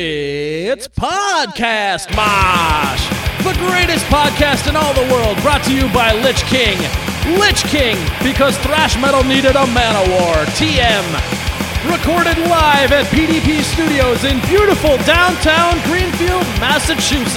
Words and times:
It's 0.00 0.86
Podcast 0.86 2.06
Mosh, 2.14 3.02
the 3.42 3.52
greatest 3.66 4.04
podcast 4.06 4.68
in 4.70 4.76
all 4.76 4.94
the 4.94 5.02
world, 5.12 5.36
brought 5.42 5.64
to 5.64 5.74
you 5.74 5.92
by 5.92 6.12
Lich 6.22 6.44
King. 6.44 6.78
Lich 7.36 7.64
King, 7.64 7.96
because 8.22 8.56
thrash 8.58 8.94
metal 9.00 9.24
needed 9.24 9.56
a 9.56 9.66
man 9.66 9.96
of 9.98 10.06
war. 10.14 10.36
TM. 10.54 11.02
Recorded 11.90 12.38
live 12.46 12.92
at 12.92 13.06
PDP 13.06 13.60
Studios 13.62 14.22
in 14.22 14.38
beautiful 14.46 14.98
downtown 14.98 15.74
Greenfield, 15.90 16.46
Massachusetts. 16.62 17.34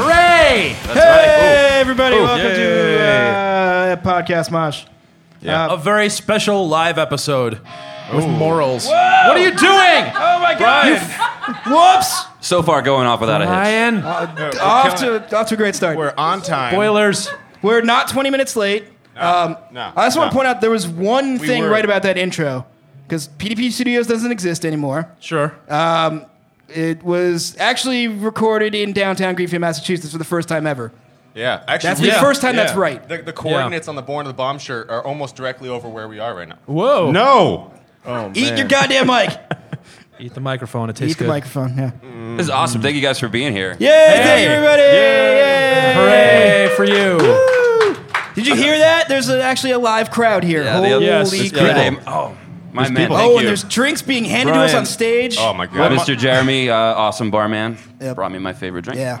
Hooray! 0.00 0.72
That's 0.84 0.94
Hey, 0.94 1.74
right. 1.74 1.80
everybody, 1.80 2.16
Oh, 2.16 2.22
welcome 2.24 2.46
yay. 2.46 2.54
to 2.54 2.98
uh, 2.98 3.96
Podcast 3.96 4.50
Mosh. 4.50 4.86
Yeah. 5.42 5.74
A 5.74 5.76
very 5.76 6.08
special 6.08 6.66
live 6.66 6.96
episode 6.96 7.60
with 8.14 8.26
morals. 8.26 8.86
What 8.86 8.94
are 9.36 9.38
you 9.38 9.50
doing? 9.50 10.12
Oh 10.14 10.38
my 10.40 10.54
God! 10.58 11.00
Whoops! 11.66 12.24
So 12.40 12.62
far, 12.62 12.82
going 12.82 13.06
off 13.06 13.20
without 13.20 13.40
a 13.42 13.46
hitch. 13.46 13.52
Ryan, 13.52 14.02
Off 14.02 14.96
to 15.00 15.36
off 15.36 15.48
to 15.48 15.54
a 15.54 15.56
great 15.56 15.74
start. 15.74 15.96
We're, 15.96 16.06
We're 16.06 16.14
on 16.16 16.42
time. 16.42 16.74
boilers. 16.74 17.28
We're 17.62 17.82
not 17.82 18.08
20 18.08 18.30
minutes 18.30 18.56
late. 18.56 18.84
Um, 19.16 19.56
no, 19.70 19.92
I 19.94 20.06
just 20.06 20.16
want 20.16 20.30
to 20.32 20.34
no. 20.34 20.38
point 20.40 20.48
out 20.48 20.60
there 20.60 20.70
was 20.70 20.88
one 20.88 21.38
thing 21.38 21.62
were. 21.62 21.70
right 21.70 21.84
about 21.84 22.02
that 22.02 22.16
intro 22.18 22.66
because 23.04 23.28
PDP 23.28 23.70
Studios 23.70 24.06
doesn't 24.06 24.32
exist 24.32 24.64
anymore. 24.64 25.10
Sure. 25.20 25.54
It 26.68 27.02
was 27.02 27.56
actually 27.58 28.08
recorded 28.08 28.74
in 28.74 28.92
downtown 28.94 29.34
Greenfield, 29.34 29.60
Massachusetts 29.60 30.12
for 30.12 30.18
the 30.18 30.24
first 30.24 30.48
time 30.48 30.66
ever. 30.66 30.90
Yeah, 31.34 31.62
actually, 31.66 31.88
That's 31.88 32.00
the 32.00 32.06
Yeah. 32.08 32.20
first 32.20 32.40
time 32.42 32.56
yeah. 32.56 32.64
that's 32.64 32.76
right. 32.76 33.06
The, 33.08 33.18
the 33.18 33.32
coordinates 33.32 33.88
on 33.88 33.96
the 33.96 34.02
Born 34.02 34.26
of 34.26 34.32
the 34.32 34.36
Bomb 34.36 34.58
shirt 34.58 34.90
are 34.90 35.04
almost 35.04 35.34
directly 35.36 35.68
over 35.68 35.88
where 35.88 36.08
we 36.08 36.18
are 36.18 36.34
right 36.34 36.48
now. 36.48 36.58
Whoa. 36.66 37.10
No, 37.10 37.72
Eat 38.34 38.56
your 38.58 38.66
goddamn 38.68 39.06
mic. 39.06 39.38
Eat 40.18 40.34
the 40.34 40.40
microphone. 40.40 40.90
It 40.90 40.96
tastes 40.96 41.16
good. 41.16 41.24
Eat 41.24 41.24
the 41.24 41.24
good. 41.24 41.28
microphone. 41.30 41.76
Yeah. 41.76 42.36
This 42.36 42.46
is 42.46 42.50
awesome. 42.50 42.80
Thank 42.82 42.94
you 42.96 43.02
guys 43.02 43.18
for 43.18 43.28
being 43.28 43.52
here. 43.52 43.76
Yay! 43.78 43.86
Thank 43.88 44.44
you, 44.44 44.48
everybody! 44.54 44.82
Yay! 44.82 45.92
Hooray 45.96 46.76
for 46.76 46.84
you. 46.84 47.18
Did 48.34 48.46
you 48.46 48.54
hear 48.54 48.78
that? 48.78 49.08
There's 49.08 49.28
a, 49.28 49.42
actually 49.42 49.72
a 49.72 49.78
live 49.78 50.10
crowd 50.10 50.42
here. 50.44 50.62
Yeah, 50.62 50.72
the 50.72 50.76
Holy 50.78 50.92
other- 50.94 51.04
Yes, 51.04 51.30
crap. 51.30 51.42
it's 51.42 51.50
The 51.52 51.60
other 51.60 51.72
Cool. 51.72 51.90
day, 51.96 52.02
oh, 52.06 52.36
my 52.72 52.82
man. 52.88 52.96
people. 52.96 53.16
Thank 53.16 53.28
Oh, 53.28 53.32
you. 53.32 53.38
and 53.40 53.48
there's 53.48 53.64
drinks 53.64 54.00
being 54.02 54.24
handed 54.24 54.52
to 54.54 54.58
us 54.60 54.70
Brian. 54.70 54.78
on 54.82 54.86
stage. 54.86 55.36
oh 55.38 55.52
my 55.52 55.66
god, 55.66 55.92
Mr. 55.92 56.16
Jeremy, 56.16 56.70
uh, 56.70 56.76
awesome 56.76 57.30
barman, 57.30 57.76
Yep. 58.00 58.16
brought 58.16 58.32
me 58.32 58.38
my 58.38 58.52
favorite 58.54 58.82
drink. 58.84 58.98
Yeah. 59.00 59.18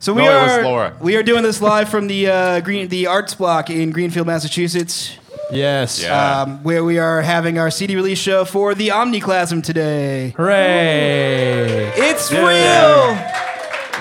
So 0.00 0.12
we 0.14 0.22
No, 0.22 0.30
it 0.30 0.42
was 0.42 0.52
are 0.52 0.62
Laura. 0.64 0.96
we 1.00 1.16
are 1.16 1.22
doing 1.22 1.42
this 1.42 1.60
live 1.60 1.88
from 1.88 2.06
the 2.08 2.28
uh, 2.28 2.60
Green 2.60 2.88
the 2.88 3.06
Arts 3.06 3.34
Block 3.34 3.68
in 3.70 3.90
Greenfield, 3.90 4.26
Massachusetts, 4.26 5.16
Yes. 5.50 6.02
Yeah. 6.02 6.42
um, 6.42 6.62
where 6.62 6.84
we 6.84 6.98
are 6.98 7.22
having 7.22 7.58
our 7.58 7.70
CD 7.70 7.96
release 7.96 8.18
show 8.18 8.44
for 8.44 8.74
the 8.74 8.88
Omniclasm 8.88 9.62
today. 9.62 10.34
Hooray. 10.36 11.90
It's 11.96 12.30
real. 12.30 13.16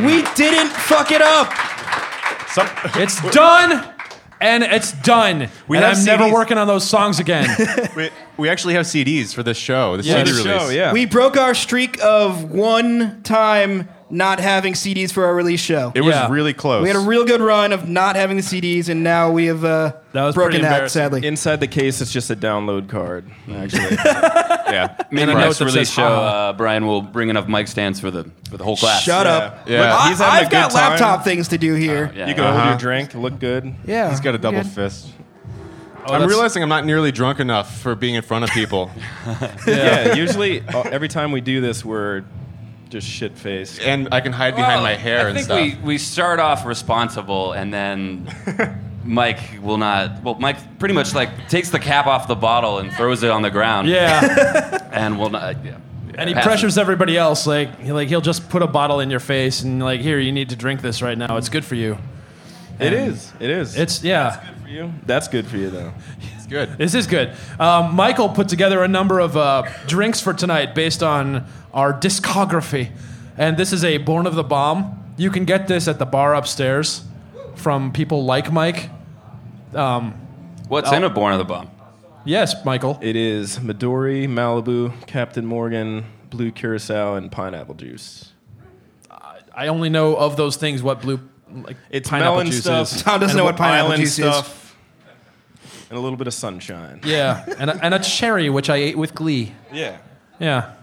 We 0.06 0.22
didn't 0.36 0.70
fuck 0.70 1.12
it 1.12 1.22
up. 1.22 1.54
Some, 2.50 2.68
It's 3.02 3.22
done. 3.32 3.94
And 4.40 4.62
it's 4.64 4.92
done. 5.02 5.50
We 5.68 5.78
and 5.78 5.86
have 5.86 5.98
I'm 5.98 6.06
never 6.06 6.32
working 6.32 6.60
on 6.60 6.68
those 6.68 6.88
songs 6.88 7.20
again. 7.20 7.48
we, 7.96 8.10
we 8.38 8.50
actually 8.50 8.76
have 8.76 8.86
CDs 8.86 9.34
for 9.34 9.42
this 9.42 9.58
show. 9.58 9.98
The 9.98 10.04
Yeah, 10.04 10.24
CD 10.24 10.32
the 10.32 10.44
release. 10.44 10.62
show, 10.62 10.70
yeah. 10.70 10.94
We 10.94 11.06
broke 11.08 11.38
our 11.38 11.56
streak 11.56 11.98
of 12.04 12.52
one 12.52 13.24
time 13.24 13.90
not 14.10 14.40
having 14.40 14.74
CDs 14.74 15.12
for 15.12 15.26
our 15.26 15.36
release 15.36 15.60
show. 15.60 15.92
It 15.94 16.02
was 16.02 16.16
Yeah. 16.16 16.30
really 16.32 16.54
close. 16.54 16.82
we 16.82 16.88
had 16.88 16.96
a 16.96 17.02
real 17.02 17.26
good 17.26 17.42
run 17.42 17.74
of 17.74 17.90
not 17.90 18.16
having 18.16 18.38
the 18.38 18.44
CDs, 18.44 18.88
and 18.88 19.04
now 19.04 19.30
we 19.32 19.48
have 19.48 19.66
uh, 19.66 19.92
That 20.14 20.24
was 20.24 20.34
broken 20.36 20.52
pretty 20.52 20.64
that. 20.64 20.72
embarrassing. 20.74 21.02
Sadly, 21.02 21.28
Inside 21.28 21.60
the 21.60 21.68
case, 21.68 22.00
it's 22.00 22.12
just 22.14 22.30
a 22.30 22.36
download 22.36 22.88
card. 22.88 23.30
Actually, 23.54 23.96
yeah. 24.02 24.96
Me 25.12 25.22
And 25.22 25.30
and 25.30 25.32
a 25.32 25.34
the 25.34 25.40
note 25.40 25.46
next 25.48 25.58
that 25.60 25.66
release 25.66 25.90
says, 25.90 25.94
show, 25.94 26.04
"Ah." 26.08 26.50
uh, 26.50 26.54
Brian 26.54 26.86
will 26.88 27.02
bring 27.02 27.30
enough 27.30 27.48
mic 27.48 27.68
stands 27.68 28.00
for 28.00 28.10
the 28.10 28.24
for 28.50 28.56
the 28.58 28.64
whole 28.64 28.78
class. 28.78 29.04
shut 29.04 29.28
up. 29.28 29.68
Yeah. 29.68 29.94
Look, 29.94 30.10
He's 30.10 30.22
I, 30.22 30.26
having 30.26 30.44
a 30.44 30.46
I've 30.46 30.52
got 30.52 30.70
good 30.72 30.78
time. 30.78 30.90
laptop 30.92 31.24
things 31.26 31.48
to 31.50 31.58
do 31.58 31.74
here. 31.74 32.12
Yeah, 32.16 32.28
you 32.28 32.34
can 32.34 32.44
hold 32.46 32.56
Uh-huh. 32.56 32.70
your 32.70 32.78
drink, 32.78 33.14
look 33.14 33.40
good. 33.40 33.74
Yeah, 33.86 34.10
He's 34.10 34.22
got 34.22 34.36
a 34.36 34.38
double 34.38 34.62
good. 34.62 34.72
fist. 34.72 35.08
Oh, 36.10 36.14
I'm 36.14 36.22
that's- 36.22 36.30
realizing 36.30 36.64
I'm 36.64 36.70
not 36.70 36.86
nearly 36.86 37.12
drunk 37.12 37.42
enough 37.42 37.80
for 37.82 37.94
being 37.94 38.16
in 38.16 38.22
front 38.22 38.46
of 38.46 38.52
people, 38.52 38.90
Yeah, 39.68 40.14
usually 40.16 40.62
uh, 40.66 40.84
every 40.84 41.10
time 41.10 41.34
we 41.34 41.42
do 41.42 41.60
this, 41.60 41.84
we're 41.84 42.24
just 42.90 43.08
shit 43.08 43.38
faced. 43.38 43.80
and 43.82 44.10
I 44.14 44.22
can 44.22 44.32
hide 44.34 44.56
behind 44.56 44.76
Well, 44.76 44.84
my 44.84 44.96
hair 44.96 45.26
I 45.26 45.30
and 45.30 45.34
think 45.36 45.46
stuff. 45.46 45.60
we 45.60 45.76
we 45.84 45.98
start 45.98 46.40
off 46.40 46.66
responsible, 46.66 47.52
and 47.54 47.74
then 47.74 48.28
Mike 49.04 49.40
will 49.62 49.78
not. 49.78 50.24
Well, 50.24 50.36
Mike 50.36 50.80
pretty 50.80 50.94
much 50.94 51.14
like 51.16 51.50
takes 51.50 51.70
the 51.70 51.80
cap 51.80 52.08
off 52.08 52.28
the 52.28 52.36
bottle 52.36 52.80
and 52.80 52.92
throws 52.92 53.24
it 53.24 53.30
on 53.32 53.42
the 53.42 53.50
ground. 53.52 53.88
Yeah. 53.88 54.90
and 54.92 55.18
will 55.20 55.30
not. 55.30 55.64
Yeah. 55.64 55.78
And 56.18 56.28
he 56.30 56.34
Passes. 56.34 56.48
pressures 56.48 56.78
everybody 56.80 57.16
else. 57.16 57.46
Like, 57.46 57.80
he, 57.80 57.92
like 57.92 58.08
he'll 58.08 58.22
just 58.22 58.50
put 58.50 58.64
a 58.64 58.68
bottle 58.68 59.00
in 59.02 59.12
your 59.12 59.20
face 59.20 59.62
and 59.62 59.80
like, 59.84 60.02
here, 60.02 60.18
you 60.18 60.32
need 60.32 60.50
to 60.50 60.56
drink 60.56 60.82
this 60.82 61.02
right 61.04 61.16
now. 61.18 61.38
It's 61.38 61.48
good 61.50 61.64
for 61.64 61.76
you. 61.76 62.00
It 62.80 62.92
is. 62.94 63.32
It 63.40 63.50
is. 63.52 63.76
It's 63.78 64.04
yeah. 64.04 64.44
good 64.44 64.62
for 64.64 64.70
you. 64.70 64.94
That's 65.06 65.28
good 65.28 65.46
for 65.48 65.58
you, 65.58 65.70
though. 65.70 65.94
it's 66.36 66.48
good. 66.48 66.78
This 66.78 66.94
is 66.96 67.06
good. 67.08 67.34
Um, 67.60 67.96
Michael 67.96 68.30
put 68.30 68.50
together 68.50 68.84
a 68.84 68.88
number 68.88 69.20
of 69.20 69.38
uh, 69.38 69.64
drinks 69.88 70.20
for 70.22 70.34
tonight 70.34 70.74
based 70.76 71.02
on 71.04 71.46
our 71.78 71.94
discography, 71.94 72.90
and 73.38 73.56
this 73.56 73.72
is 73.72 73.84
a 73.84 74.00
Born 74.00 74.26
of 74.26 74.34
the 74.36 74.44
Bomb. 74.44 75.14
You 75.16 75.30
can 75.30 75.46
get 75.46 75.68
this 75.68 75.88
at 75.88 76.00
the 76.00 76.06
bar 76.08 76.34
upstairs 76.36 77.06
from 77.56 77.92
people 77.94 78.26
like 78.26 78.52
Mike. 78.52 78.90
Um, 79.76 80.14
What's 80.68 80.92
in 80.92 81.04
a 81.04 81.10
Born 81.10 81.34
of 81.34 81.38
the 81.40 81.46
Bomb? 81.46 81.70
Yes, 82.26 82.66
Michael. 82.66 83.00
It 83.02 83.16
is 83.16 83.60
Midori, 83.60 84.28
Malibu, 84.28 85.06
Captain 85.06 85.46
Morgan, 85.46 86.06
Blue 86.32 86.52
Curacao, 86.52 87.16
and 87.16 87.32
pineapple 87.32 87.76
juice. 87.76 88.34
I 89.56 89.68
only 89.68 89.90
know 89.90 90.16
of 90.16 90.36
those 90.36 90.56
things 90.58 90.84
what 90.84 91.02
blue 91.02 91.20
like 91.52 91.78
It's 91.90 92.10
pineapple 92.10 92.34
melon 92.36 92.48
juice 92.48 92.62
stuff. 92.62 92.92
is. 92.94 93.02
Tom 93.04 93.20
doesn't 93.20 93.32
and 93.32 93.38
know 93.38 93.44
what 93.46 93.56
pineapple 93.56 93.86
island 93.92 94.02
juice 94.02 94.20
is. 94.20 94.26
stuff, 94.26 94.76
and 95.90 95.98
a 95.98 96.02
little 96.02 96.18
bit 96.18 96.28
of 96.28 96.34
sunshine. 96.34 97.02
Yeah, 97.04 97.44
and 97.58 97.70
a, 97.70 97.84
and 97.86 97.94
a 97.94 98.00
cherry 98.00 98.50
which 98.50 98.70
I 98.70 98.76
ate 98.78 98.98
with 98.98 99.16
glee. 99.16 99.54
Yeah. 99.72 99.98
Yeah. 100.40 100.74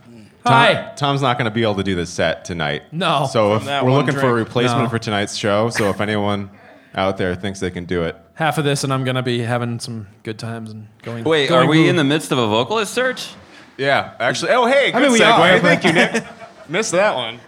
Tom- 0.45 0.53
Hi. 0.53 0.93
Tom's 0.97 1.23
not 1.23 1.39
going 1.39 1.47
to 1.47 1.51
be 1.51 1.63
able 1.63 1.77
to 1.77 1.83
do 1.83 1.95
the 1.95 2.05
set 2.07 2.45
tonight. 2.45 2.83
No. 2.93 3.27
So 3.33 3.55
if 3.57 3.65
we're 3.65 3.83
one 3.85 3.93
looking 4.05 4.19
for 4.21 4.29
a 4.29 4.35
replacement 4.35 4.85
No. 4.85 4.89
for 4.91 4.99
tonight's 4.99 5.37
show, 5.37 5.71
so 5.71 5.89
if 5.91 6.01
anyone 6.01 6.51
out 6.95 7.17
there 7.17 7.35
thinks 7.35 7.61
they 7.61 7.71
can 7.71 7.85
do 7.87 8.03
it, 8.05 8.17
Half 8.35 8.59
of 8.59 8.65
this, 8.65 8.83
and 8.83 8.93
I'm 8.93 9.05
gonna 9.05 9.23
be 9.23 9.39
having 9.41 9.79
some 9.79 10.09
good 10.25 10.41
times 10.41 10.71
and 10.73 10.89
going. 11.03 11.23
Wait, 11.23 11.49
going 11.49 11.67
are 11.67 11.71
we 11.71 11.83
blue. 11.83 11.89
in 11.91 11.95
the 11.97 12.03
midst 12.03 12.33
of 12.33 12.39
a 12.39 12.47
vocalist 12.49 12.93
search? 12.93 13.29
yeah. 13.79 14.13
Actually, 14.19 14.51
oh 14.53 14.67
hey, 14.67 14.91
good 14.91 15.03
mean, 15.03 15.13
we 15.13 15.21
segue. 15.21 15.55
are, 15.55 15.61
Thank 15.61 15.85
you, 15.85 15.93
Nick. 15.93 16.25
Missed 16.69 16.91
that 16.93 17.15
one. 17.15 17.39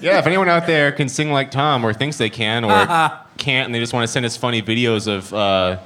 yeah, 0.00 0.18
if 0.18 0.26
anyone 0.26 0.48
out 0.48 0.66
there 0.66 0.90
can 0.92 1.08
sing 1.08 1.30
like 1.30 1.50
Tom, 1.52 1.84
or 1.84 1.92
thinks 1.94 2.16
they 2.18 2.30
can, 2.30 2.64
or 2.64 2.70
can't, 3.38 3.66
and 3.66 3.74
they 3.74 3.78
just 3.78 3.92
want 3.92 4.02
to 4.04 4.08
send 4.12 4.26
us 4.26 4.36
funny 4.36 4.60
videos 4.60 5.06
of 5.06 5.32
uh, 5.32 5.78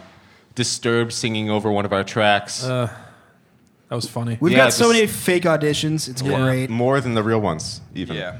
Disturbed 0.54 1.12
singing 1.12 1.50
over 1.50 1.70
one 1.70 1.84
of 1.84 1.92
our 1.92 2.02
tracks, 2.04 2.64
That 3.90 3.96
was 3.96 4.08
funny. 4.08 4.38
We've 4.40 4.52
Yeah, 4.52 4.58
got 4.64 4.72
so 4.72 4.84
just- 4.84 4.94
many 4.94 5.06
fake 5.08 5.42
auditions. 5.42 6.08
It's 6.08 6.22
Yeah. 6.22 6.38
great. 6.40 6.70
more 6.70 7.00
than 7.00 7.14
the 7.14 7.22
real 7.22 7.40
ones, 7.40 7.80
even. 7.94 8.16
Yeah. 8.16 8.36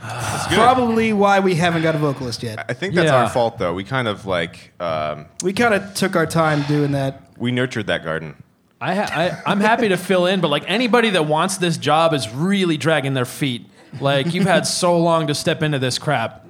Probably 0.52 1.12
why 1.12 1.40
we 1.40 1.54
haven't 1.56 1.82
got 1.82 1.94
a 1.94 1.98
vocalist 1.98 2.42
yet. 2.42 2.64
I 2.68 2.72
think 2.72 2.94
that's 2.94 3.06
Yeah. 3.10 3.16
our 3.22 3.28
fault, 3.28 3.58
though. 3.58 3.74
We 3.74 3.84
kind 3.84 4.08
of 4.08 4.24
like 4.26 4.72
um, 4.80 5.26
We 5.42 5.52
kind 5.52 5.74
of 5.74 5.94
took 5.94 6.16
our 6.16 6.26
time 6.26 6.62
doing 6.62 6.92
that. 6.92 7.22
we 7.38 7.50
nurtured 7.52 7.86
that 7.88 8.04
garden. 8.04 8.34
I, 8.80 8.94
ha- 8.96 9.10
I 9.12 9.50
I'm 9.50 9.60
happy 9.60 9.88
to 9.90 9.96
fill 9.96 10.26
in, 10.26 10.40
but 10.40 10.48
like 10.48 10.64
anybody 10.66 11.10
that 11.10 11.26
wants 11.26 11.56
this 11.58 11.76
job 11.76 12.14
is 12.14 12.28
really 12.32 12.76
dragging 12.76 13.14
their 13.14 13.24
feet. 13.24 13.66
Like 14.00 14.32
you've 14.34 14.46
had 14.46 14.66
so 14.66 14.98
long 14.98 15.26
to 15.28 15.34
step 15.34 15.62
into 15.62 15.78
this 15.78 15.98
crap, 15.98 16.44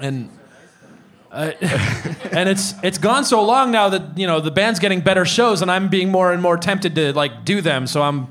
and 0.00 0.28
uh, 1.32 1.52
and 2.30 2.48
it's 2.48 2.74
it's 2.82 2.98
gone 2.98 3.24
so 3.24 3.42
long 3.42 3.70
now 3.70 3.88
that 3.88 4.18
you 4.18 4.26
know 4.26 4.40
the 4.40 4.50
band's 4.50 4.78
getting 4.78 5.00
better 5.00 5.24
shows, 5.24 5.62
and 5.62 5.70
I'm 5.70 5.88
being 5.88 6.10
more 6.10 6.32
and 6.32 6.42
more 6.42 6.58
tempted 6.58 6.94
to 6.96 7.12
like 7.14 7.44
do 7.44 7.60
them. 7.60 7.86
So 7.86 8.02
I'm 8.02 8.28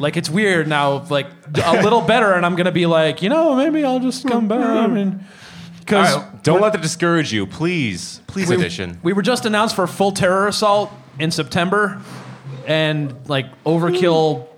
like 0.00 0.16
it's 0.16 0.28
weird 0.28 0.66
now, 0.66 1.04
like 1.04 1.28
a 1.64 1.82
little 1.82 2.00
better, 2.00 2.32
and 2.32 2.44
I'm 2.44 2.56
gonna 2.56 2.72
be 2.72 2.86
like, 2.86 3.22
you 3.22 3.28
know, 3.28 3.54
maybe 3.54 3.84
I'll 3.84 4.00
just 4.00 4.26
come 4.26 4.48
back. 4.48 4.60
I 4.60 4.88
mean, 4.88 5.24
because 5.78 6.16
Don't 6.42 6.60
let 6.60 6.72
that 6.72 6.82
discourage 6.82 7.32
you, 7.32 7.46
please. 7.46 8.20
Please 8.26 8.48
we, 8.48 8.56
we 9.02 9.12
were 9.12 9.22
just 9.22 9.46
announced 9.46 9.76
for 9.76 9.86
full 9.86 10.10
terror 10.12 10.48
assault 10.48 10.90
in 11.18 11.30
September, 11.30 12.02
and 12.66 13.14
like 13.28 13.46
overkill. 13.64 14.48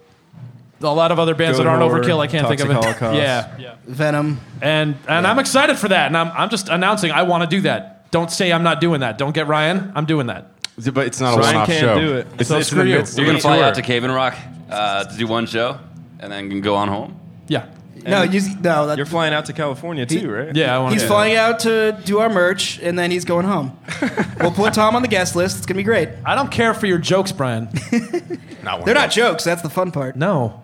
A 0.84 0.88
lot 0.94 1.10
of 1.12 1.18
other 1.18 1.34
bands 1.34 1.58
Goat 1.58 1.64
that 1.64 1.70
aren't 1.70 1.82
Horror, 1.82 2.02
overkill, 2.02 2.20
I 2.20 2.26
can't 2.26 2.46
think 2.48 2.60
of 2.60 2.70
it. 2.70 2.74
Toxic 2.74 2.96
Holocaust. 2.98 3.18
Yeah, 3.18 3.56
yeah. 3.58 3.74
Venom. 3.86 4.40
And 4.62 4.96
and 5.08 5.26
I'm 5.26 5.38
excited 5.38 5.76
for 5.78 5.88
that, 5.88 6.06
and 6.08 6.16
I'm 6.16 6.30
I'm 6.32 6.50
just 6.50 6.68
announcing 6.68 7.10
I 7.10 7.22
want 7.22 7.42
to 7.42 7.56
do 7.56 7.62
that. 7.62 8.10
Don't 8.10 8.30
say 8.30 8.52
I'm 8.52 8.62
not 8.62 8.80
doing 8.80 9.00
that. 9.00 9.18
Don't 9.18 9.34
get 9.34 9.48
Ryan. 9.48 9.92
I'm 9.96 10.04
doing 10.06 10.26
that. 10.28 10.50
But 10.92 11.06
it's 11.06 11.20
not 11.20 11.34
a 11.34 11.40
Ryan 11.40 11.54
one-off 11.54 11.66
can't 11.68 11.80
show. 11.80 12.00
do 12.00 12.16
it. 12.16 12.26
It's, 12.38 12.48
So 12.48 12.58
it's 12.58 12.68
screw 12.68 12.80
in 12.82 12.86
the 12.86 12.92
you. 12.92 12.98
midst 12.98 13.16
You're 13.16 13.26
of 13.26 13.30
gonna 13.32 13.40
fly 13.40 13.56
tour. 13.58 13.64
out 13.66 13.74
to 13.76 13.82
Cave-in-Rock 13.82 14.34
uh, 14.70 15.04
to 15.04 15.16
do 15.16 15.26
one 15.26 15.46
show, 15.46 15.78
and 16.20 16.32
then 16.32 16.48
can 16.50 16.60
go 16.60 16.74
on 16.74 16.88
home. 16.88 17.18
Yeah, 17.48 17.66
No, 18.02 18.22
you, 18.22 18.40
no. 18.60 18.86
That, 18.86 18.96
You're 18.96 19.06
flying 19.06 19.32
out 19.32 19.46
to 19.46 19.52
California 19.52 20.04
too, 20.06 20.30
right? 20.30 20.54
yeah. 20.54 20.74
I 20.74 20.78
want 20.78 20.90
to. 20.90 20.94
he's 20.94 21.02
to. 21.02 21.08
flying 21.08 21.36
out 21.36 21.60
to 21.60 21.98
do 22.04 22.18
our 22.18 22.28
merch, 22.28 22.78
and 22.80 22.98
then 22.98 23.10
he's 23.10 23.24
going 23.24 23.46
home. 23.46 23.78
we'll 24.40 24.50
put 24.50 24.74
Tom 24.74 24.94
on 24.96 25.02
the 25.02 25.08
guest 25.08 25.36
list. 25.36 25.56
It's 25.58 25.66
gonna 25.66 25.78
be 25.78 25.84
great. 25.84 26.08
I 26.24 26.34
don't 26.34 26.50
care 26.50 26.74
for 26.74 26.86
your 26.86 26.98
jokes, 26.98 27.32
Brian. 27.32 27.68
Not 28.62 28.78
one 28.78 28.86
They're 28.86 28.94
not 28.94 29.08
bit. 29.08 29.12
jokes. 29.12 29.44
That's 29.44 29.62
the 29.62 29.70
fun 29.70 29.90
part. 29.90 30.16
No. 30.16 30.62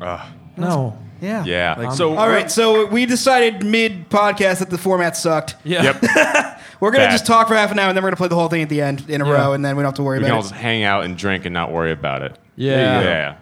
Ugh. 0.00 0.20
No. 0.56 0.98
Yeah. 1.20 1.44
Yeah. 1.44 1.74
Like 1.78 1.92
so. 1.92 2.16
All 2.16 2.28
right, 2.28 2.50
so 2.50 2.86
we 2.86 3.06
decided 3.06 3.64
mid 3.64 4.10
podcast 4.10 4.58
that 4.58 4.70
the 4.70 4.78
format 4.78 5.16
sucked. 5.16 5.54
Yeah. 5.64 5.82
Yep. 6.00 6.02
We're 6.80 6.90
gonna 6.90 7.04
Bad. 7.04 7.12
just 7.12 7.26
talk 7.26 7.46
for 7.46 7.54
half 7.54 7.70
an 7.70 7.78
hour, 7.78 7.88
and 7.88 7.96
then 7.96 8.02
we're 8.02 8.08
gonna 8.10 8.16
play 8.16 8.26
the 8.26 8.34
whole 8.34 8.48
thing 8.48 8.62
at 8.62 8.68
the 8.68 8.82
end 8.82 9.08
in 9.08 9.20
a 9.22 9.24
Yeah. 9.24 9.32
row, 9.32 9.52
and 9.52 9.64
then 9.64 9.76
we 9.76 9.82
don't 9.82 9.90
have 9.90 9.94
to 9.94 10.02
worry 10.02 10.18
we 10.18 10.24
can 10.24 10.32
all 10.32 10.38
about 10.40 10.48
just 10.50 10.54
it. 10.60 10.62
hang 10.64 10.82
out 10.82 11.04
and 11.04 11.16
drink 11.16 11.44
and 11.44 11.54
not 11.54 11.70
worry 11.70 11.92
about 11.92 12.22
it. 12.22 12.36
Yeah. 12.56 13.00
Yeah. 13.02 13.36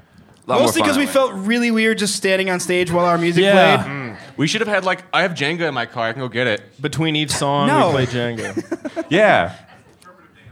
A 0.50 0.58
lot 0.58 0.60
Mostly 0.62 0.82
because 0.82 0.98
we 0.98 1.06
felt 1.06 1.32
really 1.34 1.70
weird 1.70 1.98
just 1.98 2.16
standing 2.16 2.50
on 2.50 2.58
stage 2.60 2.90
while 2.90 3.06
our 3.06 3.16
music 3.18 3.44
Yeah. 3.44 3.76
played. 3.82 3.86
Hmm. 3.88 4.14
We 4.36 4.46
should 4.48 4.60
have 4.60 4.68
had 4.68 4.84
like 4.84 5.02
I 5.12 5.22
have 5.22 5.32
Jenga 5.32 5.68
in 5.68 5.74
my 5.74 5.86
car. 5.86 6.08
I 6.08 6.12
can 6.12 6.20
go 6.20 6.28
get 6.28 6.46
it. 6.48 6.62
Between 6.82 7.14
each 7.14 7.30
song, 7.30 7.68
No. 7.68 7.88
we 7.96 8.04
play 8.04 8.06
Jenga. 8.06 9.04
Yeah. 9.10 9.54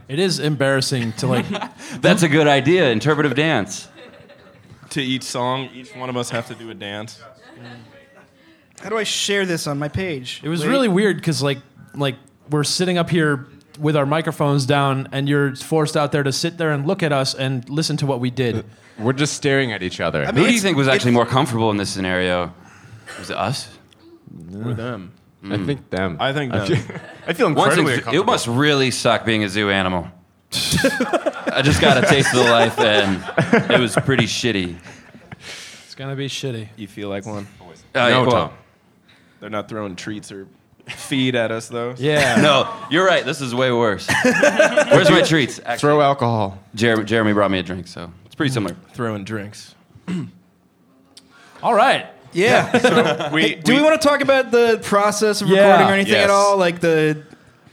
It 0.07 0.17
is 0.19 0.39
embarrassing 0.39 1.11
to 1.13 1.27
like. 1.27 1.45
That's 2.01 2.23
a 2.23 2.29
good 2.29 2.47
idea. 2.47 2.89
Interpretive 2.91 3.35
dance. 3.35 3.87
to 4.91 5.01
each 5.01 5.23
song, 5.23 5.69
each 5.73 5.93
one 5.95 6.09
of 6.09 6.17
us 6.17 6.29
have 6.31 6.47
to 6.47 6.55
do 6.55 6.69
a 6.69 6.73
dance. 6.73 7.21
How 8.81 8.89
do 8.89 8.97
I 8.97 9.03
share 9.03 9.45
this 9.45 9.67
on 9.67 9.77
my 9.77 9.89
page? 9.89 10.39
It 10.43 10.49
was 10.49 10.61
Wait. 10.61 10.69
really 10.69 10.87
weird 10.87 11.17
because 11.17 11.43
like 11.43 11.59
like 11.93 12.15
we're 12.49 12.63
sitting 12.63 12.97
up 12.97 13.09
here 13.09 13.45
with 13.79 13.95
our 13.95 14.05
microphones 14.05 14.65
down, 14.65 15.07
and 15.11 15.27
you're 15.29 15.55
forced 15.55 15.95
out 15.97 16.11
there 16.11 16.23
to 16.23 16.31
sit 16.31 16.57
there 16.57 16.71
and 16.71 16.85
look 16.85 17.01
at 17.03 17.11
us 17.11 17.33
and 17.33 17.67
listen 17.69 17.97
to 17.97 18.05
what 18.05 18.19
we 18.19 18.29
did. 18.29 18.65
We're 18.97 19.13
just 19.13 19.33
staring 19.33 19.71
at 19.71 19.81
each 19.81 19.99
other. 20.01 20.25
mean, 20.25 20.35
Who 20.35 20.45
do 20.47 20.53
you 20.53 20.59
think 20.59 20.77
was 20.77 20.87
actually 20.87 21.11
more 21.13 21.25
comfortable 21.25 21.71
in 21.71 21.77
this 21.77 21.89
scenario? 21.89 22.53
Was 23.17 23.29
it 23.29 23.37
us? 23.37 23.69
Or 24.63 24.73
them. 24.73 25.13
I 25.43 25.57
think 25.57 25.89
them. 25.89 26.17
I 26.19 26.33
think 26.33 26.53
I 26.53 26.65
them. 26.67 26.77
feel, 26.77 26.95
I 27.27 27.33
feel 27.33 27.47
Once 27.53 27.57
incredibly 27.77 27.93
it, 27.93 27.95
it 27.95 27.97
uncomfortable. 27.99 28.25
must 28.25 28.47
really 28.47 28.91
suck 28.91 29.25
being 29.25 29.43
a 29.45 29.49
zoo 29.49 29.69
animal. 29.69 30.07
I 30.51 31.61
just 31.63 31.79
got 31.79 32.03
a 32.03 32.07
taste 32.07 32.33
of 32.33 32.43
the 32.43 32.51
life, 32.51 32.77
and 32.79 33.23
it 33.71 33.79
was 33.79 33.95
pretty 33.95 34.25
shitty. 34.25 34.75
It's 35.85 35.95
gonna 35.95 36.15
be 36.15 36.27
shitty. 36.27 36.67
You 36.75 36.87
feel 36.87 37.07
like 37.09 37.25
one. 37.25 37.47
Uh, 37.95 38.09
No, 38.09 38.21
well, 38.23 38.31
Tom. 38.31 38.51
They're 39.39 39.49
not 39.49 39.69
throwing 39.69 39.95
treats 39.95 40.31
or 40.31 40.47
feed 40.91 41.35
at 41.35 41.51
us 41.51 41.67
though. 41.69 41.93
Yeah. 41.97 42.41
No, 42.41 42.73
you're 42.89 43.05
right. 43.05 43.25
This 43.25 43.41
is 43.41 43.53
way 43.53 43.71
worse. 43.71 44.07
Where's 44.23 45.09
my 45.09 45.21
treats? 45.21 45.59
Actually, 45.59 45.77
Throw 45.79 46.01
alcohol. 46.01 46.57
Jeremy, 46.75 47.03
Jeremy 47.05 47.33
brought 47.33 47.51
me 47.51 47.59
a 47.59 47.63
drink, 47.63 47.87
so 47.87 48.11
it's 48.25 48.35
pretty 48.35 48.53
similar. 48.53 48.75
Throwing 48.93 49.23
drinks. 49.23 49.75
All 51.63 51.73
right. 51.73 52.07
Yeah. 52.31 53.29
We, 53.33 53.55
Do 53.55 53.75
we, 53.75 53.81
want 53.81 53.99
to 54.01 54.07
talk 54.07 54.21
about 54.21 54.51
the 54.51 54.79
process 54.83 55.41
of 55.41 55.47
Yeah. 55.49 55.63
recording 55.71 55.87
or 55.89 55.93
anything 55.93 56.13
Yes. 56.13 56.23
at 56.25 56.29
all? 56.29 56.57
Like 56.57 56.79
the 56.79 57.23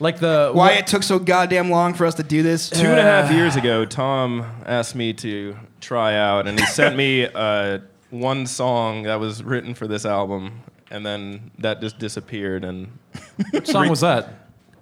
Like 0.00 0.18
the 0.18 0.50
why 0.52 0.72
it 0.72 0.86
took 0.86 1.02
so 1.02 1.18
goddamn 1.18 1.70
long 1.70 1.94
for 1.94 2.04
us 2.06 2.14
to 2.16 2.22
do 2.22 2.42
this? 2.42 2.68
Two 2.70 2.86
and 2.86 2.98
a 2.98 3.02
half 3.02 3.30
years 3.32 3.56
ago, 3.56 3.84
Tom 3.84 4.44
asked 4.66 4.94
me 4.94 5.12
to 5.14 5.56
try 5.80 6.14
out, 6.16 6.46
and 6.46 6.58
he 6.58 6.66
sent 6.66 6.96
me 6.96 7.26
uh, 7.26 7.78
one 8.10 8.46
song 8.46 9.04
that 9.04 9.20
was 9.20 9.42
written 9.42 9.74
for 9.74 9.86
this 9.86 10.04
album, 10.04 10.62
and 10.90 11.04
then 11.04 11.50
that 11.58 11.80
just 11.80 11.98
disappeared. 11.98 12.64
And 12.64 12.98
What 13.50 13.66
song 13.66 13.88
was 13.88 14.00
that? 14.00 14.24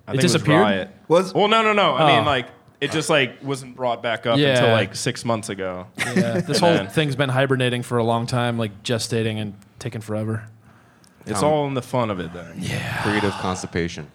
I 0.06 0.12
It 0.12 0.14
think 0.16 0.20
disappeared? 0.22 0.56
It 0.56 0.60
was 0.60 0.70
Riot. 0.70 0.90
Was- 1.08 1.34
well, 1.34 1.48
no, 1.48 1.62
no, 1.62 1.72
no. 1.72 1.94
I 1.94 2.02
Oh. 2.02 2.16
mean, 2.16 2.24
like 2.26 2.46
it 2.80 2.90
just 2.92 3.08
like 3.08 3.42
wasn't 3.42 3.74
brought 3.76 4.02
back 4.02 4.26
up 4.26 4.36
Yeah. 4.38 4.50
until 4.58 4.72
like 4.72 4.94
six 4.94 5.24
months 5.24 5.48
ago. 5.48 5.86
Yeah, 5.98 6.40
this 6.40 6.58
whole 6.60 6.74
Man. 6.74 6.88
thing's 6.88 7.16
been 7.16 7.30
hibernating 7.30 7.82
for 7.82 7.96
a 7.98 8.04
long 8.04 8.26
time, 8.26 8.58
like 8.58 8.82
gestating 8.82 9.40
and 9.40 9.54
taking 9.78 10.00
forever. 10.02 10.48
It's 11.26 11.40
Tom. 11.40 11.50
all 11.52 11.66
in 11.66 11.74
the 11.74 11.80
fun 11.82 12.10
of 12.10 12.20
it, 12.20 12.34
then. 12.34 12.52
Yeah. 12.58 13.02
Creative 13.02 13.32
constipation. 13.32 14.08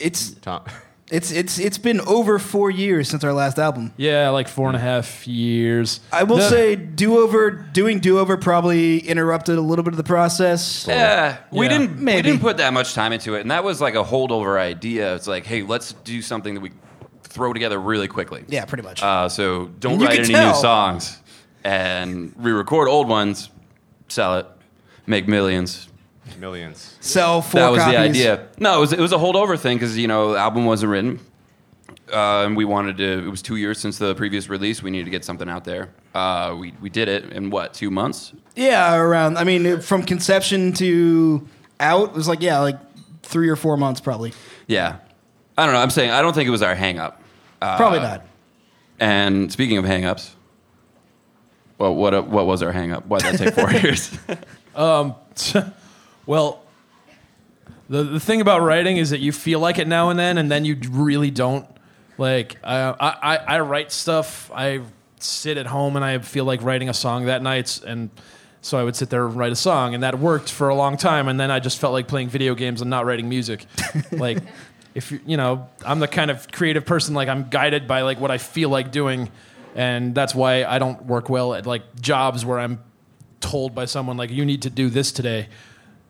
It's 0.00 0.30
Tom. 0.30 0.62
It's 1.10 1.30
it's 1.30 1.58
it's 1.58 1.78
been 1.78 2.00
over 2.00 2.38
four 2.38 2.70
years 2.70 3.08
since 3.08 3.22
our 3.22 3.32
last 3.32 3.58
album. 3.58 3.92
Yeah, 3.96 4.30
like 4.30 4.48
four 4.48 4.66
and 4.68 4.76
a 4.76 4.80
half 4.80 5.26
years. 5.26 6.00
I 6.12 6.24
will 6.24 6.38
The- 6.38 6.48
say, 6.50 6.74
do 6.76 7.18
over 7.18 7.50
doing 7.50 8.00
do 8.00 8.18
over 8.18 8.36
probably 8.36 8.98
interrupted 8.98 9.56
a 9.56 9.60
little 9.60 9.84
bit 9.84 9.92
of 9.92 9.98
the 9.98 10.04
process. 10.04 10.84
Yeah, 10.88 11.36
we 11.52 11.66
Yeah. 11.66 11.78
didn't. 11.78 11.98
Maybe. 12.00 12.16
We 12.16 12.22
didn't 12.22 12.40
put 12.40 12.56
that 12.56 12.72
much 12.72 12.94
time 12.94 13.12
into 13.12 13.34
it, 13.34 13.40
and 13.42 13.50
that 13.50 13.62
was 13.64 13.80
like 13.80 13.94
a 13.94 14.02
holdover 14.04 14.58
idea. 14.58 15.14
It's 15.14 15.28
like, 15.28 15.46
hey, 15.46 15.62
let's 15.62 15.92
do 16.04 16.20
something 16.22 16.54
that 16.54 16.60
we 16.60 16.72
throw 17.22 17.52
together 17.52 17.78
really 17.78 18.08
quickly. 18.08 18.44
Yeah, 18.48 18.64
pretty 18.64 18.82
much. 18.82 19.02
Uh, 19.02 19.28
so 19.28 19.66
don't 19.78 20.00
You 20.00 20.06
write 20.06 20.16
can 20.16 20.24
any 20.24 20.34
tell. 20.34 20.54
new 20.54 20.60
songs, 20.60 21.18
and 21.62 22.32
re-record 22.36 22.88
old 22.88 23.08
ones, 23.08 23.50
sell 24.08 24.38
it, 24.38 24.46
make 25.06 25.28
millions. 25.28 25.88
Millions. 26.38 26.96
Sell 27.00 27.40
four 27.42 27.60
that 27.60 27.68
was 27.70 27.78
copies. 27.80 27.92
the 27.94 27.98
idea. 28.00 28.48
No, 28.58 28.76
it 28.78 28.80
was 28.80 28.92
it 28.92 29.00
was 29.00 29.12
a 29.12 29.16
holdover 29.16 29.58
thing 29.58 29.76
because 29.76 29.96
you 29.96 30.08
know 30.08 30.32
the 30.32 30.38
album 30.38 30.64
wasn't 30.66 30.90
written, 30.92 31.20
uh, 32.12 32.44
and 32.44 32.56
we 32.56 32.64
wanted 32.64 32.96
to. 32.98 33.26
It 33.26 33.30
was 33.30 33.42
two 33.42 33.56
years 33.56 33.78
since 33.78 33.98
the 33.98 34.14
previous 34.14 34.48
release. 34.48 34.82
We 34.82 34.90
needed 34.90 35.04
to 35.04 35.10
get 35.10 35.24
something 35.24 35.48
out 35.48 35.64
there. 35.64 35.90
Uh, 36.14 36.56
we 36.58 36.72
we 36.80 36.90
did 36.90 37.08
it 37.08 37.32
in 37.32 37.50
what 37.50 37.74
two 37.74 37.90
months? 37.90 38.32
Yeah, 38.54 38.96
around. 38.96 39.38
I 39.38 39.44
mean, 39.44 39.80
from 39.80 40.02
conception 40.02 40.72
to 40.74 41.46
out 41.80 42.14
was 42.14 42.28
like 42.28 42.42
yeah, 42.42 42.58
like 42.60 42.78
three 43.22 43.48
or 43.48 43.56
four 43.56 43.76
months 43.76 44.00
probably. 44.00 44.32
Yeah, 44.66 44.96
I 45.56 45.64
don't 45.64 45.74
know. 45.74 45.80
I'm 45.80 45.90
saying 45.90 46.10
I 46.10 46.22
don't 46.22 46.34
think 46.34 46.48
it 46.48 46.52
was 46.52 46.62
our 46.62 46.74
hang 46.74 46.98
up. 46.98 47.22
Uh, 47.62 47.76
Probably 47.76 48.00
not. 48.00 48.24
And 48.98 49.52
speaking 49.52 49.76
of 49.78 49.84
hang-ups, 49.84 50.34
well, 51.78 51.94
what 51.94 52.26
what 52.28 52.46
was 52.46 52.62
our 52.62 52.72
hang-up? 52.72 53.06
Why 53.06 53.18
did 53.18 53.36
that 53.38 53.44
take 53.44 53.54
four 53.54 53.70
years? 53.82 54.16
Well, 56.26 56.62
the 57.88 58.02
the 58.02 58.20
thing 58.20 58.40
about 58.40 58.62
writing 58.62 58.96
is 58.96 59.10
that 59.10 59.20
you 59.20 59.32
feel 59.32 59.60
like 59.60 59.78
it 59.78 59.86
now 59.86 60.10
and 60.10 60.18
then, 60.18 60.38
and 60.38 60.50
then 60.50 60.64
you 60.64 60.76
really 60.90 61.30
don't. 61.30 61.66
Like 62.18 62.56
I 62.64 62.94
I, 62.98 63.36
I 63.36 63.60
write 63.60 63.92
stuff. 63.92 64.50
I 64.52 64.80
sit 65.20 65.56
at 65.56 65.66
home 65.66 65.96
and 65.96 66.04
I 66.04 66.18
feel 66.18 66.44
like 66.44 66.62
writing 66.62 66.88
a 66.88 66.94
song 66.94 67.26
that 67.26 67.42
night, 67.42 67.80
and 67.86 68.10
so 68.60 68.76
I 68.76 68.82
would 68.82 68.96
sit 68.96 69.10
there 69.10 69.26
and 69.26 69.36
write 69.36 69.52
a 69.52 69.56
song, 69.56 69.94
and 69.94 70.02
that 70.02 70.18
worked 70.18 70.50
for 70.50 70.68
a 70.68 70.74
long 70.74 70.96
time. 70.96 71.28
And 71.28 71.38
then 71.38 71.50
I 71.50 71.60
just 71.60 71.78
felt 71.78 71.92
like 71.92 72.08
playing 72.08 72.28
video 72.28 72.54
games 72.54 72.80
and 72.80 72.90
not 72.90 73.06
writing 73.06 73.28
music. 73.28 73.64
like 74.10 74.38
if 74.94 75.12
you 75.12 75.20
you 75.24 75.36
know, 75.36 75.68
I'm 75.84 76.00
the 76.00 76.08
kind 76.08 76.30
of 76.30 76.50
creative 76.50 76.84
person 76.84 77.14
like 77.14 77.28
I'm 77.28 77.48
guided 77.50 77.86
by 77.86 78.02
like 78.02 78.18
what 78.18 78.32
I 78.32 78.38
feel 78.38 78.68
like 78.68 78.90
doing, 78.90 79.30
and 79.76 80.12
that's 80.12 80.34
why 80.34 80.64
I 80.64 80.80
don't 80.80 81.04
work 81.04 81.28
well 81.28 81.54
at 81.54 81.66
like 81.66 82.00
jobs 82.00 82.44
where 82.44 82.58
I'm 82.58 82.80
told 83.38 83.76
by 83.76 83.84
someone 83.84 84.16
like 84.16 84.30
you 84.30 84.44
need 84.44 84.62
to 84.62 84.70
do 84.70 84.88
this 84.90 85.12
today 85.12 85.48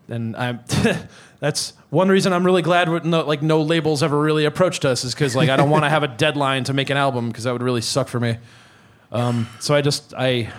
and 0.09 0.37
I'm 0.37 0.61
that's 1.41 1.73
one 1.91 2.09
reason 2.09 2.33
I'm 2.33 2.45
really 2.45 2.63
glad 2.63 2.89
with 2.89 3.05
no, 3.05 3.25
like 3.25 3.43
no 3.43 3.63
labels 3.63 4.03
ever 4.03 4.19
really 4.19 4.45
approached 4.45 4.85
us 4.85 5.05
is 5.05 5.15
because 5.15 5.35
like 5.37 5.49
I 5.49 5.57
don't 5.57 5.71
want 5.71 5.85
to 5.85 5.91
have 5.91 6.03
a 6.03 6.09
deadline 6.25 6.65
to 6.65 6.73
make 6.73 6.91
an 6.91 6.97
album 6.97 7.29
because 7.29 7.45
that 7.45 7.53
would 7.53 7.63
really 7.63 7.81
suck 7.81 8.09
for 8.09 8.21
me. 8.21 8.39
Um, 9.13 9.49
so 9.61 9.75
I 9.75 9.83
just 9.83 10.15
I 10.15 10.53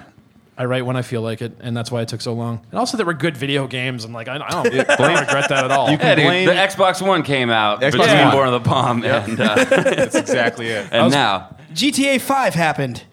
I 0.57 0.65
write 0.65 0.86
when 0.86 0.95
I 0.95 1.03
feel 1.03 1.22
like 1.22 1.41
it, 1.43 1.53
and 1.60 1.77
that's 1.77 1.91
why 1.91 2.01
it 2.01 2.07
took 2.07 2.19
so 2.22 2.33
long. 2.33 2.65
And 2.72 2.79
also 2.79 2.98
there 2.98 3.05
were 3.05 3.13
good 3.13 3.38
video 3.38 3.67
games, 3.67 4.03
and 4.05 4.13
like 4.13 4.27
I, 4.27 4.36
I 4.36 4.38
don't, 4.38 4.89
I 4.89 4.95
don't 4.95 5.19
regret 5.19 5.50
that 5.50 5.65
at 5.65 5.72
all. 5.72 5.89
yeah, 5.91 6.15
dude, 6.15 6.25
blame- 6.25 6.48
the 6.48 6.53
Xbox 6.53 7.05
One 7.05 7.22
came 7.22 7.50
out 7.51 7.79
Xbox 7.81 7.91
between 7.91 8.17
One. 8.17 8.31
Born 8.31 8.48
of 8.48 8.63
the 8.63 8.69
Bomb 8.69 9.03
and 9.03 9.39
uh, 9.39 9.55
That's 9.65 10.15
exactly 10.15 10.67
it. 10.67 10.88
and 10.91 11.12
now. 11.12 11.55
GTA 11.74 12.19
Five 12.19 12.55
happened. 12.55 13.03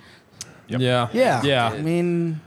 Yeah, 0.69 1.09
Yeah, 1.13 1.43
yeah. 1.45 1.69
I 1.69 1.83
mean, 1.83 2.41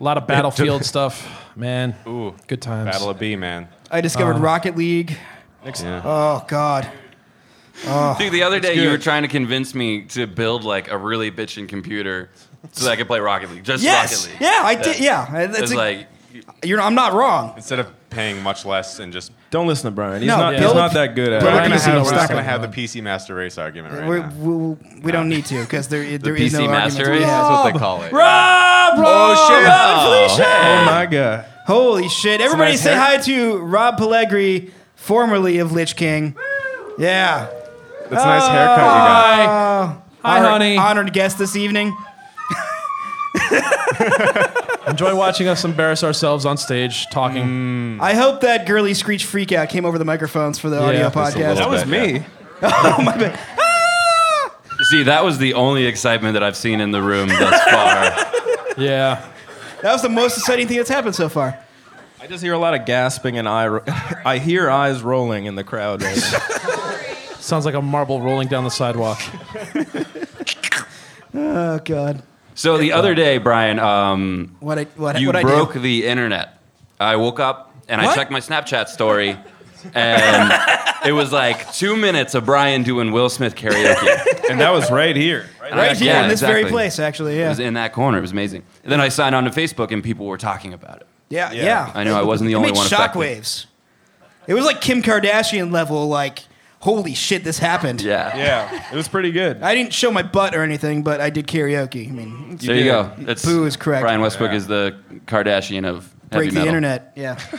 A 0.00 0.04
lot 0.04 0.18
of 0.18 0.26
Battlefield 0.26 0.84
stuff, 0.94 1.26
man. 1.56 1.94
Ooh. 2.06 2.34
Good 2.46 2.60
times. 2.62 2.90
Battle 2.90 3.10
of 3.10 3.18
B, 3.18 3.36
man. 3.36 3.68
I 3.90 4.00
discovered 4.00 4.36
um, 4.36 4.42
Rocket 4.42 4.76
League. 4.76 5.16
Oh, 5.64 5.70
yeah. 5.80 6.02
Oh 6.04 6.44
God. 6.48 6.90
Dude, 8.18 8.32
the 8.32 8.42
other 8.44 8.60
day 8.60 8.80
you 8.82 8.88
were 8.90 8.98
trying 8.98 9.22
to 9.22 9.28
convince 9.28 9.74
me 9.74 10.02
to 10.06 10.26
build 10.26 10.62
like 10.64 10.90
a 10.90 10.96
really 10.98 11.30
bitchin' 11.30 11.68
computer 11.68 12.30
so 12.72 12.84
that 12.84 12.92
I 12.92 12.96
could 12.96 13.06
play 13.06 13.18
Rocket 13.20 13.50
League. 13.50 13.64
Just 13.64 13.82
Yes. 13.82 14.26
Rocket 14.26 14.32
League. 14.32 14.40
Yeah, 14.42 14.60
I 14.64 14.74
did. 14.74 15.00
Yeah, 15.00 15.36
It's 15.38 15.58
it's 15.58 15.72
a- 15.72 15.76
like 15.76 16.06
you're. 16.62 16.80
I'm 16.80 16.94
not 16.94 17.12
wrong. 17.14 17.52
Instead 17.56 17.78
of 17.80 17.88
paying 18.14 18.42
much 18.42 18.64
less 18.64 18.98
and 19.00 19.12
just 19.12 19.32
Don't 19.50 19.66
listen 19.66 19.86
to 19.86 19.90
Brian. 19.90 20.22
He's 20.22 20.28
No, 20.28 20.36
not. 20.38 20.50
build 20.52 20.62
he's 20.62 20.70
a- 20.72 20.74
not 20.74 20.92
that 20.94 21.14
good 21.14 21.32
at 21.32 21.42
build 21.42 21.52
it. 21.52 21.56
a 21.56 21.60
we're, 21.60 21.62
gonna 21.68 21.74
PC 21.74 21.84
have, 21.84 22.04
we're 22.04 22.10
not 22.12 22.28
going 22.28 22.38
to 22.44 22.50
have 22.50 22.62
the 22.62 22.68
PC 22.68 23.02
Master 23.02 23.34
Race 23.34 23.58
argument 23.58 23.94
right 23.94 24.08
We're, 24.08 24.18
now. 24.20 24.32
we 24.38 25.00
we 25.02 25.12
don't 25.12 25.28
need 25.28 25.44
to 25.46 25.60
because 25.62 25.88
there 25.88 26.18
there 26.18 26.34
is 26.36 26.52
PC 26.54 26.58
no 26.64 26.70
Master 26.70 27.00
argument. 27.02 27.20
Race? 27.22 27.30
That's 27.30 27.50
what 27.50 27.72
they 27.72 27.78
call 27.78 28.02
it. 28.02 28.12
Rob, 28.12 28.94
Oh, 28.96 29.48
shit. 29.48 29.66
Rob 29.66 30.36
Felicia. 30.36 30.50
Oh 30.50 30.84
my 30.86 31.06
god. 31.06 31.44
Holy 31.66 32.08
shit! 32.08 32.40
Everybody 32.42 32.72
nice 32.72 32.82
say 32.82 32.92
hair- 32.92 33.00
hi 33.00 33.16
to 33.18 33.58
Rob 33.58 33.98
Pellegri, 33.98 34.70
formerly 34.96 35.58
of 35.58 35.72
Lich 35.72 35.96
King. 35.96 36.36
Yeah. 36.98 37.46
That's 38.10 38.22
a 38.22 38.26
nice 38.26 38.46
haircut 38.46 38.76
you 38.78 38.84
got. 38.84 39.48
Ah. 39.48 40.02
Hi, 40.22 40.30
hi, 40.30 40.36
Honored- 40.38 40.50
honey. 40.50 40.76
Honored 40.76 41.12
guest 41.14 41.38
this 41.38 41.56
evening. 41.56 41.96
Enjoy 44.86 45.16
watching 45.16 45.48
us 45.48 45.64
embarrass 45.64 46.04
ourselves 46.04 46.44
on 46.44 46.56
stage 46.56 47.06
talking. 47.10 47.98
Mm. 47.98 48.00
I 48.00 48.14
hope 48.14 48.42
that 48.42 48.66
girly 48.66 48.94
screech 48.94 49.24
freakout 49.24 49.70
came 49.70 49.84
over 49.84 49.98
the 49.98 50.04
microphones 50.04 50.58
for 50.58 50.68
the 50.68 50.76
Yeah, 50.76 50.86
audio 50.86 51.10
just 51.10 51.14
a 51.14 51.18
podcast. 51.18 51.56
That 51.56 51.70
was 51.70 51.84
bit, 51.84 52.20
me. 52.20 52.26
oh 52.62 53.02
my 53.02 53.16
bad. 53.16 53.38
see, 54.90 55.04
that 55.04 55.24
was 55.24 55.38
the 55.38 55.54
only 55.54 55.86
excitement 55.86 56.34
that 56.34 56.42
I've 56.42 56.56
seen 56.56 56.80
in 56.80 56.90
the 56.90 57.02
room 57.02 57.28
thus 57.28 57.62
far. 57.64 58.74
Yeah. 58.76 59.26
That 59.82 59.92
was 59.92 60.02
the 60.02 60.08
most 60.08 60.36
exciting 60.38 60.68
thing 60.68 60.76
that's 60.78 60.90
happened 60.90 61.14
so 61.14 61.28
far. 61.28 61.58
I 62.20 62.26
just 62.26 62.42
hear 62.42 62.54
a 62.54 62.58
lot 62.58 62.74
of 62.74 62.86
gasping 62.86 63.36
and 63.36 63.48
eye. 63.48 63.68
Ro- 63.68 63.84
I 64.24 64.38
hear 64.38 64.70
eyes 64.70 65.02
rolling 65.02 65.44
in 65.46 65.54
the 65.56 65.64
crowd. 65.64 66.02
Right 66.02 66.16
now. 66.16 66.38
Sounds 67.38 67.66
like 67.66 67.74
a 67.74 67.82
marble 67.82 68.22
rolling 68.22 68.48
down 68.48 68.64
the 68.64 68.70
sidewalk. 68.70 69.20
Oh 71.34 71.78
god. 71.84 72.22
So 72.54 72.78
the 72.78 72.92
other 72.92 73.14
day, 73.14 73.38
Brian, 73.38 73.78
um, 73.78 74.56
What 74.60 74.78
I 74.78 74.84
what, 74.96 75.20
you 75.20 75.26
what 75.28 75.36
I 75.36 75.42
broke 75.42 75.72
do? 75.74 75.80
the 75.80 76.06
internet. 76.06 76.58
I 77.00 77.16
woke 77.16 77.40
up 77.40 77.74
and 77.88 78.00
I 78.00 78.06
What? 78.06 78.14
checked 78.14 78.30
my 78.30 78.40
Snapchat 78.40 78.88
story, 78.88 79.36
and 79.94 80.52
it 81.06 81.12
was 81.12 81.32
like 81.32 81.72
two 81.72 81.96
minutes 81.96 82.34
of 82.34 82.44
Brian 82.46 82.82
doing 82.84 83.10
Will 83.12 83.28
Smith 83.28 83.56
karaoke. 83.56 84.44
and 84.50 84.60
that 84.60 84.72
was 84.72 84.90
right 84.90 85.16
here. 85.16 85.46
And 85.64 85.76
Right 85.76 85.96
here 85.96 86.12
yeah, 86.14 86.22
in 86.22 86.28
this 86.28 86.40
very 86.40 86.66
place, 86.66 86.98
actually. 86.98 87.36
It 87.36 87.40
Yeah. 87.40 87.48
was 87.48 87.58
in 87.58 87.74
that 87.74 87.92
corner. 87.92 88.18
It 88.18 88.22
was 88.22 88.32
amazing. 88.32 88.62
And 88.84 88.92
then 88.92 89.00
I 89.00 89.08
signed 89.08 89.34
on 89.34 89.44
to 89.44 89.50
Facebook, 89.50 89.90
and 89.90 90.02
people 90.04 90.26
were 90.26 90.38
talking 90.38 90.72
about 90.72 90.98
it. 91.00 91.06
yeah, 91.30 91.50
Yeah. 91.52 91.64
yeah, 91.64 91.92
I 91.94 92.04
know 92.04 92.16
I 92.16 92.22
wasn't 92.22 92.48
the 92.48 92.52
It 92.52 92.56
only 92.56 92.68
made 92.70 92.76
one 92.76 92.86
affected. 92.86 93.18
shockwaves. 93.20 93.66
It 94.46 94.54
was 94.54 94.64
like 94.66 94.80
Kim 94.80 95.02
Kardashian 95.02 95.72
level. 95.72 96.06
Like, 96.08 96.44
holy 96.84 97.14
shit, 97.14 97.44
this 97.44 97.58
happened. 97.58 98.02
Yeah. 98.02 98.36
Yeah, 98.36 98.92
it 98.92 98.94
was 98.94 99.08
pretty 99.08 99.32
good. 99.32 99.62
I 99.62 99.74
didn't 99.74 99.94
show 99.94 100.10
my 100.10 100.22
butt 100.22 100.54
or 100.54 100.62
anything, 100.62 101.02
but 101.02 101.18
I 101.18 101.30
did 101.30 101.46
karaoke. 101.46 102.08
I 102.08 102.12
mean, 102.12 102.56
there 102.58 102.76
you 102.76 102.84
go. 102.84 103.10
That's 103.18 103.42
Boo 103.42 103.64
is 103.64 103.76
correct. 103.76 104.02
Brian 104.02 104.20
Westbrook 104.20 104.52
is 104.52 104.66
the 104.66 104.94
Kardashian 105.26 105.86
of 105.86 106.14
heavy 106.30 106.44
break 106.44 106.50
the 106.50 106.54
metal. 106.56 106.68
internet. 106.68 107.12
Yeah. 107.16 107.40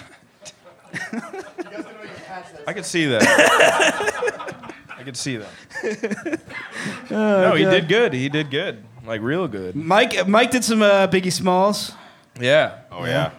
I 2.68 2.74
could 2.74 2.86
see 2.86 3.08
that. 3.08 3.24
I 4.96 5.04
could 5.04 5.18
see 5.18 5.38
that. 5.38 6.42
no, 7.10 7.56
he 7.56 7.66
did 7.66 7.88
good. 7.88 8.14
He 8.14 8.30
did 8.30 8.52
good. 8.52 8.84
Like 9.06 9.22
real 9.22 9.48
good. 9.48 9.76
Mike 9.76 10.28
Mike 10.28 10.52
did 10.52 10.64
some 10.64 10.84
uh, 10.84 11.08
Biggie 11.08 11.34
Smalls. 11.34 11.94
Yeah. 12.40 12.82
Oh 12.92 13.06
yeah. 13.06 13.32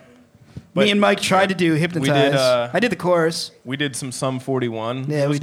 But 0.77 0.85
Me 0.85 0.91
and 0.93 1.01
Mike 1.01 1.21
tried 1.21 1.49
to 1.49 1.55
do 1.55 1.73
hypnotize. 1.75 2.35
uh, 2.35 2.71
I 2.73 2.79
did 2.81 2.93
the 2.93 2.97
chorus. 2.97 3.51
We 3.65 3.77
did 3.77 3.97
some 3.97 4.13
Sum 4.13 4.39
41. 4.39 5.11
Yeah, 5.11 5.27
That 5.27 5.29
we 5.29 5.29
was 5.31 5.39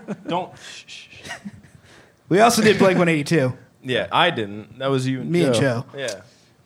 good. 0.00 0.16
Don't. 0.28 0.52
We 2.28 2.40
also 2.40 2.60
did 2.60 2.76
Blink 2.78 2.98
182. 2.98 3.56
Yeah, 3.84 4.08
I 4.12 4.30
didn't. 4.30 4.78
That 4.80 4.88
was 4.90 5.06
you 5.06 5.20
and 5.20 5.30
Me 5.30 5.42
Joe. 5.42 5.46
and 5.46 5.54
Joe. 5.56 5.84
Yeah. 5.96 6.20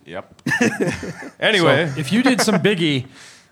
Yep. 0.04 0.42
Anyway, 1.40 1.92
If 1.96 2.12
you 2.12 2.22
did 2.22 2.40
some 2.40 2.56
Biggie, 2.56 3.06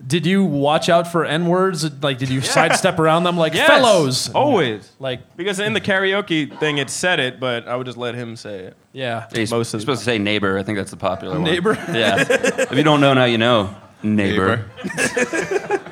did 0.04 0.25
you 0.26 0.42
watch 0.44 0.88
out 0.88 1.06
for 1.12 1.25
N 1.25 1.47
words? 1.47 1.88
Like, 2.02 2.18
did 2.18 2.30
you 2.30 2.40
sidestep 2.40 2.99
around 2.99 3.25
them 3.25 3.37
like 3.37 3.52
Yes, 3.54 3.68
fellows? 3.68 4.30
Always. 4.30 4.90
Like, 4.99 5.37
Because 5.37 5.61
in 5.61 5.75
the 5.75 5.80
karaoke 5.80 6.59
thing, 6.59 6.78
it 6.78 6.88
said 6.90 7.20
it, 7.20 7.38
but 7.38 7.68
I 7.68 7.76
would 7.76 7.85
just 7.87 7.99
let 7.99 8.14
him 8.14 8.37
say 8.37 8.61
it. 8.61 8.76
yeah. 8.92 9.26
Yeah, 9.32 9.38
he's, 9.38 9.50
Most 9.50 9.75
of 9.75 9.80
he's 9.80 9.87
the 9.87 9.92
supposed 9.92 10.00
to 10.00 10.04
say 10.06 10.18
neighbor. 10.18 10.56
I 10.59 10.62
think 10.62 10.78
that's 10.78 10.90
the 10.90 10.97
popular 10.97 11.35
one. 11.35 11.44
Neighbor? 11.44 11.75
Yeah. 11.92 12.25
if 12.28 12.73
you 12.73 12.82
don't 12.82 13.00
know 13.00 13.12
now, 13.14 13.25
you 13.26 13.38
know. 13.38 13.75
Neighbor. 14.02 14.64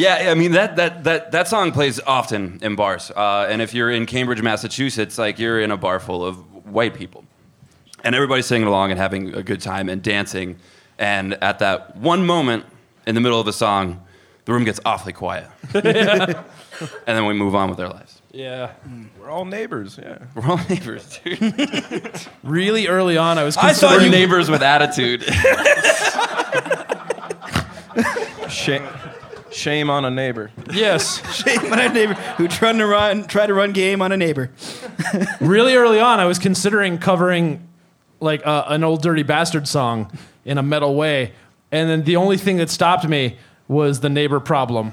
Yeah, 0.00 0.30
I 0.30 0.34
mean 0.34 0.52
that, 0.52 0.76
that 0.76 1.04
that 1.04 1.32
that 1.32 1.46
song 1.46 1.72
plays 1.72 2.00
often 2.00 2.58
in 2.62 2.74
bars, 2.74 3.10
uh, 3.10 3.46
and 3.50 3.60
if 3.60 3.74
you're 3.74 3.90
in 3.90 4.06
Cambridge, 4.06 4.40
Massachusetts, 4.40 5.18
like 5.18 5.38
you're 5.38 5.60
in 5.60 5.70
a 5.70 5.76
bar 5.76 6.00
full 6.00 6.24
of 6.24 6.38
white 6.64 6.94
people, 6.94 7.24
and 8.02 8.14
everybody's 8.14 8.46
singing 8.46 8.66
along 8.66 8.92
and 8.92 8.98
having 8.98 9.34
a 9.34 9.42
good 9.42 9.60
time 9.60 9.90
and 9.90 10.02
dancing, 10.02 10.56
and 10.98 11.34
at 11.42 11.58
that 11.58 11.98
one 11.98 12.24
moment 12.24 12.64
in 13.06 13.14
the 13.14 13.20
middle 13.20 13.38
of 13.38 13.44
the 13.44 13.52
song, 13.52 14.02
the 14.46 14.54
room 14.54 14.64
gets 14.64 14.80
awfully 14.86 15.12
quiet, 15.12 15.48
and 15.74 15.84
then 17.06 17.26
we 17.26 17.34
move 17.34 17.54
on 17.54 17.68
with 17.68 17.78
our 17.78 17.90
lives. 17.90 18.19
Yeah. 18.32 18.72
We're 19.20 19.28
all 19.30 19.44
neighbors, 19.44 19.98
yeah. 20.00 20.18
We're 20.34 20.46
all 20.48 20.60
neighbors, 20.68 21.18
dude. 21.24 22.20
Really 22.42 22.86
early 22.88 23.16
on, 23.18 23.38
I 23.38 23.44
was 23.44 23.56
I 23.56 23.72
thought 23.72 23.90
considering 23.90 24.04
you- 24.06 24.10
neighbors 24.18 24.50
with 24.50 24.62
attitude. 24.62 25.22
Shame, 28.48 28.82
shame 29.52 29.90
on 29.90 30.04
a 30.04 30.10
neighbor. 30.10 30.50
Yes. 30.72 31.22
Shame 31.44 31.72
on 31.72 31.78
a 31.78 31.88
neighbor 31.88 32.14
who 32.14 32.48
tried 32.48 32.72
to 32.78 32.86
run 32.86 33.24
tried 33.26 33.46
to 33.46 33.54
run 33.54 33.72
game 33.72 34.02
on 34.02 34.10
a 34.12 34.16
neighbor. 34.16 34.50
really 35.40 35.74
early 35.76 36.00
on, 36.00 36.18
I 36.20 36.24
was 36.24 36.38
considering 36.38 36.98
covering 36.98 37.66
like 38.20 38.44
uh, 38.46 38.64
an 38.68 38.82
old 38.84 39.02
Dirty 39.02 39.22
Bastard 39.22 39.68
song 39.68 40.10
in 40.44 40.58
a 40.58 40.62
metal 40.62 40.94
way, 40.96 41.32
and 41.70 41.88
then 41.88 42.02
the 42.04 42.16
only 42.16 42.36
thing 42.38 42.56
that 42.56 42.70
stopped 42.70 43.06
me 43.06 43.38
was 43.68 44.00
the 44.00 44.08
neighbor 44.10 44.40
problem. 44.40 44.92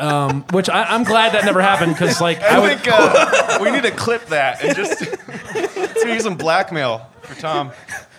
Um, 0.00 0.42
which 0.52 0.68
I, 0.68 0.84
I'm 0.84 1.04
glad 1.04 1.32
that 1.34 1.44
never 1.44 1.60
happened 1.60 1.92
because 1.92 2.20
like 2.20 2.40
I 2.40 2.56
I 2.56 2.58
would, 2.58 2.80
think 2.80 2.88
uh, 2.90 3.58
we 3.62 3.70
need 3.70 3.82
to 3.82 3.90
clip 3.90 4.26
that 4.26 4.64
and 4.64 4.74
just 4.74 5.00
let's 5.76 6.04
use 6.04 6.22
some 6.22 6.36
blackmail 6.36 7.06
for 7.22 7.40
Tom. 7.40 7.70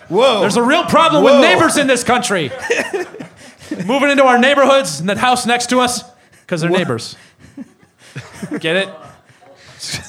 Whoa. 0.08 0.40
there's 0.40 0.56
a 0.56 0.62
real 0.62 0.84
problem 0.84 1.24
Whoa. 1.24 1.40
with 1.40 1.40
neighbors 1.40 1.76
in 1.76 1.86
this 1.86 2.04
country. 2.04 2.50
Moving 3.86 4.10
into 4.10 4.24
our 4.24 4.38
neighborhoods 4.38 5.00
and 5.00 5.08
that 5.08 5.16
house 5.18 5.46
next 5.46 5.70
to 5.70 5.80
us 5.80 6.04
because 6.42 6.60
they're 6.60 6.70
neighbors. 6.70 7.16
Get 8.60 8.76
it? 8.76 8.88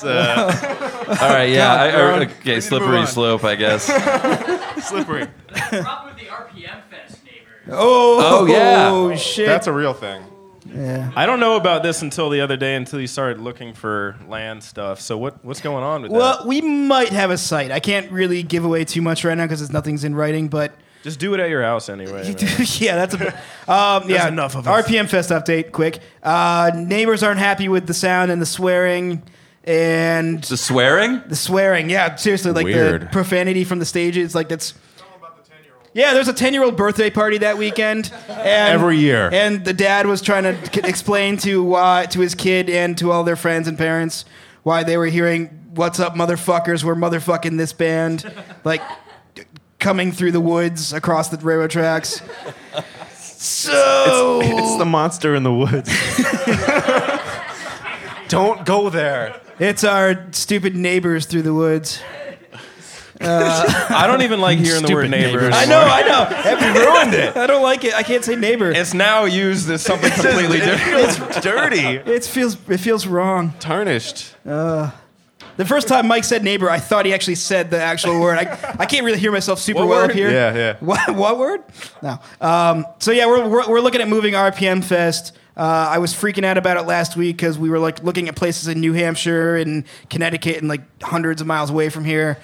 Uh, 0.04 1.08
All 1.22 1.30
right, 1.30 1.46
yeah. 1.50 1.74
I, 1.74 1.96
we're 1.96 2.12
I- 2.14 2.20
okay, 2.26 2.60
slippery 2.60 3.06
slope, 3.08 3.44
I 3.44 3.56
guess. 3.56 3.86
slippery. 4.88 5.28
Problem 5.48 6.14
with 6.14 6.18
the 6.18 6.30
RPM 6.30 6.82
Fest 6.92 7.24
neighbor. 7.26 7.50
oh, 7.70 8.42
Oh, 8.42 8.46
yeah. 8.46 8.90
Oh 8.92 9.16
shit. 9.16 9.48
That's 9.48 9.68
a 9.68 9.72
real 9.74 9.94
thing. 9.94 10.24
Yeah. 10.76 11.12
I 11.16 11.26
don't 11.26 11.40
know 11.40 11.56
about 11.56 11.84
this 11.84 12.02
until 12.02 12.30
the 12.30 12.42
other 12.42 12.58
day, 12.58 12.76
until 12.76 13.00
you 13.00 13.08
started 13.08 13.40
looking 13.40 13.74
for 13.74 14.16
land 14.28 14.64
stuff. 14.64 15.00
So 15.02 15.18
what, 15.18 15.44
what's 15.46 15.62
going 15.62 15.84
on 15.84 16.02
with 16.04 16.12
Well, 16.12 16.22
that? 16.22 16.40
Well, 16.40 16.48
we 16.48 16.62
might 16.62 17.10
have 17.10 17.32
a 17.32 17.38
site. 17.38 17.72
I 17.72 17.80
can't 17.80 18.12
really 18.12 18.44
give 18.44 18.66
away 18.66 18.86
too 18.86 19.02
much 19.02 19.24
right 19.24 19.38
now 19.38 19.46
because 19.46 19.72
nothing's 19.72 20.04
in 20.04 20.16
writing, 20.16 20.48
but 20.48 20.74
Just 21.04 21.20
do 21.20 21.34
it 21.34 21.40
at 21.40 21.50
your 21.50 21.62
house 21.64 21.90
anyway. 21.90 22.28
yeah, 22.80 22.96
that's 22.96 23.14
a 23.14 23.18
bit. 23.18 23.34
Um, 23.68 24.10
yeah, 24.10 24.28
enough 24.28 24.56
of 24.56 24.68
us. 24.68 24.86
RPM 24.88 25.08
Fest 25.10 25.30
update, 25.30 25.72
quick. 25.72 26.00
Uh, 26.22 26.72
neighbors 26.76 27.24
aren't 27.24 27.40
happy 27.40 27.68
with 27.70 27.88
the 27.88 27.94
sound 27.94 28.32
and 28.32 28.42
the 28.42 28.46
swearing 28.46 29.22
and 29.66 30.44
The 30.44 30.58
swearing? 30.58 31.22
the 31.28 31.36
swearing. 31.36 31.90
Yeah, 31.90 32.16
seriously, 32.16 32.52
like 32.52 32.66
the 32.68 33.08
profanity 33.12 33.64
from 33.64 33.80
the 33.80 33.86
stages. 33.86 34.36
Like 34.36 34.50
that's. 34.50 34.74
Yeah, 35.94 36.14
there's 36.14 36.28
a 36.28 36.34
10 36.34 36.54
year 36.54 36.64
old 36.64 36.76
birthday 36.76 37.10
party 37.10 37.38
that 37.40 37.58
weekend. 37.58 38.12
And, 38.28 38.74
Every 38.74 38.98
year. 38.98 39.30
And 39.32 39.64
the 39.64 39.74
dad 39.74 40.08
was 40.08 40.22
trying 40.22 40.44
to 40.44 40.74
c- 40.74 40.82
explain 40.88 41.38
to 41.38 41.64
why 41.64 42.08
to 42.12 42.20
his 42.20 42.36
kid 42.36 42.70
and 42.70 42.98
to 42.98 43.12
all 43.12 43.24
their 43.24 43.36
friends 43.36 43.68
and 43.68 43.78
parents 43.78 44.26
why 44.64 44.84
they 44.84 44.98
were 44.98 45.06
hearing 45.08 45.48
"What's 45.76 46.00
up, 46.00 46.16
motherfuckers? 46.16 46.84
We're 46.84 46.96
motherfucking 46.96 47.58
this 47.58 47.74
band," 47.74 48.32
like 48.64 48.82
coming 49.80 50.12
through 50.12 50.32
the 50.32 50.40
woods 50.42 50.94
across 50.94 51.30
the 51.30 51.38
railroad 51.38 51.72
tracks. 51.72 52.22
So 53.16 54.40
It's 54.42 54.78
the 54.78 54.86
monster 54.86 55.36
in 55.36 55.44
the 55.44 55.54
woods. 55.54 55.90
Don't 58.30 58.66
go 58.66 58.90
there. 58.90 59.40
it's 59.60 59.84
our 59.84 60.26
stupid 60.32 60.76
neighbors 60.76 61.26
through 61.26 61.44
the 61.44 61.54
woods. 61.54 62.02
I 63.26 64.06
don't 64.08 64.22
even 64.22 64.40
like 64.42 64.60
hearing 64.60 64.84
the 64.86 64.94
word 64.94 65.08
Stupid 65.08 65.12
neighbor. 65.12 65.42
neighbors. 65.42 65.56
I 65.56 65.64
anymore. 65.64 65.80
know, 65.86 65.92
I 65.92 66.02
know. 66.02 66.26
Have 66.36 66.62
You 66.62 66.82
ruined 66.86 67.14
it. 67.14 67.38
I 67.38 67.48
don't 67.48 67.64
like 67.64 67.84
it. 67.84 67.94
I 67.94 68.04
can't 68.04 68.24
say 68.24 68.36
neighbor. 68.36 68.72
It's 68.72 68.94
now 68.94 69.26
used 69.26 69.70
as 69.70 69.82
something 69.82 70.12
completely 70.12 70.60
different. 70.60 71.20
It's 71.30 71.42
dirty. 71.42 71.80
It 71.80 72.24
feels 72.26 72.58
it 72.70 72.80
feels 72.80 73.08
wrong. 73.08 73.54
Tarnished. 73.60 74.36
The 75.56 75.66
first 75.66 75.88
time 75.88 76.08
Mike 76.08 76.24
said 76.24 76.44
neighbor, 76.44 76.68
I 76.68 76.80
thought 76.80 77.06
he 77.06 77.14
actually 77.14 77.36
said 77.36 77.70
the 77.70 77.80
actual 77.80 78.20
word. 78.20 78.40
I, 78.40 78.76
I 78.80 78.86
can't 78.88 79.06
really 79.06 79.20
hear 79.20 79.32
myself 79.32 79.60
super 79.60 79.82
What 79.82 79.88
well 79.88 80.02
word? 80.02 80.10
up 80.10 80.16
here. 80.16 80.32
Yeah, 80.32 80.56
yeah. 80.56 80.76
What, 80.80 81.16
what 81.16 81.38
word? 81.38 81.64
No. 82.02 82.18
Um, 82.42 82.88
so 82.98 83.12
yeah, 83.12 83.28
we're, 83.28 83.48
we're, 83.48 83.70
we're 83.70 83.80
looking 83.80 84.02
at 84.02 84.08
moving 84.08 84.34
RPM 84.34 84.84
Fest. 84.84 85.32
Uh, 85.56 85.62
I 85.92 86.00
was 86.00 86.12
freaking 86.12 86.44
out 86.44 86.58
about 86.58 86.78
it 86.78 86.88
last 86.88 87.16
week 87.16 87.38
because 87.38 87.60
we 87.60 87.70
were 87.70 87.78
like 87.78 88.02
looking 88.04 88.28
at 88.30 88.36
places 88.36 88.68
in 88.68 88.80
New 88.82 88.94
Hampshire 88.94 89.56
and 89.56 89.84
Connecticut 90.10 90.58
and 90.58 90.68
like 90.68 90.82
hundreds 91.04 91.40
of 91.40 91.46
miles 91.46 91.70
away 91.70 91.90
from 91.90 92.04
here. 92.04 92.40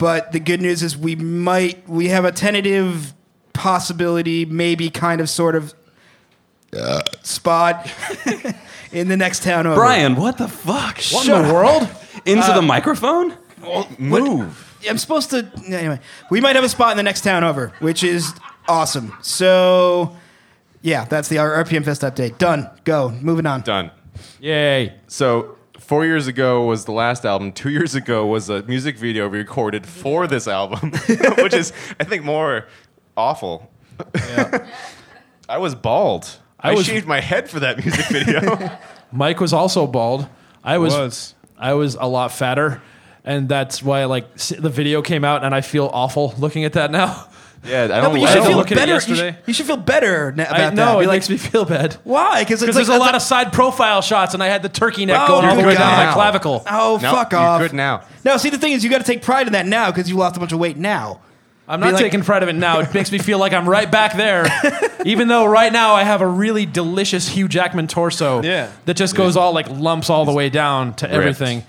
But 0.00 0.32
the 0.32 0.40
good 0.40 0.62
news 0.62 0.82
is 0.82 0.96
we 0.96 1.14
might 1.14 1.86
we 1.86 2.08
have 2.08 2.24
a 2.24 2.32
tentative 2.32 3.12
possibility, 3.52 4.46
maybe 4.46 4.88
kind 4.88 5.20
of 5.20 5.28
sort 5.28 5.54
of 5.54 5.74
spot 7.22 7.92
in 8.92 9.08
the 9.08 9.16
next 9.18 9.42
town 9.42 9.66
over. 9.66 9.76
Brian, 9.76 10.16
what 10.16 10.38
the 10.38 10.48
fuck? 10.48 11.02
What 11.12 11.28
in 11.28 11.46
the 11.46 11.52
world? 11.52 11.82
Into 12.24 12.46
the 12.46 12.58
uh, 12.58 12.62
microphone? 12.62 13.36
Move. 13.98 14.78
I'm 14.88 14.96
supposed 14.96 15.30
to. 15.30 15.46
Anyway, 15.66 16.00
we 16.30 16.40
might 16.40 16.56
have 16.56 16.64
a 16.64 16.68
spot 16.70 16.92
in 16.92 16.96
the 16.96 17.02
next 17.02 17.20
town 17.20 17.44
over, 17.44 17.70
which 17.80 18.02
is 18.02 18.32
awesome. 18.68 19.14
So, 19.20 20.16
yeah, 20.80 21.04
that's 21.04 21.28
the 21.28 21.38
R- 21.38 21.62
RPM 21.62 21.84
Fest 21.84 22.00
update. 22.00 22.38
Done. 22.38 22.70
Go. 22.84 23.10
Moving 23.10 23.44
on. 23.44 23.60
Done. 23.60 23.90
Yay. 24.40 24.94
So 25.08 25.58
four 25.90 26.06
years 26.06 26.28
ago 26.28 26.64
was 26.66 26.84
the 26.84 26.92
last 26.92 27.26
album. 27.26 27.50
Two 27.50 27.68
years 27.68 27.96
ago 27.96 28.24
was 28.24 28.48
a 28.48 28.62
music 28.62 28.96
video 28.96 29.28
we 29.28 29.38
recorded 29.38 29.84
for 29.84 30.28
this 30.28 30.46
album, 30.46 30.92
which 31.38 31.52
is 31.52 31.72
I 31.98 32.04
think 32.04 32.22
more 32.22 32.68
awful. 33.16 33.68
I 35.48 35.58
was 35.58 35.74
bald. 35.74 36.38
I, 36.60 36.70
I 36.70 36.74
was- 36.74 36.86
shaved 36.86 37.08
my 37.08 37.20
head 37.20 37.50
for 37.50 37.58
that 37.58 37.78
music 37.84 38.06
video. 38.06 38.70
Mike 39.12 39.40
was 39.40 39.52
also 39.52 39.88
bald. 39.88 40.28
I 40.62 40.78
was, 40.78 40.94
Was. 40.94 41.34
I 41.58 41.74
was 41.74 41.96
a 41.96 42.06
lot 42.06 42.30
fatter, 42.30 42.80
and 43.24 43.48
that's 43.48 43.82
why 43.82 44.04
like 44.04 44.32
the 44.36 44.70
video 44.70 45.02
came 45.02 45.24
out, 45.24 45.42
and 45.42 45.52
I 45.52 45.60
feel 45.60 45.90
awful 45.92 46.34
looking 46.38 46.64
at 46.64 46.74
that 46.74 46.92
now 46.92 47.26
Yeah, 47.62 47.84
I 47.84 47.86
No, 47.88 48.00
don't 48.00 48.12
but 48.12 48.20
you 48.20 48.26
I 48.26 48.28
should 48.30 48.34
don't 48.36 48.46
feel 48.46 48.56
look 48.56 48.66
at 48.66 48.72
it 48.72 48.74
better. 48.76 48.88
You 48.88 48.94
yesterday. 48.94 49.32
should, 49.32 49.36
you 49.46 49.52
should 49.54 49.66
feel 49.66 49.76
better 49.76 50.32
na- 50.32 50.44
about 50.44 50.54
I 50.54 50.58
that. 50.60 50.74
know 50.74 50.98
Be 50.98 51.04
it 51.04 51.08
like, 51.08 51.16
makes 51.16 51.28
me 51.30 51.36
feel 51.36 51.64
bad 51.66 51.94
why? 52.04 52.42
Because 52.42 52.60
because 52.60 52.74
there's 52.74 52.88
a 52.88 52.96
lot 52.98 53.14
of 53.14 53.20
side 53.22 53.52
profile 53.52 54.00
shots, 54.00 54.32
and 54.34 54.42
I 54.42 54.46
had 54.46 54.62
the 54.62 54.68
turkey 54.70 55.04
neck 55.04 55.20
Oh, 55.24 55.26
going 55.28 55.44
all 55.44 55.54
the 55.56 55.62
good 55.62 55.68
way 55.68 55.74
down 55.74 55.90
God. 55.92 56.06
my 56.06 56.12
clavicle. 56.14 56.62
Oh, 56.70 56.98
No, 57.02 57.12
fuck 57.12 57.32
you're 57.32 57.40
off. 57.40 57.60
good 57.60 57.72
now. 57.74 58.02
No, 58.24 58.38
see, 58.38 58.48
the 58.50 58.56
thing 58.58 58.72
is, 58.72 58.82
you 58.82 58.88
got 58.90 58.98
to 58.98 59.04
take 59.04 59.20
pride 59.22 59.46
in 59.46 59.52
that 59.52 59.66
now 59.66 59.90
because 59.90 60.08
you 60.08 60.16
lost 60.16 60.36
a 60.36 60.40
bunch 60.40 60.52
of 60.52 60.58
weight 60.58 60.76
now. 60.78 61.20
I'm 61.68 61.80
not 61.80 61.92
like- 61.92 62.02
taking 62.02 62.22
pride 62.22 62.42
of 62.42 62.48
it 62.48 62.54
now. 62.54 62.80
It 62.80 62.92
makes 62.94 63.12
me 63.12 63.18
feel 63.18 63.38
like 63.38 63.52
I'm 63.52 63.68
right 63.68 63.88
back 63.90 64.14
there, 64.16 64.46
even 65.04 65.28
though 65.28 65.44
right 65.44 65.72
now 65.72 65.94
I 65.94 66.02
have 66.02 66.20
a 66.22 66.26
really 66.26 66.64
delicious 66.66 67.28
Hugh 67.28 67.46
Jackman 67.46 67.86
torso. 67.88 68.42
Yeah. 68.42 68.70
that 68.86 68.94
just 68.96 69.14
goes 69.14 69.36
all 69.36 69.52
like 69.52 69.68
lumps 69.68 70.08
all 70.10 70.24
the 70.24 70.32
way 70.32 70.48
down 70.48 70.94
to 70.94 71.10
everything. 71.10 71.64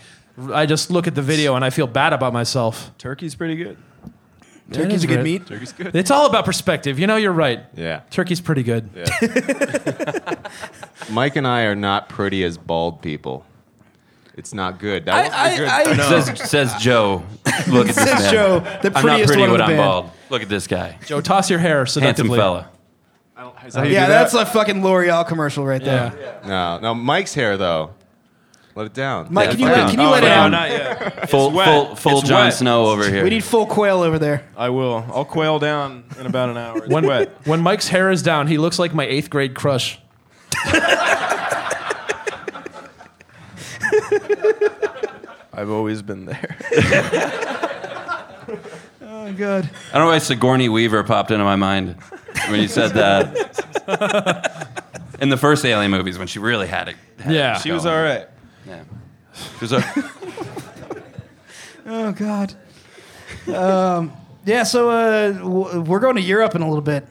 I 0.54 0.66
just 0.66 0.90
look 0.90 1.06
at 1.08 1.14
the 1.16 1.22
video 1.22 1.56
and 1.56 1.64
I 1.66 1.70
feel 1.70 1.86
bad 1.86 2.14
about 2.14 2.32
myself. 2.34 2.92
Turkey's 2.98 3.36
pretty 3.36 3.58
good. 3.58 3.78
Turkey's 4.72 5.04
a 5.04 5.08
good 5.08 5.24
meat. 5.24 5.48
Turkey's 5.48 5.74
good. 5.74 5.96
It's 5.96 6.12
all 6.12 6.28
about 6.28 6.46
perspective. 6.46 7.00
You 7.00 7.08
know, 7.08 7.18
you're 7.18 7.32
right. 7.32 7.62
Yeah. 7.75 8.01
Turkey's 8.10 8.42
pretty 8.42 8.63
good. 8.63 8.90
Mike 11.10 11.36
and 11.36 11.48
I 11.48 11.63
are 11.63 11.75
not 11.75 12.10
pretty 12.10 12.44
as 12.44 12.58
bald 12.58 13.01
people. 13.01 13.46
It's 14.36 14.54
not 14.54 14.80
good. 14.80 15.06
That 15.06 15.30
wasn't 15.32 15.58
good. 15.58 15.68
I, 15.68 15.92
I, 15.92 16.22
Says, 16.22 16.50
says 16.50 16.74
Joe. 16.82 17.24
Look 17.68 17.90
at 17.90 17.96
this 17.96 17.98
Says 18.04 18.22
man. 18.22 18.34
Joe, 18.34 18.60
the 18.82 18.98
I'm 18.98 19.06
not 19.06 19.22
pretty 19.25 19.42
one 19.42 19.51
when 19.51 19.62
I'm 19.62 19.68
band. 19.70 19.78
bald. 19.78 20.10
Look 20.30 20.42
at 20.42 20.50
this 20.50 20.68
guy. 20.68 20.98
Joe, 21.06 21.22
toss 21.22 21.50
your 21.50 21.60
hair 21.60 21.80
Handsome 21.80 22.01
seductively. 22.01 22.38
fella. 22.40 22.70
Is 23.66 23.74
that 23.74 23.80
how 23.82 23.86
you 23.86 23.94
yeah, 23.94 24.06
do 24.06 24.12
that? 24.12 24.32
that's 24.32 24.34
a 24.34 24.46
fucking 24.46 24.84
L'Oreal 24.84 25.28
commercial 25.28 25.66
right 25.66 25.84
there. 25.84 26.13
Yeah. 26.44 26.48
no, 26.48 26.80
no. 26.80 26.96
Mike's 26.96 27.34
hair 27.34 27.58
though. 27.58 27.92
Let 28.75 28.86
it 28.88 28.94
down. 28.94 29.28
Mike, 29.32 29.48
Let 29.48 29.51
can 29.51 29.60
you 29.60 29.68
down. 29.68 29.78
let, 29.78 29.90
can 29.92 30.00
you 30.00 30.06
Oh, 30.08 30.12
let 30.12 30.24
it 30.24 30.28
no, 30.28 30.34
out? 30.34 30.48
not 30.51 30.70
yet. 30.70 31.30
Full, 31.30 31.51
wet. 31.51 31.66
full, 31.68 31.96
full 31.96 32.20
It's 32.20 32.30
Jon 32.30 32.46
wet. 32.46 32.54
Snow 32.54 32.86
over 32.86 33.10
here. 33.10 33.24
We 33.24 33.30
need 33.30 33.44
full 33.44 33.66
quail 33.66 34.01
over 34.01 34.18
there. 34.18 34.44
I 34.56 34.70
will. 34.70 35.06
I'll 35.13 35.25
quail 35.25 35.60
down 35.60 36.04
in 36.20 36.25
about 36.25 36.50
an 36.50 36.58
hour. 36.58 36.78
It's 36.78 36.88
When, 36.88 37.06
wet. 37.06 37.30
when 37.46 37.60
Mike's 37.62 37.90
hair 37.90 38.10
is 38.12 38.24
down, 38.24 38.48
he 38.48 38.58
looks 38.58 38.80
like 38.80 38.94
my 38.94 39.06
eighth 39.06 39.30
grade 39.30 39.56
crush. 39.56 40.00
I've 45.54 45.70
always 45.70 46.01
been 46.01 46.25
there. 46.25 46.58
Oh, 49.24 49.32
God. 49.34 49.70
I 49.92 49.98
don't 49.98 50.08
know 50.08 50.12
why 50.12 50.18
Sigourney 50.18 50.68
Weaver 50.68 51.04
popped 51.04 51.30
into 51.30 51.44
my 51.44 51.56
mind 51.56 51.96
when 52.50 52.60
you 52.60 52.68
said 52.68 52.90
that. 52.94 54.72
In 55.22 55.30
the 55.30 55.38
first 55.38 55.63
Alien 55.63 55.92
movies, 55.92 56.18
when 56.18 56.25
she 56.28 56.40
really 56.40 56.66
had 56.66 56.88
it. 56.90 56.96
had 57.20 57.32
Yeah. 57.34 57.56
it 57.56 57.62
She 57.62 57.72
was 57.72 57.84
going. 57.84 57.96
all 57.96 58.01
right. 58.04 58.28
Yeah. 58.68 58.84
She 59.34 59.41
was 59.62 59.74
all- 59.74 59.84
Oh, 61.88 62.12
God. 62.12 62.53
Um, 63.53 64.12
yeah, 64.46 64.63
so 64.63 64.89
uh, 64.91 65.32
w- 65.32 65.82
we're 65.82 66.00
going 66.00 66.15
to 66.15 66.22
Europe 66.22 66.53
in 66.56 66.62
a 66.62 66.68
little 66.68 66.82
bit. 66.84 67.08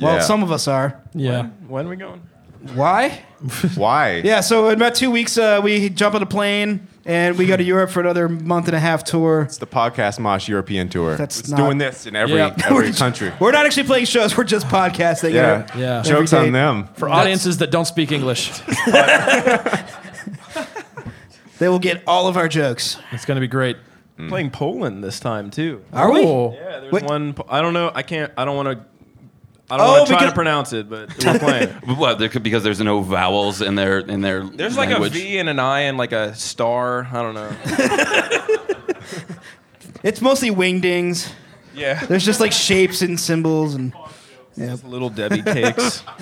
Well, 0.00 0.16
Yeah. 0.16 0.20
some 0.22 0.42
of 0.42 0.50
us 0.50 0.66
are. 0.66 1.00
Yeah. 1.14 1.44
When 1.68 1.86
are 1.86 1.90
we 1.90 1.96
going? 1.96 2.20
Why? 2.74 3.22
Why? 3.76 4.22
Yeah, 4.24 4.40
so 4.40 4.68
in 4.68 4.74
about 4.74 4.94
two 4.96 5.10
weeks, 5.10 5.38
uh, 5.38 5.60
we 5.62 5.88
jump 5.90 6.14
on 6.16 6.22
a 6.22 6.26
plane 6.26 6.88
and 7.04 7.36
we 7.38 7.46
go 7.46 7.56
to 7.56 7.62
Europe 7.62 7.90
for 7.90 8.00
another 8.00 8.28
month 8.28 8.66
and 8.66 8.74
a 8.74 8.80
half 8.80 9.04
tour. 9.04 9.42
It's 9.42 9.58
the 9.58 9.66
podcast 9.66 10.18
Mosh 10.18 10.48
European 10.48 10.88
tour. 10.88 11.16
That's 11.16 11.38
it's 11.40 11.50
not- 11.50 11.58
doing 11.58 11.78
this 11.78 12.06
in 12.06 12.16
every 12.16 12.36
Yeah. 12.36 12.54
every 12.64 12.92
country. 12.92 13.32
We're 13.38 13.52
not 13.52 13.66
actually 13.66 13.84
playing 13.84 14.06
shows, 14.06 14.36
we're 14.36 14.44
just 14.44 14.66
podcasting. 14.66 15.32
Yeah. 15.32 15.66
Yeah. 15.76 16.02
Jokes 16.02 16.32
Every 16.32 16.48
on 16.48 16.52
day. 16.52 16.58
them. 16.58 16.88
For 16.94 17.08
audiences 17.08 17.58
that 17.58 17.70
don't 17.70 17.84
speak 17.86 18.10
English, 18.12 18.50
They 21.58 21.68
will 21.68 21.78
get 21.78 22.02
all 22.06 22.26
of 22.28 22.36
our 22.36 22.48
jokes. 22.48 22.98
it's 23.12 23.24
going 23.24 23.36
to 23.36 23.40
be 23.40 23.46
great. 23.48 23.76
Mm. 24.18 24.28
Playing 24.28 24.50
Poland 24.50 25.02
this 25.02 25.18
time 25.20 25.50
too. 25.50 25.84
Are 25.92 26.10
we? 26.12 26.22
Yeah, 26.22 26.80
there's 26.80 26.92
Wait. 26.92 27.04
one. 27.04 27.32
po- 27.34 27.46
I 27.48 27.60
don't 27.60 27.74
know. 27.74 27.90
I 27.94 28.02
can't. 28.02 28.32
I 28.36 28.44
don't 28.44 28.54
want 28.56 28.68
to. 28.78 28.84
I 29.70 29.76
don't 29.78 29.86
Oh, 29.86 29.92
want 29.92 30.06
to 30.06 30.12
try 30.12 30.18
because- 30.20 30.30
to 30.32 30.34
pronounce 30.34 30.72
it, 30.72 30.88
but 30.90 31.08
we're 31.24 31.38
playing. 31.40 31.68
what? 31.96 32.18
There 32.20 32.28
could, 32.28 32.42
because 32.44 32.62
there's 32.62 32.80
no 32.80 33.00
vowels 33.00 33.60
in 33.60 33.74
their 33.74 33.98
in 34.00 34.20
their. 34.20 34.44
There's 34.44 34.76
like 34.76 34.90
language. 34.90 35.16
a 35.16 35.18
V 35.18 35.38
and 35.38 35.48
an 35.48 35.58
I 35.58 35.80
and 35.80 35.98
like 35.98 36.12
a 36.12 36.34
star. 36.34 37.08
I 37.12 37.22
don't 37.22 37.34
know. 37.34 37.52
It's 40.02 40.20
mostly 40.20 40.50
wingdings. 40.50 41.32
Yeah. 41.74 42.04
There's 42.04 42.26
just 42.26 42.38
like 42.38 42.52
shapes 42.52 43.00
and 43.00 43.18
symbols 43.18 43.74
and 43.74 43.94
yeah. 44.54 44.76
Little 44.84 45.08
Debbie 45.08 45.40
cakes. 45.42 46.02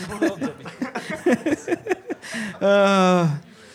Uh, 2.61 3.29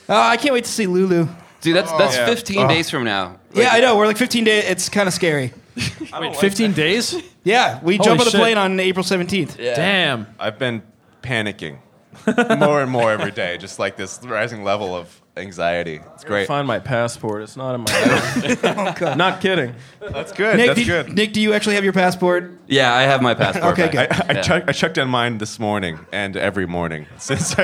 oh, 0.08 0.21
I 0.21 0.38
can't 0.38 0.53
wait 0.53 0.63
to 0.63 0.71
see 0.71 0.88
Lulu. 0.88 1.27
Dude, 1.67 1.75
that's 1.75 1.91
that's 1.93 2.15
oh, 2.17 2.21
Yeah. 2.21 2.25
15 2.27 2.67
days 2.69 2.89
from 2.89 3.03
now. 3.03 3.39
yeah, 3.53 3.69
I 3.71 3.82
know. 3.82 3.97
We're 3.97 4.08
like 4.08 4.17
15 4.17 4.43
days. 4.45 4.63
It's 4.65 4.88
kind 4.89 5.08
of 5.08 5.13
scary. 5.13 5.53
Wait, 6.19 6.36
15 6.36 6.73
days? 6.73 7.15
Yeah, 7.43 7.80
we 7.82 7.95
Holy 7.95 8.06
jump 8.06 8.19
on 8.19 8.25
the 8.25 8.32
shit. 8.32 8.41
plane 8.41 8.58
on 8.58 8.77
April 8.77 9.06
17th. 9.06 9.56
Damn. 9.56 10.27
I've 10.38 10.60
been 10.60 10.82
panicking 11.21 11.77
more 12.60 12.82
and 12.82 12.91
more 12.91 13.10
every 13.10 13.32
day, 13.32 13.58
just 13.58 13.80
like 13.80 13.95
this 13.95 14.19
rising 14.21 14.65
level 14.65 14.93
of 14.93 15.21
anxiety. 15.38 16.01
It's 16.15 16.25
great. 16.25 16.45
Find 16.47 16.67
my 16.67 16.80
passport. 16.80 17.43
It's 17.43 17.56
not 17.56 17.75
in 17.75 17.82
my. 17.82 18.95
Oh, 18.99 19.13
Not 19.15 19.39
kidding. 19.39 19.75
That's 20.01 20.34
good. 20.34 20.58
Nick, 20.58 20.67
That's 20.67 20.80
did- 20.80 20.88
good. 20.88 21.13
Nick, 21.15 21.32
do 21.32 21.39
you 21.39 21.53
actually 21.53 21.75
have 21.75 21.86
your 21.86 21.93
passport? 21.93 22.51
Yeah, 22.67 22.93
I 22.93 23.03
have 23.03 23.21
my 23.21 23.34
passport. 23.34 23.80
Okay, 23.80 23.89
back. 23.95 24.10
good. 24.10 24.21
I, 24.23 24.25
I, 24.27 24.36
Yeah. 24.36 24.41
check, 24.41 24.63
I 24.67 24.71
checked 24.73 24.97
on 24.97 25.08
mine 25.08 25.38
this 25.38 25.58
morning 25.58 25.99
and 26.12 26.36
every 26.36 26.65
morning 26.65 27.06
since 27.17 27.56
I, 27.58 27.63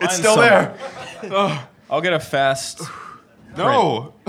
it's 0.00 0.16
still 0.16 0.34
somewhere. 0.34 0.76
there. 1.22 1.68
I'll 1.90 2.00
get 2.00 2.12
a 2.12 2.20
fast. 2.20 2.80
No. 3.56 4.14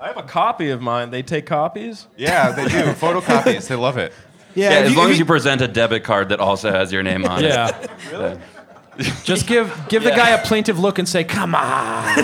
I 0.00 0.06
have 0.06 0.16
a 0.16 0.22
copy 0.22 0.70
of 0.70 0.80
mine. 0.80 1.10
They 1.10 1.22
take 1.22 1.44
copies. 1.44 2.06
Yeah, 2.16 2.50
they 2.52 2.64
do 2.64 2.70
photocopies. 2.94 3.68
They 3.68 3.74
love 3.74 3.98
it. 3.98 4.14
Yeah, 4.54 4.80
if 4.80 4.86
as 4.86 4.96
long 4.96 5.08
if 5.08 5.12
as 5.12 5.18
you 5.18 5.26
present 5.26 5.60
a 5.60 5.68
debit 5.68 6.02
card 6.02 6.30
that 6.30 6.40
also 6.40 6.70
has 6.72 6.90
your 6.94 7.02
name 7.02 7.26
on 7.26 7.44
it. 7.44 7.48
Yeah. 7.48 7.86
Really? 8.10 8.40
Just 9.22 9.46
give 9.46 9.70
give 9.90 10.02
the 10.02 10.12
guy 10.12 10.30
a 10.30 10.42
plaintive 10.42 10.78
look 10.78 10.98
and 10.98 11.06
say, 11.06 11.24
"Come 11.24 11.54
on." 11.54 12.16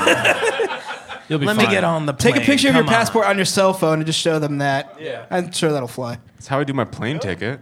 You'll 1.29 1.39
be 1.41 1.45
Let 1.45 1.57
fine. 1.57 1.67
me 1.67 1.71
get 1.71 1.85
on 1.85 2.07
the 2.07 2.15
Take 2.15 2.37
a 2.37 2.41
picture 2.41 2.69
of 2.69 2.75
your 2.75 2.85
Come 2.85 2.89
on. 2.89 2.95
passport 2.95 3.27
on. 3.27 3.37
your 3.37 3.45
cell 3.45 3.75
phone 3.75 3.99
and 3.99 4.07
just 4.07 4.19
show 4.19 4.39
them 4.39 4.57
that. 4.59 4.97
Yeah. 4.99 5.27
I'm 5.31 5.53
sure 5.53 5.73
that'll 5.73 5.89
fly. 5.89 6.19
That's 6.37 6.47
how 6.47 6.59
I 6.61 6.65
do 6.65 6.73
my 6.73 6.85
plane 6.87 7.19
ticket. 7.19 7.61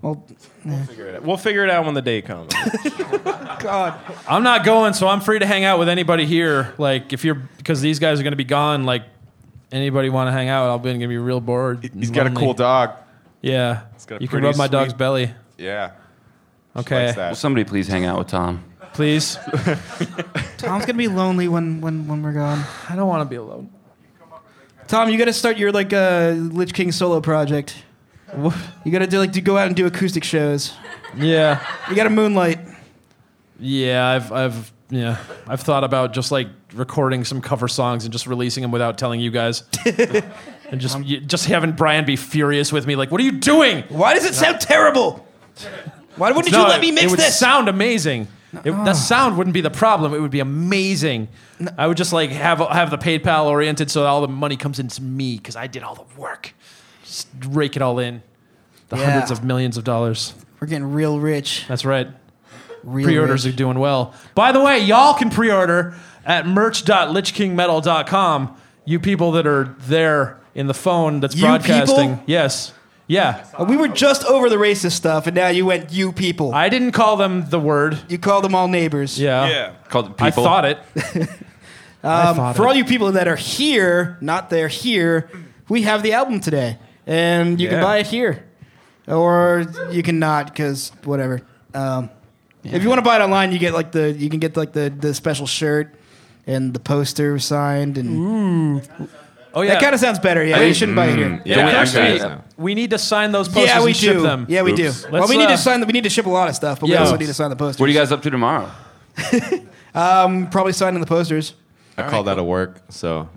Well, 0.00 0.24
We'll 0.64 1.36
figure 1.36 1.64
it 1.64 1.70
out 1.70 1.84
when 1.84 1.94
the 1.94 2.02
day 2.02 2.22
comes. 2.22 2.52
God. 3.60 3.98
I'm 4.28 4.42
not 4.42 4.64
going, 4.64 4.94
so 4.94 5.08
I'm 5.08 5.20
free 5.20 5.38
to 5.38 5.46
hang 5.46 5.64
out 5.64 5.78
with 5.78 5.88
anybody 5.88 6.26
here. 6.26 6.74
Like 6.78 7.12
if 7.12 7.24
you're 7.24 7.34
because 7.34 7.80
these 7.80 7.98
guys 7.98 8.20
are 8.20 8.22
going 8.22 8.32
to 8.32 8.36
be 8.36 8.44
gone. 8.44 8.84
Like 8.84 9.04
anybody 9.70 10.10
want 10.10 10.28
to 10.28 10.32
hang 10.32 10.48
out? 10.48 10.68
I'll 10.68 10.78
be 10.78 10.90
going 10.90 11.00
to 11.00 11.08
be 11.08 11.18
real 11.18 11.40
bored. 11.40 11.82
He's 11.82 12.08
and 12.08 12.14
got 12.14 12.26
a 12.26 12.30
lonely. 12.30 12.40
cool 12.42 12.54
dog. 12.54 12.96
Yeah. 13.40 13.82
got 14.06 14.20
a 14.20 14.22
You 14.22 14.28
can 14.28 14.40
pretty 14.40 14.46
rub 14.46 14.56
my 14.56 14.68
dog's 14.68 14.94
belly. 14.94 15.32
Yeah. 15.58 15.92
Okay. 16.76 17.06
Likes 17.06 17.16
Will 17.16 17.34
somebody 17.34 17.64
please 17.64 17.88
hang 17.88 18.04
out 18.04 18.18
with 18.18 18.28
Tom? 18.28 18.64
Please. 18.94 19.36
Tom's 20.58 20.84
gonna 20.86 20.94
be 20.94 21.08
lonely 21.08 21.48
when 21.48 21.80
when 21.80 22.06
when 22.06 22.22
we're 22.22 22.32
gone. 22.32 22.64
I 22.88 22.96
don't 22.96 23.08
want 23.08 23.22
to 23.22 23.28
be 23.28 23.36
alone. 23.36 23.70
Tom, 24.86 25.08
you 25.08 25.16
got 25.16 25.24
to 25.24 25.32
start 25.32 25.56
your 25.56 25.72
like 25.72 25.92
uh, 25.92 26.34
Lich 26.36 26.74
King 26.74 26.92
solo 26.92 27.20
project. 27.20 27.82
You 28.84 28.92
got 28.92 29.00
to 29.00 29.06
do 29.06 29.18
like 29.18 29.32
to 29.32 29.40
go 29.40 29.56
out 29.58 29.66
and 29.66 29.76
do 29.76 29.86
acoustic 29.86 30.24
shows. 30.24 30.72
Yeah. 31.16 31.64
You 31.90 31.96
got 31.96 32.04
to 32.04 32.10
moonlight. 32.10 32.58
Yeah, 33.60 34.06
I've 34.06 34.32
I've 34.32 34.72
yeah, 34.90 35.18
I've 35.46 35.60
thought 35.60 35.84
about 35.84 36.12
just 36.12 36.32
like 36.32 36.48
recording 36.74 37.24
some 37.24 37.40
cover 37.40 37.68
songs 37.68 38.04
and 38.04 38.12
just 38.12 38.26
releasing 38.26 38.62
them 38.62 38.70
without 38.72 38.98
telling 38.98 39.20
you 39.20 39.30
guys. 39.30 39.62
and 39.86 40.80
just 40.80 40.96
um, 40.96 41.02
y- 41.02 41.20
just 41.24 41.46
having 41.46 41.72
Brian 41.72 42.04
be 42.04 42.16
furious 42.16 42.72
with 42.72 42.86
me 42.86 42.96
like, 42.96 43.10
"What 43.10 43.20
are 43.20 43.24
you 43.24 43.32
doing?" 43.32 43.84
Why 43.88 44.14
does 44.14 44.24
it 44.24 44.34
sound 44.34 44.60
terrible? 44.60 45.26
Why 46.16 46.32
wouldn't 46.32 46.52
No, 46.52 46.62
you 46.62 46.68
let 46.68 46.80
me 46.80 46.88
it 46.88 46.94
mix 46.94 47.10
would 47.10 47.20
this? 47.20 47.38
sound 47.38 47.68
amazing. 47.68 48.28
It, 48.64 48.70
the 48.72 48.92
sound 48.94 49.38
wouldn't 49.38 49.54
be 49.54 49.62
the 49.62 49.70
problem. 49.70 50.12
It 50.12 50.20
would 50.20 50.30
be 50.30 50.40
amazing. 50.40 51.28
I 51.78 51.86
would 51.86 51.96
just 51.96 52.12
like 52.12 52.30
have 52.30 52.58
have 52.58 52.90
the 52.90 52.98
PayPal 52.98 53.44
oriented 53.46 53.90
so 53.90 54.04
all 54.04 54.20
the 54.20 54.28
money 54.28 54.56
comes 54.56 54.78
into 54.78 55.02
me 55.02 55.36
because 55.36 55.56
I 55.56 55.68
did 55.68 55.82
all 55.82 55.94
the 55.94 56.20
work. 56.20 56.52
Just 57.12 57.28
rake 57.50 57.76
it 57.76 57.82
all 57.82 57.98
in. 57.98 58.22
The 58.88 58.96
Yeah. 58.96 59.10
hundreds 59.10 59.30
of 59.30 59.44
millions 59.44 59.76
of 59.76 59.84
dollars. 59.84 60.32
we're 60.60 60.66
getting 60.66 60.90
real 60.92 61.18
rich. 61.20 61.64
That's 61.68 61.84
right. 61.84 62.08
Real 62.84 63.04
Pre-orders 63.04 63.44
rich. 63.44 63.52
are 63.54 63.56
doing 63.56 63.78
well. 63.78 64.14
By 64.34 64.50
the 64.52 64.60
way, 64.60 64.78
y'all 64.78 65.12
can 65.14 65.28
pre-order 65.28 65.94
at 66.24 66.46
merch.lichkingmetal.com. 66.46 68.56
You 68.84 68.98
people 68.98 69.32
that 69.32 69.46
are 69.46 69.74
there 69.86 70.38
in 70.54 70.66
the 70.68 70.74
phone 70.74 71.20
that's 71.20 71.34
You 71.34 71.42
broadcasting. 71.42 72.10
people? 72.16 72.24
Yes. 72.26 72.72
Yeah. 73.06 73.44
Uh, 73.58 73.64
we 73.64 73.76
were 73.76 73.88
just 73.88 74.24
over 74.24 74.48
the 74.48 74.56
racist 74.56 74.92
stuff, 74.92 75.26
and 75.26 75.36
now 75.36 75.48
you 75.48 75.66
went 75.66 75.92
you 75.92 76.12
people. 76.12 76.54
I 76.54 76.68
didn't 76.68 76.92
call 76.92 77.16
them 77.16 77.46
the 77.50 77.58
word. 77.60 77.98
you 78.08 78.18
called 78.18 78.44
them 78.44 78.54
all 78.54 78.68
neighbors. 78.68 79.18
Yeah. 79.20 79.72
Called 79.88 80.14
I 80.18 80.30
people. 80.30 80.44
thought 80.44 80.64
it. 80.64 80.78
I 82.04 82.28
Um, 82.30 82.36
thought 82.36 82.56
for 82.56 82.64
it. 82.64 82.68
all 82.68 82.74
you 82.74 82.84
people 82.84 83.12
that 83.12 83.28
are 83.28 83.36
here, 83.36 84.16
not 84.20 84.50
there 84.50 84.66
here, 84.68 85.28
we 85.68 85.82
have 85.82 86.02
the 86.02 86.12
album 86.14 86.40
today, 86.40 86.78
and 87.06 87.60
you 87.60 87.68
can 87.68 87.78
Yeah. 87.78 87.84
buy 87.84 87.98
it 87.98 88.06
here, 88.06 88.44
or 89.08 89.66
you 89.90 90.02
can 90.02 90.18
not 90.18 90.46
because 90.46 90.92
whatever. 91.04 91.42
Um, 91.74 92.10
If 92.64 92.82
you 92.82 92.88
want 92.88 92.98
to 93.00 93.02
buy 93.02 93.16
it 93.16 93.22
online, 93.22 93.50
you 93.52 93.58
get 93.58 93.74
like 93.74 93.90
the 93.92 94.12
you 94.12 94.30
can 94.30 94.38
get 94.40 94.56
like 94.56 94.72
the 94.72 94.88
the 94.90 95.12
special 95.14 95.46
shirt 95.46 95.94
and 96.46 96.72
the 96.74 96.80
poster 96.80 97.38
signed 97.38 97.98
and 97.98 98.80
Oh 99.54 99.60
yeah. 99.60 99.74
That 99.74 99.82
kind 99.82 99.94
of 99.94 100.00
sounds 100.00 100.18
better. 100.18 100.42
Yeah, 100.44 100.60
you 100.62 100.72
shouldn't 100.72 100.96
buy 100.96 101.06
it 101.08 101.16
here. 101.18 101.42
Yeah, 101.44 101.56
Yeah, 101.58 101.66
I 101.68 101.72
first 101.72 101.94
got 101.94 102.08
we, 102.08 102.16
it 102.16 102.22
now. 102.22 102.44
we 102.56 102.74
need 102.74 102.90
to 102.90 102.98
sign 102.98 103.32
those 103.32 103.48
posters 103.48 103.66
Yeah, 103.68 103.80
we 103.82 103.86
and 103.88 103.96
ship 103.96 104.14
do. 104.16 104.22
them. 104.22 104.46
Yeah, 104.48 104.62
we 104.62 104.72
do. 104.72 104.88
Oops. 104.88 105.02
Well, 105.10 105.20
Let's, 105.20 105.30
we 105.30 105.36
need 105.36 105.44
uh, 105.44 105.50
to 105.50 105.58
sign. 105.58 105.86
We 105.86 105.92
need 105.92 106.04
to 106.04 106.10
ship 106.10 106.24
a 106.26 106.30
lot 106.30 106.48
of 106.48 106.54
stuff, 106.54 106.80
but 106.80 106.86
we 106.86 106.92
Yeah. 106.94 107.00
also 107.00 107.16
need 107.18 107.26
to 107.26 107.34
sign 107.34 107.50
the 107.50 107.56
posters. 107.56 107.78
What 107.80 107.86
are 107.88 107.92
you 107.92 107.98
guys 107.98 108.12
up 108.12 108.22
to 108.22 108.30
tomorrow? 108.30 108.70
Probably 109.92 110.72
signing 110.72 111.00
the 111.00 111.06
posters. 111.06 111.54
I 111.98 112.08
call 112.08 112.22
that 112.24 112.38
a 112.38 112.42
work. 112.44 112.80
So 112.88 113.28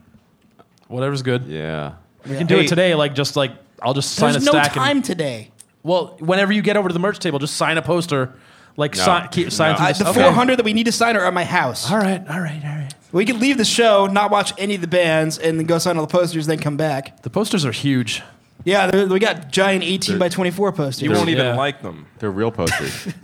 Whatever's 0.88 1.22
good. 1.22 1.46
yeah. 1.48 1.94
We 2.28 2.38
can 2.38 2.48
do 2.48 2.58
it 2.60 2.68
today. 2.68 2.96
Like 2.96 3.14
just 3.16 3.36
like 3.36 3.52
I'll 3.82 3.94
just 3.94 4.14
sign 4.14 4.32
a 4.32 4.34
poster. 4.36 4.40
There's 4.52 4.56
a 4.56 4.58
no 4.58 4.64
stack. 4.64 4.74
time 4.76 4.98
And, 4.98 5.06
today. 5.06 5.52
well, 5.84 6.16
whenever 6.20 6.54
you 6.54 6.62
get 6.62 6.78
over 6.78 6.88
to 6.90 6.94
the 6.94 7.00
merch 7.00 7.20
table, 7.20 7.40
just 7.40 7.56
sign 7.56 7.78
a 7.78 7.82
poster. 7.82 8.34
Like 8.78 8.96
No. 8.98 9.04
sign, 9.04 9.28
keep 9.30 9.52
sign 9.52 9.72
No. 9.72 9.78
through 9.78 9.86
Uh, 9.86 9.90
this- 9.90 9.98
the 10.00 10.10
okay. 10.10 10.22
400 10.24 10.58
that 10.58 10.66
we 10.66 10.74
need 10.74 10.86
to 10.86 10.92
sign 10.92 11.16
are 11.16 11.26
at 11.26 11.34
my 11.34 11.46
house. 11.46 11.90
All 11.92 11.98
right, 11.98 12.22
all 12.30 12.40
right, 12.42 12.62
all 12.66 12.76
right. 12.76 12.94
We 13.14 13.26
could 13.26 13.40
leave 13.40 13.58
the 13.58 13.64
show, 13.66 14.06
not 14.08 14.32
watch 14.32 14.52
any 14.58 14.76
of 14.76 14.82
the 14.82 14.88
bands, 14.88 15.38
and 15.38 15.58
then 15.58 15.66
go 15.66 15.78
sign 15.78 15.96
all 15.98 16.06
the 16.06 16.12
posters, 16.12 16.46
then 16.48 16.60
come 16.60 16.76
back. 16.76 17.22
The 17.22 17.30
posters 17.30 17.66
are 17.66 17.72
huge. 17.72 18.22
Yeah, 18.66 18.88
they're- 18.88 19.08
we 19.08 19.20
got 19.20 19.50
giant 19.52 19.84
18 19.84 20.18
by 20.18 20.28
24 20.28 20.72
posters. 20.74 21.02
You 21.04 21.12
won't 21.12 21.30
even 21.30 21.46
Yeah. 21.46 21.56
like 21.56 21.84
them. 21.84 22.08
They're 22.20 22.32
real 22.32 22.52
posters. 22.52 23.08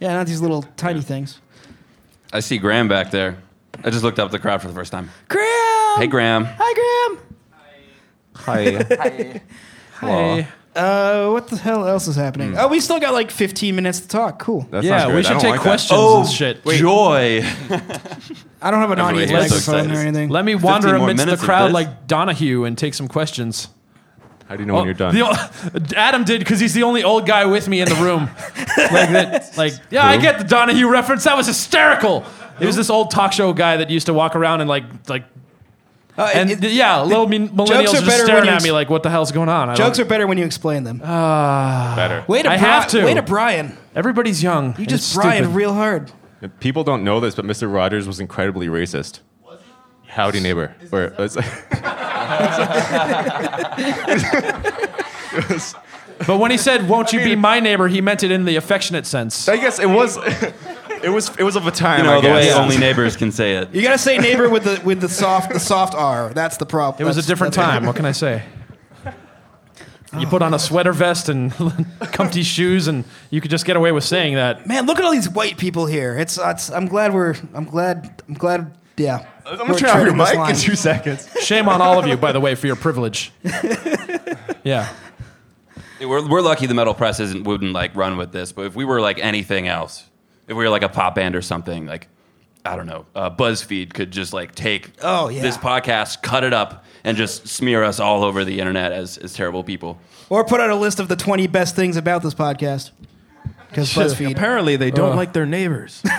Yeah, 0.00 0.14
not 0.14 0.26
these 0.26 0.40
little 0.40 0.62
tiny 0.78 1.02
things. 1.02 1.38
I 2.32 2.40
see 2.40 2.56
Graham 2.56 2.88
back 2.88 3.10
there. 3.10 3.36
I 3.84 3.90
just 3.90 4.02
looked 4.02 4.18
up 4.18 4.30
the 4.30 4.38
crowd 4.38 4.62
for 4.62 4.68
the 4.68 4.72
first 4.74 4.90
time. 4.90 5.10
Graham! 5.28 5.98
Hey, 5.98 6.06
Graham. 6.06 6.46
Hi, 6.58 7.08
Graham! 7.18 7.29
Hi. 8.44 9.40
Hey. 10.00 10.48
Uh, 10.74 11.30
what 11.30 11.48
the 11.48 11.56
hell 11.56 11.86
else 11.86 12.06
is 12.06 12.14
happening? 12.14 12.56
Oh, 12.56 12.68
we 12.68 12.78
still 12.80 13.00
got 13.00 13.12
like 13.12 13.30
15 13.32 13.74
minutes 13.74 14.00
to 14.00 14.08
talk. 14.08 14.38
Cool. 14.38 14.68
That 14.70 14.84
yeah, 14.84 15.06
good. 15.06 15.14
we 15.14 15.18
I 15.18 15.22
should 15.22 15.28
don't 15.32 15.40
take 15.40 15.50
like 15.50 15.60
that. 15.60 15.62
questions 15.64 15.98
Oh, 16.00 16.20
and 16.20 16.28
shit. 16.30 16.64
Joy. 16.64 17.42
I 18.62 18.70
don't 18.70 18.80
have 18.80 18.90
an 18.92 19.00
Everybody 19.00 19.24
audio 19.24 19.26
so 19.26 19.32
microphone 19.34 19.46
excited. 19.56 19.90
or 19.90 19.98
anything. 19.98 20.28
Let 20.28 20.44
me 20.44 20.52
15 20.52 20.70
wander 20.70 20.88
more 20.98 21.08
amidst 21.08 21.18
the 21.22 21.26
minutes 21.26 21.42
of 21.42 21.46
crowd 21.46 21.66
this? 21.68 21.74
like 21.74 22.06
Donahue 22.06 22.64
and 22.64 22.78
take 22.78 22.94
some 22.94 23.08
questions. 23.08 23.68
How 24.48 24.56
do 24.56 24.62
you 24.62 24.66
know 24.66 24.74
when 24.76 24.84
you're 24.84 24.94
done? 24.94 25.14
The 25.14 25.22
o- 25.26 25.94
Adam 25.96 26.24
did 26.24 26.38
because 26.38 26.60
he's 26.60 26.74
the 26.74 26.84
only 26.84 27.02
old 27.04 27.26
guy 27.26 27.46
with 27.46 27.68
me 27.68 27.80
in 27.80 27.88
the 27.88 27.94
room. 27.96 28.22
like 28.92 29.10
that. 29.10 29.56
Like 29.58 29.72
yeah, 29.90 30.06
I 30.06 30.18
get 30.18 30.38
the 30.38 30.44
Donahue 30.44 30.88
reference. 30.88 31.24
That 31.24 31.36
was 31.36 31.46
hysterical. 31.48 32.24
It 32.60 32.66
was 32.66 32.76
this 32.76 32.90
old 32.90 33.10
talk 33.10 33.32
show 33.32 33.52
guy 33.52 33.76
that 33.78 33.90
used 33.90 34.06
to 34.06 34.14
walk 34.14 34.36
around 34.36 34.60
and 34.60 34.68
like 34.68 34.84
like 35.08 35.24
Uh, 36.20 36.30
and 36.34 36.50
it- 36.50 36.62
yeah, 36.72 37.00
little 37.02 37.26
me- 37.28 37.48
millennials 37.48 37.94
are 37.94 38.00
just 38.02 38.24
staring 38.24 38.44
when 38.44 38.48
at 38.54 38.62
me 38.62 38.72
like, 38.72 38.90
what 38.90 39.02
the 39.02 39.10
hell's 39.10 39.32
going 39.32 39.48
on? 39.48 39.70
I 39.70 39.74
jokes 39.74 39.98
are 39.98 40.04
better 40.04 40.26
when 40.26 40.38
you 40.38 40.44
explain 40.44 40.84
them. 40.84 40.98
Better. 40.98 42.24
Wait 42.28 42.46
a 42.46 42.50
I 42.50 42.56
Bri- 42.58 42.66
have 42.66 42.86
to. 42.88 43.04
Wait 43.04 43.16
a 43.16 43.22
Brian. 43.22 43.76
Everybody's 43.94 44.42
young. 44.42 44.74
You 44.78 44.86
just 44.86 45.14
Brian 45.14 45.44
stupid. 45.44 45.56
real 45.56 45.74
hard. 45.74 46.12
People 46.60 46.84
don't 46.84 47.04
know 47.04 47.20
this, 47.20 47.34
but 47.34 47.44
Mr. 47.44 47.72
Rogers 47.72 48.06
was 48.06 48.20
incredibly 48.20 48.68
racist. 48.68 49.20
Howdy, 50.06 50.40
neighbor. 50.40 50.74
Or, 50.90 51.04
it's- 51.18 51.36
But 56.26 56.38
when 56.38 56.50
he 56.50 56.58
said, 56.58 56.86
"Won't 56.88 57.12
you 57.14 57.20
be 57.24 57.34
my 57.34 57.60
neighbor?" 57.60 57.88
he 57.88 58.00
meant 58.02 58.22
it 58.22 58.30
in 58.30 58.44
the 58.44 58.56
affectionate 58.56 59.06
sense. 59.06 59.48
I 59.48 59.56
guess 59.56 59.78
it 59.78 59.88
was. 59.88 60.18
It 61.02 61.10
was. 61.10 61.36
It 61.38 61.42
was 61.42 61.56
of 61.56 61.66
a 61.66 61.70
time. 61.70 61.98
You 61.98 62.04
know 62.04 62.18
I 62.18 62.20
the 62.20 62.28
way 62.28 62.44
guess. 62.44 62.56
only 62.56 62.78
neighbors 62.78 63.16
can 63.16 63.32
say 63.32 63.56
it. 63.56 63.70
You 63.74 63.82
gotta 63.82 63.98
say 63.98 64.18
neighbor 64.18 64.48
with 64.48 64.64
the 64.64 64.80
with 64.84 65.00
the 65.00 65.08
soft 65.08 65.52
the 65.52 65.60
soft 65.60 65.94
R. 65.94 66.32
That's 66.34 66.56
the 66.56 66.66
problem. 66.66 67.04
It 67.04 67.08
was 67.08 67.16
a 67.16 67.22
different 67.22 67.54
time. 67.54 67.86
What 67.86 67.96
can 67.96 68.04
I 68.04 68.12
say? 68.12 68.42
You 70.18 70.26
put 70.26 70.42
on 70.42 70.52
a 70.54 70.58
sweater 70.58 70.92
vest 70.92 71.28
and 71.28 71.52
comfy 72.12 72.42
shoes, 72.42 72.88
and 72.88 73.04
you 73.30 73.40
could 73.40 73.50
just 73.50 73.64
get 73.64 73.76
away 73.76 73.92
with 73.92 74.02
saying 74.02 74.34
that. 74.34 74.66
Man, 74.66 74.86
look 74.86 74.98
at 74.98 75.04
all 75.04 75.12
these 75.12 75.28
white 75.28 75.56
people 75.56 75.86
here. 75.86 76.18
It's, 76.18 76.36
it's 76.36 76.68
I'm 76.70 76.86
glad 76.86 77.14
we're 77.14 77.36
I'm 77.54 77.64
glad 77.64 78.20
I'm 78.26 78.34
glad 78.34 78.76
yeah. 78.96 79.24
I'm 79.46 79.56
gonna 79.56 79.74
turn 79.78 79.90
off 79.90 79.96
your 80.02 80.06
this 80.12 80.28
mic 80.30 80.34
line. 80.34 80.50
in 80.50 80.56
two 80.56 80.74
seconds. 80.74 81.28
Shame 81.42 81.68
on 81.68 81.80
all 81.80 81.98
of 81.98 82.06
you, 82.08 82.16
by 82.16 82.32
the 82.32 82.40
way, 82.40 82.54
for 82.56 82.66
your 82.66 82.76
privilege. 82.76 83.32
Yeah. 84.64 84.92
We're, 86.00 86.26
we're 86.28 86.40
lucky 86.40 86.66
the 86.66 86.74
metal 86.74 86.94
press 86.94 87.20
isn't 87.20 87.44
wouldn't 87.44 87.72
like 87.72 87.94
run 87.94 88.16
with 88.16 88.32
this, 88.32 88.52
but 88.52 88.66
if 88.66 88.74
we 88.74 88.84
were 88.84 89.00
like 89.00 89.18
anything 89.18 89.68
else, 89.68 90.04
if 90.50 90.56
we 90.56 90.64
were 90.64 90.68
like 90.70 90.82
a 90.82 90.88
pop 90.88 91.14
band 91.14 91.36
or 91.36 91.42
something, 91.42 91.86
like 91.86 92.08
I 92.64 92.76
don't 92.76 92.86
know, 92.86 93.06
uh, 93.14 93.30
BuzzFeed 93.30 93.94
could 93.94 94.10
just 94.10 94.32
like 94.34 94.54
take 94.54 94.90
Oh, 95.02 95.28
yeah. 95.30 95.40
this 95.40 95.56
podcast, 95.56 96.22
cut 96.22 96.44
it 96.44 96.52
up, 96.52 96.84
and 97.04 97.16
just 97.16 97.48
smear 97.48 97.82
us 97.84 97.98
all 98.00 98.22
over 98.24 98.44
the 98.44 98.58
internet 98.60 98.92
as, 98.92 99.16
as 99.16 99.32
terrible 99.32 99.64
people. 99.64 99.98
Or 100.28 100.44
put 100.44 100.60
out 100.60 100.68
a 100.68 100.74
list 100.76 101.00
of 101.00 101.08
the 101.08 101.16
20 101.16 101.46
best 101.46 101.74
things 101.74 101.96
about 101.96 102.22
this 102.22 102.34
podcast. 102.34 102.90
Because 103.68 103.92
BuzzFeed. 103.94 104.32
Apparently, 104.32 104.76
they 104.76 104.90
don't 104.90 105.10
Ugh. 105.12 105.16
like 105.16 105.32
their 105.32 105.46
neighbors. 105.46 106.02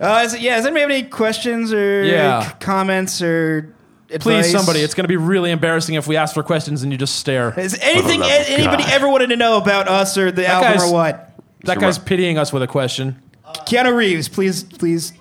Uh, 0.00 0.22
is 0.24 0.34
it, 0.34 0.40
yeah, 0.40 0.56
does 0.56 0.66
anybody 0.66 0.80
have 0.80 0.90
any 0.90 1.02
questions 1.08 1.72
or 1.72 2.02
Yeah. 2.04 2.42
c- 2.48 2.54
comments 2.60 3.22
or 3.22 3.72
Please, 4.20 4.46
advice? 4.46 4.52
somebody. 4.52 4.80
It's 4.80 4.94
going 4.94 5.04
to 5.04 5.08
be 5.08 5.16
really 5.16 5.50
embarrassing 5.50 5.94
if 5.96 6.06
we 6.06 6.16
ask 6.16 6.34
for 6.34 6.42
questions 6.42 6.82
and 6.82 6.92
you 6.92 6.98
just 6.98 7.16
stare. 7.16 7.58
Is 7.58 7.78
anything 7.80 8.20
love 8.20 8.30
a- 8.30 8.50
anybody 8.50 8.82
God. 8.84 8.92
ever 8.92 9.08
wanted 9.08 9.28
to 9.28 9.36
know 9.36 9.56
about 9.56 9.88
us 9.88 10.16
or 10.18 10.30
the 10.32 10.46
album 10.46 10.72
guy's- 10.72 10.82
or 10.90 10.92
what? 10.92 11.30
That 11.64 11.78
guy's 11.80 11.98
pitying 11.98 12.36
us 12.38 12.52
with 12.52 12.62
a 12.62 12.66
question. 12.66 13.20
Keanu 13.66 13.94
Reeves, 13.96 14.28
please, 14.28 14.62
please. 14.64 15.12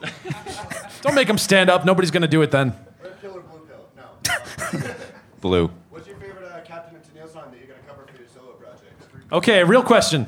Don't 1.01 1.15
make 1.15 1.29
him 1.29 1.38
stand 1.38 1.69
up. 1.69 1.86
Nobody's 1.86 2.12
going 2.12 2.21
to 2.23 2.27
do 2.27 2.41
it 2.41 2.51
then. 2.51 2.73
Red 3.01 3.21
pill 3.21 3.38
or 3.38 3.41
blue 3.41 3.60
pill? 3.62 3.88
No. 3.95 4.95
Blue. 5.39 5.71
What's 5.89 6.08
your 6.08 6.17
favorite 6.17 6.45
uh, 6.51 6.60
Captain 6.62 6.95
and 6.95 7.03
Tennille 7.06 7.32
song 7.32 7.51
that 7.51 7.58
you're 7.60 7.67
going 7.67 7.79
to 7.79 7.88
cover 7.88 8.06
for 8.12 8.17
your 8.17 8.27
solo 8.34 8.51
project? 8.53 8.93
Okay, 9.32 9.63
real 9.63 9.84
question. 9.84 10.27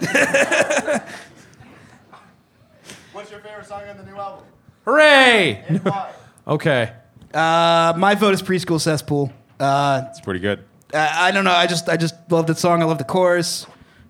What's 3.12 3.30
your 3.30 3.40
favorite 3.40 3.66
song 3.66 3.82
on 3.88 3.96
the 3.98 4.04
new 4.04 4.16
album? 4.16 4.44
Hooray! 4.84 5.64
And 5.68 5.84
why? 5.84 6.12
Okay. 6.44 6.92
Uh, 7.34 7.94
my 7.96 8.14
vote 8.14 8.34
is 8.34 8.42
preschool 8.42 8.80
cesspool. 8.80 9.32
Uh, 9.58 10.02
It's 10.10 10.20
pretty 10.20 10.40
good. 10.40 10.64
I, 10.92 11.28
I 11.28 11.30
don't 11.30 11.44
know. 11.44 11.52
I 11.52 11.66
just 11.66 11.88
I 11.88 11.96
just 11.96 12.14
love 12.30 12.46
the 12.46 12.54
song. 12.54 12.82
I 12.82 12.84
love 12.84 12.98
the 12.98 13.04
chorus. 13.04 13.66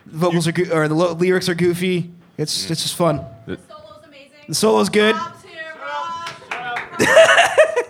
The 0.07 0.19
vocals 0.19 0.49
are 0.49 0.53
goo- 0.53 0.71
or 0.73 0.89
the 0.89 0.95
lo- 0.95 1.13
lyrics 1.13 1.49
are 1.49 1.55
goofy. 1.55 2.11
It's 2.37 2.69
it's 2.71 2.83
just 2.83 2.97
fun. 2.97 3.25
The 3.47 3.59
solo's 3.69 4.05
amazing. 4.07 4.31
The 4.49 4.55
solo's 4.55 4.89
good. 4.89 5.15
Rob's 5.15 5.45
here, 5.45 5.63
Rob. 5.81 6.99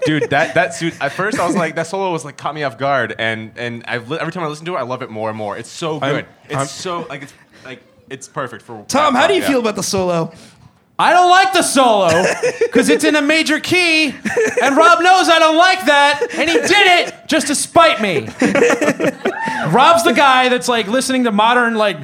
Dude, 0.05 0.31
that 0.31 0.55
that 0.55 0.75
suit. 0.75 0.95
At 1.01 1.13
first, 1.13 1.39
I 1.39 1.47
was 1.47 1.57
like, 1.57 1.77
that 1.77 1.87
solo 1.87 2.11
was 2.13 2.25
like 2.25 2.37
caught 2.37 2.55
me 2.55 2.65
off 2.65 2.77
guard, 2.77 3.15
and 3.19 3.53
and 3.57 3.85
I've 3.87 4.11
li- 4.11 4.19
every 4.21 4.33
time 4.33 4.43
I 4.43 4.49
listen 4.49 4.67
to 4.67 4.75
it, 4.75 4.79
I 4.79 4.83
love 4.83 5.01
it 5.03 5.11
more 5.11 5.29
and 5.31 5.39
more. 5.39 5.57
It's 5.57 5.71
so 5.71 5.99
good. 6.01 6.15
I'm- 6.17 6.27
it's 6.47 6.55
I'm- 6.57 6.67
so 6.67 7.07
like 7.09 7.23
it's 7.23 7.35
like 7.65 7.83
it's 8.11 8.29
perfect 8.29 8.63
for. 8.65 8.85
Tom, 8.89 9.15
how 9.15 9.27
do 9.27 9.33
you 9.35 9.41
yeah. 9.41 9.49
feel 9.49 9.61
about 9.61 9.77
the 9.77 9.83
solo? 9.83 10.33
I 11.03 11.13
don't 11.13 11.31
like 11.31 11.53
the 11.53 11.63
solo 11.63 12.09
because 12.61 12.89
it's 12.89 13.05
in 13.05 13.17
a 13.17 13.23
major 13.23 13.59
key, 13.61 14.07
and 14.63 14.77
Rob 14.77 15.01
knows 15.03 15.29
I 15.29 15.39
don't 15.39 15.57
like 15.57 15.85
that, 15.87 16.29
and 16.35 16.49
he 16.49 16.57
did 16.57 16.71
it 17.09 17.15
just 17.29 17.49
to 17.49 17.55
spite 17.55 18.01
me. 18.01 18.29
Rob's 19.73 20.05
the 20.05 20.13
guy 20.15 20.49
that's 20.49 20.69
like 20.69 20.87
listening 20.87 21.25
to 21.25 21.33
modern 21.33 21.75
like 21.75 21.99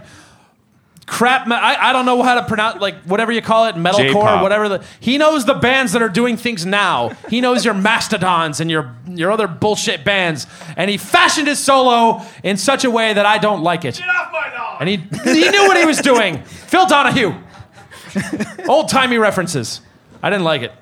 crap. 1.06 1.46
me- 1.46 1.54
I, 1.56 1.90
I 1.90 1.92
don't 1.92 2.06
know 2.06 2.22
how 2.22 2.34
to 2.36 2.44
pronounce 2.46 2.80
like 2.80 2.96
whatever 3.04 3.32
you 3.32 3.40
call 3.42 3.66
it, 3.66 3.74
metalcore, 3.76 3.96
J-pop. 4.12 4.42
whatever. 4.42 4.68
The, 4.68 4.84
he 5.00 5.16
knows 5.18 5.44
the 5.44 5.54
bands 5.54 5.92
that 5.92 6.02
are 6.02 6.08
doing 6.08 6.36
things 6.36 6.66
now. 6.66 7.10
He 7.28 7.40
knows 7.40 7.64
your 7.64 7.74
Mastodons 7.74 8.60
and 8.60 8.70
your 8.70 8.94
your 9.06 9.30
other 9.30 9.46
bullshit 9.48 10.04
bands, 10.04 10.46
and 10.76 10.90
he 10.90 10.96
fashioned 10.96 11.46
his 11.48 11.58
solo 11.58 12.22
in 12.42 12.56
such 12.56 12.84
a 12.84 12.90
way 12.90 13.12
that 13.14 13.26
I 13.26 13.38
don't 13.38 13.62
like 13.62 13.84
it. 13.84 13.96
Get 13.96 14.08
off 14.08 14.32
my 14.32 14.52
lawn! 14.58 14.76
And 14.80 14.88
he 14.88 14.96
he 15.32 15.48
knew 15.50 15.66
what 15.68 15.76
he 15.76 15.84
was 15.84 15.98
doing. 15.98 16.42
Phil 16.42 16.86
Donahue. 16.86 17.34
Old 18.68 18.88
timey 18.88 19.18
references. 19.18 19.80
I 20.22 20.30
didn't 20.30 20.44
like 20.44 20.62
it. 20.62 20.72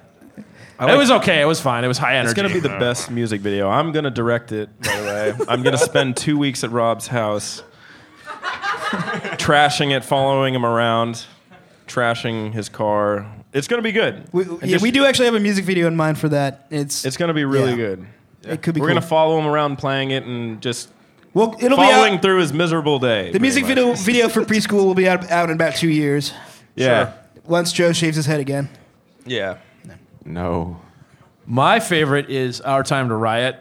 it 0.81 0.97
was 0.99 1.11
okay. 1.11 1.41
It 1.41 1.47
was 1.47 1.61
fine. 1.61 1.85
It 1.85 1.89
was 1.89 1.99
high 1.99 2.17
energy. 2.17 2.31
It's 2.31 2.35
gonna 2.35 2.53
be 2.53 2.61
the 2.61 2.69
best 2.79 3.11
music 3.11 3.41
video. 3.41 3.69
I'm 3.69 3.93
gonna 3.93 4.11
direct 4.11 4.53
it. 4.53 4.69
By 4.81 4.97
the 5.01 5.05
way, 5.07 5.35
I'm 5.49 5.63
gonna 5.63 5.79
spend 5.79 6.17
two 6.17 6.37
weeks 6.39 6.65
at 6.65 6.71
Rob's 6.71 7.07
house, 7.07 7.63
trashing 9.39 9.95
it, 9.97 10.05
following 10.05 10.55
him 10.55 10.65
around, 10.65 11.25
trashing 11.87 12.53
his 12.53 12.69
car. 12.69 13.27
It's 13.53 13.69
gonna 13.69 13.83
be 13.83 13.93
good. 13.93 14.25
We, 14.33 14.45
yeah, 14.45 14.57
just- 14.67 14.83
we 14.83 14.91
do 14.91 15.05
actually 15.05 15.27
have 15.27 15.35
a 15.35 15.41
music 15.41 15.65
video 15.65 15.87
in 15.87 15.97
mind 15.97 16.19
for 16.19 16.29
that. 16.31 16.67
It's 16.71 17.05
It's 17.05 17.17
gonna 17.17 17.35
be 17.35 17.45
really 17.45 17.71
Yeah. 17.71 17.77
good. 17.77 18.07
It 18.45 18.63
could 18.63 18.75
be. 18.75 18.81
We're 18.81 18.89
cool. 18.89 18.97
gonna 18.97 19.07
follow 19.07 19.39
him 19.39 19.47
around 19.47 19.77
playing 19.77 20.11
it 20.13 20.25
and 20.25 20.61
just 20.61 20.89
Well, 21.35 21.55
it'll 21.59 21.77
be 21.79 21.83
following 21.85 22.15
out. 22.15 22.23
through 22.23 22.39
his 22.41 22.53
miserable 22.53 22.99
day. 22.99 23.33
The 23.33 23.41
music 23.41 23.65
pretty 23.65 23.81
video 23.81 23.95
video 23.97 24.29
for 24.29 24.43
preschool 24.43 24.85
will 24.85 24.95
be 24.95 25.09
out, 25.09 25.29
out 25.31 25.49
in 25.51 25.57
about 25.57 25.75
two 25.75 25.89
years. 25.89 26.33
Yeah. 26.77 27.13
Once 27.45 27.73
Joe 27.73 27.93
shaves 27.93 28.17
his 28.17 28.27
head 28.27 28.41
again. 28.41 28.69
Yeah. 29.25 29.59
No. 30.25 30.81
My 31.47 31.79
favorite 31.81 32.29
is 32.31 32.61
Our 32.61 32.83
Time 32.83 33.09
to 33.09 33.15
Riot 33.15 33.57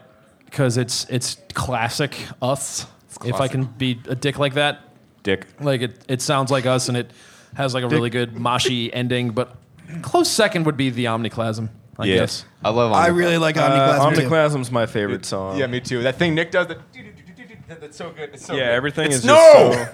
because 0.45 0.77
it's 0.77 1.05
it's 1.09 1.37
classic 1.53 2.15
us. 2.41 2.85
If 3.23 3.35
I 3.39 3.47
can 3.47 3.65
be 3.65 3.99
a 4.09 4.15
dick 4.15 4.37
like 4.39 4.55
that, 4.55 4.81
Dick. 5.23 5.45
like 5.61 5.81
it, 5.81 6.03
it 6.07 6.21
sounds 6.21 6.51
like 6.51 6.65
us, 6.65 6.89
and 6.89 6.97
it 6.97 7.11
has 7.55 7.73
like 7.73 7.83
a 7.83 7.87
really 7.87 8.09
good 8.09 8.33
moshy 8.33 8.89
ending. 8.93 9.29
But 9.31 9.55
close 10.01 10.29
second 10.29 10.65
would 10.65 10.75
be 10.77 10.89
the 10.89 11.05
Omniclasm, 11.05 11.69
I 11.99 12.07
guess. 12.07 12.43
I 12.63 12.69
love. 12.71 12.91
I 12.91 13.07
really 13.07 13.37
like 13.37 13.55
Uh, 13.57 13.69
Omniclasm. 13.69 14.15
too. 14.15 14.21
Omniclasm's 14.21 14.71
my 14.71 14.85
favorite 14.87 15.25
song. 15.25 15.57
Yeah, 15.57 15.67
me 15.67 15.79
too. 15.79 16.01
That 16.03 16.15
thing 16.15 16.33
Nick 16.35 16.51
does. 16.51 16.67
That. 16.67 16.79
That's 17.81 17.97
so 17.97 18.11
good. 18.11 18.29
It's 18.33 18.45
so 18.45 18.53
Yeah, 18.53 18.65
good. 18.65 18.71
everything 18.73 19.05
It's- 19.05 19.19
is 19.19 19.25
no. 19.25 19.87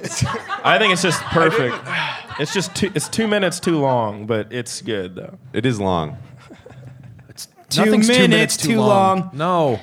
just 0.00 0.18
so. 0.20 0.28
I 0.64 0.78
think 0.78 0.92
it's 0.92 1.02
just 1.02 1.20
perfect. 1.22 1.74
It's 2.38 2.52
just 2.52 2.74
two, 2.74 2.90
it's 2.94 3.08
two 3.08 3.26
minutes 3.28 3.60
too 3.60 3.78
long, 3.78 4.26
but 4.26 4.52
it's 4.52 4.82
good 4.82 5.14
though. 5.14 5.38
It 5.52 5.64
is 5.66 5.80
long. 5.80 6.18
Two 7.70 7.86
minutes 7.86 8.06
two 8.08 8.28
minutes 8.28 8.56
too 8.56 8.80
long. 8.80 9.30
No, 9.32 9.80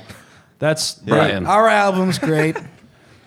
that's 0.59 0.93
Brian. 0.95 1.45
Our 1.45 1.67
album's 1.67 2.19
great. 2.19 2.57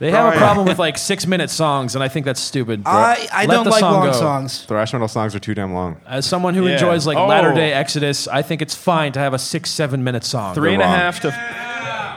They 0.01 0.11
have 0.11 0.25
a 0.27 0.29
Brian. 0.31 0.39
problem 0.41 0.67
with 0.67 0.79
like 0.81 0.99
six 0.99 1.25
minute 1.25 1.49
songs, 1.51 1.95
and 1.95 2.03
I 2.03 2.09
think 2.09 2.27
that's 2.27 2.41
stupid. 2.41 2.83
I, 2.85 3.29
I 3.33 3.47
Let 3.47 3.55
don't 3.55 3.65
the 3.65 3.71
like 3.71 3.81
song 3.81 3.93
long 3.93 4.07
go. 4.07 4.13
songs. 4.13 4.63
Thrash 4.65 4.93
metal 4.93 5.07
songs 5.07 5.37
are 5.37 5.39
too 5.39 5.55
damn 5.55 5.73
long. 5.73 5.99
As 6.07 6.27
someone 6.27 6.55
who 6.55 6.67
Yeah. 6.67 6.73
enjoys 6.75 7.07
like 7.07 7.17
Oh. 7.17 7.27
latter 7.29 7.55
day 7.55 7.73
Exodus, 7.73 8.27
I 8.27 8.43
think 8.43 8.61
it's 8.61 8.75
fine 8.75 9.13
to 9.13 9.21
have 9.21 9.33
a 9.35 9.39
six 9.39 9.71
seven 9.71 10.03
minute 10.03 10.25
song. 10.25 10.53
Three 10.53 10.75
and 10.75 10.83
a 10.83 10.85
wrong. 10.85 10.95
half 10.97 11.21
to 11.21 11.29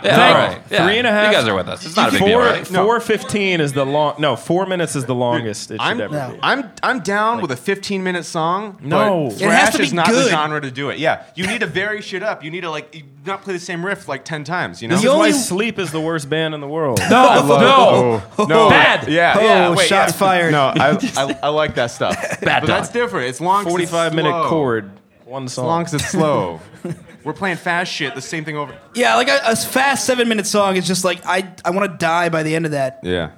Yeah, 0.08 0.28
all 0.28 0.34
right. 0.34 0.62
Yeah. 0.72 0.86
Three 0.86 0.98
and 0.98 1.08
a 1.08 1.12
half- 1.12 1.32
You 1.32 1.38
guys 1.40 1.48
are 1.48 1.56
with 1.56 1.68
us. 1.68 1.86
It's 1.86 1.96
not 1.96 2.10
a 2.10 2.12
big 2.14 2.22
deal, 2.24 2.38
four. 2.40 2.42
right? 2.48 2.68
Four 2.68 3.00
fifteen 3.00 3.62
is 3.62 3.74
the 3.74 3.86
long. 3.86 4.16
No, 4.20 4.36
four 4.36 4.66
minutes 4.66 4.96
is 4.96 5.06
the 5.06 5.16
longest 5.16 5.72
it 5.72 5.76
should 5.76 5.82
I'm, 5.82 6.02
ever 6.02 6.14
No. 6.14 6.32
be. 6.34 6.40
I'm 6.42 6.72
I'm 6.84 7.00
down 7.02 7.42
with 7.42 7.52
a 7.52 7.56
15 7.58 8.04
minute 8.04 8.24
song. 8.26 8.78
No. 8.82 9.26
but 9.30 9.34
It 9.36 9.40
thrash 9.40 9.60
has 9.62 9.72
to 9.74 9.78
be 9.80 9.84
is 9.86 9.94
not 9.94 10.08
the 10.08 10.14
good. 10.14 10.30
genre 10.30 10.62
to 10.62 10.72
do 10.72 10.90
it. 10.90 10.98
Yeah, 11.00 11.24
you 11.36 11.46
need 11.48 11.60
to 11.62 11.68
vary 11.68 12.02
shit 12.02 12.24
up. 12.24 12.44
You 12.44 12.52
need 12.52 12.62
to 12.62 12.70
like 12.72 12.96
you 12.96 13.04
not 13.26 13.42
play 13.42 13.54
the 13.54 13.60
same 13.60 13.86
riff 13.86 14.08
like 14.08 14.24
10 14.24 14.44
times. 14.46 14.82
You 14.82 14.88
know. 14.88 14.96
This 14.96 15.04
The 15.04 15.10
is 15.10 15.14
why 15.14 15.20
only- 15.28 15.32
Sleep 15.34 15.80
is 15.80 15.92
the 15.92 16.00
worst 16.00 16.30
band 16.30 16.54
in 16.54 16.62
the 16.62 16.68
world. 16.68 17.00
No, 17.10 17.28
oh. 17.42 17.48
no, 17.60 18.24
Oh, 18.38 18.46
no, 18.46 18.70
Bad. 18.70 19.08
Yeah, 19.10 19.36
Oh, 19.38 19.42
yeah. 19.42 19.70
Wait, 19.76 19.88
shots 19.88 20.14
yeah. 20.14 20.18
fired. 20.18 20.52
No, 20.52 20.72
I, 20.76 20.98
I, 21.18 21.40
I 21.44 21.50
like 21.50 21.76
that 21.76 21.88
stuff. 21.92 22.16
Bad 22.42 22.42
but 22.42 22.60
dog. 22.62 22.68
that's 22.68 22.90
different. 22.90 23.28
It's 23.28 23.42
long. 23.42 23.64
Forty-five 23.66 24.14
minute 24.14 24.46
chord, 24.48 24.90
one 25.26 25.46
As 25.46 25.54
song. 25.54 25.66
long 25.68 25.84
as 25.84 25.94
it's 25.94 26.10
slow. 26.10 26.62
We're 27.28 27.34
playing 27.34 27.58
fast 27.58 27.92
shit. 27.92 28.16
The 28.16 28.22
same 28.22 28.46
thing 28.46 28.56
over. 28.56 28.80
Yeah, 28.94 29.16
like 29.16 29.28
a, 29.28 29.42
a 29.44 29.54
fast 29.54 30.06
seven 30.06 30.30
minute 30.30 30.48
song 30.48 30.78
is 30.78 30.88
just 30.88 31.04
like 31.04 31.20
I 31.26 31.52
I 31.66 31.72
want 31.72 31.92
to 31.92 31.98
die 31.98 32.30
by 32.30 32.42
the 32.42 32.56
end 32.56 32.64
of 32.64 32.72
that. 32.72 33.02
Yeah. 33.04 33.32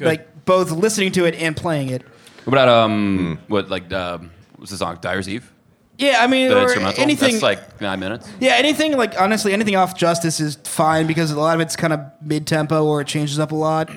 Like 0.00 0.44
both 0.44 0.72
listening 0.72 1.12
to 1.12 1.26
it 1.26 1.36
and 1.36 1.56
playing 1.56 1.90
it. 1.90 2.02
What 2.42 2.54
about 2.54 2.68
um 2.68 3.38
what 3.46 3.70
like 3.70 3.92
um 3.92 4.32
what's 4.56 4.72
the 4.72 4.76
song? 4.76 4.98
Dyer's 5.00 5.28
Eve? 5.28 5.52
Yeah, 5.96 6.16
I 6.18 6.26
mean, 6.26 6.48
The 6.48 6.58
or 6.58 6.62
instrumental? 6.64 7.00
anything 7.00 7.34
That's 7.34 7.42
like 7.44 7.80
nine 7.80 8.00
minutes. 8.00 8.28
Yeah, 8.40 8.54
anything 8.54 8.96
like 8.96 9.14
honestly, 9.20 9.52
anything 9.52 9.76
off 9.76 9.96
Justice 9.96 10.40
is 10.40 10.56
fine 10.64 11.06
because 11.06 11.30
a 11.30 11.38
lot 11.38 11.54
of 11.54 11.60
it's 11.60 11.76
kind 11.76 11.92
of 11.92 12.00
mid 12.20 12.48
tempo 12.48 12.84
or 12.84 13.00
it 13.02 13.06
changes 13.06 13.38
up 13.38 13.52
a 13.52 13.54
lot. 13.54 13.92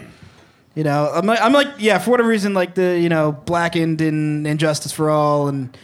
You 0.76 0.84
know, 0.84 1.10
I'm 1.12 1.26
like, 1.26 1.42
I'm 1.42 1.54
like, 1.54 1.70
yeah, 1.80 1.98
for 1.98 2.12
whatever 2.12 2.30
reason, 2.30 2.54
like 2.54 2.76
the 2.76 3.00
you 3.00 3.10
know 3.10 3.32
Blackened 3.32 4.00
and 4.02 4.46
Injustice 4.46 4.92
for 4.92 5.10
All 5.10 5.48
and 5.48 5.76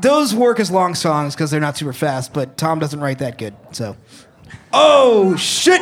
those 0.00 0.34
work 0.34 0.60
as 0.60 0.70
long 0.70 0.94
songs 0.94 1.34
because 1.34 1.50
they're 1.50 1.60
not 1.60 1.76
super 1.76 1.92
fast. 1.92 2.32
But 2.32 2.56
Tom 2.56 2.78
doesn't 2.78 3.00
write 3.00 3.18
that 3.18 3.38
good, 3.38 3.54
so. 3.72 3.96
Oh 4.72 5.36
shit! 5.36 5.80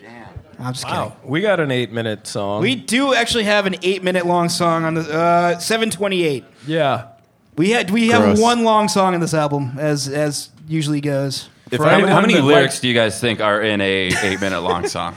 Damn, 0.00 0.28
I'm 0.58 0.72
just 0.72 0.86
kidding. 0.86 1.12
We 1.24 1.40
got 1.40 1.60
an 1.60 1.70
eight 1.70 1.92
minute 1.92 2.26
song. 2.26 2.62
We 2.62 2.74
do 2.76 3.14
actually 3.14 3.44
have 3.44 3.66
an 3.66 3.76
eight 3.82 4.02
minute 4.02 4.26
long 4.26 4.48
song 4.48 4.84
on 4.84 4.94
the 4.94 5.12
uh, 5.12 5.58
seven 5.58 5.90
twenty 5.90 6.24
eight. 6.24 6.44
yeah. 6.66 7.08
We 7.56 7.70
had 7.70 7.90
we 7.90 8.08
have 8.08 8.22
Gross. 8.22 8.40
one 8.40 8.64
long 8.64 8.86
song 8.86 9.14
in 9.14 9.20
this 9.20 9.32
album 9.32 9.76
as 9.78 10.08
as 10.08 10.50
usually 10.68 11.00
goes. 11.00 11.48
If 11.70 11.78
For 11.78 11.84
How, 11.84 11.94
anyone 11.94 12.12
how 12.12 12.20
many 12.20 12.34
that 12.34 12.42
lyrics 12.42 12.74
likes- 12.74 12.80
do 12.80 12.88
you 12.88 12.94
guys 12.94 13.18
think 13.18 13.40
are 13.40 13.62
in 13.62 13.80
a 13.80 14.08
eight 14.22 14.40
minute 14.42 14.60
long 14.60 14.86
song? 14.86 15.14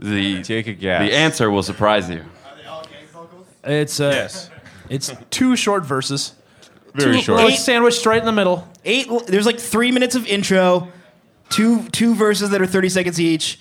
The 0.00 0.42
Take 0.42 0.66
a 0.66 0.72
guess. 0.72 1.08
the 1.08 1.14
answer 1.16 1.50
will 1.50 1.62
surprise 1.62 2.10
you. 2.10 2.16
Are 2.44 2.56
they 2.60 2.64
all 2.66 2.82
gang 2.82 3.06
vocals? 3.12 3.46
It's 3.62 4.00
uh, 4.00 4.10
Yes. 4.12 4.50
it's 4.90 5.12
two 5.30 5.54
short 5.54 5.84
verses, 5.86 6.34
very 6.94 7.20
short. 7.20 7.40
like 7.42 7.58
sandwiched 7.58 8.04
right 8.06 8.18
in 8.18 8.24
the 8.24 8.32
middle. 8.32 8.66
eight 8.84 9.08
there's 9.26 9.46
like 9.46 9.58
three 9.58 9.90
minutes 9.92 10.14
of 10.14 10.26
intro 10.26 10.88
two 11.50 11.88
two 11.90 12.14
verses 12.14 12.50
that 12.50 12.60
are 12.62 12.66
30 12.66 12.88
seconds 12.88 13.20
each 13.20 13.58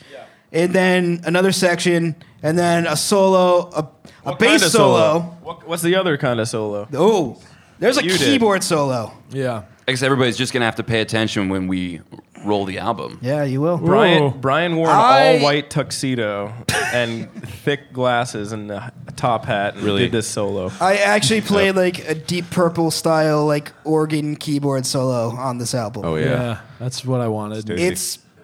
and 0.51 0.71
then 0.73 1.21
another 1.25 1.51
section 1.51 2.15
and 2.41 2.57
then 2.57 2.85
a 2.87 2.95
solo 2.95 3.69
a, 3.75 3.79
a 3.79 3.83
What 4.23 4.39
bass 4.39 4.49
kind 4.61 4.63
of 4.63 4.71
solo, 4.71 5.19
What, 5.41 5.67
what's 5.67 5.81
the 5.83 5.95
other 5.95 6.17
kind 6.17 6.39
of 6.39 6.47
solo? 6.47 6.87
oh 6.93 7.41
there's 7.79 7.97
a 7.97 8.03
You 8.03 8.11
did. 8.11 8.19
keyboard 8.19 8.63
solo 8.63 9.11
Yeah. 9.31 9.63
I 9.87 9.91
guess 9.91 10.01
everybody's 10.03 10.37
just 10.37 10.53
gonna 10.53 10.65
have 10.65 10.75
to 10.77 10.83
pay 10.83 11.01
attention 11.01 11.49
when 11.49 11.67
we 11.67 11.99
roll 12.43 12.65
the 12.65 12.77
album. 12.77 13.19
yeah 13.21 13.43
you 13.43 13.61
will 13.61 13.77
Brian 13.77 14.23
Whoa. 14.23 14.29
Brian 14.31 14.75
wore 14.75 14.89
an 14.89 14.95
I- 14.95 15.37
all 15.37 15.43
white 15.43 15.69
tuxedo 15.69 16.53
and 16.93 17.31
thick 17.43 17.91
glasses 17.93 18.51
and 18.51 18.69
a 18.71 18.91
top 19.15 19.45
hat 19.45 19.75
and 19.75 19.83
Really? 19.83 20.03
did 20.03 20.11
this 20.11 20.27
solo. 20.27 20.71
i 20.81 20.97
actually 20.97 21.41
played 21.41 21.75
like 21.75 22.07
a 22.07 22.15
deep 22.15 22.49
purple 22.49 22.91
style 22.91 23.45
like 23.45 23.71
organ 23.85 24.35
keyboard 24.35 24.85
solo 24.85 25.29
on 25.35 25.57
this 25.57 25.73
album 25.73 26.03
Oh 26.05 26.15
yeah, 26.15 26.25
yeah. 26.25 26.59
that's 26.79 27.05
what 27.05 27.21
I 27.21 27.27
wanted. 27.27 27.65
Dude. 27.65 27.79
it's 27.79 28.19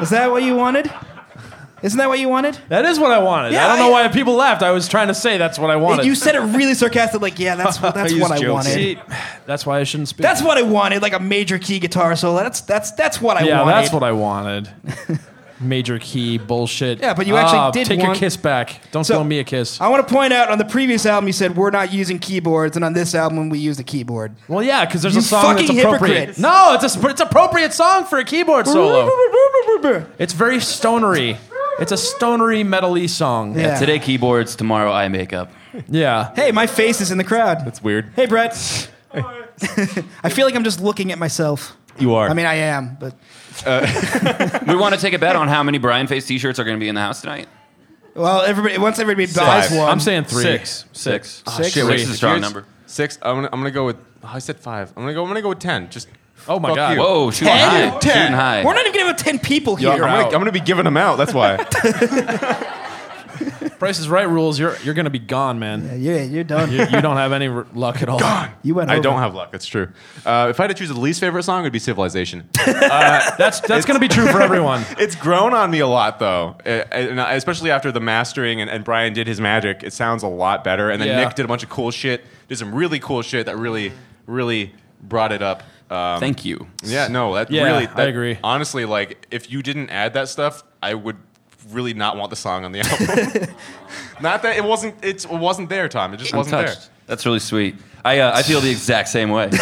is 0.00 0.10
that 0.10 0.28
what 0.30 0.42
you 0.42 0.54
wanted 0.54 0.90
isn't 1.86 1.96
that 1.98 2.08
what 2.08 2.18
you 2.18 2.28
wanted 2.28 2.58
That 2.68 2.84
is 2.84 2.98
what 3.00 3.12
I 3.12 3.18
wanted. 3.20 3.52
Yeah, 3.52 3.64
I 3.64 3.68
don't 3.68 3.78
know 3.78 3.94
I- 3.96 4.06
why 4.06 4.08
people 4.12 4.34
laughed. 4.34 4.62
I 4.62 4.72
was 4.72 4.86
trying 4.88 5.08
to 5.08 5.14
say 5.14 5.38
that's 5.38 5.58
what 5.58 5.70
I 5.70 5.76
wanted. 5.76 6.04
you 6.04 6.14
said 6.14 6.34
it 6.34 6.40
really 6.40 6.74
sarcastic 6.74 7.20
like 7.22 7.38
yeah 7.38 7.54
that's 7.56 7.78
that's 7.96 8.12
He's 8.12 8.20
what 8.20 8.32
i 8.32 8.36
joking. 8.36 8.52
wanted 8.52 8.72
See, 8.74 8.98
that's 9.46 9.64
why 9.64 9.80
I 9.80 9.84
shouldn't 9.84 10.08
speak. 10.08 10.22
That's 10.22 10.42
what 10.42 10.58
I 10.58 10.62
wanted, 10.62 11.00
like 11.00 11.14
a 11.14 11.20
major 11.20 11.58
key 11.58 11.78
guitar 11.78 12.14
solo. 12.16 12.42
That's 12.42 12.60
that's 12.60 12.90
that's 12.92 13.20
what 13.22 13.36
I 13.38 13.44
yeah, 13.46 13.62
wanted. 13.62 13.72
that's 13.72 13.92
what 13.92 14.02
I 14.02 14.12
wanted. 14.12 14.68
Major 15.58 15.98
key 15.98 16.36
bullshit. 16.36 16.98
Yeah, 17.00 17.14
but 17.14 17.26
you 17.26 17.34
actually 17.38 17.58
Ah, 17.60 17.70
did 17.70 17.86
take 17.86 17.98
your 17.98 18.08
want- 18.08 18.18
kiss 18.18 18.36
back. 18.36 18.78
Don't 18.92 19.04
So- 19.04 19.14
blow 19.14 19.24
me 19.24 19.38
a 19.38 19.44
kiss. 19.44 19.80
I 19.80 19.88
want 19.88 20.06
to 20.06 20.12
point 20.14 20.34
out 20.34 20.50
on 20.50 20.58
the 20.58 20.66
previous 20.66 21.06
album, 21.06 21.28
you 21.28 21.32
said 21.32 21.56
we're 21.56 21.70
not 21.70 21.94
using 21.94 22.18
keyboards, 22.18 22.76
and 22.76 22.84
on 22.84 22.92
this 22.92 23.14
album, 23.14 23.48
we 23.48 23.58
use 23.58 23.78
the 23.78 23.82
keyboard. 23.82 24.32
Well, 24.48 24.62
yeah, 24.62 24.84
because 24.84 25.00
there's 25.00 25.14
You 25.14 25.20
a 25.20 25.24
song 25.24 25.56
that's 25.56 25.62
fucking 25.68 25.80
appropriate. 25.80 26.14
hypocrite. 26.14 26.38
No, 26.42 26.74
it's 26.74 26.94
a 26.94 27.08
it's 27.08 27.22
appropriate 27.22 27.72
song 27.72 28.04
for 28.04 28.18
a 28.18 28.24
keyboard 28.24 28.66
solo. 28.66 29.08
It's 30.18 30.32
very 30.32 30.60
stonery. 30.60 31.36
It's 31.78 31.92
a 31.92 31.96
stonery 31.96 32.62
metally 32.64 33.08
song. 33.08 33.58
Yeah. 33.58 33.78
Today 33.78 33.98
keyboards, 33.98 34.56
tomorrow 34.56 34.92
eye 34.92 35.08
makeup. 35.08 35.50
Yeah. 35.88 36.34
Hey, 36.34 36.50
my 36.52 36.66
face 36.66 37.00
is 37.00 37.10
in 37.10 37.18
the 37.18 37.24
crowd. 37.24 37.66
That's 37.66 37.82
weird. 37.82 38.10
Hey, 38.16 38.26
Brett. 38.26 38.90
I 39.14 40.28
feel 40.30 40.46
like 40.46 40.54
I'm 40.54 40.64
just 40.64 40.80
looking 40.80 41.12
at 41.12 41.18
myself. 41.18 41.76
You 41.98 42.14
are. 42.14 42.28
I 42.28 42.34
mean, 42.34 42.46
I 42.46 42.54
am, 42.54 42.96
but 43.00 43.14
uh, 43.64 44.60
We 44.68 44.74
want 44.76 44.94
to 44.94 45.00
take 45.00 45.14
a 45.14 45.18
bet 45.18 45.34
on 45.36 45.48
how 45.48 45.62
many 45.62 45.78
Brian 45.78 46.06
Face 46.06 46.26
T-shirts 46.26 46.58
are 46.58 46.64
going 46.64 46.76
to 46.76 46.80
be 46.80 46.88
in 46.88 46.94
the 46.94 47.00
house 47.00 47.20
tonight. 47.22 47.48
well, 48.14 48.42
everybody 48.42 48.76
once 48.78 48.98
everybody 48.98 49.26
buys 49.26 49.68
Five. 49.68 49.78
one. 49.78 49.88
I'm 49.88 50.00
saying 50.00 50.24
three. 50.24 50.42
Six. 50.42 50.84
Six. 50.92 51.28
Six? 51.28 51.42
Oh, 51.46 51.62
Six 51.62 51.70
Shit, 51.72 51.90
is 52.00 52.10
a 52.10 52.14
strong 52.14 52.40
number. 52.40 52.64
Six. 52.86 53.18
I'm 53.22 53.36
gonna, 53.36 53.48
I'm 53.52 53.60
gonna 53.60 53.70
go 53.70 53.86
with. 53.86 53.96
oh, 54.24 54.30
I 54.32 54.38
said 54.40 54.58
five. 54.58 54.92
I'm 54.96 55.02
gonna 55.02 55.14
go. 55.14 55.22
I'm 55.22 55.28
gonna 55.28 55.42
go 55.42 55.48
with 55.50 55.58
ten. 55.60 55.88
Just. 55.90 56.08
Oh 56.48 56.58
my 56.60 56.68
Fuck 56.70 56.76
god. 56.76 56.92
you. 56.96 57.00
Whoa, 57.00 57.30
shooting 57.30 57.54
Ten? 57.54 57.90
high. 57.92 57.98
Ten. 57.98 58.12
Shooting 58.16 58.32
high. 58.32 58.64
We're 58.64 58.74
not 58.74 58.86
even 58.86 58.92
gonna 58.92 59.06
have 59.08 59.16
ten 59.16 59.38
people 59.38 59.78
Yeah, 59.80 59.94
here. 59.94 60.04
I'm, 60.04 60.22
gonna, 60.22 60.24
I'm 60.26 60.40
gonna 60.40 60.52
be 60.52 60.60
giving 60.60 60.84
them 60.84 60.96
out. 60.96 61.16
That's 61.16 61.34
why. 61.34 61.56
Price 63.78 63.98
is 63.98 64.08
Right 64.08 64.26
rules. 64.26 64.58
You're 64.58 64.78
you're 64.82 64.94
gonna 64.94 65.10
be 65.10 65.18
gone, 65.18 65.58
man. 65.58 66.00
Yeah, 66.00 66.22
you're 66.22 66.44
done. 66.44 66.72
You, 66.72 66.78
you 66.86 67.02
don't 67.02 67.18
have 67.18 67.32
any 67.32 67.48
r- 67.48 67.66
luck 67.74 68.00
at 68.00 68.08
all. 68.08 68.18
You 68.62 68.74
went. 68.74 68.90
I 68.90 68.94
over. 68.94 69.02
don't 69.02 69.18
have 69.18 69.34
luck. 69.34 69.52
That's 69.52 69.66
true. 69.66 69.88
Uh, 70.24 70.46
if 70.48 70.58
I 70.58 70.62
had 70.62 70.68
to 70.68 70.74
choose 70.74 70.88
the 70.88 70.98
least 70.98 71.20
favorite 71.20 71.42
song, 71.42 71.60
it 71.60 71.64
would 71.64 71.72
be 71.74 71.78
Civilization. 71.78 72.48
That's 72.64 73.60
that's 73.60 73.84
gonna 73.84 73.98
be 74.00 74.08
true 74.08 74.26
for 74.28 74.40
everyone. 74.42 74.86
it's 74.98 75.14
grown 75.14 75.52
on 75.52 75.70
me 75.70 75.80
a 75.80 75.86
lot, 75.86 76.18
though, 76.18 76.56
Uh, 76.64 76.68
and 76.90 77.20
I- 77.20 77.34
especially 77.34 77.70
after 77.70 77.92
the 77.92 78.00
mastering 78.00 78.62
and, 78.62 78.70
and 78.70 78.82
Brian 78.82 79.12
did 79.12 79.26
his 79.26 79.40
magic. 79.42 79.82
It 79.82 79.92
sounds 79.92 80.22
a 80.22 80.28
lot 80.28 80.64
better. 80.64 80.88
And 80.88 80.98
then 81.00 81.08
Yeah. 81.08 81.22
Nick 81.24 81.34
did 81.34 81.44
a 81.44 81.48
bunch 81.48 81.62
of 81.62 81.68
cool 81.68 81.90
shit. 81.90 82.24
Did 82.48 82.56
some 82.56 82.74
really 82.74 82.98
cool 82.98 83.20
shit 83.20 83.44
that 83.46 83.58
really, 83.58 83.92
really 84.26 84.72
brought 85.02 85.32
it 85.32 85.42
up. 85.42 85.62
Um, 85.90 86.18
Thank 86.20 86.44
you. 86.44 86.66
Yeah, 86.82 87.08
no, 87.08 87.34
that 87.34 87.50
Yeah, 87.50 87.64
really. 87.64 87.86
I 87.86 88.02
agree. 88.04 88.38
Honestly, 88.42 88.84
like 88.84 89.26
if 89.30 89.50
you 89.50 89.62
didn't 89.62 89.90
add 89.90 90.14
that 90.14 90.28
stuff, 90.28 90.64
I 90.82 90.94
would 90.94 91.16
really 91.70 91.94
not 91.94 92.16
want 92.16 92.30
the 92.30 92.36
song 92.36 92.64
on 92.64 92.72
the 92.72 92.80
album. 93.40 93.54
not 94.20 94.42
that 94.42 94.56
it 94.56 94.64
wasn't. 94.64 94.96
It's, 95.04 95.24
it 95.24 95.30
wasn't 95.30 95.68
there, 95.68 95.88
Tom. 95.88 96.12
It 96.14 96.18
just 96.18 96.32
I'm 96.32 96.38
wasn't 96.38 96.66
touched. 96.66 96.90
That's 97.06 97.24
really 97.24 97.38
sweet. 97.38 97.76
I 98.04 98.18
uh, 98.20 98.36
I 98.36 98.42
feel 98.42 98.60
the 98.60 98.70
exact 98.70 99.08
same 99.08 99.30
way. 99.30 99.50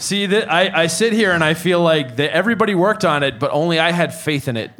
See 0.00 0.26
that 0.26 0.50
I, 0.50 0.82
I 0.82 0.86
sit 0.86 1.12
here 1.12 1.32
and 1.32 1.42
I 1.42 1.54
feel 1.54 1.80
like 1.80 2.16
that 2.16 2.30
everybody 2.30 2.76
worked 2.76 3.04
on 3.04 3.24
it, 3.24 3.40
but 3.40 3.50
only 3.50 3.80
I 3.80 3.90
had 3.90 4.14
faith 4.14 4.46
in 4.46 4.56
it. 4.56 4.70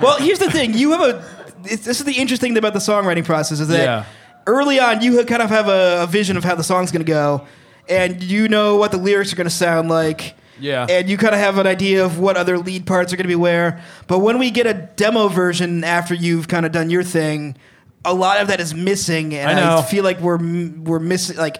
Well, 0.00 0.18
here's 0.18 0.40
the 0.40 0.50
thing. 0.50 0.74
You 0.74 0.90
have 0.90 1.00
a. 1.02 1.24
It's, 1.64 1.84
this 1.84 2.00
is 2.00 2.04
the 2.04 2.14
interesting 2.14 2.50
thing 2.50 2.58
about 2.58 2.72
the 2.72 2.80
songwriting 2.80 3.24
process 3.24 3.60
is 3.60 3.68
that 3.68 3.84
Yeah. 3.84 4.04
Early 4.46 4.78
on 4.80 5.02
you 5.02 5.24
kind 5.24 5.42
of 5.42 5.50
have 5.50 5.68
a, 5.68 6.02
a 6.02 6.06
vision 6.06 6.36
of 6.36 6.44
how 6.44 6.54
the 6.54 6.64
song's 6.64 6.90
going 6.92 7.04
to 7.04 7.10
go, 7.10 7.46
and 7.88 8.22
you 8.22 8.48
know 8.48 8.76
what 8.76 8.90
the 8.90 8.96
lyrics 8.98 9.32
are 9.32 9.36
going 9.36 9.46
to 9.46 9.50
sound 9.50 9.88
like. 9.88 10.34
Yeah. 10.60 10.86
And 10.88 11.08
you 11.10 11.16
kind 11.18 11.34
of 11.34 11.40
have 11.40 11.58
an 11.58 11.66
idea 11.66 12.04
of 12.04 12.20
what 12.20 12.36
other 12.36 12.58
lead 12.58 12.86
parts 12.86 13.12
are 13.12 13.16
going 13.16 13.24
to 13.24 13.28
be 13.28 13.34
where. 13.34 13.82
But 14.06 14.20
when 14.20 14.38
we 14.38 14.52
get 14.52 14.68
a 14.68 14.74
demo 14.74 15.26
version 15.26 15.82
after 15.82 16.14
you've 16.14 16.46
kind 16.46 16.64
of 16.64 16.70
done 16.70 16.90
your 16.90 17.02
thing, 17.02 17.56
a 18.04 18.14
lot 18.14 18.40
of 18.40 18.46
that 18.48 18.60
is 18.60 18.72
missing, 18.72 19.34
and 19.34 19.50
I 19.50 19.54
know. 19.76 19.82
feel 19.82 20.04
like 20.04 20.20
we're 20.20 20.38
we're 20.38 21.00
missing 21.00 21.36
like. 21.36 21.56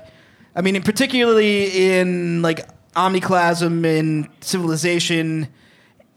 I 0.57 0.61
mean, 0.61 0.81
particularly 0.83 1.91
in 1.99 2.41
like 2.41 2.69
Omniclasm 2.95 3.85
and 3.99 4.29
Civilization, 4.41 5.49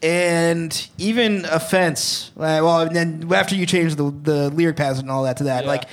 and 0.04 0.88
even 0.98 1.46
Offense. 1.46 2.32
Well, 2.36 2.82
and 2.82 2.96
then 2.96 3.34
after 3.34 3.56
you 3.56 3.66
change 3.66 3.96
the 3.96 4.12
the 4.12 4.50
lyric 4.50 4.76
pattern 4.78 5.00
and 5.00 5.12
all 5.12 5.24
that 5.24 5.38
to 5.38 5.46
that, 5.46 5.64
Yeah. 5.64 5.70
like 5.72 5.86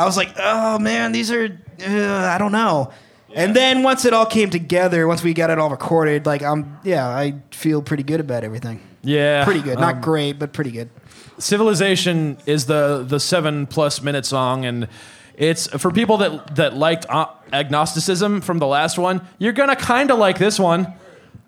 I 0.00 0.04
was 0.06 0.16
like, 0.16 0.32
oh 0.38 0.78
man, 0.78 1.12
these 1.12 1.30
are 1.30 1.44
uh, 1.86 2.30
I 2.34 2.38
don't 2.38 2.52
know. 2.52 2.90
And 3.34 3.54
then 3.54 3.82
once 3.82 4.04
it 4.04 4.12
all 4.12 4.26
came 4.26 4.50
together, 4.50 5.06
once 5.06 5.22
we 5.22 5.34
got 5.34 5.50
it 5.50 5.58
all 5.58 5.70
recorded, 5.70 6.26
like 6.26 6.42
I'm 6.42 6.78
yeah, 6.84 7.06
I 7.06 7.34
feel 7.50 7.82
pretty 7.82 8.02
good 8.02 8.20
about 8.20 8.42
everything. 8.44 8.80
Yeah, 9.02 9.44
Pretty 9.44 9.62
good, 9.62 9.78
not 9.78 9.94
Um, 9.96 10.00
great, 10.00 10.38
but 10.38 10.52
pretty 10.52 10.70
good. 10.72 10.90
Civilization 11.38 12.36
is 12.46 12.66
the 12.66 13.04
the 13.06 13.18
seven 13.20 13.66
plus 13.66 14.02
minute 14.02 14.26
song, 14.26 14.64
and 14.64 14.88
It's 15.36 15.68
for 15.68 15.90
people 15.90 16.18
that 16.18 16.56
that 16.56 16.76
liked 16.76 17.06
agnosticism 17.52 18.40
from 18.42 18.58
the 18.58 18.66
last 18.66 18.98
one. 18.98 19.20
You're 19.38 19.54
gonna 19.54 19.76
kind 19.76 20.10
of 20.10 20.18
like 20.18 20.38
this 20.38 20.58
one, 20.58 20.92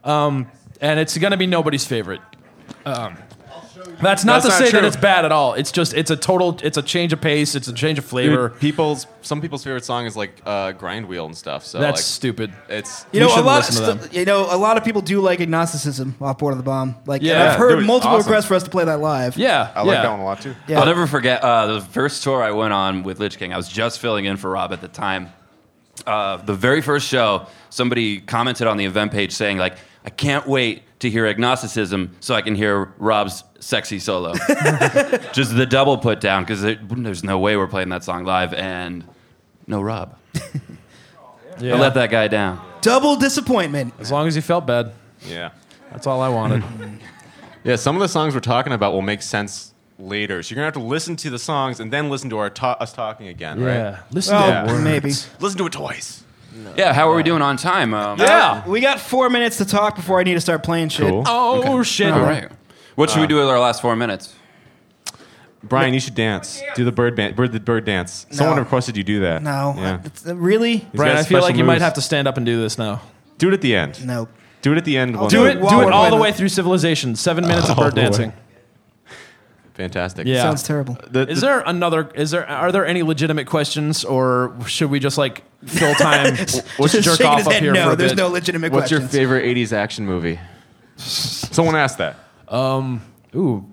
um, 0.04 0.46
and 0.80 0.98
it's 0.98 1.18
gonna 1.18 1.36
be 1.36 1.46
nobody's 1.46 1.84
favorite. 1.84 2.20
Um, 2.86 3.16
that's 4.00 4.24
not 4.24 4.42
That's 4.42 4.44
to 4.56 4.60
not 4.62 4.68
say 4.68 4.70
that 4.72 4.84
it's 4.84 4.96
bad 4.96 5.24
at 5.24 5.32
all. 5.32 5.54
It's 5.54 5.72
just 5.72 5.94
it's 5.94 6.10
a 6.10 6.16
total 6.16 6.58
it's 6.62 6.76
a 6.76 6.82
change 6.82 7.12
of 7.12 7.20
pace. 7.20 7.54
It's 7.54 7.68
a 7.68 7.72
change 7.72 7.98
of 7.98 8.04
flavor. 8.04 8.48
Dude, 8.50 8.60
people's 8.60 9.06
some 9.20 9.40
people's 9.40 9.62
favorite 9.64 9.84
song 9.84 10.06
is 10.06 10.16
like 10.16 10.40
uh, 10.44 10.72
Grind 10.72 11.06
Wheel 11.06 11.26
and 11.26 11.36
stuff. 11.36 11.64
So 11.64 11.78
That's 11.78 11.98
like, 11.98 12.04
stupid. 12.04 12.52
it's 12.68 13.06
You 13.12 13.20
We 13.20 13.20
know, 13.20 13.26
a 13.26 13.28
shouldn't 13.30 13.46
lot. 13.46 13.56
listen 13.66 13.84
to 13.84 13.90
Of 13.92 13.98
them. 14.00 14.08
st- 14.08 14.18
you 14.18 14.24
know, 14.24 14.46
a 14.50 14.56
lot 14.56 14.76
of 14.76 14.84
people 14.84 15.00
do 15.02 15.20
like 15.20 15.40
agnosticism 15.40 16.14
off 16.20 16.38
Born 16.38 16.52
of 16.52 16.58
the 16.58 16.64
Bomb. 16.64 16.96
Like, 17.06 17.22
Yeah. 17.22 17.52
I've 17.52 17.58
heard 17.58 17.76
Dude, 17.76 17.86
multiple 17.86 18.16
awesome. 18.16 18.28
requests 18.30 18.46
for 18.46 18.54
us 18.54 18.62
to 18.64 18.70
play 18.70 18.84
that 18.84 19.00
live. 19.00 19.36
Yeah, 19.36 19.70
I 19.74 19.82
like 19.82 19.94
yeah. 19.96 20.02
that 20.02 20.10
one 20.10 20.20
a 20.20 20.24
lot 20.24 20.40
too. 20.40 20.54
Yeah. 20.66 20.80
I'll 20.80 20.86
never 20.86 21.06
forget 21.06 21.42
uh, 21.42 21.66
the 21.74 21.80
first 21.80 22.22
tour 22.24 22.42
I 22.42 22.50
went 22.50 22.72
on 22.72 23.02
with 23.04 23.20
Lich 23.20 23.38
King. 23.38 23.52
I 23.52 23.56
was 23.56 23.68
just 23.68 24.00
filling 24.00 24.24
in 24.24 24.36
for 24.36 24.50
Rob 24.50 24.72
at 24.72 24.80
the 24.80 24.88
time. 24.88 25.32
Uh, 26.06 26.38
the 26.38 26.54
very 26.54 26.80
first 26.80 27.06
show, 27.06 27.46
somebody 27.70 28.20
commented 28.20 28.66
on 28.66 28.76
the 28.76 28.86
event 28.86 29.12
page 29.12 29.30
saying, 29.32 29.58
like, 29.58 29.76
I 30.04 30.10
can't 30.10 30.46
wait 30.46 30.82
to 31.00 31.10
hear 31.10 31.26
agnosticism 31.26 32.16
so 32.20 32.34
I 32.34 32.42
can 32.42 32.54
hear 32.54 32.92
Rob's 32.98 33.44
sexy 33.60 33.98
solo. 33.98 34.34
just 35.32 35.54
the 35.56 35.66
double 35.68 35.98
put 35.98 36.20
down, 36.20 36.42
because 36.44 36.62
there's 36.62 37.22
no 37.24 37.38
way 37.38 37.56
we're 37.56 37.66
playing 37.68 37.88
that 37.90 38.02
song 38.04 38.24
live, 38.24 38.52
and 38.54 39.04
no 39.66 39.80
Rob. 39.80 40.16
Yeah. 41.60 41.74
I 41.74 41.78
let 41.78 41.94
that 41.94 42.10
guy 42.10 42.28
down. 42.28 42.60
Double 42.80 43.14
disappointment. 43.14 43.92
As 44.00 44.10
long 44.10 44.26
as 44.26 44.34
you 44.34 44.42
felt 44.42 44.66
bad, 44.66 44.92
yeah, 45.28 45.50
that's 45.92 46.06
all 46.06 46.20
I 46.22 46.28
wanted. 46.28 46.64
yeah. 47.64 47.76
Some 47.76 47.94
of 47.94 48.00
the 48.00 48.08
songs 48.08 48.34
we're 48.34 48.40
talking 48.40 48.72
about 48.72 48.92
will 48.94 49.02
make 49.02 49.20
sense 49.22 49.74
later. 49.98 50.42
So 50.42 50.50
you're 50.50 50.56
gonna 50.56 50.64
have 50.64 50.74
to 50.74 50.80
listen 50.80 51.14
to 51.16 51.30
the 51.30 51.38
songs 51.38 51.78
and 51.78 51.92
then 51.92 52.08
listen 52.08 52.30
to 52.30 52.38
our 52.38 52.48
ta- 52.50 52.78
us 52.80 52.92
talking 52.94 53.28
again. 53.28 53.60
yeah, 53.60 53.90
Right? 53.92 53.98
listen 54.12 54.34
Oh, 54.34 54.40
to 54.40 54.46
Yeah. 54.48 54.64
the 54.64 54.72
words. 54.72 54.82
maybe. 54.84 55.08
Listen 55.40 55.58
to 55.58 55.66
it 55.66 55.72
twice. 55.72 56.24
Yeah, 56.76 56.92
how 56.92 57.10
are 57.10 57.14
we 57.16 57.22
doing 57.22 57.42
on 57.42 57.56
time? 57.56 57.94
Um, 57.94 58.18
Yeah. 58.18 58.66
We 58.66 58.80
got 58.80 59.00
four 59.00 59.28
minutes 59.30 59.56
to 59.58 59.64
talk 59.64 59.96
before 59.96 60.20
I 60.20 60.22
need 60.22 60.34
to 60.34 60.40
start 60.40 60.62
playing 60.62 60.88
shit. 60.90 61.08
Cool. 61.08 61.22
Oh 61.26 61.82
shit! 61.82 62.12
All 62.12 62.20
right. 62.20 62.48
What 62.94 63.10
should 63.10 63.20
we 63.20 63.26
do 63.26 63.36
with 63.36 63.46
our 63.48 63.58
last 63.60 63.80
four 63.80 63.96
minutes? 63.96 64.34
Brian, 65.64 65.94
you 65.94 66.00
should 66.00 66.14
dance. 66.16 66.60
Do 66.74 66.84
the 66.84 66.90
bird 66.92 67.14
ban- 67.14 67.34
bird 67.34 67.52
the 67.52 67.60
bird 67.60 67.84
dance. 67.84 68.26
Someone 68.30 68.56
No. 68.56 68.62
requested 68.62 68.96
you 68.96 69.04
do 69.04 69.20
that. 69.20 69.42
No, 69.42 69.74
Yeah. 69.78 69.94
It's- 70.04 70.26
uh, 70.26 70.34
really? 70.34 70.78
He's 70.78 70.86
Brian, 70.94 71.12
got 71.14 71.20
I 71.20 71.22
feel 71.22 71.38
special 71.38 71.42
like 71.48 71.56
you 71.56 71.64
might 71.64 71.74
moves. 71.74 71.84
have 71.84 71.94
to 71.94 72.00
stand 72.02 72.26
up 72.26 72.36
and 72.36 72.44
do 72.44 72.60
this 72.60 72.76
now. 72.78 73.00
do 73.38 73.48
it 73.48 73.54
at 73.54 73.60
the 73.60 73.74
end. 73.76 74.04
No. 74.06 74.28
Do 74.60 74.72
it 74.72 74.78
at 74.78 74.84
the 74.84 74.96
end. 74.98 75.16
I'll 75.16 75.28
Do 75.28 75.38
do 75.38 75.44
it. 75.46 75.56
it 75.56 75.60
Do 75.68 75.80
it 75.82 75.92
all 75.92 76.04
the 76.10 76.16
the- 76.16 76.22
way 76.22 76.32
through 76.32 76.48
Civilization. 76.48 77.14
Seven 77.16 77.46
minutes 77.46 77.68
of 77.68 77.76
bird 77.76 77.92
the 77.94 78.00
way. 78.00 78.02
dancing. 78.06 78.32
Fantastic. 79.74 80.26
Yeah. 80.26 80.42
Sounds 80.42 80.62
terrible. 80.62 80.98
The- 81.10 81.28
Is 81.28 81.40
the- 81.40 81.46
there 81.46 81.60
another? 81.60 82.10
Is 82.14 82.30
there? 82.32 82.48
Are 82.48 82.70
there 82.70 82.84
any 82.86 83.02
legitimate 83.02 83.46
questions, 83.46 84.04
or 84.04 84.52
should 84.66 84.90
we 84.90 84.98
just 85.00 85.16
like 85.16 85.42
fill 85.66 85.94
time? 85.94 86.34
Just 86.36 86.64
Just 86.78 86.92
jerk 87.02 87.16
shaking 87.16 87.26
off 87.26 87.38
his 87.38 87.46
up 87.46 87.52
head, 87.54 87.62
here 87.62 87.72
no, 87.72 87.86
for 87.88 87.92
a 87.92 87.96
there's 87.96 88.12
bit. 88.12 88.18
no 88.18 88.28
legitimate 88.28 88.72
What's 88.72 88.90
your 88.90 89.00
questions. 89.00 89.18
favorite 89.18 89.44
'80s 89.44 89.72
action 89.72 90.06
movie? 90.06 90.38
Someone 90.96 91.76
asked 91.76 91.98
that. 91.98 92.16
Ooh, 93.34 93.64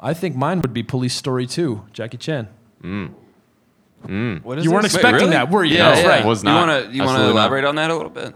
I 0.00 0.14
think 0.14 0.36
mine 0.36 0.60
would 0.62 0.72
be 0.72 0.82
Police 0.84 1.14
Story 1.14 1.46
2, 1.46 1.86
Jackie 1.92 2.16
Chan. 2.16 2.46
What 2.82 4.58
is 4.58 4.64
You 4.64 4.70
weren't 4.70 4.84
this? 4.84 4.94
expecting 4.94 5.14
really? 5.22 5.30
that, 5.32 5.50
were 5.50 5.64
you? 5.64 5.76
Yeah, 5.76 5.94
No, 5.94 6.00
yeah. 6.00 6.06
right. 6.08 6.24
Was 6.24 6.42
You 6.44 6.50
not. 6.50 6.68
want 6.68 6.84
to 6.86 6.94
you 6.94 7.02
want 7.02 7.08
to 7.10 7.12
Absolutely 7.14 7.26
not. 7.34 7.40
elaborate 7.40 7.64
on 7.64 7.74
that 7.76 7.90
a 7.90 7.94
little 7.96 8.10
bit? 8.10 8.34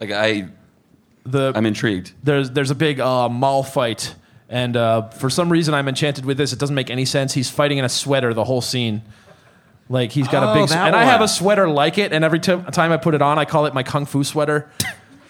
Like 0.00 0.10
I, 0.10 0.48
The 1.24 1.52
I'm 1.54 1.64
intrigued. 1.66 2.12
there's 2.22 2.50
there's 2.50 2.70
a 2.70 2.74
big 2.74 3.00
uh, 3.00 3.28
mall 3.30 3.62
fight, 3.62 4.14
and 4.50 4.76
uh, 4.76 5.08
for 5.08 5.30
some 5.30 5.50
reason 5.50 5.72
I'm 5.72 5.88
enchanted 5.88 6.26
with 6.26 6.36
this. 6.36 6.52
It 6.52 6.58
doesn't 6.58 6.74
make 6.74 6.90
any 6.90 7.06
sense. 7.06 7.32
He's 7.32 7.48
fighting 7.50 7.78
in 7.78 7.84
a 7.84 7.88
sweater 7.88 8.34
the 8.34 8.44
whole 8.44 8.60
scene. 8.60 9.02
Like 9.88 10.10
he's 10.12 10.26
got 10.28 10.42
a 10.42 10.50
Oh, 10.50 10.54
big, 10.54 10.68
that 10.70 10.88
and 10.88 10.96
I 10.96 11.04
have 11.04 11.20
a 11.20 11.28
sweater 11.28 11.68
like 11.68 11.96
it, 11.98 12.12
and 12.12 12.24
every 12.24 12.40
t- 12.40 12.56
time 12.72 12.90
I 12.92 12.96
put 12.96 13.14
it 13.14 13.22
on, 13.22 13.38
I 13.38 13.44
call 13.44 13.66
it 13.66 13.74
my 13.74 13.82
kung 13.84 14.04
fu 14.06 14.24
sweater. 14.24 14.68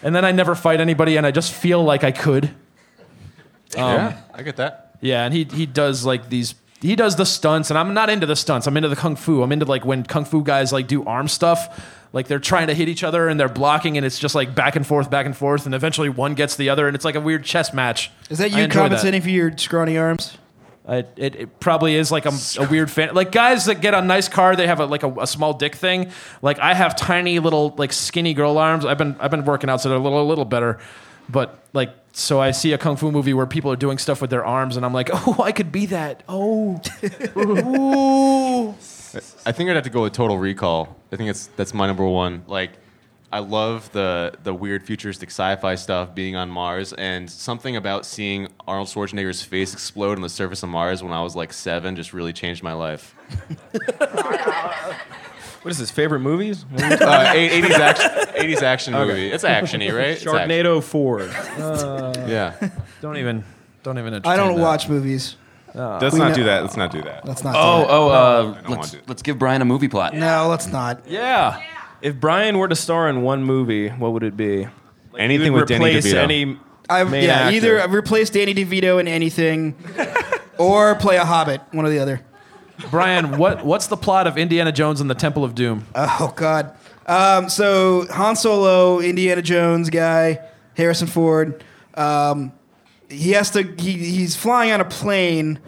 and 0.02 0.14
then 0.14 0.24
I 0.24 0.32
never 0.32 0.54
fight 0.54 0.80
anybody, 0.80 1.16
and 1.16 1.26
I 1.26 1.30
just 1.30 1.52
feel 1.52 1.82
like 1.84 2.04
I 2.04 2.10
could. 2.12 2.50
yeah, 3.76 4.06
um, 4.08 4.14
I 4.34 4.42
get 4.42 4.56
that. 4.56 4.96
Yeah, 5.00 5.24
and 5.24 5.34
he 5.34 5.44
he 5.44 5.66
does 5.66 6.04
like 6.06 6.28
these. 6.30 6.54
He 6.80 6.94
does 6.96 7.16
the 7.16 7.26
stunts, 7.26 7.70
and 7.70 7.78
I'm 7.78 7.94
not 7.94 8.10
into 8.10 8.26
the 8.26 8.36
stunts. 8.36 8.66
I'm 8.66 8.76
into 8.76 8.88
the 8.88 8.96
kung 8.96 9.16
fu. 9.16 9.42
I'm 9.42 9.52
into 9.52 9.64
like 9.66 9.84
when 9.84 10.04
kung 10.04 10.24
fu 10.24 10.42
guys 10.42 10.72
like 10.72 10.86
do 10.86 11.04
arm 11.04 11.26
stuff, 11.28 11.84
like 12.12 12.26
they're 12.28 12.38
trying 12.38 12.66
to 12.68 12.74
hit 12.74 12.88
each 12.88 13.02
other 13.02 13.28
and 13.28 13.38
they're 13.40 13.48
blocking, 13.48 13.96
and 13.96 14.06
it's 14.06 14.18
just 14.18 14.34
like 14.34 14.54
back 14.54 14.76
and 14.76 14.86
forth, 14.86 15.10
back 15.10 15.26
and 15.26 15.36
forth, 15.36 15.66
and 15.66 15.74
eventually 15.74 16.08
one 16.08 16.34
gets 16.34 16.56
the 16.56 16.68
other, 16.70 16.86
and 16.86 16.94
it's 16.94 17.04
like 17.04 17.14
a 17.14 17.20
weird 17.20 17.44
chess 17.44 17.72
match. 17.74 18.10
Is 18.30 18.38
that 18.38 18.52
you 18.52 18.62
enjoy 18.62 18.80
compensating 18.80 19.20
for 19.22 19.30
your 19.30 19.56
scrawny 19.58 19.98
arms? 19.98 20.38
Uh, 20.86 20.92
I, 20.92 20.96
it, 21.16 21.36
it 21.36 21.60
probably 21.60 21.94
is 21.94 22.12
like 22.12 22.26
a, 22.26 22.32
a 22.58 22.68
weird 22.68 22.90
fan. 22.90 23.14
Like 23.14 23.32
guys 23.32 23.64
that 23.66 23.80
get 23.80 23.94
a 23.94 24.02
nice 24.02 24.28
car, 24.28 24.56
they 24.56 24.66
have 24.66 24.80
a, 24.80 24.86
like 24.86 25.02
a, 25.02 25.12
a 25.20 25.26
small 25.26 25.52
dick 25.52 25.74
thing. 25.74 26.10
Like 26.42 26.58
I 26.58 26.74
have 26.74 26.96
tiny 26.96 27.38
little 27.38 27.74
like 27.76 27.92
skinny 27.92 28.34
girl 28.34 28.58
arms. 28.58 28.84
I've 28.84 28.98
been 28.98 29.16
I've 29.18 29.30
been 29.30 29.44
working 29.44 29.68
out 29.70 29.80
so 29.80 29.88
they're 29.88 29.98
a 29.98 30.00
little 30.00 30.22
a 30.22 30.28
little 30.28 30.44
better, 30.44 30.78
but 31.28 31.58
like 31.72 31.90
so 32.12 32.40
I 32.40 32.52
see 32.52 32.72
a 32.72 32.78
kung 32.78 32.96
fu 32.96 33.12
movie 33.12 33.34
where 33.34 33.46
people 33.46 33.70
are 33.70 33.76
doing 33.76 33.98
stuff 33.98 34.22
with 34.22 34.30
their 34.30 34.44
arms, 34.44 34.76
and 34.76 34.86
I'm 34.86 34.94
like, 34.94 35.10
oh, 35.12 35.36
I 35.42 35.52
could 35.52 35.70
be 35.70 35.86
that. 35.86 36.22
Oh. 36.28 36.80
I 39.46 39.52
think 39.52 39.70
I'd 39.70 39.76
have 39.76 39.84
to 39.84 39.90
go 39.90 40.02
with 40.02 40.12
Total 40.12 40.38
Recall. 40.38 40.96
I 41.12 41.16
think 41.16 41.30
it's 41.30 41.48
that's 41.56 41.74
my 41.74 41.86
number 41.86 42.04
one. 42.04 42.44
Like, 42.46 42.72
I 43.36 43.40
love 43.40 43.92
the 43.92 44.32
the 44.44 44.54
weird 44.54 44.82
futuristic 44.82 45.28
sci-fi 45.28 45.74
stuff, 45.74 46.14
being 46.14 46.36
on 46.36 46.48
Mars, 46.48 46.94
and 46.94 47.30
something 47.30 47.76
about 47.76 48.06
seeing 48.06 48.48
Arnold 48.66 48.88
Schwarzenegger's 48.88 49.42
face 49.42 49.74
explode 49.74 50.16
on 50.16 50.22
the 50.22 50.30
surface 50.30 50.62
of 50.62 50.70
Mars 50.70 51.02
when 51.02 51.12
I 51.12 51.22
was 51.22 51.36
like 51.36 51.52
seven 51.52 51.96
just 51.96 52.14
really 52.14 52.32
changed 52.32 52.62
my 52.62 52.72
life. 52.72 53.14
What 55.62 55.72
is 55.72 55.78
his 55.78 55.90
favorite 55.90 56.20
movies? 56.20 56.64
Uh, 56.76 57.32
80s 57.34 57.70
action, 57.70 58.10
80s 58.10 58.62
action 58.62 58.92
movie. 58.94 59.28
It's 59.32 59.42
actiony, 59.42 59.92
right? 59.92 60.10
It's 60.10 60.24
action. 60.24 60.48
Sharknado 60.48 60.80
Four. 60.82 61.22
Yeah. 62.28 62.54
don't 63.02 63.16
even 63.16 63.44
don't 63.82 63.98
even. 63.98 64.14
I 64.24 64.36
don't 64.36 64.54
that. 64.56 64.62
watch 64.62 64.88
movies. 64.88 65.36
Let's 65.74 66.14
not 66.14 66.28
know- 66.28 66.34
do 66.34 66.44
that. 66.44 66.62
Let's 66.62 66.76
not 66.76 66.92
do 66.92 67.02
that. 67.02 67.26
Let's 67.26 67.42
not. 67.42 67.52
do 67.52 67.58
Oh, 67.58 67.80
that. 67.80 67.90
oh, 67.90 68.08
uh, 68.10 68.42
let's 68.54 68.68
want 68.68 68.82
to. 68.92 69.00
let's 69.08 69.22
give 69.22 69.38
Brian 69.40 69.60
a 69.60 69.64
movie 69.64 69.88
plot. 69.88 70.14
no, 70.14 70.46
let's 70.48 70.68
not. 70.68 71.02
Yeah. 71.08 71.60
If 72.02 72.20
Brian 72.20 72.58
were 72.58 72.68
to 72.68 72.76
star 72.76 73.08
in 73.08 73.22
one 73.22 73.42
movie, 73.42 73.88
what 73.88 74.12
would 74.12 74.22
it 74.22 74.36
be? 74.36 74.64
Like, 74.64 74.72
Anything 75.18 75.46
you 75.46 75.52
would 75.52 75.60
with 75.62 75.68
Danny 75.68 75.86
replace 75.86 76.06
DeVito. 76.06 76.16
Any 76.16 76.58
I 76.88 77.04
main 77.04 77.24
yeah, 77.24 77.32
actor. 77.32 77.56
either 77.56 77.80
I've 77.80 77.90
Danny 78.30 78.54
DeVito 78.54 79.00
in 79.00 79.08
anything, 79.08 79.74
or 80.58 80.94
play 80.96 81.16
a 81.16 81.24
Hobbit. 81.24 81.60
One 81.72 81.84
or 81.86 81.88
the 81.88 81.98
other. 81.98 82.20
Brian, 82.90 83.38
what 83.38 83.64
what's 83.64 83.86
the 83.86 83.96
plot 83.96 84.26
of 84.26 84.36
Indiana 84.36 84.72
Jones 84.72 85.00
and 85.00 85.08
the 85.08 85.14
Temple 85.14 85.44
of 85.44 85.54
Doom? 85.54 85.86
Oh 85.94 86.32
God. 86.36 86.76
Um, 87.06 87.48
so 87.48 88.06
Han 88.10 88.36
Solo, 88.36 89.00
Indiana 89.00 89.40
Jones 89.40 89.90
guy, 89.90 90.40
Harrison 90.74 91.06
Ford. 91.06 91.64
Um, 91.94 92.52
he 93.08 93.30
has 93.32 93.50
to. 93.52 93.62
He, 93.62 93.92
he's 93.92 94.36
flying 94.36 94.72
on 94.72 94.80
a 94.80 94.84
plane, 94.84 95.58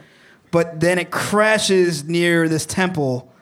but 0.51 0.81
then 0.81 0.99
it 0.99 1.11
crashes 1.11 2.05
near 2.05 2.49
this 2.49 2.67
temple. 2.67 3.33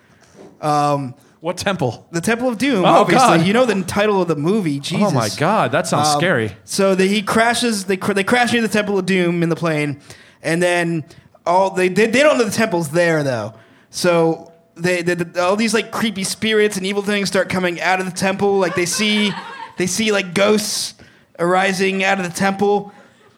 What 1.40 1.59
temple? 1.59 2.09
The 2.12 2.20
Temple 2.22 2.49
of 2.49 2.59
Doom. 2.59 2.85
Oh, 2.85 2.88
obviously, 2.88 3.38
God. 3.38 3.46
you 3.46 3.53
know 3.53 3.66
the 3.66 3.83
title 3.83 4.20
of 4.22 4.27
the 4.29 4.37
movie. 4.37 4.81
Jesus. 4.81 5.07
Oh 5.07 5.11
my 5.14 5.29
God, 5.37 5.70
that 5.72 5.87
sounds 5.87 6.09
Um, 6.09 6.18
scary. 6.18 6.57
So 6.64 6.94
the, 6.94 7.07
he 7.07 7.22
crashes. 7.22 7.85
They 7.85 7.96
cr- 7.99 8.14
they 8.14 8.25
crash 8.25 8.55
into 8.55 8.66
the 8.66 8.72
Temple 8.72 8.99
of 8.99 9.07
Doom 9.07 9.42
in 9.42 9.49
the 9.51 9.55
plane, 9.57 10.01
and 10.42 10.62
then 10.62 11.05
all 11.44 11.70
they 11.70 11.88
they, 11.88 12.07
they 12.07 12.20
don't 12.22 12.38
know 12.38 12.44
the 12.44 12.51
temple's 12.51 12.88
there 12.90 13.22
though. 13.22 13.55
So 13.90 14.51
they, 14.77 15.03
they, 15.03 15.14
they- 15.14 15.38
all 15.40 15.57
these 15.57 15.75
like 15.75 15.92
creepy 15.92 16.25
spirits 16.25 16.77
and 16.79 16.85
evil 16.87 17.03
things 17.03 17.29
start 17.29 17.49
coming 17.49 17.81
out 17.81 18.01
of 18.01 18.07
the 18.07 18.12
temple. 18.16 18.59
Like 18.59 18.75
they 18.75 18.87
see 18.87 19.31
they 19.79 19.87
see 19.87 20.11
like 20.12 20.35
ghosts 20.35 20.94
arising 21.38 22.03
out 22.03 22.18
of 22.18 22.25
the 22.27 22.33
temple. 22.37 22.92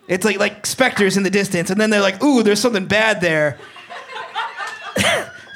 It's 0.07 0.25
like 0.25 0.39
like 0.39 0.65
specters 0.67 1.17
in 1.17 1.25
the 1.25 1.31
distance, 1.31 1.69
and 1.69 1.79
then 1.81 1.91
they're 1.91 2.01
like, 2.01 2.23
"Ooh, 2.23 2.43
there's 2.45 2.61
something 2.61 2.87
bad 2.87 3.21
there." 3.21 3.59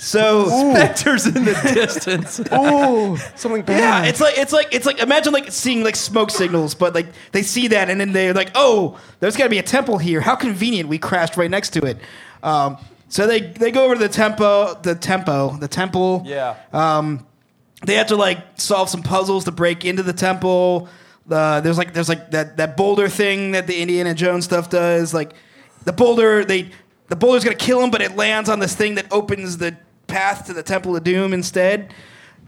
So 0.02 0.48
Specters 0.72 1.26
in 1.26 1.44
the 1.44 1.54
distance. 1.74 2.40
Oh, 2.50 3.16
something 3.36 3.62
bad. 3.62 3.78
Yeah, 3.78 4.08
it's 4.08 4.20
like 4.20 4.36
it's 4.36 4.52
like 4.52 4.68
it's 4.74 4.84
like 4.84 4.98
imagine 4.98 5.32
like 5.32 5.52
seeing 5.52 5.84
like 5.84 5.94
smoke 5.96 6.30
signals, 6.30 6.74
but 6.74 6.92
like 6.94 7.06
they 7.30 7.42
see 7.42 7.68
that 7.68 7.88
and 7.88 8.00
then 8.00 8.12
they're 8.12 8.34
like, 8.34 8.50
oh, 8.56 8.98
there's 9.20 9.36
got 9.36 9.44
to 9.44 9.50
be 9.50 9.58
a 9.58 9.62
temple 9.62 9.98
here. 9.98 10.20
How 10.20 10.34
convenient! 10.34 10.88
We 10.88 10.98
crashed 10.98 11.36
right 11.36 11.50
next 11.50 11.70
to 11.74 11.84
it. 11.86 11.98
Um, 12.42 12.78
so 13.08 13.26
they 13.28 13.40
they 13.40 13.70
go 13.70 13.84
over 13.84 13.94
to 13.94 14.00
the 14.00 14.08
tempo, 14.08 14.74
the 14.82 14.94
tempo, 14.96 15.56
the 15.58 15.68
temple. 15.68 16.22
yeah. 16.26 16.56
Um, 16.72 17.24
They 17.86 17.94
have 17.94 18.08
to 18.08 18.16
like 18.16 18.38
solve 18.56 18.88
some 18.88 19.02
puzzles 19.02 19.44
to 19.44 19.52
break 19.52 19.84
into 19.84 20.02
the 20.02 20.12
temple. 20.12 20.88
Uh, 21.30 21.60
there's 21.60 21.78
like 21.78 21.94
there's 21.94 22.08
like 22.08 22.32
that 22.32 22.56
that 22.56 22.76
boulder 22.76 23.08
thing 23.08 23.52
that 23.52 23.66
the 23.68 23.80
Indiana 23.80 24.14
Jones 24.14 24.44
stuff 24.46 24.68
does. 24.68 25.14
Like 25.14 25.34
the 25.84 25.92
boulder, 25.92 26.44
they 26.44 26.70
the 27.08 27.16
boulder's 27.16 27.44
gonna 27.44 27.54
kill 27.56 27.80
him, 27.80 27.90
but 27.92 28.00
it 28.02 28.16
lands 28.16 28.48
on 28.48 28.58
this 28.58 28.74
thing 28.74 28.96
that 28.96 29.06
opens 29.12 29.58
the 29.58 29.76
path 30.12 30.46
to 30.46 30.52
the 30.52 30.62
Temple 30.62 30.94
of 30.94 31.02
Doom 31.02 31.32
instead. 31.32 31.92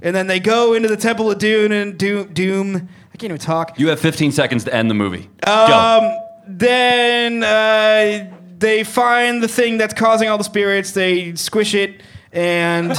And 0.02 0.14
then 0.14 0.26
they 0.26 0.38
go 0.38 0.74
into 0.74 0.88
the 0.88 0.96
Temple 0.96 1.30
of 1.30 1.38
Doom 1.38 1.72
and 1.72 1.98
Doom. 1.98 2.32
Doom. 2.32 2.76
I 2.76 3.16
can't 3.16 3.30
even 3.30 3.38
talk. 3.38 3.78
You 3.78 3.88
have 3.88 4.00
15 4.00 4.32
seconds 4.32 4.64
to 4.64 4.74
end 4.74 4.90
the 4.90 4.94
movie. 4.94 5.30
Go. 5.44 5.52
Um, 5.52 6.18
then 6.46 7.42
uh, 7.42 8.30
they 8.58 8.84
find 8.84 9.42
the 9.42 9.48
thing 9.48 9.78
that's 9.78 9.94
causing 9.94 10.28
all 10.28 10.36
the 10.36 10.44
spirits. 10.44 10.92
They 10.92 11.34
squish 11.36 11.74
it, 11.74 12.02
and 12.32 12.88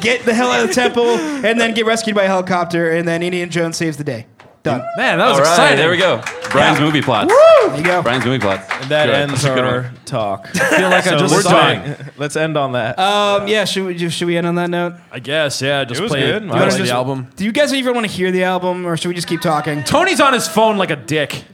get 0.00 0.24
the 0.24 0.32
hell 0.32 0.52
out 0.52 0.62
of 0.62 0.68
the 0.68 0.74
temple, 0.74 1.08
and 1.08 1.60
then 1.60 1.74
get 1.74 1.86
rescued 1.86 2.14
by 2.14 2.24
a 2.24 2.28
helicopter, 2.28 2.92
and 2.92 3.08
then 3.08 3.22
Indiana 3.22 3.50
Jones 3.50 3.76
saves 3.76 3.96
the 3.96 4.04
day. 4.04 4.26
Done. 4.64 4.80
Man, 4.96 5.18
that 5.18 5.26
was 5.28 5.36
All 5.38 5.44
right, 5.44 5.50
exciting. 5.50 5.76
there 5.76 5.90
we 5.90 5.98
go. 5.98 6.22
Brian's 6.50 6.80
movie 6.80 7.02
plots. 7.02 7.28
There 7.30 7.76
you 7.76 7.82
go. 7.84 8.02
Brian's 8.02 8.24
movie 8.24 8.38
plots. 8.38 8.66
That 8.88 9.06
Good. 9.06 9.14
ends 9.14 9.32
That's 9.42 9.44
a 9.44 9.54
good 9.54 9.64
our 9.64 9.82
one. 9.82 9.96
talk. 10.06 10.48
I 10.54 10.76
feel 10.78 10.88
like 10.88 11.06
I 11.06 11.18
just 11.18 11.34
we're 11.34 11.42
saw 11.42 11.68
it. 11.70 11.74
done. 11.98 12.10
Let's 12.16 12.34
end 12.34 12.56
on 12.56 12.72
that. 12.72 12.98
Um, 12.98 13.46
yeah, 13.46 13.66
should 13.66 13.84
we 13.84 14.08
should 14.10 14.26
we 14.26 14.38
end 14.38 14.46
on 14.46 14.54
that 14.54 14.70
note? 14.70 14.94
I 15.12 15.18
guess, 15.18 15.60
yeah. 15.60 15.84
Just 15.84 16.00
It 16.00 16.04
was 16.04 16.12
play, 16.12 16.20
good. 16.22 16.48
play 16.48 16.58
I 16.60 16.64
was 16.64 16.74
the 16.76 16.80
just- 16.80 16.92
album. 16.92 17.28
Do 17.36 17.44
you 17.44 17.52
guys 17.52 17.74
even 17.74 17.92
want 17.94 18.06
to 18.06 18.12
hear 18.12 18.30
the 18.32 18.44
album, 18.44 18.86
or 18.86 18.96
should 18.96 19.08
we 19.08 19.14
just 19.14 19.28
keep 19.28 19.42
talking? 19.42 19.84
Tony's 19.84 20.20
on 20.20 20.32
his 20.32 20.48
phone 20.48 20.78
like 20.78 20.90
a 20.90 20.96
dick. 20.96 21.44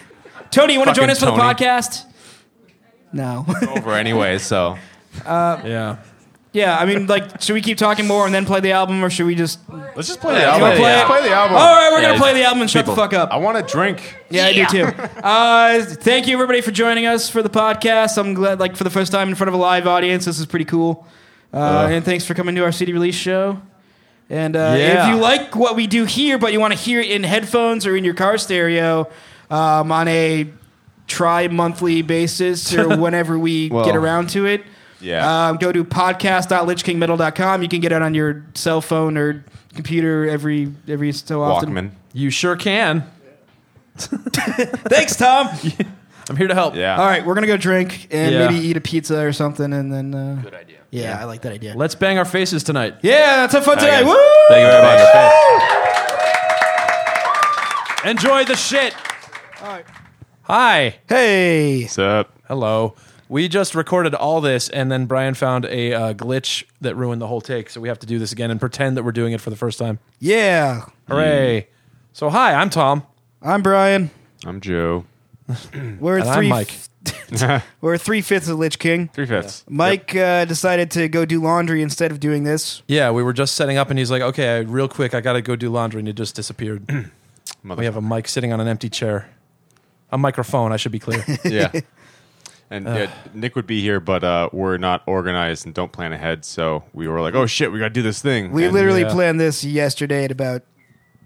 Tony, 0.50 0.72
you 0.72 0.78
want 0.78 0.88
to 0.88 0.94
join 0.94 1.08
Fucking 1.08 1.10
us 1.10 1.18
for 1.20 1.26
the 1.26 1.32
Tony. 1.32 1.42
podcast? 1.54 2.06
No. 3.12 3.44
Over 3.76 3.92
anyway, 3.92 4.38
so 4.38 4.78
Yeah. 5.26 5.98
Yeah, 6.54 6.78
I 6.78 6.86
mean, 6.86 7.06
like, 7.08 7.42
should 7.42 7.52
we 7.52 7.60
keep 7.60 7.76
talking 7.76 8.06
more 8.06 8.24
and 8.24 8.34
then 8.34 8.46
play 8.46 8.60
the 8.60 8.72
album, 8.72 9.04
or 9.04 9.10
should 9.10 9.26
we 9.26 9.34
just? 9.34 9.58
let's 9.96 10.08
just 10.08 10.20
play 10.20 10.34
the 10.36 10.44
album. 10.44 10.62
wanna 10.62 10.76
play 10.76 10.84
Let's 10.84 11.10
play 11.10 11.22
the 11.28 11.34
album. 11.34 11.56
All 11.56 11.62
right, 11.62 11.90
we're 11.92 12.00
Yeah, 12.00 12.08
gonna 12.08 12.18
play 12.20 12.32
the 12.32 12.44
album 12.44 12.62
and 12.62 12.70
shut 12.70 12.86
the 12.86 12.94
fuck 12.96 13.12
up. 13.12 13.30
I 13.32 13.36
want 13.36 13.58
to 13.58 13.70
drink. 13.70 14.16
Yeah, 14.30 14.46
I 14.46 14.52
do 14.54 14.64
too. 14.66 14.84
Uh, 15.22 15.82
thank 15.84 16.26
you 16.26 16.34
everybody 16.34 16.60
for 16.62 16.70
joining 16.70 17.04
us 17.06 17.28
for 17.28 17.42
the 17.42 17.50
podcast. 17.50 18.16
I'm 18.16 18.32
glad, 18.34 18.58
like, 18.60 18.76
for 18.76 18.84
the 18.84 18.90
first 18.90 19.12
time 19.12 19.28
in 19.28 19.34
front 19.34 19.48
of 19.48 19.54
a 19.54 19.58
live 19.58 19.86
audience, 19.86 20.24
this 20.24 20.38
is 20.38 20.46
pretty 20.46 20.64
cool. 20.64 21.06
Uh, 21.52 21.88
and 21.90 22.04
thanks 22.04 22.24
for 22.24 22.34
coming 22.34 22.54
to 22.54 22.62
our 22.64 22.72
CD 22.72 22.92
release 22.92 23.14
show. 23.14 23.60
And 24.30 24.56
uh, 24.56 24.74
Yeah. 24.78 25.08
if 25.10 25.14
you 25.14 25.20
like 25.20 25.54
what 25.54 25.76
we 25.76 25.86
do 25.86 26.04
here, 26.04 26.38
but 26.38 26.52
you 26.52 26.58
want 26.60 26.72
to 26.72 26.78
hear 26.78 27.00
it 27.00 27.10
in 27.10 27.22
headphones 27.24 27.86
or 27.86 27.94
in 27.96 28.04
your 28.04 28.14
car 28.14 28.38
stereo 28.38 29.08
um, 29.50 29.92
on 29.92 30.08
a 30.08 30.48
tri-monthly 31.06 32.02
basis 32.02 32.74
or 32.74 32.96
whenever 32.98 33.38
we 33.38 33.68
Well, 33.70 33.84
get 33.84 33.94
around 33.96 34.30
to 34.30 34.46
it, 34.46 34.62
Yeah. 35.04 35.48
um, 35.48 35.56
go 35.58 35.70
to 35.70 35.84
podcast.lichkingmetal.com. 35.84 37.62
You 37.62 37.68
can 37.68 37.80
get 37.80 37.92
it 37.92 38.02
on 38.02 38.14
your 38.14 38.44
cell 38.54 38.80
phone 38.80 39.16
or 39.18 39.44
computer 39.74 40.28
every 40.28 40.72
every 40.88 41.12
so 41.12 41.42
often. 41.42 41.70
Walkman. 41.70 41.90
You 42.12 42.30
sure 42.30 42.56
can. 42.56 43.04
Thanks, 43.96 45.16
Tom. 45.16 45.48
I'm 46.28 46.36
here 46.36 46.48
to 46.48 46.54
help. 46.54 46.74
Yeah. 46.74 46.96
All 46.98 47.04
right, 47.06 47.24
we're 47.24 47.34
gonna 47.34 47.46
go 47.46 47.56
drink 47.58 48.08
and 48.10 48.32
Yeah. 48.34 48.48
maybe 48.48 48.66
eat 48.66 48.76
a 48.78 48.80
pizza 48.80 49.18
or 49.20 49.32
something, 49.32 49.72
and 49.72 49.92
then. 49.92 50.14
Uh, 50.14 50.40
Good 50.42 50.54
idea. 50.54 50.78
yeah, 50.90 51.20
I 51.20 51.24
like 51.24 51.42
that 51.42 51.52
idea. 51.52 51.74
Let's 51.76 51.94
bang 51.94 52.16
our 52.18 52.24
faces 52.24 52.62
tonight. 52.64 52.94
Yeah, 53.02 53.36
that's 53.46 53.52
have 53.52 53.64
fun 53.64 53.76
today. 53.76 53.90
guys. 54.02 54.06
Woo! 54.06 54.16
Thank 54.48 54.64
you 54.64 54.70
very 54.70 54.82
much. 54.82 55.00
Enjoy 58.06 58.44
the 58.44 58.56
shit. 58.56 58.94
Hi. 60.42 60.98
Hey. 61.08 61.82
What's 61.82 61.98
up? 61.98 62.32
Hello. 62.48 62.94
We 63.34 63.48
just 63.48 63.74
recorded 63.74 64.14
all 64.14 64.40
this, 64.40 64.68
and 64.68 64.92
then 64.92 65.06
Brian 65.06 65.34
found 65.34 65.64
a 65.64 65.92
uh, 65.92 66.14
glitch 66.14 66.62
that 66.80 66.94
ruined 66.94 67.20
the 67.20 67.26
whole 67.26 67.40
take. 67.40 67.68
So 67.68 67.80
we 67.80 67.88
have 67.88 67.98
to 67.98 68.06
do 68.06 68.16
this 68.20 68.30
again 68.30 68.48
and 68.52 68.60
pretend 68.60 68.96
that 68.96 69.02
we're 69.02 69.10
doing 69.10 69.32
it 69.32 69.40
for 69.40 69.50
the 69.50 69.56
first 69.56 69.76
time. 69.76 69.98
Yeah, 70.20 70.84
Hooray! 71.08 71.66
So 72.12 72.30
hi, 72.30 72.54
I'm 72.54 72.70
Tom. 72.70 73.02
I'm 73.42 73.60
Brian. 73.60 74.12
I'm 74.46 74.60
Joe. 74.60 75.04
We're 75.98 76.18
And 76.18 76.28
I'm 76.28 76.38
three. 76.38 76.48
Mike. 76.48 76.70
we're 77.80 77.98
three 77.98 78.20
fifths 78.20 78.48
of 78.48 78.56
Lich 78.60 78.78
King. 78.78 79.08
Three 79.08 79.26
fifths. 79.26 79.64
Mike 79.68 80.14
uh, 80.14 80.44
decided 80.44 80.92
to 80.92 81.08
go 81.08 81.24
do 81.24 81.40
laundry 81.40 81.82
instead 81.82 82.12
of 82.12 82.20
doing 82.20 82.44
this. 82.44 82.82
Yeah, 82.86 83.10
we 83.10 83.24
were 83.24 83.32
just 83.32 83.56
setting 83.56 83.76
up, 83.76 83.90
and 83.90 83.98
he's 83.98 84.12
like, 84.12 84.22
"Okay, 84.22 84.64
real 84.64 84.86
quick, 84.86 85.12
I 85.12 85.20
got 85.20 85.32
to 85.32 85.42
go 85.42 85.56
do 85.56 85.70
laundry," 85.70 85.98
and 85.98 86.08
it 86.08 86.14
just 86.14 86.36
disappeared. 86.36 86.88
We 87.64 87.84
have 87.84 87.96
a 87.96 88.02
mic 88.02 88.28
sitting 88.28 88.52
on 88.52 88.60
an 88.60 88.68
empty 88.68 88.90
chair, 88.90 89.28
a 90.12 90.18
microphone. 90.18 90.70
I 90.70 90.76
should 90.76 90.92
be 90.92 90.98
clear. 90.98 91.24
yeah. 91.44 91.72
And 92.70 92.86
yeah, 92.86 93.10
Nick 93.34 93.54
would 93.56 93.66
be 93.66 93.80
here, 93.82 94.00
but 94.00 94.24
uh, 94.24 94.48
we're 94.52 94.78
not 94.78 95.02
organized 95.06 95.66
and 95.66 95.74
don't 95.74 95.92
plan 95.92 96.12
ahead. 96.12 96.44
So 96.44 96.82
we 96.92 97.06
were 97.08 97.20
like, 97.20 97.34
"Oh 97.34 97.46
shit, 97.46 97.70
we 97.70 97.78
got 97.78 97.88
to 97.88 97.90
do 97.94 98.02
this 98.02 98.20
thing." 98.22 98.50
We 98.52 98.64
And- 98.64 98.72
literally 98.72 99.02
yeah. 99.02 99.12
planned 99.12 99.38
this 99.38 99.62
yesterday 99.64 100.24
at 100.24 100.30
about 100.30 100.62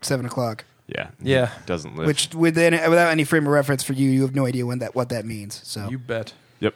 seven 0.02 0.26
o'clock. 0.26 0.64
yeah, 0.88 1.08
Yeah. 1.22 1.50
doesn't 1.66 1.96
live. 1.96 2.06
Which, 2.06 2.34
within, 2.34 2.72
without 2.72 3.10
any 3.10 3.24
frame 3.24 3.46
of 3.46 3.52
reference 3.52 3.82
for 3.82 3.92
you, 3.92 4.10
you 4.10 4.22
have 4.22 4.34
no 4.34 4.46
idea 4.46 4.66
when 4.66 4.78
that 4.80 4.94
what 4.94 5.08
that 5.10 5.24
means. 5.24 5.60
So 5.64 5.88
you 5.88 5.98
bet. 5.98 6.32
yep. 6.60 6.74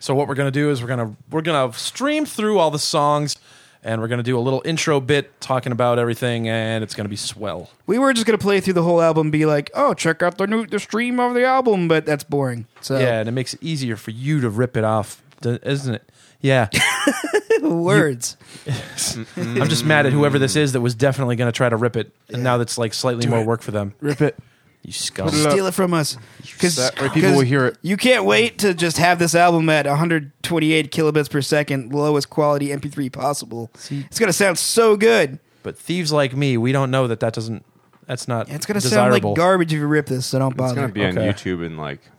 So 0.00 0.14
what 0.14 0.28
we're 0.28 0.34
gonna 0.36 0.50
do 0.50 0.70
is 0.70 0.80
we're 0.80 0.88
gonna 0.88 1.16
we're 1.30 1.42
gonna 1.42 1.72
stream 1.72 2.24
through 2.24 2.58
all 2.58 2.70
the 2.70 2.78
songs, 2.78 3.36
and 3.82 4.00
we're 4.00 4.08
gonna 4.08 4.22
do 4.22 4.38
a 4.38 4.40
little 4.40 4.62
intro 4.64 5.00
bit 5.00 5.40
talking 5.40 5.72
about 5.72 5.98
everything, 5.98 6.48
and 6.48 6.82
it's 6.82 6.94
gonna 6.94 7.08
be 7.08 7.16
swell. 7.16 7.70
we 7.86 7.98
were 7.98 8.12
just 8.12 8.26
gonna 8.26 8.38
play 8.38 8.60
through 8.60 8.74
the 8.74 8.82
whole 8.82 9.00
album, 9.00 9.26
and 9.26 9.32
be 9.32 9.46
like, 9.46 9.70
"Oh, 9.74 9.94
check 9.94 10.22
out 10.22 10.38
the 10.38 10.46
new 10.46 10.66
the 10.66 10.78
stream 10.78 11.20
of 11.20 11.34
the 11.34 11.44
album," 11.44 11.88
but 11.88 12.06
that's 12.06 12.24
boring. 12.24 12.66
So 12.80 12.98
Yeah, 12.98 13.20
and 13.20 13.28
it 13.28 13.32
makes 13.32 13.54
it 13.54 13.62
easier 13.62 13.96
for 13.96 14.10
you 14.10 14.40
to 14.40 14.48
rip 14.50 14.76
it 14.76 14.84
off, 14.84 15.22
isn't 15.44 15.94
it? 15.94 16.10
Yeah. 16.40 16.68
words. 17.62 18.36
I'm 19.36 19.68
just 19.68 19.84
mad 19.84 20.06
at 20.06 20.12
whoever 20.12 20.38
this 20.38 20.56
is 20.56 20.72
that 20.72 20.80
was 20.80 20.94
definitely 20.94 21.36
gonna 21.36 21.52
try 21.52 21.68
to 21.68 21.76
rip 21.76 21.96
it, 21.96 22.12
and 22.28 22.42
now 22.42 22.58
that's 22.58 22.78
like 22.78 22.94
slightly 22.94 23.26
more 23.26 23.44
work 23.44 23.62
for 23.62 23.70
them. 23.70 23.94
Rip 24.00 24.20
it. 24.20 24.38
You 24.82 24.92
scum. 24.92 25.28
steal 25.28 25.66
it 25.66 25.74
from 25.74 25.92
us 25.92 26.16
because 26.40 26.76
That 26.76 26.98
way 27.00 27.08
people 27.10 27.32
will 27.32 27.40
hear 27.40 27.66
it. 27.66 27.76
You 27.82 27.96
can't 27.96 28.24
wait 28.24 28.58
to 28.60 28.72
just 28.72 28.96
have 28.96 29.18
this 29.18 29.34
album 29.34 29.68
at 29.68 29.86
128 29.86 30.90
kilobits 30.92 31.30
per 31.30 31.42
second, 31.42 31.92
lowest 31.92 32.30
quality 32.30 32.68
MP3 32.68 33.12
possible. 33.12 33.70
it's 33.90 34.18
gonna 34.18 34.32
sound 34.32 34.58
so 34.58 34.96
good. 34.96 35.38
But 35.62 35.76
thieves 35.76 36.12
like 36.12 36.34
me, 36.34 36.56
we 36.56 36.72
don't 36.72 36.90
know 36.90 37.06
that 37.08 37.20
that 37.20 37.34
doesn't. 37.34 37.64
That's 38.06 38.26
not. 38.28 38.48
It's 38.48 38.64
gonna 38.64 38.80
desirable. 38.80 39.12
sound 39.18 39.24
like 39.26 39.36
garbage 39.36 39.72
if 39.74 39.80
you 39.80 39.86
rip 39.86 40.06
this. 40.06 40.24
So 40.26 40.38
don't 40.38 40.52
It's 40.52 40.56
bother. 40.58 40.74
gonna 40.76 40.88
be 40.88 41.04
on 41.04 41.18
Okay. 41.18 41.28
YouTube 41.28 41.64
in 41.66 41.76
like 41.76 42.00
a 42.06 42.17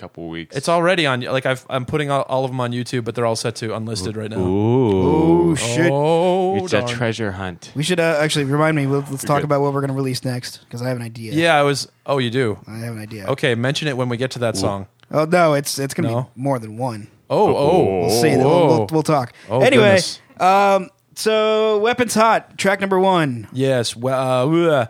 couple 0.00 0.28
weeks. 0.28 0.56
It's 0.56 0.68
already 0.68 1.06
on. 1.06 1.20
Like 1.20 1.46
I've, 1.46 1.64
I'm 1.68 1.84
putting 1.84 2.10
all, 2.10 2.22
all 2.22 2.44
of 2.44 2.50
them 2.50 2.60
on 2.60 2.72
YouTube, 2.72 3.04
but 3.04 3.14
they're 3.14 3.26
all 3.26 3.36
set 3.36 3.54
to 3.56 3.74
unlisted 3.74 4.16
right 4.16 4.30
now. 4.30 4.38
Ooh. 4.38 5.50
oh 5.50 5.54
shit! 5.54 5.90
Oh, 5.92 6.56
it's 6.64 6.72
a 6.72 6.80
darn. 6.80 6.88
treasure 6.88 7.32
hunt. 7.32 7.72
We 7.74 7.82
should 7.82 8.00
uh, 8.00 8.18
actually 8.20 8.46
remind 8.46 8.76
me. 8.76 8.86
We'll, 8.86 9.04
let's 9.10 9.22
talk 9.24 9.38
good. 9.38 9.44
about 9.44 9.60
what 9.60 9.72
we're 9.74 9.82
gonna 9.82 9.92
release 9.92 10.24
next 10.24 10.58
because 10.64 10.82
I 10.82 10.88
have 10.88 10.96
an 10.96 11.02
idea. 11.02 11.32
Yeah, 11.32 11.54
I 11.54 11.62
was. 11.62 11.88
Oh, 12.06 12.18
you 12.18 12.30
do. 12.30 12.58
I 12.66 12.78
have 12.78 12.94
an 12.94 13.00
idea. 13.02 13.26
Okay, 13.26 13.54
mention 13.54 13.86
it 13.88 13.96
when 13.96 14.08
we 14.08 14.16
get 14.16 14.30
to 14.32 14.38
that 14.40 14.56
song. 14.56 14.86
Oh 15.10 15.24
no, 15.26 15.54
it's 15.54 15.78
it's 15.78 15.94
gonna 15.94 16.08
No? 16.10 16.22
be 16.34 16.40
more 16.42 16.58
than 16.58 16.76
one. 16.78 17.08
Oh, 17.28 17.54
oh, 17.54 18.00
We'll 18.00 18.10
see. 18.10 18.36
We'll, 18.36 18.66
we'll, 18.66 18.86
we'll 18.90 19.02
talk. 19.04 19.32
Oh, 19.48 19.60
anyway, 19.60 20.00
goodness. 20.00 20.20
um, 20.40 20.90
so 21.14 21.78
weapons 21.78 22.14
hot 22.14 22.58
track 22.58 22.80
number 22.80 22.98
one. 22.98 23.46
Yes. 23.52 23.94
Well, 23.94 24.50
uh, 24.50 24.86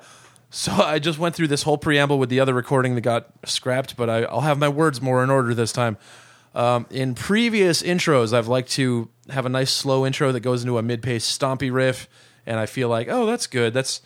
so 0.50 0.72
I 0.72 0.98
just 0.98 1.18
went 1.18 1.34
through 1.34 1.48
this 1.48 1.62
whole 1.62 1.78
preamble 1.78 2.18
with 2.18 2.28
the 2.28 2.40
other 2.40 2.54
recording 2.54 2.94
that 2.96 3.00
got 3.00 3.30
scrapped, 3.44 3.96
but 3.96 4.10
I, 4.10 4.24
I'll 4.24 4.40
have 4.40 4.58
my 4.58 4.68
words 4.68 5.00
more 5.00 5.24
in 5.24 5.30
order 5.30 5.54
this 5.54 5.72
time. 5.72 5.96
Um, 6.54 6.86
in 6.90 7.14
previous 7.14 7.82
intros, 7.82 8.32
I've 8.32 8.48
liked 8.48 8.72
to 8.72 9.08
have 9.28 9.46
a 9.46 9.48
nice 9.48 9.70
slow 9.70 10.04
intro 10.04 10.32
that 10.32 10.40
goes 10.40 10.62
into 10.62 10.78
a 10.78 10.82
mid-paced 10.82 11.40
stompy 11.40 11.72
riff, 11.72 12.08
and 12.44 12.58
I 12.58 12.66
feel 12.66 12.88
like, 12.88 13.08
oh, 13.08 13.26
that's 13.26 13.46
good. 13.46 13.72
That's. 13.72 14.02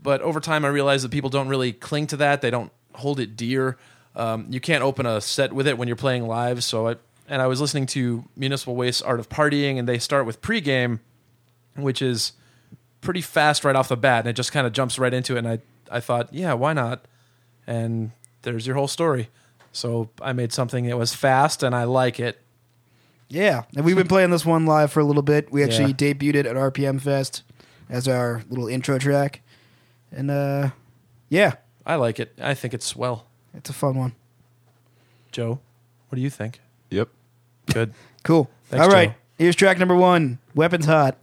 But 0.00 0.20
over 0.20 0.40
time, 0.40 0.64
I 0.64 0.68
realized 0.68 1.04
that 1.04 1.10
people 1.10 1.30
don't 1.30 1.48
really 1.48 1.72
cling 1.72 2.08
to 2.08 2.16
that. 2.16 2.40
They 2.40 2.50
don't 2.50 2.72
hold 2.94 3.20
it 3.20 3.36
dear. 3.36 3.78
Um, 4.16 4.46
you 4.50 4.60
can't 4.60 4.82
open 4.82 5.06
a 5.06 5.20
set 5.20 5.52
with 5.52 5.66
it 5.66 5.78
when 5.78 5.88
you're 5.88 5.96
playing 5.96 6.26
live. 6.26 6.64
So 6.64 6.88
I 6.88 6.96
and 7.28 7.40
I 7.40 7.46
was 7.46 7.60
listening 7.60 7.86
to 7.86 8.24
Municipal 8.36 8.74
Waste 8.76 9.02
Art 9.04 9.20
of 9.20 9.28
Partying, 9.28 9.78
and 9.78 9.88
they 9.88 9.98
start 9.98 10.26
with 10.26 10.42
pregame, 10.42 11.00
which 11.76 12.02
is 12.02 12.32
pretty 13.00 13.20
fast 13.20 13.64
right 13.64 13.76
off 13.76 13.88
the 13.88 13.96
bat, 13.96 14.20
and 14.20 14.28
it 14.28 14.34
just 14.34 14.52
kind 14.52 14.66
of 14.66 14.72
jumps 14.72 14.98
right 14.98 15.14
into 15.14 15.36
it. 15.36 15.38
And 15.38 15.48
I, 15.48 15.58
I 15.92 16.00
thought, 16.00 16.32
yeah, 16.32 16.54
why 16.54 16.72
not? 16.72 17.04
And 17.66 18.12
there's 18.42 18.66
your 18.66 18.76
whole 18.76 18.88
story. 18.88 19.28
So 19.72 20.10
I 20.20 20.32
made 20.32 20.52
something 20.52 20.86
that 20.86 20.96
was 20.98 21.14
fast, 21.14 21.62
and 21.62 21.74
I 21.74 21.84
like 21.84 22.18
it. 22.18 22.40
Yeah, 23.28 23.62
and 23.76 23.84
we've 23.84 23.96
been 23.96 24.08
playing 24.08 24.30
this 24.30 24.44
one 24.44 24.66
live 24.66 24.92
for 24.92 25.00
a 25.00 25.04
little 25.04 25.22
bit. 25.22 25.50
We 25.52 25.62
actually 25.64 25.94
Yeah. 25.98 26.12
debuted 26.14 26.34
it 26.34 26.46
at 26.46 26.56
RPM 26.56 26.98
Fest 27.00 27.42
as 27.88 28.06
our 28.06 28.42
little 28.50 28.68
intro 28.68 28.98
track, 28.98 29.40
and 30.10 30.30
uh, 30.30 30.70
yeah, 31.30 31.54
I 31.86 31.94
like 31.94 32.20
it. 32.20 32.34
I 32.40 32.52
think 32.54 32.74
it's 32.74 32.84
swell. 32.84 33.26
it's 33.54 33.70
a 33.70 33.72
fun 33.72 33.94
one. 33.96 34.12
Joe, 35.30 35.60
what 36.08 36.16
do 36.16 36.20
you 36.22 36.30
think? 36.30 36.60
Yep. 36.90 37.08
Good. 37.72 37.94
Cool. 38.24 38.48
Thanks, 38.66 38.86
All 38.86 38.92
right, 38.92 39.08
Joe. 39.08 39.14
here's 39.38 39.56
track 39.56 39.80
number 39.80 39.96
one. 39.96 40.38
Weapons 40.54 40.86
hot. 40.86 41.16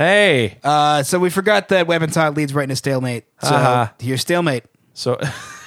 Hey, 0.00 0.48
Hey. 0.48 0.58
uh, 0.64 1.02
so 1.02 1.18
we 1.18 1.28
forgot 1.28 1.68
that 1.68 1.86
Weapons 1.86 2.14
Hot 2.16 2.34
leads 2.34 2.54
right 2.54 2.62
into 2.62 2.76
stalemate. 2.76 3.24
So 3.42 3.54
Uh-huh. 3.54 3.88
here's 3.98 4.22
stalemate. 4.22 4.64
So 4.94 5.18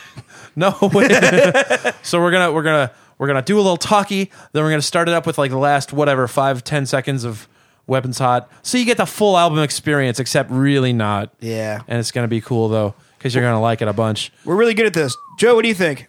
no. 0.56 0.76
wait. 0.94 1.12
so 2.02 2.20
we're 2.20 2.32
gonna 2.32 2.52
we're 2.52 2.64
gonna 2.64 2.92
we're 3.20 3.28
gonna 3.28 3.44
do 3.44 3.58
a 3.58 3.62
little 3.62 3.78
talkie. 3.78 4.32
Then 4.52 4.64
we're 4.64 4.72
gonna 4.72 4.82
start 4.82 5.08
it 5.08 5.14
up 5.14 5.28
with 5.28 5.38
like 5.38 5.52
the 5.52 5.58
last 5.60 5.94
whatever 5.94 6.28
five 6.28 6.64
ten 6.64 6.88
seconds 6.88 7.24
of 7.24 7.48
Weapons 7.86 8.18
Hot. 8.18 8.50
So 8.64 8.80
you 8.80 8.86
get 8.86 8.98
the 8.98 9.06
full 9.06 9.38
album 9.38 9.60
experience, 9.60 10.20
except 10.20 10.50
really 10.50 10.94
not. 10.94 11.32
Yeah, 11.40 11.82
And 11.88 12.00
it's 12.00 12.10
gonna 12.12 12.28
be 12.28 12.42
cool 12.42 12.70
though, 12.70 12.96
because 13.20 13.36
you're 13.36 13.44
gonna 13.44 13.62
like 13.62 13.84
it 13.84 13.88
a 13.88 13.94
bunch. 13.94 14.32
we're 14.46 14.56
really 14.56 14.74
good 14.74 14.88
at 14.88 14.94
this. 14.96 15.16
Joe, 15.38 15.54
what 15.54 15.62
do 15.62 15.68
you 15.68 15.76
think? 15.76 16.08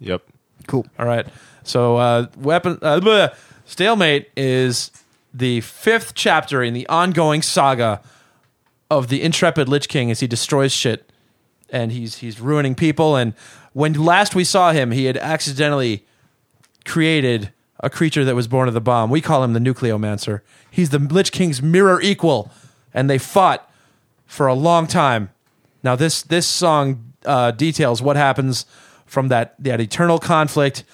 Yep. 0.00 0.22
Cool. 0.66 0.86
All 0.98 1.06
right. 1.06 1.26
So 1.62 1.96
uh, 1.98 2.26
weapon 2.36 2.78
uh, 2.82 2.98
bleh. 3.00 3.32
stalemate 3.64 4.28
is 4.36 4.90
the 5.34 5.60
fifth 5.62 6.14
chapter 6.14 6.62
in 6.62 6.72
the 6.72 6.86
ongoing 6.86 7.42
saga 7.42 8.00
of 8.90 9.08
the 9.08 9.20
intrepid 9.22 9.68
Lich 9.68 9.88
King 9.88 10.10
as 10.10 10.20
he 10.20 10.26
destroys 10.26 10.72
shit 10.72 11.10
and 11.68 11.90
he's 11.92 12.18
he's 12.18 12.40
ruining 12.40 12.74
people. 12.74 13.16
And 13.16 13.34
when 13.72 13.92
last 13.94 14.34
we 14.34 14.44
saw 14.44 14.72
him, 14.72 14.92
he 14.92 15.06
had 15.06 15.16
accidentally 15.16 16.06
created 16.84 17.52
a 17.80 17.90
creature 17.90 18.24
that 18.24 18.34
was 18.34 18.46
born 18.46 18.68
of 18.68 18.74
the 18.74 18.80
bomb. 18.80 19.10
We 19.10 19.20
call 19.20 19.42
him 19.42 19.52
the 19.52 19.60
Nucleomancer. 19.60 20.40
He's 20.70 20.90
the 20.90 20.98
Lich 20.98 21.32
King's 21.32 21.60
mirror 21.60 22.00
equal, 22.00 22.50
and 22.94 23.10
they 23.10 23.18
fought 23.18 23.68
for 24.26 24.46
a 24.46 24.54
long 24.54 24.86
time. 24.86 25.30
Now 25.82 25.96
this 25.96 26.22
this 26.22 26.46
song 26.46 27.12
uh, 27.24 27.50
details 27.50 28.00
what 28.00 28.16
happens 28.16 28.66
from 29.06 29.28
that 29.28 29.54
that 29.58 29.80
eternal 29.80 30.18
conflict 30.18 30.84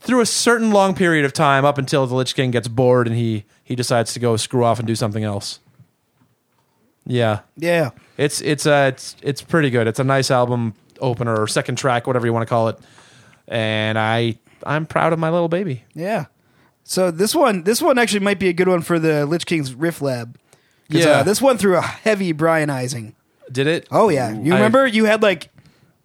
through 0.00 0.20
a 0.20 0.26
certain 0.26 0.70
long 0.72 0.94
period 0.94 1.24
of 1.24 1.32
time 1.32 1.64
up 1.64 1.78
until 1.78 2.06
the 2.06 2.14
Lich 2.14 2.34
King 2.34 2.50
gets 2.50 2.68
bored 2.68 3.06
and 3.06 3.16
he 3.16 3.44
he 3.62 3.76
decides 3.76 4.12
to 4.14 4.20
go 4.20 4.36
screw 4.36 4.64
off 4.64 4.78
and 4.78 4.86
do 4.86 4.94
something 4.94 5.24
else. 5.24 5.60
Yeah, 7.06 7.40
Yeah. 7.56 7.90
it's 8.18 8.40
it's 8.40 8.66
uh 8.66 8.90
it's 8.92 9.16
it's 9.22 9.42
pretty 9.42 9.70
good. 9.70 9.86
It's 9.86 9.98
a 9.98 10.04
nice 10.04 10.30
album 10.30 10.74
opener 11.00 11.34
or 11.40 11.46
second 11.48 11.76
track, 11.76 12.06
whatever 12.06 12.26
you 12.26 12.32
want 12.32 12.42
to 12.46 12.48
call 12.48 12.68
it. 12.68 12.78
And 13.48 13.98
I 13.98 14.38
I'm 14.64 14.86
proud 14.86 15.12
of 15.12 15.18
my 15.18 15.30
little 15.30 15.48
baby. 15.48 15.84
Yeah. 15.94 16.26
So 16.84 17.10
this 17.10 17.34
one, 17.34 17.62
this 17.64 17.80
one 17.80 17.98
actually 17.98 18.20
might 18.20 18.38
be 18.38 18.48
a 18.48 18.52
good 18.52 18.68
one 18.68 18.82
for 18.82 18.98
the 18.98 19.24
Lich 19.26 19.46
King's 19.46 19.74
Riff 19.74 20.02
Lab. 20.02 20.36
Yeah. 20.88 21.06
uh, 21.06 21.22
this 21.22 21.40
one 21.40 21.56
through 21.56 21.76
a 21.76 21.80
heavy 21.82 22.32
Brianizing. 22.34 23.14
Did 23.50 23.66
it? 23.66 23.86
Oh 23.90 24.08
yeah, 24.08 24.30
you 24.32 24.52
I- 24.52 24.56
remember 24.56 24.86
you 24.86 25.04
had 25.06 25.22
like 25.22 25.50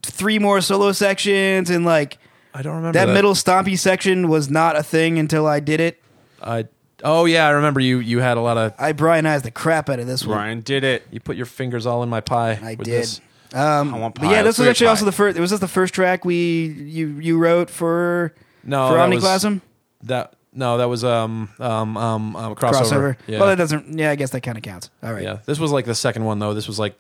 three 0.04 0.40
more 0.40 0.62
solo 0.62 0.92
sections 0.92 1.70
and 1.70 1.86
like 1.86 2.18
I 2.58 2.62
don't 2.62 2.76
remember 2.78 2.98
that, 2.98 3.14
middle 3.14 3.34
stompy 3.34 3.78
section 3.78 4.30
was 4.30 4.50
not 4.50 4.78
a 4.78 4.84
thing 4.84 5.20
until 5.20 5.46
I 5.46 5.60
did 5.60 5.80
it. 5.82 6.02
I 6.42 6.68
oh 7.04 7.26
yeah, 7.26 7.48
I 7.48 7.52
remember 7.52 7.80
you 7.82 8.00
you 8.00 8.20
had 8.20 8.38
a 8.38 8.42
lot 8.42 8.58
of 8.58 8.74
I 8.80 8.94
Brianized 8.94 9.44
the 9.44 9.52
crap 9.52 9.90
out 9.90 10.00
of 10.00 10.08
this 10.08 10.26
one. 10.26 10.38
Brian 10.38 10.62
did 10.62 10.84
it. 10.84 11.04
you 11.12 11.20
put 11.20 11.36
your 11.36 11.46
fingers 11.46 11.86
all 11.86 12.02
in 12.02 12.10
my 12.10 12.22
pie. 12.22 12.58
I 12.62 12.76
with 12.76 12.86
did. 12.86 13.04
This. 13.04 13.22
Um, 13.54 13.94
I 13.94 14.00
want 14.00 14.16
but 14.16 14.24
pie. 14.24 14.32
yeah, 14.32 14.42
this 14.44 14.58
was 14.58 14.68
actually 14.68 14.86
pie. 14.88 14.92
also 14.92 15.06
the 15.06 15.12
first. 15.12 15.38
It 15.38 15.42
Was 15.42 15.52
this 15.52 15.60
the 15.60 15.68
first 15.68 15.94
track 15.94 16.24
we 16.26 16.66
you 16.68 17.08
you 17.20 17.38
wrote 17.38 17.70
for 17.70 18.34
No, 18.64 18.88
for 18.90 18.96
that 18.96 19.10
was- 19.10 19.60
That 20.04 20.34
no, 20.54 20.78
that 20.78 20.88
was 20.88 21.04
um 21.04 21.50
um 21.60 21.98
um, 21.98 22.36
um 22.38 22.56
crossover. 22.56 22.72
crossover? 22.72 23.18
Yeah. 23.28 23.40
Well, 23.40 23.50
that 23.50 23.58
doesn't. 23.58 23.98
Yeah, 24.00 24.12
I 24.12 24.16
guess 24.16 24.30
that 24.30 24.42
kind 24.42 24.58
of 24.58 24.64
counts. 24.64 24.90
All 25.04 25.12
right. 25.14 25.24
yeah. 25.24 25.40
This 25.46 25.60
was 25.60 25.72
like 25.72 25.84
the 25.86 25.96
second 25.96 26.24
one 26.24 26.40
though. 26.40 26.54
This 26.54 26.68
was 26.68 26.80
like 26.80 26.96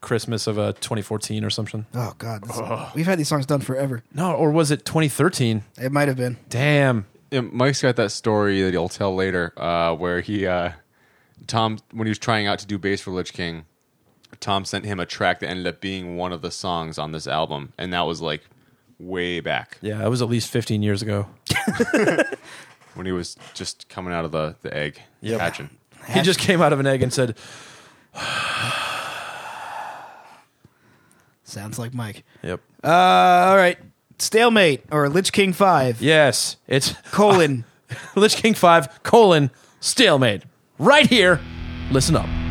Christmas 0.00 0.46
of 0.46 0.58
uh, 0.58 0.72
2014 0.74 1.44
or 1.44 1.50
something. 1.50 1.86
Oh 1.94 2.14
God, 2.18 2.44
this, 2.44 2.94
we've 2.94 3.06
had 3.06 3.18
these 3.18 3.28
songs 3.28 3.46
done 3.46 3.60
forever. 3.60 4.02
No, 4.14 4.32
or 4.32 4.50
was 4.50 4.70
it 4.70 4.84
2013? 4.84 5.62
It 5.80 5.92
might 5.92 6.08
have 6.08 6.16
been. 6.16 6.36
Damn. 6.48 7.06
Yeah, 7.30 7.40
Mike's 7.42 7.82
got 7.82 7.96
that 7.96 8.10
story 8.10 8.62
that 8.62 8.70
he'll 8.72 8.88
tell 8.88 9.14
later, 9.14 9.52
uh, 9.56 9.94
where 9.94 10.20
he, 10.22 10.46
uh, 10.46 10.70
Tom, 11.46 11.78
when 11.92 12.06
he 12.06 12.10
was 12.10 12.18
trying 12.18 12.46
out 12.46 12.58
to 12.60 12.66
do 12.66 12.78
bass 12.78 13.00
for 13.02 13.10
Lich 13.10 13.32
King, 13.34 13.66
Tom 14.40 14.64
sent 14.64 14.84
him 14.86 14.98
a 15.00 15.04
track 15.06 15.40
that 15.40 15.48
ended 15.48 15.66
up 15.66 15.80
being 15.80 16.16
one 16.16 16.32
of 16.32 16.40
the 16.42 16.50
songs 16.50 16.98
on 16.98 17.12
this 17.12 17.26
album, 17.26 17.72
and 17.76 17.92
that 17.92 18.02
was 18.02 18.20
like 18.22 18.42
way 18.98 19.38
back 19.40 19.78
Yeah, 19.80 20.04
it 20.04 20.08
was 20.08 20.20
at 20.22 20.28
least 20.28 20.50
15 20.50 20.82
years 20.82 21.02
ago. 21.02 21.26
when 22.94 23.06
he 23.06 23.12
was 23.12 23.36
just 23.54 23.88
coming 23.88 24.12
out 24.12 24.24
of 24.24 24.32
the, 24.32 24.56
the 24.62 24.74
egg 24.76 25.00
Yep. 25.20 25.40
hatching. 25.40 25.70
He 26.08 26.22
just 26.22 26.38
came 26.40 26.62
out 26.62 26.72
of 26.72 26.80
an 26.80 26.86
egg 26.86 27.02
and 27.02 27.12
said, 27.12 27.36
Sounds 31.48 31.78
like 31.78 31.94
Mike. 31.94 32.24
"Yep, 32.42 32.60
Uh, 32.84 32.88
all 32.88 33.56
right. 33.56 33.78
Stalemate 34.18 34.82
or 34.90 35.08
Lich 35.08 35.32
King 35.32 35.52
Five 35.52 36.02
yes, 36.02 36.56
it's 36.66 36.92
colon. 37.12 37.64
Lich 38.16 38.36
King 38.36 38.54
Five 38.54 39.02
colon 39.02 39.50
stalemate 39.80 40.42
right 40.78 41.06
here. 41.06 41.40
Listen 41.90 42.16
up." 42.16 42.47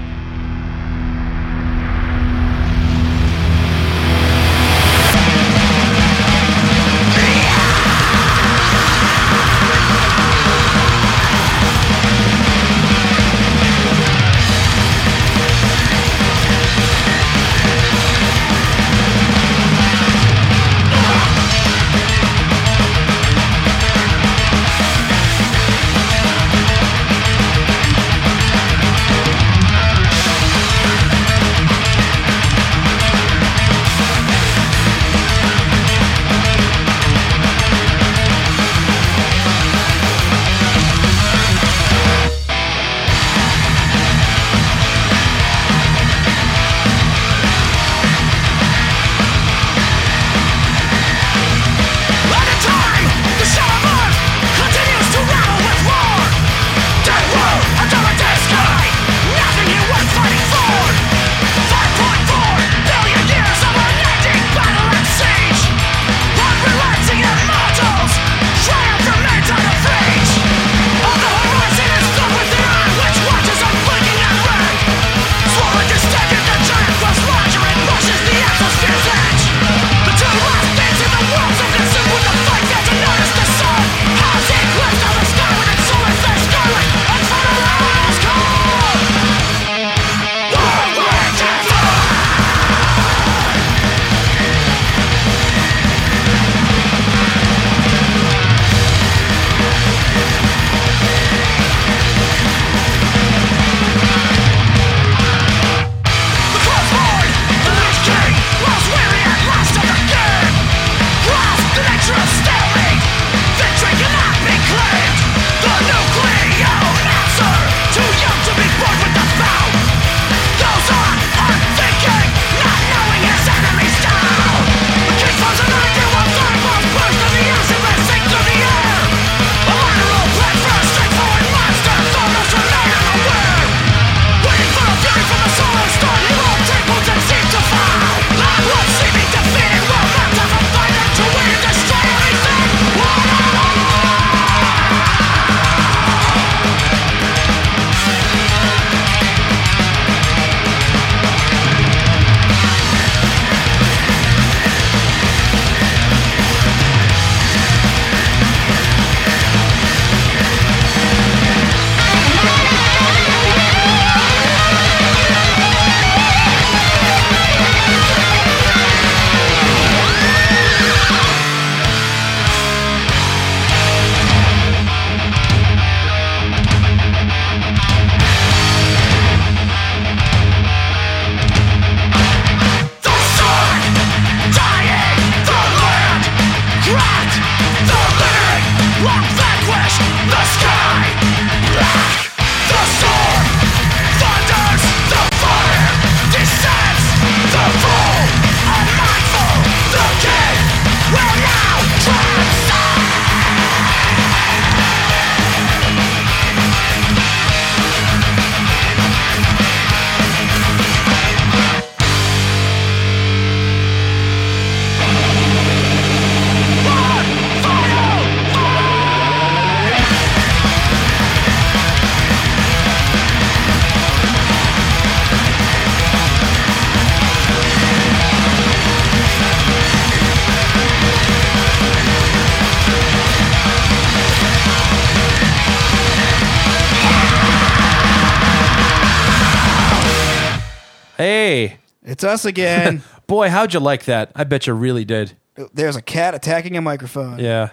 Us 242.38 242.46
again. 242.46 243.02
boy, 243.28 243.50
how'd 243.50 243.74
you 243.74 243.80
like 243.80 244.06
that? 244.06 244.32
I 244.36 244.44
bet 244.44 244.68
you 244.68 244.74
really 244.74 245.06
did. 245.06 245.34
There's 245.74 245.96
a 245.96 246.02
cat 246.02 246.36
attacking 246.36 246.78
a 246.78 246.82
microphone. 246.82 247.40
Yeah. 247.40 247.72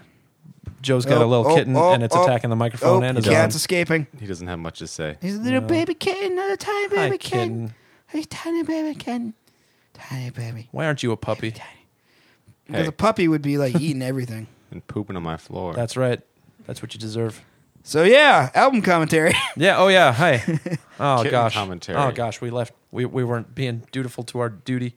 Joe's 0.80 1.04
got 1.04 1.20
a 1.20 1.24
Oh, 1.24 1.28
little 1.28 1.46
oh, 1.48 1.54
kitten 1.54 1.76
oh, 1.76 1.92
and 1.92 2.02
it's 2.02 2.16
oh. 2.16 2.24
attacking 2.24 2.48
the 2.50 2.56
microphone 2.56 3.02
Oh, 3.02 3.06
and 3.06 3.16
the 3.16 3.20
his 3.22 3.28
cat's 3.28 3.54
arm. 3.54 3.58
escaping. 3.58 4.06
He 4.18 4.26
doesn't 4.26 4.46
have 4.46 4.58
much 4.58 4.78
to 4.78 4.86
say. 4.86 5.16
He's 5.20 5.36
a 5.36 5.40
little 5.40 5.60
baby 5.60 5.94
kitten, 5.94 6.38
a 6.38 6.56
tiny 6.56 6.88
baby 6.88 6.96
Hi, 7.10 7.16
kitten. 7.18 7.38
kitten. 7.68 7.74
Hey, 8.08 8.22
tiny 8.24 8.62
baby 8.62 8.94
kitten. 8.94 9.34
Tiny 9.92 10.30
baby. 10.30 10.68
Why 10.72 10.86
aren't 10.86 11.02
you 11.02 11.12
a 11.12 11.16
puppy? 11.16 11.50
Because 11.50 12.82
Hey. 12.82 12.86
a 12.86 12.92
puppy 12.92 13.28
would 13.28 13.42
be 13.42 13.58
like 13.58 13.78
eating 13.80 14.02
everything. 14.02 14.46
And 14.70 14.84
pooping 14.88 15.14
on 15.14 15.22
my 15.22 15.36
floor. 15.36 15.72
That's 15.74 15.96
right. 15.96 16.20
That's 16.66 16.82
what 16.82 16.94
you 16.94 16.98
deserve. 17.00 17.44
So 17.86 18.02
yeah, 18.02 18.50
album 18.54 18.82
commentary. 18.82 19.34
Yeah. 19.56 19.78
Oh 19.78 19.88
yeah. 19.88 20.12
Hi. 20.12 20.42
Oh 21.00 21.16
Kitten 21.18 21.30
gosh. 21.32 21.54
commentary. 21.54 21.98
Oh 21.98 22.12
gosh. 22.12 22.40
We 22.40 22.50
left. 22.50 22.72
We 22.90 23.04
we 23.04 23.24
weren't 23.24 23.54
being 23.54 23.82
dutiful 23.92 24.24
to 24.24 24.38
our 24.40 24.48
duty. 24.48 24.94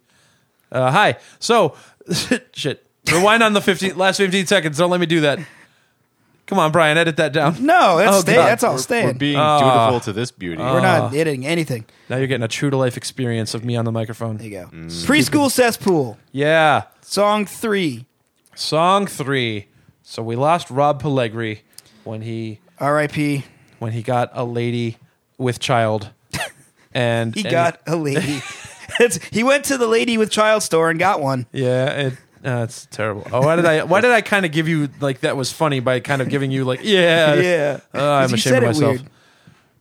Uh, 0.72 0.92
hi. 0.92 1.18
So, 1.40 1.76
shit. 2.54 2.86
Rewind 3.12 3.42
on 3.42 3.54
the 3.54 3.62
15, 3.62 3.98
last 3.98 4.18
fifteen 4.18 4.46
seconds. 4.46 4.78
Don't 4.78 4.90
let 4.92 5.00
me 5.00 5.06
do 5.06 5.22
that. 5.22 5.40
Come 6.46 6.60
on, 6.60 6.72
Brian. 6.72 6.98
Edit 6.98 7.18
that 7.18 7.34
down. 7.34 7.66
no, 7.66 7.98
that's 7.98 8.18
Oh, 8.18 8.20
stay, 8.22 8.36
God. 8.36 8.46
that's 8.48 8.64
all 8.64 8.74
We're 8.74 8.80
staying. 8.80 9.18
being 9.18 9.38
Ah. 9.38 9.60
dutiful 9.90 10.00
to 10.02 10.14
this 10.14 10.30
beauty. 10.32 10.62
We're 10.62 10.82
not 10.82 11.14
editing 11.14 11.46
anything. 11.48 11.86
Now 12.10 12.18
you're 12.18 12.28
getting 12.28 12.44
a 12.44 12.48
true 12.50 12.70
to 12.70 12.78
life 12.78 12.96
experience 12.98 13.54
of 13.54 13.66
me 13.66 13.76
on 13.76 13.86
the 13.86 13.92
microphone. 13.92 14.38
There 14.38 14.48
you 14.48 14.52
go. 14.52 14.66
Mm. 14.68 14.88
Preschool 15.06 15.50
cesspool. 15.50 16.18
Yeah. 16.32 16.84
Song 17.02 17.46
three. 17.46 18.06
Song 18.56 19.08
three. 19.08 19.68
So 20.04 20.22
we 20.22 20.36
lost 20.36 20.70
Rob 20.70 21.02
Pellegri 21.02 21.60
when 22.04 22.22
he 22.22 22.60
R.I.P. 22.80 23.44
when 23.80 23.92
he 23.94 24.02
got 24.04 24.30
a 24.34 24.44
lady 24.44 24.98
with 25.38 25.60
child, 25.60 26.10
and 26.94 27.34
He 27.36 27.42
and 27.42 27.52
got 27.52 27.80
a 27.88 27.96
lady. 27.96 28.42
It's- 29.00 29.20
he 29.32 29.44
went 29.44 29.66
to 29.66 29.78
the 29.78 29.86
lady 29.86 30.18
with 30.18 30.32
child 30.32 30.64
store 30.64 30.90
and 30.90 30.98
got 30.98 31.22
one. 31.22 31.46
Yeah, 31.52 31.86
it, 32.08 32.14
uh, 32.44 32.64
it's 32.64 32.88
terrible. 32.90 33.28
Oh, 33.32 33.42
why 33.42 33.56
did 33.58 33.66
I? 33.66 33.84
Why 33.84 34.02
did 34.02 34.10
I 34.12 34.22
kind 34.22 34.44
of 34.46 34.52
give 34.52 34.68
you 34.68 34.90
like 35.02 35.20
that 35.20 35.38
was 35.38 35.52
funny 35.52 35.82
by 35.82 36.00
kind 36.00 36.20
of 36.22 36.30
giving 36.30 36.50
you 36.52 36.64
like 36.64 36.80
yeah 36.84 37.36
Yeah. 37.36 37.80
Uh, 37.94 38.12
I'm 38.14 38.30
you 38.30 38.36
ashamed 38.36 38.42
said 38.42 38.58
of 38.58 38.64
it 38.64 38.68
myself. 38.68 38.92
weird. 38.98 39.10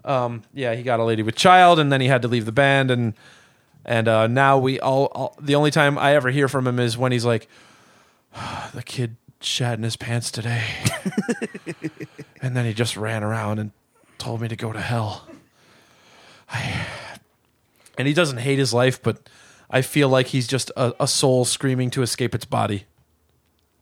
Um, 0.04 0.42
yeah, 0.52 0.74
he 0.74 0.82
got 0.82 1.00
a 1.00 1.04
lady 1.04 1.22
with 1.22 1.34
child, 1.34 1.78
and 1.78 1.90
then 1.90 2.00
he 2.02 2.08
had 2.08 2.20
to 2.22 2.28
leave 2.28 2.44
the 2.44 2.52
band, 2.52 2.90
and 2.90 3.14
and 3.86 4.06
uh, 4.08 4.26
now 4.26 4.58
we 4.58 4.80
all, 4.80 5.06
all. 5.06 5.36
The 5.40 5.54
only 5.54 5.70
time 5.70 5.96
I 5.96 6.14
ever 6.14 6.28
hear 6.30 6.48
from 6.48 6.66
him 6.66 6.78
is 6.78 6.98
when 6.98 7.12
he's 7.12 7.24
like, 7.24 7.48
"The 8.74 8.82
kid 8.82 9.16
shat 9.40 9.78
in 9.78 9.84
his 9.84 9.96
pants 9.96 10.30
today," 10.30 10.64
and 12.42 12.56
then 12.56 12.64
he 12.64 12.72
just 12.72 12.96
ran 12.96 13.22
around 13.22 13.58
and 13.58 13.72
told 14.18 14.40
me 14.40 14.48
to 14.48 14.56
go 14.56 14.72
to 14.72 14.80
hell. 14.80 15.26
I, 16.48 16.86
and 17.98 18.06
he 18.06 18.14
doesn't 18.14 18.38
hate 18.38 18.58
his 18.58 18.72
life, 18.72 19.02
but 19.02 19.28
I 19.70 19.82
feel 19.82 20.08
like 20.08 20.28
he's 20.28 20.46
just 20.46 20.70
a, 20.76 20.94
a 21.00 21.08
soul 21.08 21.44
screaming 21.44 21.90
to 21.90 22.02
escape 22.02 22.34
its 22.34 22.44
body. 22.44 22.84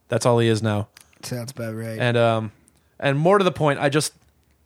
That's 0.08 0.26
all 0.26 0.38
he 0.38 0.48
is 0.48 0.62
now. 0.62 0.88
Sounds 1.22 1.52
about 1.52 1.74
right. 1.74 1.98
And 1.98 2.16
um, 2.16 2.52
and 2.98 3.18
more 3.18 3.38
to 3.38 3.44
the 3.44 3.52
point, 3.52 3.80
I 3.80 3.88
just 3.88 4.12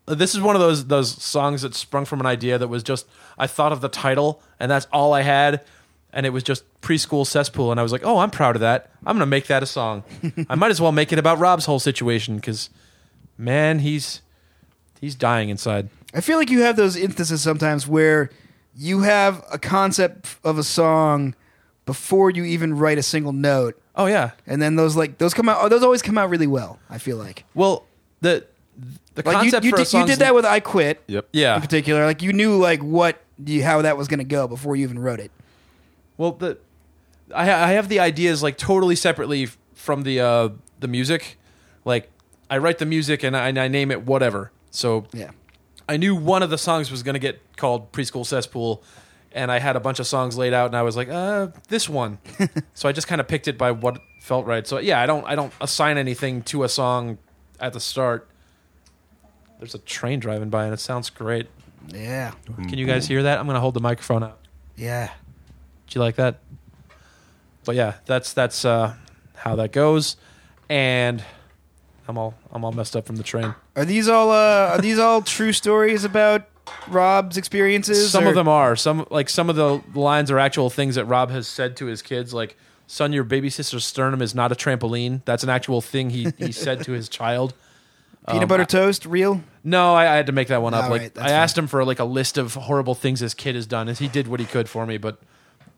this 0.07 0.35
is 0.35 0.41
one 0.41 0.57
of 0.57 0.61
those 0.61 0.87
those 0.87 1.23
songs 1.23 1.63
that 1.63 1.75
sprung 1.75 2.05
from 2.05 2.21
an 2.21 2.27
idea 2.27 2.59
that 2.59 2.69
was 2.69 2.83
just 2.83 3.07
I 3.37 3.47
thought 3.47 3.73
of 3.73 3.81
the 3.81 3.89
title 3.89 4.43
and 4.59 4.71
that's 4.71 4.87
all 4.93 5.13
I 5.13 5.23
had, 5.23 5.65
and 6.13 6.25
it 6.27 6.31
was 6.31 6.43
just 6.43 6.65
preschool 6.81 7.27
cesspool, 7.27 7.71
and 7.71 7.79
I 7.79 7.83
was 7.83 7.93
like, 7.93 8.03
oh, 8.05 8.19
I'm 8.19 8.31
proud 8.31 8.57
of 8.57 8.61
that. 8.61 8.91
I'm 9.07 9.17
gonna 9.17 9.27
make 9.27 9.47
that 9.49 9.63
a 9.63 9.67
song. 9.67 10.05
I 10.49 10.55
might 10.55 10.71
as 10.71 10.81
well 10.81 10.93
make 10.93 11.13
it 11.13 11.19
about 11.19 11.39
Rob's 11.39 11.67
whole 11.67 11.79
situation 11.81 12.37
because, 12.37 12.71
man, 13.37 13.81
he's 13.81 14.23
he's 15.01 15.15
dying 15.15 15.49
inside. 15.49 15.89
I 16.15 16.21
feel 16.21 16.39
like 16.39 16.51
you 16.51 16.61
have 16.63 16.77
those 16.77 16.97
instances 16.97 17.43
sometimes 17.43 17.87
where 17.87 18.31
you 18.75 19.01
have 19.01 19.45
a 19.53 19.59
concept 19.59 20.37
of 20.45 20.57
a 20.59 20.63
song 20.63 21.35
before 21.85 22.31
you 22.31 22.45
even 22.45 22.75
write 22.79 22.99
a 22.99 23.03
single 23.03 23.33
note, 23.33 23.81
Oh 23.97 24.07
yeah. 24.07 24.31
and 24.47 24.61
then 24.63 24.77
those 24.77 24.97
like 24.97 25.19
those 25.19 25.35
come 25.35 25.49
out. 25.49 25.69
Those 25.71 25.83
always 25.83 26.03
come 26.03 26.17
out 26.19 26.31
really 26.31 26.47
well. 26.47 26.79
I 26.89 26.99
feel 26.99 27.17
like 27.17 27.45
Well, 27.55 27.87
the 28.21 28.47
the 29.15 29.23
like 29.25 29.27
you, 29.27 29.33
concept 29.51 29.65
you, 29.65 29.71
for 29.71 29.77
a 29.77 29.79
did, 29.81 29.83
you 29.83 29.91
song's- 29.91 30.11
did 30.11 30.19
that 30.21 30.35
with 30.35 30.45
"I 30.45 30.61
Quit" 30.61 31.03
Yep. 31.09 31.29
yeah. 31.33 31.57
in 31.57 31.61
particular. 31.61 32.05
Like 32.07 32.23
you 32.23 32.33
knew 32.33 32.57
like 32.57 32.83
what 32.83 33.21
you, 33.45 33.63
how 33.65 33.83
that 33.83 33.97
was 33.97 34.07
going 34.09 34.19
to 34.19 34.25
go 34.25 34.47
before 34.49 34.77
you 34.77 34.83
even 34.85 34.99
wrote 34.99 35.19
it. 35.21 35.31
Well, 36.19 36.33
the 36.33 36.59
I, 37.35 37.47
ha- 37.47 37.65
I 37.65 37.73
have 37.73 37.89
the 37.89 38.01
ideas 38.01 38.43
like 38.43 38.59
totally 38.59 38.97
separately 38.97 39.45
f- 39.45 39.57
from 39.75 40.03
the 40.03 40.21
uh, 40.21 40.49
the 40.81 40.89
music. 40.89 41.39
Like 41.87 42.11
I 42.51 42.59
write 42.59 42.79
the 42.79 42.87
music 42.87 43.23
and 43.23 43.35
I, 43.37 43.49
and 43.49 43.59
I 43.59 43.69
name 43.69 43.91
it 43.91 44.05
whatever. 44.05 44.53
So 44.71 45.07
Yeah. 45.15 45.31
I 45.89 45.97
knew 45.97 46.15
one 46.15 46.43
of 46.43 46.51
the 46.51 46.59
songs 46.59 46.91
was 46.91 47.03
going 47.03 47.15
to 47.15 47.19
get 47.21 47.41
called 47.57 47.93
Preschool 47.93 48.27
Cesspool, 48.27 48.83
and 49.33 49.51
I 49.51 49.59
had 49.59 49.75
a 49.75 49.81
bunch 49.81 50.01
of 50.01 50.07
songs 50.07 50.37
laid 50.37 50.53
out, 50.53 50.67
and 50.67 50.77
I 50.77 50.83
was 50.83 50.97
like, 50.99 51.09
uh, 51.09 51.49
this 51.69 51.89
one. 51.89 52.19
so 52.75 52.91
I 52.91 52.93
just 52.93 53.09
kind 53.09 53.23
of 53.23 53.27
picked 53.29 53.49
it 53.49 53.57
by 53.57 53.71
what 53.71 53.99
felt 54.21 54.45
right. 54.45 54.67
So 54.67 54.79
yeah, 54.81 55.01
I 55.01 55.07
don't 55.07 55.25
I 55.27 55.35
don't 55.35 55.53
assign 55.63 55.97
anything 55.97 56.43
to 56.45 56.65
a 56.65 56.69
song 56.69 57.17
at 57.59 57.73
the 57.73 57.81
start. 57.81 58.29
There's 59.59 59.75
a 59.75 59.79
train 59.79 60.21
driving 60.21 60.51
by, 60.51 60.65
and 60.65 60.75
it 60.75 60.81
sounds 60.81 61.11
great. 61.11 61.49
Yeah. 61.89 62.33
Can 62.69 62.77
you 62.79 62.87
guys 62.87 63.09
hear 63.09 63.23
that? 63.25 63.39
I'm 63.39 63.47
going 63.47 63.55
to 63.55 63.61
hold 63.61 63.75
the 63.75 63.81
microphone 63.81 64.23
up. 64.23 64.41
Yeah. 64.77 65.11
Do 65.89 65.99
you 65.99 66.01
like 66.05 66.17
that? 66.17 66.39
But 67.65 67.77
yeah, 67.77 67.95
that's 68.07 68.33
that's 68.33 68.65
uh, 68.65 68.95
how 69.35 69.57
that 69.57 69.73
goes, 69.73 70.17
and 70.69 71.23
I'm 72.07 72.17
all 72.17 72.35
I'm 72.53 72.65
all 72.65 72.73
messed 72.73 72.97
up 72.97 73.07
from 73.07 73.17
the 73.17 73.23
train. 73.23 73.55
Are 73.77 73.85
these 73.85 74.09
all 74.09 74.31
uh, 74.31 74.71
are 74.75 74.81
these 74.81 74.99
all 74.99 75.23
true 75.23 75.53
stories 75.53 76.05
about 76.05 76.49
Rob's 76.89 77.37
experiences? 77.37 78.11
Some 78.11 78.25
or- 78.25 78.29
of 78.31 78.35
them 78.35 78.49
are 78.49 78.77
some 78.77 79.07
like 79.11 79.29
some 79.29 79.51
of 79.51 79.57
the 79.57 79.83
lines 79.95 80.31
are 80.31 80.39
actual 80.39 80.71
things 80.71 80.95
that 80.95 81.05
Rob 81.05 81.31
has 81.31 81.47
said 81.47 81.77
to 81.79 81.87
his 81.87 82.01
kids, 82.01 82.33
like 82.33 82.57
"Son, 82.87 83.13
your 83.13 83.25
baby 83.25 83.51
sister's 83.51 83.85
sternum 83.85 84.23
is 84.23 84.35
not 84.35 84.51
a 84.53 84.55
trampoline." 84.55 85.23
That's 85.27 85.43
an 85.43 85.51
actual 85.51 85.81
thing 85.81 86.11
he 86.11 86.33
he 86.39 86.53
said 86.53 86.85
to 86.85 86.93
his 86.93 87.09
child. 87.11 87.53
peanut 88.27 88.45
um, 88.45 88.49
butter 88.49 88.65
toast, 88.65 89.05
real. 89.05 89.43
No, 89.63 89.95
I, 89.95 90.11
I 90.11 90.17
had 90.17 90.27
to 90.27 90.33
make 90.33 90.49
that 90.49 90.63
one 90.63 90.73
up. 90.73 90.85
All 90.85 90.91
like 90.91 91.01
right, 91.03 91.19
I 91.19 91.21
that's 91.21 91.33
asked 91.33 91.59
him 91.59 91.67
for 91.67 91.85
like 91.85 91.99
a 91.99 92.05
list 92.05 92.39
of 92.39 92.55
horrible 92.55 92.95
things 92.95 93.21
his 93.21 93.35
kid 93.35 93.55
has 93.55 93.67
done, 93.67 93.89
and 93.89 93.99
he 93.99 94.09
did 94.09 94.27
what 94.29 94.41
he 94.41 94.47
could 94.47 94.69
for 94.71 94.87
me, 94.87 94.97
but 94.97 95.19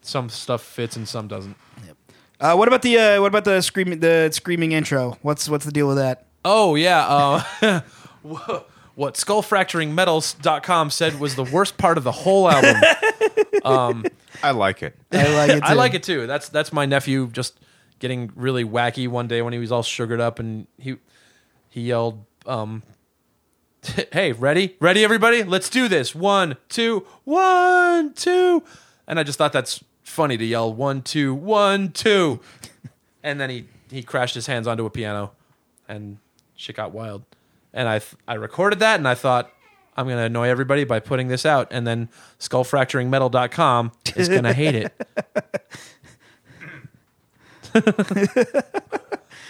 some 0.03 0.29
stuff 0.29 0.63
fits 0.63 0.97
and 0.97 1.07
some 1.09 1.29
doesn't. 1.29 1.57
Uh, 2.41 2.55
what 2.55 2.69
about 2.69 2.83
the 2.83 2.99
uh, 2.99 3.21
what 3.21 3.29
about 3.29 3.45
the 3.45 3.61
screaming 3.61 4.01
the 4.01 4.31
screaming 4.33 4.73
intro? 4.73 5.19
What's 5.21 5.49
what's 5.49 5.67
the 5.67 5.73
deal 5.73 5.87
with 5.87 5.99
that? 5.99 6.27
Oh 6.45 6.75
yeah. 6.75 7.43
Uh, 7.63 7.81
what 8.95 9.15
skullfracturingmetals.com 9.15 10.91
said 10.91 11.21
was 11.21 11.35
the 11.35 11.45
worst 11.45 11.77
part 11.77 11.99
of 11.99 12.05
the 12.05 12.13
whole 12.13 12.51
album. 12.51 12.83
I 14.43 14.53
like 14.53 14.83
it. 14.83 14.97
I 15.13 15.35
like 15.35 15.51
it. 15.51 15.63
I 15.65 15.73
like 15.75 15.95
it 15.95 16.03
too. 16.03 16.27
That's 16.27 16.49
that's 16.49 16.73
my 16.73 16.87
nephew 16.87 17.29
just 17.29 17.61
getting 17.99 18.33
really 18.35 18.65
wacky 18.65 19.07
one 19.07 19.29
day 19.29 19.43
when 19.43 19.53
he 19.53 19.59
was 19.59 19.71
all 19.71 19.83
sugared 19.83 20.21
up 20.21 20.39
and 20.39 20.67
he 20.79 20.97
he 21.69 21.83
yelled, 21.83 22.25
um, 22.47 22.83
"Hey, 24.13 24.33
ready, 24.33 24.77
ready, 24.81 25.05
everybody, 25.05 25.43
let's 25.43 25.69
do 25.69 25.89
this! 25.89 26.15
One, 26.15 26.57
two, 26.69 27.07
one, 27.25 28.15
two!" 28.15 28.63
And 29.07 29.19
I 29.19 29.23
just 29.25 29.39
thought 29.39 29.53
that's 29.53 29.85
funny 30.11 30.37
to 30.37 30.45
yell 30.45 30.73
one, 30.73 31.01
two, 31.03 31.35
one, 31.35 31.91
two, 31.93 32.41
and 33.23 33.41
then 33.41 33.49
he 33.51 33.65
he 33.91 34.03
crashed 34.03 34.35
his 34.35 34.47
hands 34.47 34.67
onto 34.67 34.85
a 34.87 34.91
piano, 34.91 35.33
and 35.89 36.19
shit 36.57 36.77
got 36.77 36.93
wild. 36.93 37.23
And 37.73 37.89
I 37.89 37.99
th- 38.01 38.15
I 38.29 38.35
recorded 38.35 38.79
that, 38.81 38.99
and 38.99 39.09
I 39.09 39.15
thought. 39.15 39.51
I'm 39.97 40.07
going 40.07 40.19
to 40.19 40.23
annoy 40.25 40.49
everybody 40.49 40.85
by 40.85 41.01
putting 41.01 41.29
this 41.29 41.45
out, 41.45 41.69
and 41.73 41.87
then 41.87 42.09
skullfracturingmetal.com 42.39 43.93
is 44.17 44.29
going 44.31 44.45
to 44.45 44.53
hate 44.55 44.75
it. 44.77 44.95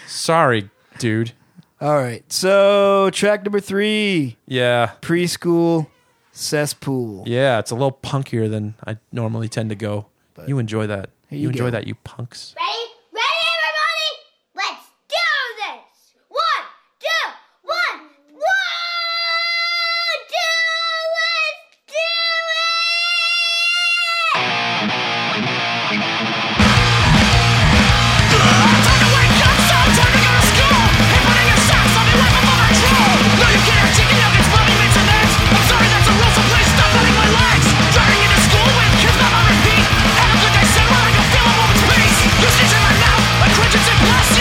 Sorry, 0.07 0.69
dude. 0.97 1.31
All 1.79 1.95
right. 1.95 2.29
So 2.31 3.09
track 3.13 3.45
number 3.45 3.59
three, 3.59 4.37
Yeah. 4.47 4.91
preschool 5.01 5.87
cesspool. 6.31 7.23
Yeah, 7.27 7.59
it's 7.59 7.71
a 7.71 7.75
little 7.75 7.91
punkier 8.03 8.49
than 8.49 8.75
I 8.85 8.97
normally 9.11 9.47
tend 9.47 9.69
to 9.69 9.75
go. 9.75 10.07
You 10.47 10.59
enjoy 10.59 10.87
that. 10.87 11.09
You 11.29 11.39
you 11.39 11.49
enjoy 11.49 11.65
go. 11.65 11.71
that, 11.71 11.87
you 11.87 11.95
punks. 11.95 12.55
Ready? 12.59 12.67
Ready, 12.67 12.80
I 44.03 44.40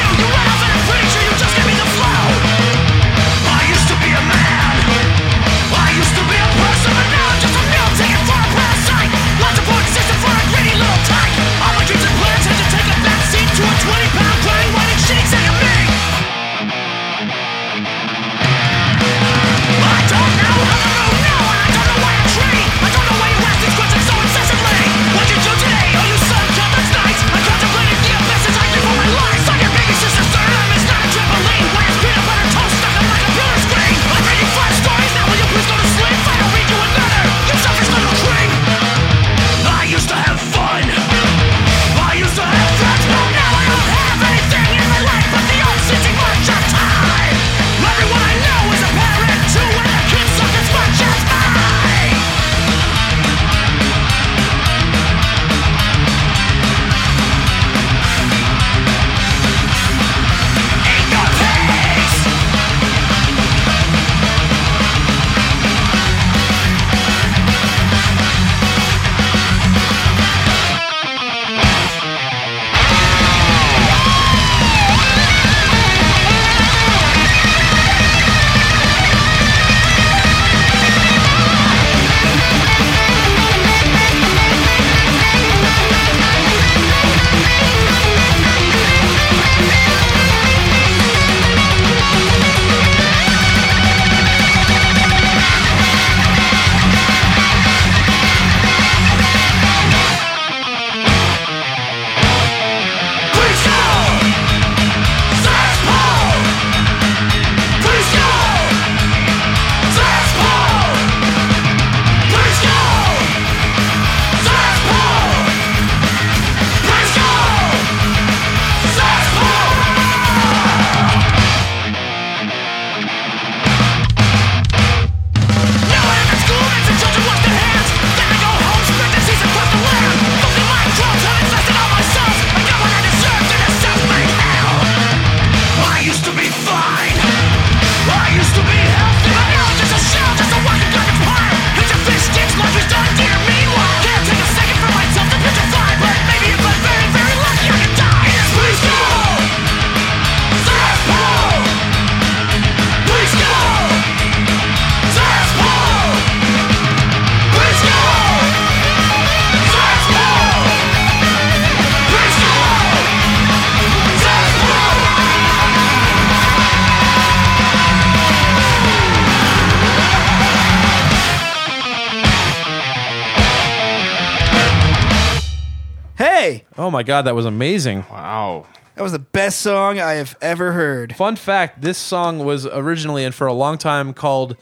Oh 176.81 176.91
my 176.91 177.03
god, 177.03 177.23
that 177.23 177.35
was 177.35 177.45
amazing. 177.45 178.07
Wow. 178.11 178.67
that 178.95 179.03
was 179.03 179.13
the 179.13 179.19
best 179.19 179.61
song 179.61 179.99
I 180.01 180.13
have 180.13 180.35
ever 180.41 180.73
heard. 180.73 181.15
Fun 181.15 181.37
fact: 181.37 181.83
This 181.83 181.99
song 181.99 182.39
was 182.45 182.65
originally 182.67 183.23
and 183.25 183.35
for 183.35 183.47
a 183.47 183.53
long 183.53 183.77
time 183.77 184.15
called 184.15 184.57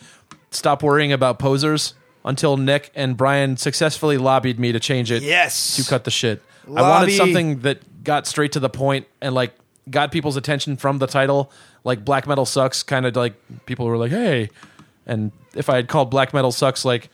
"Stop 0.51 0.83
Worrying 0.83 1.12
About 1.12 1.39
Posers." 1.39 1.95
Until 2.25 2.57
Nick 2.57 2.91
and 2.97 3.16
Brian 3.16 3.57
successfully 3.57 4.19
lobbied 4.19 4.59
me 4.59 4.73
to 4.73 4.81
change 4.81 5.11
it. 5.12 5.23
Yes. 5.23 5.77
to 5.77 5.89
cut 5.89 6.03
the 6.05 6.11
shit. 6.11 6.43
I 6.66 6.83
wanted 6.83 6.83
Lobby. 6.83 7.16
something 7.16 7.61
that 7.61 8.05
got 8.05 8.27
straight 8.27 8.53
to 8.53 8.61
the 8.61 8.69
point 8.69 9.07
and 9.23 9.35
like 9.35 9.55
got 9.89 10.11
people's 10.12 10.37
attention 10.37 10.77
from 10.77 10.99
the 10.99 11.07
title. 11.07 11.51
Like 11.85 12.05
black 12.05 12.27
metal 12.27 12.45
sucks, 12.45 12.83
kind 12.83 13.07
of 13.07 13.14
like 13.14 13.35
people 13.64 13.87
were 13.87 13.97
like, 13.97 14.11
"Hey," 14.11 14.51
and 15.07 15.31
if 15.55 15.71
I 15.71 15.77
had 15.77 15.87
called 15.89 16.11
black 16.11 16.35
metal 16.35 16.51
sucks 16.51 16.85
like 16.85 17.05
S- 17.05 17.09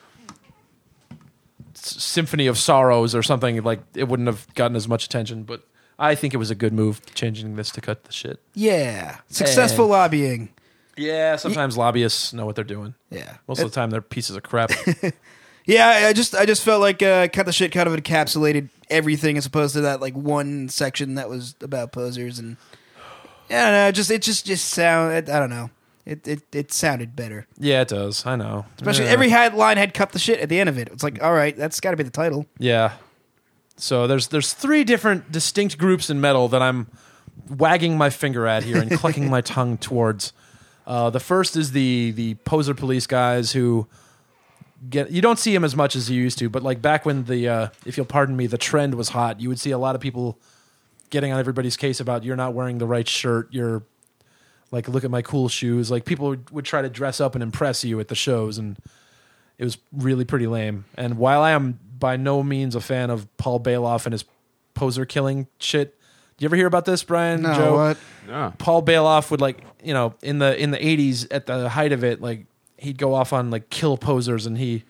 Symphony 1.84 2.46
of 2.46 2.58
Sorrows 2.58 3.14
or 3.14 3.22
something, 3.22 3.62
like 3.62 3.80
it 3.94 4.08
wouldn't 4.08 4.26
have 4.26 4.46
gotten 4.54 4.76
as 4.76 4.88
much 4.88 5.04
attention. 5.04 5.42
But 5.44 5.62
I 5.98 6.14
think 6.14 6.34
it 6.34 6.38
was 6.38 6.50
a 6.50 6.54
good 6.54 6.72
move 6.72 7.00
changing 7.14 7.56
this 7.56 7.70
to 7.72 7.80
cut 7.80 8.04
the 8.04 8.12
shit. 8.12 8.40
Yeah, 8.54 9.18
successful 9.28 9.86
Hey. 9.86 9.92
lobbying. 9.92 10.48
Yeah, 10.96 11.36
sometimes 11.36 11.76
lobbyists 11.76 12.32
know 12.32 12.46
what 12.46 12.54
they're 12.54 12.64
doing. 12.64 12.94
Yeah, 13.10 13.36
Most 13.48 13.60
of 13.60 13.68
the 13.70 13.74
time, 13.74 13.90
they're 13.90 14.00
pieces 14.00 14.36
of 14.36 14.42
crap. 14.42 14.70
Yeah, 15.66 15.88
I 15.88 16.08
I 16.08 16.12
just 16.12 16.34
I 16.34 16.44
just 16.44 16.62
felt 16.62 16.82
like 16.82 17.02
uh, 17.02 17.26
cut 17.28 17.46
the 17.46 17.52
shit 17.52 17.72
kind 17.72 17.88
of 17.88 17.94
encapsulated 17.98 18.68
everything 18.90 19.38
as 19.38 19.46
opposed 19.46 19.72
to 19.74 19.80
that 19.80 19.98
like 19.98 20.12
one 20.12 20.68
section 20.68 21.14
that 21.14 21.30
was 21.30 21.54
about 21.62 21.90
posers 21.90 22.38
and 22.38 22.58
yeah, 23.48 23.62
I 23.62 23.70
don't 23.70 23.72
know, 23.72 23.90
just 23.92 24.10
it 24.10 24.20
just 24.20 24.44
just 24.44 24.66
sound 24.66 25.14
I 25.14 25.20
don't 25.22 25.48
know. 25.48 25.70
It 26.06 26.26
it 26.28 26.42
it 26.52 26.72
sounded 26.72 27.16
better. 27.16 27.46
yeah, 27.58 27.80
it 27.80 27.88
does. 27.88 28.26
I 28.26 28.36
know. 28.36 28.66
Especially 28.76 29.06
Yeah. 29.06 29.12
every 29.12 29.30
headline 29.30 29.76
had 29.78 29.94
cut 29.94 30.12
the 30.12 30.18
shit 30.18 30.38
at 30.40 30.48
the 30.50 30.60
end 30.60 30.68
of 30.68 30.76
it. 30.78 30.88
It's 30.92 31.02
like, 31.02 31.22
all 31.22 31.32
right, 31.32 31.56
that's 31.56 31.80
got 31.80 31.92
to 31.92 31.96
be 31.96 32.02
the 32.02 32.10
title. 32.10 32.44
Yeah. 32.58 32.92
So 33.76 34.06
there's 34.06 34.28
there's 34.28 34.52
three 34.52 34.84
different 34.84 35.32
distinct 35.32 35.78
groups 35.78 36.10
in 36.10 36.20
metal 36.20 36.48
that 36.48 36.60
I'm 36.62 36.88
wagging 37.48 37.96
my 37.98 38.10
finger 38.10 38.46
at 38.46 38.62
here 38.64 38.76
and 38.78 38.90
clucking 38.90 39.28
my 39.30 39.40
tongue 39.54 39.78
towards. 39.78 40.32
Uh, 40.86 41.08
the 41.10 41.20
first 41.20 41.56
is 41.56 41.72
the 41.72 42.10
the 42.12 42.34
poser 42.44 42.74
police 42.74 43.06
guys 43.06 43.52
who 43.52 43.86
get 44.90 45.10
you 45.10 45.22
don't 45.22 45.38
see 45.38 45.54
them 45.54 45.64
as 45.64 45.74
much 45.74 45.96
as 45.96 46.10
you 46.10 46.20
used 46.22 46.38
to, 46.38 46.50
but 46.50 46.62
like 46.62 46.82
back 46.82 47.06
when 47.06 47.24
the 47.24 47.48
uh, 47.48 47.68
if 47.86 47.96
you'll 47.96 48.04
pardon 48.06 48.36
me, 48.36 48.46
the 48.46 48.58
trend 48.58 48.94
was 48.94 49.08
hot, 49.08 49.40
you 49.40 49.48
would 49.48 49.58
see 49.58 49.70
a 49.70 49.78
lot 49.78 49.94
of 49.94 50.00
people 50.02 50.38
getting 51.10 51.32
on 51.32 51.40
everybody's 51.40 51.76
case 51.78 51.98
about 52.00 52.24
you're 52.24 52.36
not 52.36 52.52
wearing 52.52 52.76
the 52.78 52.86
right 52.86 53.08
shirt, 53.08 53.48
you're 53.50 53.82
like 54.74 54.88
look 54.88 55.04
at 55.04 55.10
my 55.10 55.22
cool 55.22 55.48
shoes. 55.48 55.90
Like 55.90 56.04
people 56.04 56.28
would, 56.28 56.50
would 56.50 56.64
try 56.64 56.82
to 56.82 56.90
dress 56.90 57.20
up 57.20 57.34
and 57.34 57.42
impress 57.42 57.84
you 57.84 57.98
at 58.00 58.08
the 58.08 58.14
shows 58.14 58.58
and 58.58 58.76
it 59.56 59.64
was 59.64 59.78
really 59.92 60.24
pretty 60.24 60.46
lame. 60.46 60.84
And 60.96 61.16
while 61.16 61.40
I 61.40 61.52
am 61.52 61.78
by 61.98 62.16
no 62.16 62.42
means 62.42 62.74
a 62.74 62.80
fan 62.80 63.08
of 63.08 63.34
Paul 63.36 63.60
Baloff 63.60 64.04
and 64.04 64.12
his 64.12 64.24
poser 64.74 65.06
killing 65.06 65.46
shit, 65.58 65.96
do 66.36 66.42
you 66.42 66.48
ever 66.48 66.56
hear 66.56 66.66
about 66.66 66.84
this, 66.84 67.04
Brian? 67.04 67.42
No, 67.42 67.54
Joe? 67.54 67.94
No. 68.26 68.52
Paul 68.58 68.82
Baloff 68.82 69.30
would 69.30 69.40
like, 69.40 69.62
you 69.82 69.94
know, 69.94 70.14
in 70.20 70.40
the 70.40 70.60
in 70.60 70.72
the 70.72 70.84
eighties 70.84 71.28
at 71.30 71.46
the 71.46 71.68
height 71.68 71.92
of 71.92 72.02
it, 72.02 72.20
like 72.20 72.46
he'd 72.76 72.98
go 72.98 73.14
off 73.14 73.32
on 73.32 73.50
like 73.50 73.70
kill 73.70 73.96
posers 73.96 74.44
and 74.44 74.58
he 74.58 74.82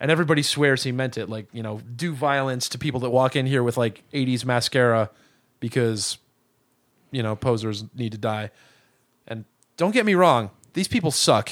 and 0.00 0.10
everybody 0.10 0.42
swears 0.42 0.82
he 0.82 0.90
meant 0.90 1.16
it, 1.16 1.28
like, 1.28 1.46
you 1.52 1.62
know, 1.62 1.80
do 1.94 2.12
violence 2.12 2.68
to 2.70 2.78
people 2.78 2.98
that 3.00 3.10
walk 3.10 3.36
in 3.36 3.46
here 3.46 3.62
with 3.62 3.76
like 3.76 4.02
eighties 4.12 4.44
mascara 4.44 5.08
because, 5.60 6.18
you 7.12 7.22
know, 7.22 7.36
posers 7.36 7.84
need 7.94 8.10
to 8.10 8.18
die. 8.18 8.50
And 9.74 9.78
don't 9.78 9.90
get 9.92 10.06
me 10.06 10.14
wrong, 10.14 10.50
these 10.72 10.88
people 10.88 11.10
suck. 11.10 11.50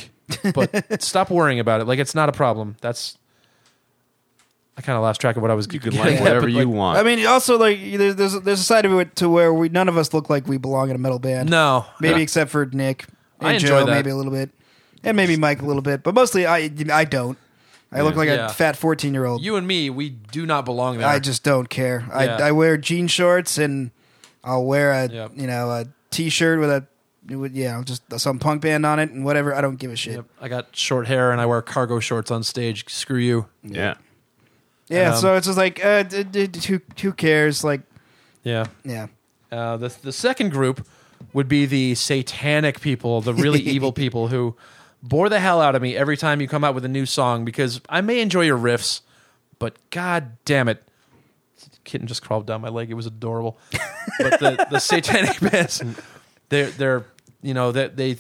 But 0.55 1.03
stop 1.03 1.31
worrying 1.31 1.61
about 1.61 1.81
it. 1.81 1.87
Like 1.87 1.99
it's 1.99 2.15
not 2.15 2.29
a 2.29 2.33
problem. 2.33 2.77
That's 2.81 3.19
I 4.77 4.81
kind 4.81 4.97
of 4.97 5.03
lost 5.03 5.21
track 5.21 5.37
of 5.37 5.43
what 5.43 5.51
I 5.51 5.55
was. 5.55 5.69
You 5.71 5.81
can 5.81 5.95
like 5.97 6.19
whatever 6.21 6.49
you 6.49 6.69
want. 6.69 6.99
I 6.99 7.03
mean, 7.03 7.27
also 7.27 7.59
like 7.59 7.79
there's 7.79 8.17
there's 8.17 8.35
a, 8.35 8.41
there's 8.41 8.61
a 8.61 8.65
side 8.65 8.87
of 8.87 8.93
it 8.99 9.15
to 9.17 9.29
where 9.29 9.53
we 9.53 9.69
none 9.69 9.89
of 9.89 9.99
us 9.99 10.15
look 10.15 10.31
like 10.31 10.47
we 10.49 10.57
belong 10.57 10.89
in 10.89 10.97
a 10.97 10.99
metal 10.99 11.19
band. 11.19 11.51
No, 11.51 11.85
maybe 12.01 12.17
Yeah. 12.17 12.23
except 12.23 12.51
for 12.51 12.65
Nick 12.67 13.05
and 13.41 13.49
I 13.49 13.53
enjoy 13.55 13.81
Joe, 13.81 13.87
that. 13.87 13.93
maybe 13.93 14.09
a 14.11 14.17
little 14.17 14.33
bit, 14.33 14.51
and 15.05 15.15
maybe 15.17 15.37
Mike 15.37 15.61
a 15.61 15.67
little 15.67 15.83
bit, 15.83 16.03
but 16.03 16.15
mostly 16.15 16.47
I 16.47 16.71
I 16.91 17.05
don't. 17.05 17.37
I 17.95 18.01
look 18.01 18.17
like 18.17 18.29
Yeah. 18.29 18.47
a 18.47 18.49
fat 18.49 18.77
fourteen 18.79 19.13
year 19.13 19.27
old. 19.27 19.43
You 19.43 19.57
and 19.57 19.67
me, 19.67 19.91
we 19.91 20.09
do 20.09 20.47
not 20.47 20.65
belong 20.65 20.97
there. 20.97 21.07
I 21.07 21.19
just 21.19 21.45
don't 21.45 21.69
care. 21.69 22.07
Yeah. 22.09 22.17
I 22.39 22.49
I 22.49 22.53
wear 22.53 22.79
jean 22.79 23.09
shorts 23.09 23.59
and 23.59 23.91
I'll 24.43 24.65
wear 24.65 24.91
a 24.93 25.09
Yep. 25.09 25.33
you 25.37 25.47
know 25.47 25.71
a 25.71 25.85
t 26.11 26.31
shirt 26.31 26.59
with 26.59 26.71
a 26.71 26.87
with 27.29 27.55
yeah 27.55 27.81
just 27.85 28.03
some 28.21 28.39
punk 28.39 28.63
band 28.63 28.85
on 28.87 28.99
it 28.99 29.11
and 29.11 29.25
whatever. 29.25 29.55
I 29.55 29.61
don't 29.61 29.77
give 29.77 29.91
a 29.93 29.97
shit. 29.97 30.15
Yep. 30.17 30.25
I 30.41 30.49
got 30.49 30.75
short 30.77 31.07
hair 31.07 31.33
and 31.33 31.41
I 31.41 31.47
wear 31.47 31.63
cargo 31.63 32.01
shorts 32.01 32.31
on 32.31 32.43
stage. 32.43 32.85
Screw 32.93 33.19
you. 33.19 33.47
yeah. 33.63 33.95
Yeah, 34.89 35.15
Um, 35.15 35.21
so 35.21 35.37
it's 35.37 35.47
just 35.47 35.57
like 35.57 35.83
uh, 35.85 36.03
d- 36.03 36.25
d- 36.25 36.47
d- 36.49 36.61
who 36.67 36.81
who 37.01 37.13
cares? 37.13 37.65
Like 37.65 37.81
Yeah. 38.43 38.67
yeah. 38.85 39.07
Uh, 39.51 39.77
the 39.79 39.89
the 40.03 40.13
second 40.13 40.51
group 40.51 40.87
would 41.33 41.49
be 41.49 41.65
the 41.67 41.95
satanic 41.95 42.81
people, 42.81 43.21
the 43.23 43.33
really 43.33 43.61
evil 43.77 43.93
people 43.93 44.29
who 44.29 44.55
bore 45.03 45.29
the 45.29 45.41
hell 45.41 45.61
out 45.63 45.75
of 45.75 45.81
me 45.83 45.97
every 45.97 46.17
time 46.17 46.41
you 46.41 46.49
come 46.49 46.63
out 46.65 46.75
with 46.75 46.85
a 46.85 46.89
new 46.89 47.07
song 47.07 47.45
because 47.45 47.81
I 47.89 48.01
may 48.03 48.21
enjoy 48.21 48.43
your 48.43 48.59
riffs, 48.59 49.01
but 49.59 49.77
god 49.91 50.37
damn 50.45 50.69
it. 50.69 50.83
Kitten 51.85 52.07
just 52.07 52.23
crawled 52.23 52.47
down 52.47 52.61
my 52.61 52.69
leg. 52.69 52.91
It 52.91 52.95
was 52.95 53.07
adorable. 53.07 53.59
but 54.19 54.39
the, 54.41 54.67
the 54.71 54.79
satanic 54.81 55.41
bands, 55.41 55.83
they're 56.53 56.71
they're 56.71 57.05
you 57.43 57.55
know 57.55 57.73
that 57.73 57.97
they, 57.97 58.17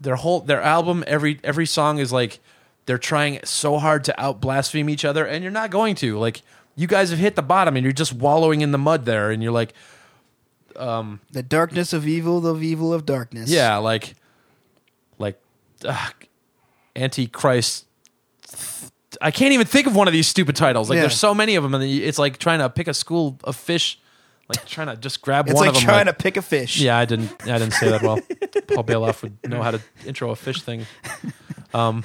their 0.00 0.16
whole 0.16 0.40
their 0.40 0.60
album 0.60 1.02
every 1.06 1.38
every 1.42 1.66
song 1.66 1.98
is 1.98 2.12
like 2.12 2.40
they're 2.86 2.98
trying 2.98 3.38
so 3.44 3.78
hard 3.78 4.04
to 4.04 4.20
out 4.20 4.40
blaspheme 4.40 4.88
each 4.90 5.04
other, 5.04 5.24
and 5.24 5.42
you're 5.42 5.52
not 5.52 5.70
going 5.70 5.94
to 5.96 6.18
like. 6.18 6.42
You 6.74 6.86
guys 6.86 7.10
have 7.10 7.18
hit 7.18 7.36
the 7.36 7.42
bottom, 7.42 7.76
and 7.76 7.84
you're 7.84 7.92
just 7.92 8.14
wallowing 8.14 8.62
in 8.62 8.72
the 8.72 8.78
mud 8.78 9.04
there, 9.04 9.30
and 9.30 9.42
you're 9.42 9.52
like, 9.52 9.74
um 10.76 11.20
The 11.30 11.42
darkness 11.42 11.92
of 11.92 12.08
evil, 12.08 12.40
the 12.40 12.54
evil 12.56 12.94
of 12.94 13.04
darkness. 13.04 13.50
Yeah, 13.50 13.76
like, 13.76 14.14
like, 15.18 15.38
ugh, 15.84 16.14
Antichrist. 16.96 17.84
I 19.20 19.30
can't 19.30 19.52
even 19.52 19.66
think 19.66 19.86
of 19.86 19.94
one 19.94 20.08
of 20.08 20.14
these 20.14 20.26
stupid 20.26 20.56
titles. 20.56 20.88
Like, 20.88 20.96
Yeah. 20.96 21.02
there's 21.02 21.18
so 21.18 21.34
many 21.34 21.56
of 21.56 21.62
them, 21.62 21.74
and 21.74 21.84
it's 21.84 22.18
like 22.18 22.38
trying 22.38 22.60
to 22.60 22.70
pick 22.70 22.88
a 22.88 22.94
school 22.94 23.38
of 23.44 23.54
fish, 23.54 23.98
like 24.48 24.64
trying 24.66 24.88
to 24.88 24.96
just 24.96 25.22
grab 25.22 25.46
It's 25.46 25.54
one 25.54 25.66
like 25.66 25.68
of 25.70 25.74
them. 25.76 25.82
trying 25.84 25.96
like- 25.98 26.04
trying 26.06 26.14
to 26.14 26.22
pick 26.22 26.36
a 26.36 26.42
fish. 26.42 26.80
yeah, 26.80 26.98
I 26.98 27.04
didn't. 27.04 27.30
I 27.48 27.58
didn't 27.58 27.72
say 27.72 27.88
that 27.90 28.02
well. 28.02 28.16
Paul 28.68 28.84
Baloff 28.84 29.22
would 29.22 29.36
know 29.48 29.62
how 29.62 29.70
to 29.72 29.80
intro 30.06 30.30
a 30.30 30.36
fish 30.36 30.62
thing. 30.62 30.86
Um, 31.74 32.04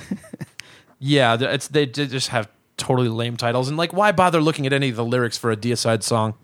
yeah, 1.00 1.36
th- 1.38 1.50
it's 1.52 1.68
they 1.68 1.86
did 1.86 2.10
just 2.10 2.30
have 2.30 2.50
totally 2.78 3.10
lame 3.10 3.38
titles, 3.38 3.68
and 3.68 3.78
like, 3.78 3.92
why 3.94 4.12
bother 4.12 4.40
looking 4.42 4.66
at 4.66 4.74
any 4.74 4.90
of 4.90 4.96
the 4.96 5.06
lyrics 5.06 5.38
for 5.38 5.52
a 5.52 5.58
Deicide 5.58 6.04
song? 6.04 6.36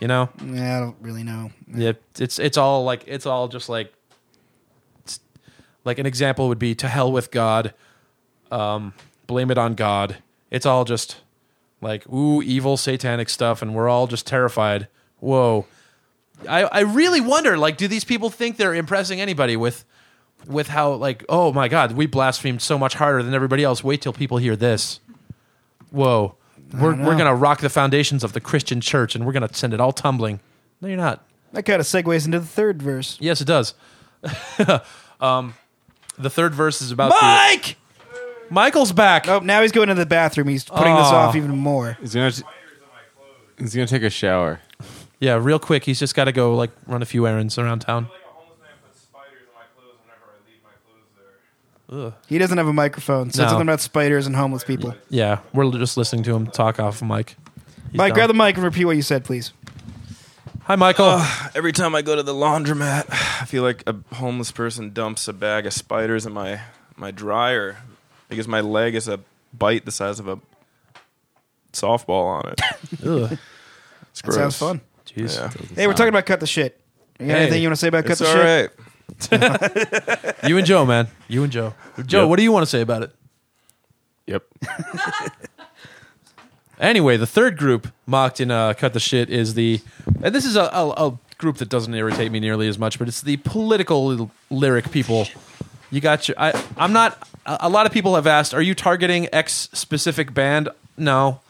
You 0.00 0.08
know, 0.08 0.30
Yeah, 0.44 0.76
I 0.76 0.80
don't 0.80 0.96
really 1.00 1.22
know. 1.22 1.50
yeah, 1.72 1.92
it's 2.18 2.38
it's 2.40 2.56
all 2.56 2.82
like 2.84 3.04
it's 3.06 3.26
all 3.26 3.46
just 3.48 3.68
like 3.68 3.92
it's- 5.04 5.20
like 5.84 5.98
an 5.98 6.06
example 6.06 6.48
would 6.48 6.58
be 6.58 6.74
to 6.76 6.88
hell 6.88 7.12
with 7.12 7.30
God, 7.30 7.72
um, 8.50 8.94
blame 9.28 9.50
it 9.50 9.58
on 9.58 9.74
God. 9.74 10.16
It's 10.50 10.66
all 10.66 10.84
just 10.84 11.20
like 11.80 12.08
ooh 12.12 12.42
evil 12.42 12.76
satanic 12.76 13.28
stuff, 13.28 13.62
and 13.62 13.74
we're 13.74 13.88
all 13.88 14.06
just 14.08 14.26
terrified. 14.26 14.88
Whoa, 15.22 15.66
I 16.48 16.64
I 16.64 16.80
really 16.80 17.20
wonder 17.20 17.56
like 17.56 17.76
do 17.76 17.86
these 17.86 18.02
people 18.02 18.28
think 18.28 18.56
they're 18.56 18.74
impressing 18.74 19.20
anybody 19.20 19.56
with 19.56 19.84
with 20.48 20.66
how 20.66 20.94
like 20.94 21.24
oh 21.28 21.52
my 21.52 21.68
God 21.68 21.92
we 21.92 22.06
blasphemed 22.06 22.60
so 22.60 22.76
much 22.76 22.94
harder 22.94 23.22
than 23.22 23.32
everybody 23.32 23.62
else. 23.62 23.84
Wait 23.84 24.02
till 24.02 24.12
people 24.12 24.38
hear 24.38 24.56
this. 24.56 24.98
Whoa. 25.92 26.34
We're, 26.72 26.96
we're 26.96 27.16
going 27.16 27.26
to 27.26 27.34
rock 27.34 27.60
the 27.60 27.68
foundations 27.68 28.24
of 28.24 28.32
the 28.32 28.40
Christian 28.40 28.80
church 28.80 29.14
and 29.14 29.26
we're 29.26 29.32
going 29.32 29.46
to 29.46 29.54
send 29.54 29.74
it 29.74 29.80
all 29.80 29.92
tumbling. 29.92 30.40
No, 30.80 30.88
you're 30.88 30.96
not. 30.96 31.22
That 31.52 31.64
kind 31.64 31.80
of 31.80 31.86
segues 31.86 32.24
into 32.24 32.40
the 32.40 32.46
third 32.46 32.80
verse. 32.80 33.18
Yes, 33.20 33.42
it 33.42 33.44
does. 33.44 33.74
um, 35.20 35.52
the 36.16 36.30
third 36.30 36.54
verse 36.54 36.80
is 36.80 36.90
about 36.90 37.10
the- 37.10 37.18
Mike! 37.20 37.76
Michael's 38.48 38.92
back. 38.92 39.28
Oh, 39.28 39.40
now 39.40 39.60
he's 39.60 39.72
going 39.72 39.88
to 39.88 39.94
the 39.94 40.06
bathroom. 40.06 40.48
He's 40.48 40.64
putting 40.64 40.94
this 40.94 41.06
Aw. 41.06 41.28
off 41.28 41.36
even 41.36 41.56
more. 41.56 41.98
He's 42.00 42.14
gonna 42.14 42.32
he's 43.58 43.74
gonna 43.74 43.86
take 43.86 44.02
a 44.02 44.10
shower. 44.10 44.60
Yeah, 45.22 45.38
real 45.40 45.60
quick. 45.60 45.84
He's 45.84 46.00
just 46.00 46.16
got 46.16 46.24
to 46.24 46.32
go 46.32 46.56
like 46.56 46.70
run 46.88 47.00
a 47.00 47.04
few 47.06 47.28
errands 47.28 47.56
around 47.56 47.78
town. 47.82 48.08
Ugh. 51.90 52.12
He 52.26 52.38
doesn't 52.38 52.58
have 52.58 52.66
a 52.66 52.72
microphone, 52.72 53.30
so 53.30 53.42
No. 53.42 53.44
it's 53.44 53.52
something 53.52 53.68
about 53.68 53.80
spiders 53.80 54.26
and 54.26 54.34
homeless 54.34 54.64
people. 54.64 54.94
Yeah, 55.10 55.38
we're 55.52 55.70
just 55.72 55.96
listening 55.96 56.24
to 56.24 56.34
him 56.34 56.46
talk 56.48 56.80
off 56.80 57.02
mic. 57.02 57.36
He's 57.90 57.98
Mike, 57.98 58.10
done. 58.10 58.14
grab 58.16 58.28
the 58.28 58.34
mic 58.34 58.56
and 58.56 58.64
repeat 58.64 58.84
what 58.86 58.96
you 58.96 59.02
said, 59.02 59.24
please. 59.24 59.52
Hi, 60.64 60.74
Michael. 60.74 61.22
Every 61.54 61.72
time 61.72 61.94
I 61.94 62.02
go 62.02 62.16
to 62.16 62.22
the 62.24 62.32
laundromat, 62.34 63.04
I 63.10 63.44
feel 63.44 63.62
like 63.62 63.82
a 63.86 63.94
homeless 64.14 64.50
person 64.50 64.92
dumps 64.92 65.28
a 65.28 65.32
bag 65.32 65.66
of 65.66 65.72
spiders 65.72 66.24
in 66.26 66.32
my 66.32 66.60
my 66.96 67.10
dryer 67.12 67.76
because 68.28 68.48
my 68.48 68.60
leg 68.60 68.94
is 68.96 69.06
a 69.06 69.20
bite 69.52 69.84
the 69.84 69.92
size 69.92 70.18
of 70.18 70.26
a 70.28 70.38
softball 71.72 72.42
on 72.42 72.48
it. 72.52 72.60
Ugh. 73.06 73.38
It's 74.10 74.20
That 74.22 74.24
gross. 74.30 74.34
sounds 74.36 74.56
fun. 74.56 74.80
Jeez. 75.16 75.36
Yeah. 75.36 75.50
Hey, 75.74 75.86
we're 75.86 75.92
talking 75.92 76.08
about 76.08 76.26
cut 76.26 76.40
the 76.40 76.46
shit. 76.46 76.80
You 77.18 77.26
got 77.26 77.34
Hey. 77.36 77.42
anything 77.42 77.62
you 77.62 77.68
want 77.68 77.76
to 77.76 77.80
say 77.80 77.88
about 77.88 78.04
cut 78.04 78.12
It's 78.12 78.20
the 78.20 78.26
all 78.28 78.34
shit? 78.34 78.72
right. 78.72 80.34
You 80.48 80.56
and 80.58 80.66
Joe, 80.66 80.84
man. 80.86 81.08
You 81.28 81.42
and 81.44 81.52
Joe. 81.52 81.74
Joe, 82.06 82.20
Yep. 82.22 82.28
what 82.30 82.36
do 82.36 82.42
you 82.42 82.50
want 82.52 82.62
to 82.62 82.70
say 82.70 82.80
about 82.80 83.02
it? 83.02 83.10
Yep. 84.26 84.42
Anyway, 86.80 87.16
the 87.16 87.26
third 87.26 87.56
group 87.56 87.92
mocked 88.06 88.40
in 88.40 88.50
uh, 88.50 88.72
Cut 88.74 88.92
the 88.92 88.98
Shit 88.98 89.30
is 89.30 89.54
the, 89.54 89.80
and 90.20 90.34
this 90.34 90.44
is 90.44 90.56
a, 90.56 90.62
a, 90.72 90.90
a 91.10 91.18
group 91.38 91.58
that 91.58 91.68
doesn't 91.68 91.94
irritate 91.94 92.32
me 92.32 92.40
nearly 92.40 92.66
as 92.66 92.76
much, 92.76 92.98
but 92.98 93.06
it's 93.06 93.20
the 93.20 93.36
political 93.36 94.30
lyric 94.50 94.90
people. 94.90 95.28
You 95.92 96.00
got 96.00 96.26
your. 96.26 96.34
I, 96.40 96.60
I'm 96.76 96.92
not. 96.92 97.28
A 97.46 97.58
a 97.62 97.68
lot 97.68 97.86
of 97.86 97.92
people 97.92 98.16
have 98.16 98.26
asked, 98.26 98.52
are 98.52 98.62
you 98.62 98.74
targeting 98.74 99.28
X 99.32 99.68
specific 99.72 100.34
band? 100.34 100.70
No, 100.96 101.40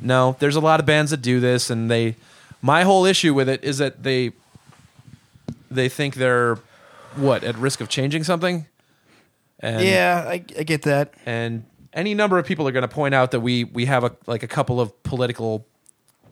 no. 0.00 0.36
There's 0.38 0.56
a 0.56 0.60
lot 0.60 0.80
of 0.80 0.86
bands 0.86 1.10
that 1.10 1.20
do 1.20 1.40
this, 1.40 1.68
and 1.68 1.90
they. 1.90 2.16
My 2.62 2.82
whole 2.84 3.04
issue 3.06 3.34
with 3.34 3.48
it 3.48 3.62
is 3.64 3.78
that 3.78 4.02
they. 4.02 4.32
They 5.72 5.88
think 5.88 6.16
they're, 6.16 6.58
what 7.14 7.44
at 7.44 7.56
risk 7.56 7.80
of 7.80 7.88
changing 7.88 8.24
something. 8.24 8.66
And, 9.60 9.84
yeah, 9.86 10.24
I, 10.26 10.32
I 10.58 10.62
get 10.64 10.82
that. 10.82 11.14
and 11.26 11.64
any 11.92 12.14
number 12.14 12.38
of 12.38 12.46
people 12.46 12.66
are 12.66 12.72
going 12.72 12.82
to 12.82 12.88
point 12.88 13.14
out 13.14 13.30
that 13.32 13.40
we 13.40 13.64
we 13.64 13.84
have 13.86 14.04
a 14.04 14.12
like 14.26 14.42
a 14.44 14.46
couple 14.48 14.80
of 14.80 15.00
political 15.02 15.66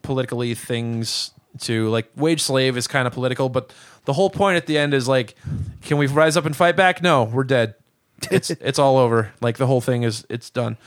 politically 0.01 0.55
things 0.55 1.31
to 1.59 1.89
like 1.89 2.09
wage 2.15 2.41
slave 2.41 2.77
is 2.77 2.87
kind 2.87 3.05
of 3.07 3.13
political 3.13 3.49
but 3.49 3.73
the 4.05 4.13
whole 4.13 4.29
point 4.29 4.55
at 4.55 4.67
the 4.67 4.77
end 4.77 4.93
is 4.93 5.05
like 5.07 5.35
can 5.81 5.97
we 5.97 6.07
rise 6.07 6.37
up 6.37 6.45
and 6.45 6.55
fight 6.55 6.77
back 6.77 7.01
no 7.03 7.23
we're 7.25 7.43
dead 7.43 7.75
it's 8.31 8.49
it's 8.51 8.79
all 8.79 8.97
over 8.97 9.33
like 9.41 9.57
the 9.57 9.67
whole 9.67 9.81
thing 9.81 10.03
is 10.03 10.25
it's 10.29 10.49
done 10.49 10.77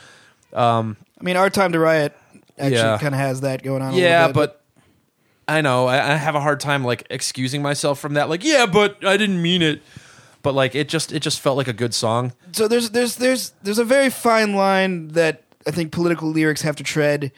um, 0.55 0.97
I 1.21 1.25
mean, 1.25 1.37
our 1.37 1.51
time 1.51 1.73
to 1.73 1.79
riot 1.79 2.17
actually 2.59 2.77
Yeah. 2.77 2.99
kind 2.99 3.15
of 3.15 3.21
has 3.21 3.43
that 3.43 3.63
going 3.63 3.83
on. 3.83 3.93
a 3.93 3.97
yeah 3.99 4.27
little 4.27 4.29
bit, 4.29 4.35
but 4.35 4.62
i 5.49 5.61
know 5.61 5.87
I, 5.87 6.13
I 6.13 6.17
have 6.17 6.35
a 6.35 6.41
hard 6.41 6.61
time 6.61 6.85
like 6.85 7.07
excusing 7.11 7.63
myself 7.63 7.99
from 7.99 8.15
that 8.15 8.29
like 8.29 8.45
yeah 8.45 8.67
but 8.67 9.05
i 9.05 9.17
didn't 9.17 9.41
mean 9.43 9.63
it 9.63 9.83
but 10.43 10.55
like 10.55 10.75
it 10.75 10.89
just 10.89 11.13
it 11.13 11.21
just 11.21 11.41
felt 11.41 11.57
like 11.57 11.69
a 11.69 11.73
good 11.73 11.95
song 11.95 12.33
so 12.53 12.67
there's 12.69 12.91
there's 12.91 13.17
there's 13.17 13.53
there's 13.63 13.79
a 13.79 13.85
very 13.85 14.11
fine 14.11 14.55
line 14.55 15.09
that 15.09 15.43
I 15.65 15.71
think 15.71 15.93
political 15.93 16.29
lyrics 16.29 16.63
have 16.63 16.75
to 16.75 16.83
tread, 16.83 17.31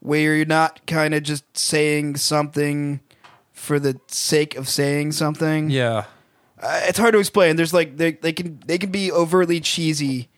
where 0.00 0.36
you're 0.36 0.44
not 0.44 0.86
kind 0.86 1.14
of 1.14 1.22
just 1.22 1.44
saying 1.56 2.16
something 2.16 3.00
for 3.54 3.78
the 3.80 3.98
sake 4.08 4.54
of 4.54 4.68
saying 4.68 5.12
something. 5.12 5.70
yeah 5.70 6.04
Uh, 6.62 6.80
it's 6.84 6.98
hard 6.98 7.14
to 7.14 7.18
explain. 7.18 7.56
There's 7.56 7.72
like 7.72 7.96
they 7.96 8.12
they 8.12 8.34
can 8.34 8.60
they 8.66 8.76
can 8.76 8.90
be 8.90 9.10
overtly 9.10 9.60
cheesy 9.60 10.28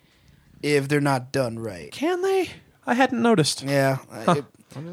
if 0.63 0.87
they're 0.87 1.01
not 1.01 1.33
done 1.33 1.59
right. 1.59 1.91
can 1.91 2.23
they 2.23 2.51
i 2.87 2.95
hadn't 2.95 3.21
noticed 3.21 3.63
Yeah, 3.65 3.99
I- 4.13 4.39
it- 4.39 4.45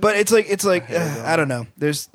but 0.01 0.15
it's 0.17 0.31
like 0.31 0.47
it's 0.49 0.65
like 0.65 0.89
uh, 0.89 1.21
I 1.25 1.35
don't 1.35 1.47
know. 1.49 1.67
There's 1.77 2.09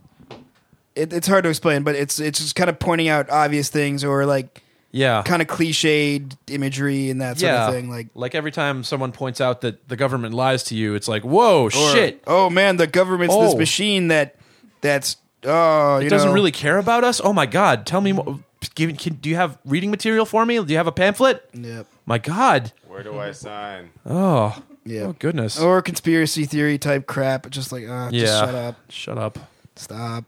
it, 0.97 1.13
it's 1.13 1.27
hard 1.27 1.45
to 1.45 1.51
explain, 1.51 1.83
but 1.83 1.95
it's 1.95 2.19
it's 2.21 2.39
just 2.39 2.55
kind 2.55 2.71
of 2.71 2.79
pointing 2.79 3.09
out 3.09 3.31
obvious 3.31 3.69
things 3.69 4.05
or 4.05 4.27
like 4.27 4.63
yeah 4.93 5.23
kind 5.25 5.43
of 5.43 5.49
cliched 5.49 6.37
imagery 6.47 7.11
and 7.11 7.21
that 7.21 7.39
sort 7.39 7.53
yeah, 7.53 7.67
of 7.69 7.75
thing. 7.75 7.91
Like 7.91 8.09
like 8.15 8.35
every 8.35 8.53
time 8.53 8.85
someone 8.85 9.13
points 9.13 9.41
out 9.41 9.61
that 9.63 9.89
the 9.89 9.97
government 9.97 10.35
lies 10.35 10.63
to 10.65 10.75
you, 10.75 10.95
it's 10.95 11.09
like, 11.09 11.23
whoa, 11.25 11.65
or, 11.67 11.71
shit! 11.71 12.23
Oh 12.27 12.49
man, 12.51 12.77
the 12.77 12.87
government's 12.87 13.35
this 13.35 13.55
Oh. 13.55 13.59
machine 13.59 14.09
that 14.09 14.37
that's 14.81 15.17
oh 15.45 15.99
you 15.99 16.07
It 16.07 16.11
doesn't 16.11 16.29
know, 16.29 16.35
really 16.35 16.53
care 16.53 16.79
about 16.79 17.03
us. 17.05 17.21
Oh 17.23 17.33
my 17.33 17.47
god, 17.47 17.87
tell 17.87 18.01
me, 18.01 18.13
more. 18.13 18.39
Give, 18.75 18.97
can, 18.97 19.15
do 19.15 19.29
you 19.29 19.37
have 19.37 19.59
reading 19.67 19.91
material 19.91 20.25
for 20.25 20.47
me? 20.47 20.59
Do 20.63 20.73
you 20.73 20.79
have 20.79 20.87
a 20.87 20.93
pamphlet? 20.93 21.45
Yep. 21.53 21.87
My 22.07 22.17
god, 22.19 22.73
Where 22.89 23.03
do 23.03 23.19
I 23.19 23.33
sign? 23.33 23.91
oh, 24.07 24.63
Yeah. 24.87 25.03
oh 25.03 25.13
goodness, 25.19 25.59
or 25.61 25.83
conspiracy 25.83 26.45
theory 26.47 26.79
type 26.79 27.07
crap. 27.07 27.51
Just 27.51 27.73
like 27.73 27.85
uh, 27.85 28.09
yeah, 28.11 28.21
just 28.21 28.39
shut 28.39 28.55
up, 28.55 28.77
shut 28.89 29.19
up. 29.19 29.39
stop. 29.77 30.25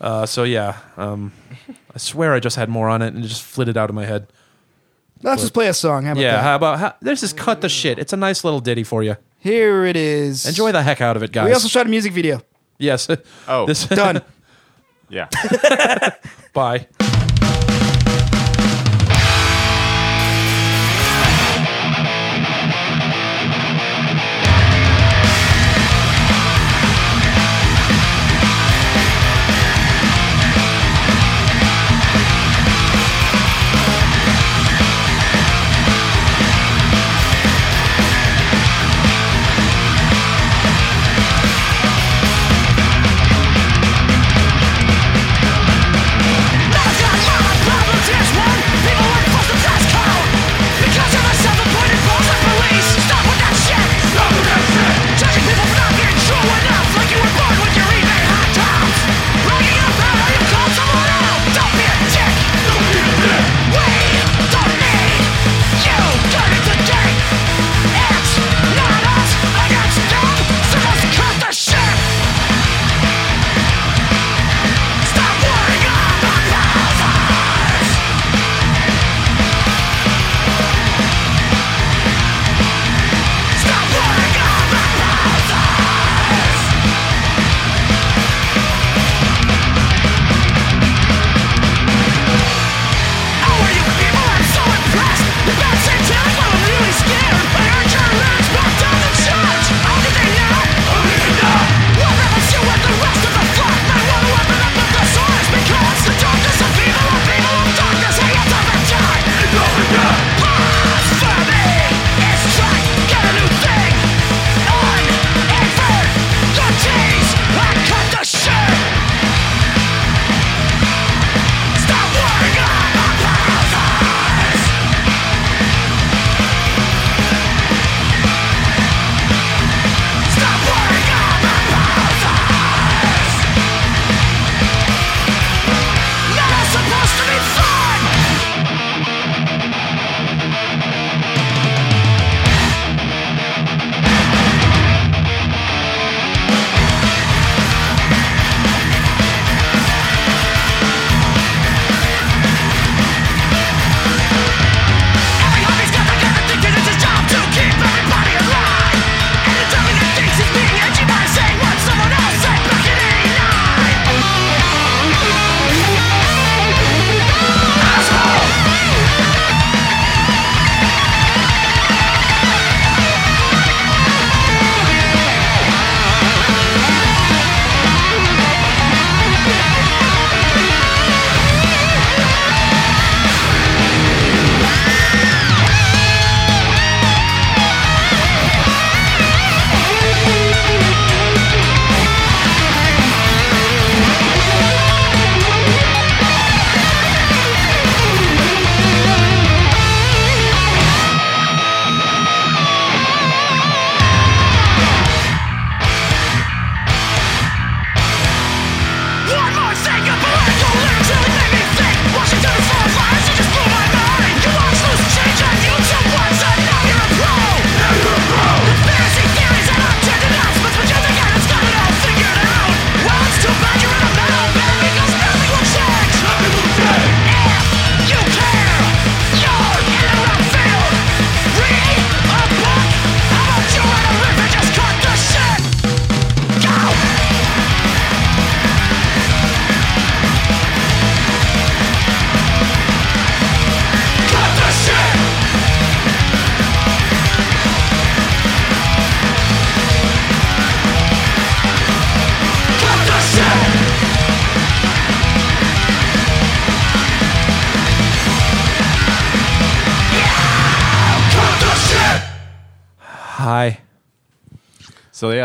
Uh, 0.00 0.24
so 0.26 0.44
yeah, 0.44 0.78
um, 0.96 1.32
I 1.94 1.98
swear 1.98 2.32
I 2.34 2.40
just 2.40 2.56
had 2.56 2.68
more 2.68 2.88
on 2.88 3.02
it 3.02 3.08
and 3.14 3.24
it 3.24 3.28
just 3.28 3.42
flitted 3.42 3.76
out 3.76 3.90
of 3.90 3.94
my 3.96 4.06
head. 4.06 4.26
Let's 5.22 5.42
just 5.42 5.52
play 5.52 5.68
a 5.68 5.74
song. 5.74 6.04
How 6.04 6.12
about 6.12 6.22
Yeah, 6.22 6.32
that? 6.32 6.42
how 6.42 6.56
about 6.56 6.78
how, 6.78 6.94
there's 7.02 7.20
this 7.20 7.34
cut 7.34 7.60
the 7.60 7.68
shit. 7.68 7.98
It's 7.98 8.14
a 8.14 8.16
nice 8.16 8.42
little 8.42 8.60
ditty 8.60 8.84
for 8.84 9.02
you. 9.02 9.16
Here 9.38 9.84
it 9.84 9.96
is. 9.96 10.46
Enjoy 10.46 10.72
the 10.72 10.82
heck 10.82 11.00
out 11.02 11.16
of 11.16 11.22
it, 11.22 11.32
guys. 11.32 11.46
We 11.46 11.52
also 11.52 11.68
shot 11.68 11.86
a 11.86 11.90
music 11.90 12.12
video. 12.14 12.40
yes. 12.78 13.06
Oh. 13.48 13.66
this 13.66 13.86
Done. 13.86 14.22
Yeah. 15.10 15.28
Bye. 16.54 16.86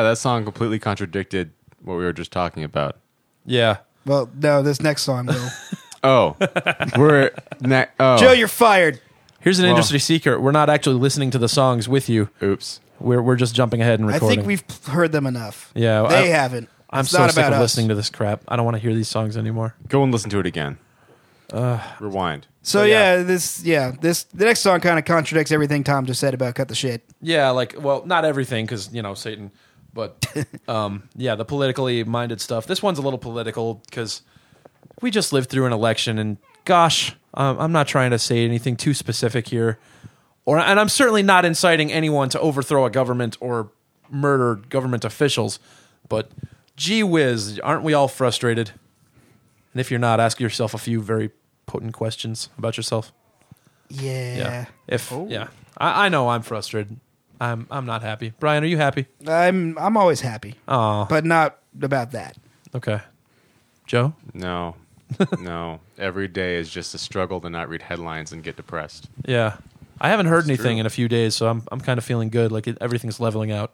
That 0.06 0.18
song 0.18 0.44
completely 0.44 0.80
contradicted 0.80 1.52
what 1.82 1.96
we 1.98 2.04
were 2.04 2.14
just 2.14 2.32
talking 2.32 2.64
about. 2.64 2.98
Yeah. 3.46 3.78
Well, 4.06 4.30
no, 4.40 4.62
this 4.62 4.82
next 4.82 5.04
song 5.04 5.26
will. 5.28 5.50
Oh, 6.08 6.36
we're 6.96 7.32
ne- 7.62 7.88
oh. 8.00 8.18
Joe, 8.18 8.32
you're 8.32 8.48
fired. 8.48 9.02
Here's 9.40 9.58
an 9.58 9.66
Well- 9.66 9.72
industry 9.76 9.98
secret. 9.98 10.40
We're 10.40 10.52
not 10.52 10.70
actually 10.70 10.98
listening 11.00 11.32
to 11.32 11.40
the 11.40 11.50
songs 11.50 11.90
with 11.90 12.08
you. 12.10 12.30
Oops. 12.44 12.80
We're 13.00 13.24
we're 13.24 13.36
just 13.36 13.56
jumping 13.56 13.82
ahead 13.82 14.00
and 14.00 14.08
recording. 14.08 14.40
I 14.40 14.42
recording. 14.44 14.58
think 14.58 14.86
we've 14.86 14.94
heard 14.94 15.12
them 15.12 15.26
enough. 15.26 15.72
Yeah, 15.74 16.04
they 16.08 16.32
I- 16.32 16.38
haven't. 16.38 16.70
I'm 16.92 17.00
It's 17.02 17.10
so 17.10 17.18
not 17.18 17.32
sick 17.32 17.40
about 17.44 17.54
of 17.54 17.58
us. 17.58 17.62
listening 17.64 17.88
to 17.90 17.96
this 17.96 18.12
crap. 18.12 18.42
I 18.48 18.56
don't 18.56 18.66
want 18.66 18.76
to 18.76 18.82
hear 18.82 18.94
these 18.94 19.08
songs 19.08 19.36
anymore. 19.36 19.74
Go 19.88 20.04
and 20.04 20.12
listen 20.12 20.30
to 20.30 20.40
it 20.40 20.46
again. 20.46 20.78
Rewind. 22.00 22.48
So 22.62 22.84
yeah. 22.84 23.24
this 23.24 23.64
yeah 23.64 23.92
this 24.00 24.24
the 24.26 24.46
next 24.46 24.62
song 24.62 24.80
kind 24.82 25.00
of 25.00 25.06
contradicts 25.06 25.52
everything 25.52 25.84
Tom 25.84 26.06
just 26.06 26.20
said 26.20 26.34
about 26.36 26.54
cut 26.56 26.68
the 26.68 26.76
shit. 26.76 27.04
Yeah, 27.22 27.50
like 27.50 27.76
well, 27.80 28.04
not 28.06 28.26
everything 28.26 28.66
because 28.66 28.94
you 28.94 29.02
know 29.02 29.14
Satan, 29.16 29.52
but 29.96 30.46
um, 30.68 31.10
yeah, 31.16 31.34
the 31.34 31.46
politically 31.46 32.04
minded 32.04 32.40
stuff. 32.40 32.68
This 32.68 32.84
one's 32.84 33.00
a 33.00 33.02
little 33.02 33.18
political 33.18 33.82
because 33.90 34.22
we 35.02 35.10
just 35.10 35.34
lived 35.34 35.50
through 35.50 35.66
an 35.66 35.74
election, 35.74 36.20
and 36.20 36.38
gosh, 36.66 37.16
um, 37.34 37.58
I'm 37.60 37.72
not 37.72 37.88
trying 37.88 38.12
to 38.12 38.20
say 38.20 38.46
anything 38.46 38.76
too 38.76 38.94
specific 38.94 39.48
here, 39.48 39.80
or 40.46 40.60
and 40.60 40.80
I'm 40.80 40.90
certainly 40.90 41.24
not 41.24 41.46
inciting 41.46 41.92
anyone 41.92 42.30
to 42.30 42.40
overthrow 42.40 42.86
a 42.86 42.92
government 42.92 43.38
or 43.40 43.72
murder 44.12 44.56
government 44.70 45.04
officials, 45.04 45.58
but 46.08 46.30
gee 46.76 47.02
whiz, 47.02 47.60
aren't 47.64 47.84
we 47.84 47.94
all 47.94 48.08
frustrated? 48.08 48.72
And 49.74 49.82
if 49.82 49.90
you're 49.90 50.00
not, 50.00 50.20
ask 50.20 50.40
yourself 50.40 50.74
a 50.74 50.78
few 50.78 51.02
very 51.02 51.32
potent 51.66 51.94
questions 51.94 52.50
about 52.58 52.78
yourself. 52.78 53.12
Yeah. 53.90 54.38
yeah. 54.38 54.66
If 54.88 55.12
yeah, 55.28 55.48
I, 55.78 56.06
I 56.06 56.10
know 56.10 56.30
I'm 56.30 56.42
frustrated. 56.42 57.00
I'm 57.40 57.68
I'm 57.72 57.86
not 57.86 58.02
happy. 58.02 58.34
Brian, 58.40 58.64
are 58.64 58.68
you 58.68 58.78
happy? 58.78 59.06
I'm 59.28 59.78
I'm 59.78 59.98
always 59.98 60.22
happy, 60.22 60.56
Oh, 60.68 61.06
but 61.10 61.26
not 61.26 61.58
about 61.82 62.12
that. 62.12 62.38
okay. 62.74 63.02
Joe, 63.86 64.14
No, 64.34 64.76
no. 65.40 65.80
Every 65.98 66.28
day 66.28 66.56
is 66.58 66.70
just 66.70 66.96
a 66.96 66.98
struggle 66.98 67.40
to 67.42 67.50
not 67.50 67.70
read 67.70 67.84
headlines 67.84 68.32
and 68.32 68.44
get 68.44 68.56
depressed. 68.56 69.08
yeah, 69.26 69.58
I 70.02 70.10
haven't 70.10 70.26
heard 70.28 70.40
It's 70.40 70.50
anything 70.50 70.76
true. 70.78 70.80
in 70.82 70.86
a 70.86 70.90
few 70.90 71.08
days, 71.08 71.36
so 71.36 71.48
I'm 71.48 71.64
I'm 71.72 71.80
kind 71.82 71.98
of 71.98 72.04
feeling 72.04 72.30
good. 72.30 72.52
Like 72.52 72.68
it, 72.68 72.78
everything's 72.82 73.20
leveling 73.20 73.52
out. 73.52 73.72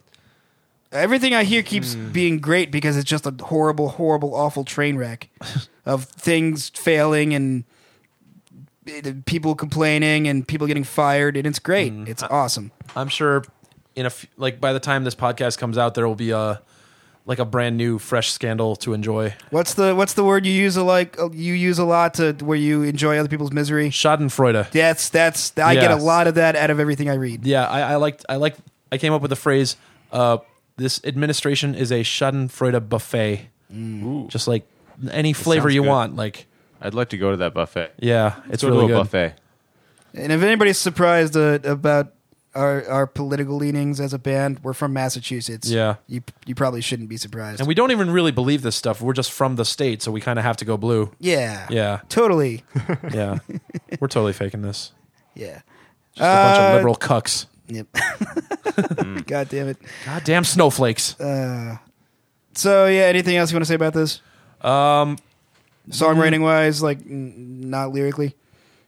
Everything 0.92 1.34
I 1.34 1.46
hear 1.46 1.64
keeps 1.64 1.94
Hmm. 1.94 2.12
being 2.12 2.40
great 2.40 2.70
because 2.70 2.98
it's 2.98 3.10
just 3.10 3.26
a 3.26 3.34
horrible, 3.46 3.90
horrible, 3.90 4.36
awful 4.36 4.66
train 4.66 4.98
wreck 4.98 5.30
of 5.86 6.04
things 6.06 6.70
failing 6.76 7.34
and 7.34 7.64
people 9.26 9.56
complaining 9.56 10.28
and 10.28 10.48
people 10.48 10.68
getting 10.68 10.84
fired, 10.84 11.38
and 11.38 11.46
it's 11.46 11.60
great. 11.60 11.92
Hmm. 11.92 12.06
It's 12.08 12.24
awesome. 12.24 12.72
I'm 12.96 13.10
sure 13.10 13.44
in 13.96 14.06
a 14.06 14.08
f- 14.08 14.26
like 14.38 14.60
by 14.60 14.74
the 14.74 14.80
time 14.80 15.04
this 15.04 15.16
podcast 15.16 15.58
comes 15.58 15.78
out, 15.78 15.96
there 15.96 16.08
will 16.08 16.16
be 16.16 16.32
a 16.32 16.62
like 17.26 17.40
a 17.40 17.46
brand 17.46 17.78
new, 17.78 18.00
fresh 18.00 18.32
scandal 18.32 18.76
to 18.78 18.94
enjoy. 18.94 19.34
What's 19.52 19.76
the 19.76 19.96
what's 19.96 20.14
the 20.14 20.24
word 20.24 20.46
you 20.46 20.54
use 20.54 20.76
a 20.76 20.84
like 20.84 21.20
uh, 21.20 21.30
you 21.32 21.54
use 21.54 21.80
a 21.80 21.86
lot 21.86 22.16
to 22.16 22.34
where 22.34 22.58
you 22.58 22.84
enjoy 22.84 23.18
other 23.18 23.30
people's 23.30 23.52
misery? 23.52 23.90
Schadenfreude. 23.90 24.72
That's 24.72 25.10
that's 25.10 25.58
I 25.58 25.76
get 25.76 25.92
a 25.92 25.96
lot 25.96 26.28
of 26.28 26.36
that 26.36 26.56
out 26.56 26.70
of 26.70 26.80
everything 26.80 27.10
I 27.10 27.16
read. 27.16 27.46
Yeah, 27.46 27.68
I, 27.68 27.82
I 27.82 27.96
liked 27.98 28.26
I 28.28 28.38
like 28.38 28.56
I 28.92 28.98
came 28.98 29.14
up 29.14 29.22
with 29.22 29.30
the 29.30 29.36
phrase. 29.36 29.78
Uh, 30.12 30.40
this 30.78 31.00
administration 31.06 31.76
is 31.76 31.92
a 31.92 32.02
Schadenfreude 32.02 32.90
buffet. 32.90 33.48
Just 34.28 34.48
like 34.48 34.68
any 35.12 35.34
flavor 35.34 35.70
you 35.70 35.84
good. 35.84 35.88
want. 35.90 36.16
Like 36.16 36.48
I'd 36.82 36.94
like 36.94 37.10
to 37.10 37.18
go 37.18 37.32
to 37.32 37.38
that 37.38 37.54
buffet. 37.54 37.94
yeah, 38.00 38.38
it's 38.40 38.48
Let's 38.50 38.64
go 38.64 38.70
really 38.70 38.80
to 38.80 38.86
a 38.86 38.88
good. 38.98 39.04
buffet. 39.04 39.36
And 40.14 40.32
if 40.32 40.42
anybody's 40.42 40.78
surprised 40.78 41.38
uh, 41.38 41.60
about 41.64 42.14
our 42.54 42.86
our 42.90 43.08
political 43.08 43.56
leanings 43.56 44.02
as 44.02 44.14
a 44.14 44.20
band, 44.20 44.60
we're 44.64 44.74
from 44.74 44.92
Massachusetts. 44.92 45.70
Yeah. 45.70 45.96
you 46.08 46.22
you 46.46 46.54
probably 46.56 46.82
shouldn't 46.82 47.08
be 47.08 47.16
surprised. 47.18 47.60
And 47.62 47.68
we 47.68 47.76
don't 47.76 47.92
even 47.92 48.12
really 48.12 48.32
believe 48.32 48.62
this 48.62 48.76
stuff. 48.76 49.00
We're 49.02 49.14
just 49.14 49.32
from 49.32 49.56
the 49.56 49.64
state, 49.64 50.02
so 50.02 50.12
we 50.12 50.20
kind 50.20 50.38
of 50.40 50.44
have 50.44 50.58
to 50.58 50.66
go 50.66 50.76
blue. 50.76 51.12
yeah, 51.20 51.68
Yeah, 51.70 52.02
totally. 52.10 52.64
yeah. 53.14 53.38
We're 54.02 54.08
totally 54.10 54.34
faking 54.34 54.64
this. 54.64 54.92
Yeah. 55.36 55.62
Just 56.14 56.20
a 56.20 56.24
bunch 56.24 56.60
Uh, 56.60 56.62
of 56.64 56.74
liberal 56.76 56.96
cucks. 56.98 57.46
Yep. 57.68 57.88
God 59.28 59.48
damn 59.48 59.70
it. 59.70 59.78
Goddamn 60.06 60.44
snowflakes. 60.44 61.16
So 62.54 62.88
yeah, 62.88 63.04
anything 63.04 63.38
else 63.38 63.52
you 63.52 63.56
want 63.56 63.62
to 63.64 63.68
say 63.70 63.76
about 63.76 63.94
this? 63.94 64.20
Um, 64.60 65.18
Songwriting 65.90 66.42
wise, 66.42 66.82
like 66.84 67.00
n- 67.00 67.70
not 67.70 67.92
lyrically. 67.92 68.36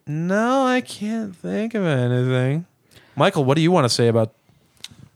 no, 0.06 0.66
I 0.66 0.82
can't 0.82 1.36
think 1.36 1.74
of 1.74 1.84
anything. 1.86 2.66
Michael, 3.16 3.44
what 3.46 3.56
do 3.56 3.62
you 3.62 3.72
want 3.72 3.86
to 3.86 3.90
say 3.90 4.08
about 4.08 4.34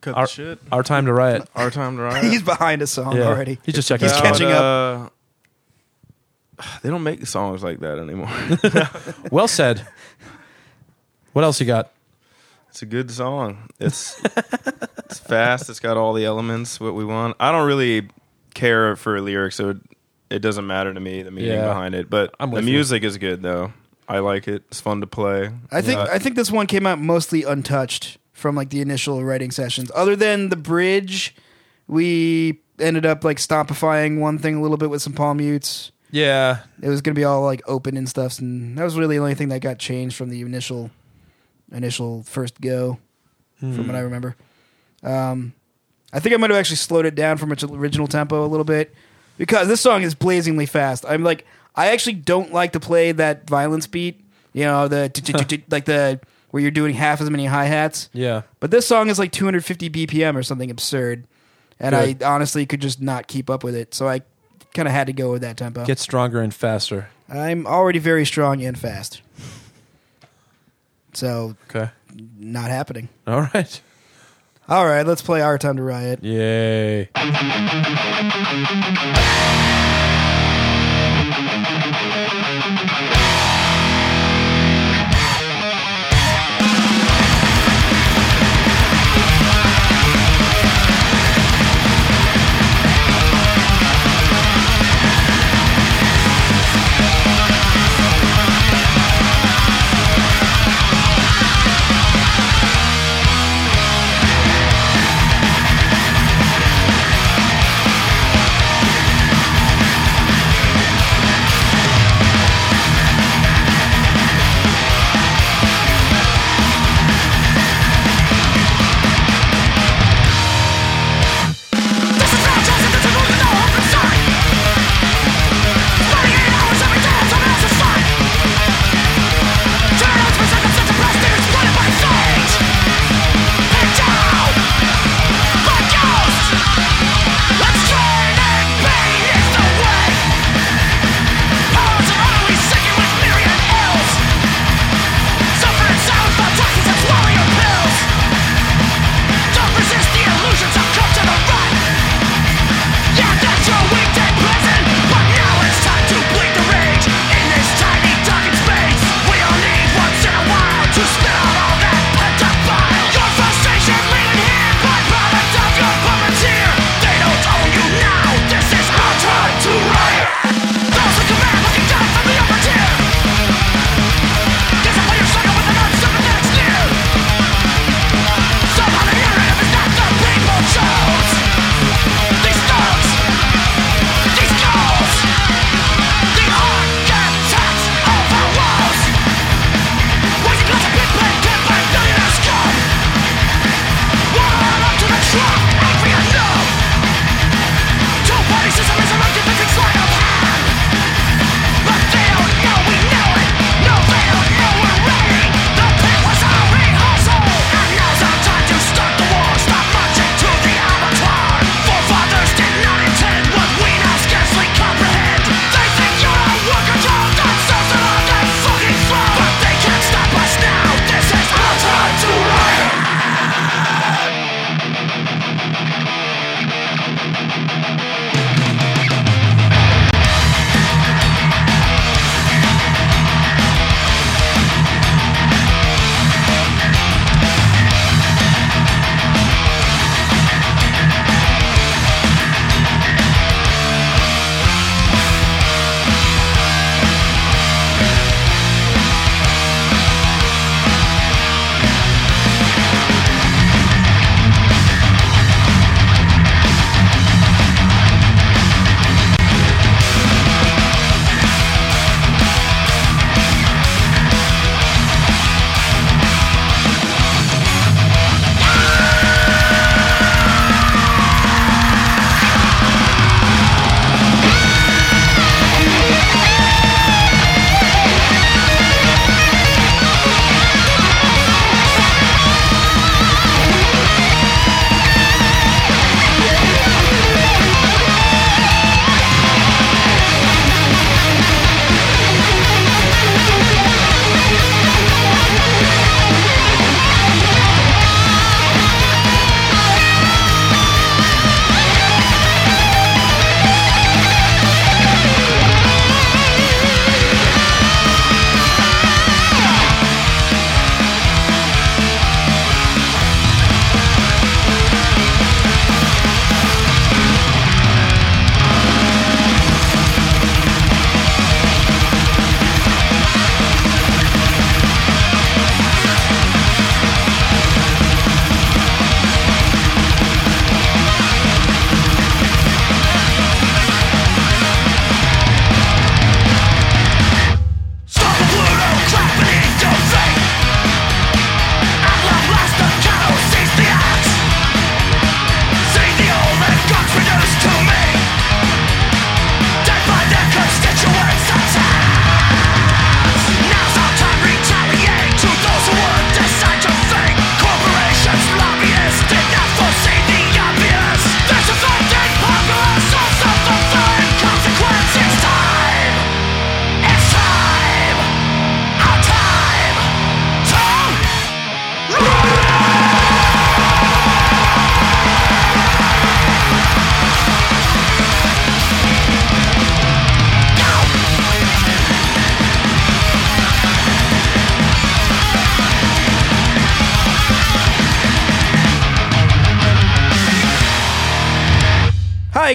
Cut 0.02 0.16
our, 0.16 0.28
shit. 0.28 0.60
our 0.72 0.84
time 0.84 1.06
to 1.06 1.14
riot? 1.14 1.48
Our 1.56 1.70
time 1.72 1.98
to 1.98 2.04
riot. 2.04 2.24
He's 2.32 2.42
behind 2.42 2.82
a 2.82 2.88
song 2.88 3.16
Yeah. 3.16 3.24
already. 3.28 3.60
He's 3.64 3.76
just 3.76 3.88
checking. 3.88 4.06
He's 4.06 4.12
his 4.12 4.20
About, 4.22 4.32
catching 4.34 4.52
up. 4.52 5.12
uh, 6.62 6.68
they 6.82 6.90
don't 6.90 7.04
make 7.04 7.26
songs 7.28 7.64
like 7.64 7.80
that 7.80 8.00
anymore. 8.00 8.30
Well 9.32 9.48
said. 9.48 9.86
What 11.34 11.44
else 11.44 11.60
you 11.60 11.66
got? 11.68 11.92
It's 12.70 12.82
a 12.82 12.86
good 12.86 13.12
song. 13.12 13.70
It's 13.80 14.20
it's 15.06 15.20
fast. 15.20 15.70
It's 15.70 15.80
got 15.80 15.98
all 15.98 16.14
the 16.14 16.26
elements 16.26 16.80
what 16.80 16.94
we 16.96 17.06
want. 17.06 17.36
I 17.40 17.52
don't 17.52 17.68
really 17.68 18.08
care 18.54 18.96
for 18.96 19.20
lyrics, 19.22 19.56
so 19.56 19.78
it, 20.30 20.36
it 20.36 20.40
doesn't 20.40 20.66
matter 20.68 20.94
to 20.94 21.00
me 21.00 21.22
the 21.24 21.32
meaning 21.32 21.52
Yeah. 21.52 21.68
behind 21.68 21.96
it. 21.96 22.10
But 22.10 22.34
I'm 22.40 22.50
the 22.50 22.56
with 22.56 22.66
you. 22.66 22.72
music 22.74 23.04
is 23.04 23.18
good 23.18 23.42
though. 23.42 23.74
I 24.08 24.20
like 24.20 24.48
it. 24.48 24.64
It's 24.70 24.80
fun 24.80 25.02
to 25.02 25.08
play. 25.08 25.52
I 25.72 25.82
think 25.82 26.00
Uh, 26.00 26.08
I 26.12 26.20
think 26.20 26.36
this 26.36 26.50
one 26.52 26.66
came 26.68 26.88
out 26.88 27.00
mostly 27.00 27.44
untouched 27.44 28.18
from 28.34 28.56
like 28.56 28.70
the 28.70 28.80
initial 28.82 29.24
writing 29.24 29.52
sessions. 29.52 29.92
Other 29.96 30.16
than 30.16 30.50
the 30.50 30.56
bridge, 30.56 31.36
we 31.88 32.60
ended 32.80 33.06
up 33.06 33.24
like 33.24 33.38
stompifying 33.38 34.20
one 34.20 34.38
thing 34.38 34.56
a 34.56 34.62
little 34.62 34.78
bit 34.78 34.90
with 34.90 35.02
some 35.02 35.14
palm 35.14 35.38
mutes. 35.38 35.92
Yeah, 36.10 36.60
It 36.82 36.88
was 36.88 37.02
gonna 37.02 37.16
be 37.16 37.26
all 37.26 37.42
like 37.44 37.62
open 37.68 37.98
and 37.98 38.08
stuff, 38.08 38.40
and 38.40 38.78
that 38.78 38.84
was 38.86 38.96
really 38.98 39.18
the 39.18 39.22
only 39.22 39.36
thing 39.36 39.50
that 39.50 39.60
got 39.60 39.78
changed 39.78 40.16
from 40.16 40.30
the 40.30 40.40
initial 40.42 40.90
initial 41.72 42.24
first 42.24 42.62
go, 42.62 42.98
from 43.60 43.88
what 43.88 43.96
I 43.96 44.00
remember. 44.00 44.38
Um, 45.04 45.54
I 46.14 46.20
think 46.22 46.34
I 46.34 46.38
might 46.38 46.50
have 46.50 46.58
actually 46.60 46.78
slowed 46.78 47.06
it 47.06 47.14
down 47.16 47.36
from 47.38 47.52
its 47.52 47.62
original 47.64 48.08
tempo 48.08 48.46
a 48.46 48.48
little 48.48 48.64
bit 48.64 48.94
because 49.38 49.68
this 49.68 49.82
song 49.82 50.04
is 50.04 50.16
blazingly 50.16 50.66
fast. 50.66 51.06
I'm 51.08 51.24
like, 51.24 51.46
I 51.76 51.88
actually 51.88 52.14
don't 52.14 52.52
like 52.52 52.74
to 52.74 52.80
play 52.80 53.12
that 53.12 53.48
violence 53.50 53.88
beat. 53.88 54.20
You 54.54 54.64
know, 54.64 54.88
the 54.88 55.64
like 55.70 55.86
the 55.86 56.20
where 56.52 56.62
you're 56.62 56.72
doing 56.72 56.94
half 56.96 57.22
as 57.22 57.30
many 57.30 57.46
hi 57.46 57.66
hats. 57.66 58.10
yeah. 58.14 58.44
But 58.60 58.72
this 58.72 58.88
song 58.88 59.10
is 59.10 59.20
like 59.20 59.32
250 59.32 59.90
BPM 59.90 60.36
or 60.36 60.44
something 60.44 60.72
absurd, 60.72 61.28
and 61.80 61.94
Good. 61.94 62.24
I 62.24 62.34
honestly 62.34 62.66
could 62.66 62.82
just 62.82 63.02
not 63.02 63.28
keep 63.28 63.50
up 63.50 63.64
with 63.64 63.76
it. 63.76 63.94
So 63.94 64.08
I 64.08 64.22
kind 64.74 64.88
of 64.88 64.94
had 64.94 65.08
to 65.08 65.14
go 65.14 65.32
with 65.32 65.42
that 65.42 65.58
tempo. 65.58 65.86
Get 65.86 66.00
stronger 66.00 66.42
and 66.42 66.54
faster. 66.54 67.10
I'm 67.30 67.68
already 67.68 68.00
very 68.00 68.26
strong 68.26 68.64
and 68.64 68.78
fast. 68.80 69.22
So, 71.14 71.56
Okay. 71.70 71.90
not 72.38 72.70
happening. 72.70 73.10
All 73.26 73.50
right. 73.54 73.82
All 74.70 74.86
right, 74.86 75.06
let's 75.08 75.22
play 75.22 75.42
Our 75.42 75.58
Time 75.58 75.78
to 75.78 75.84
Riot. 75.84 76.22
Yay. 76.22 77.10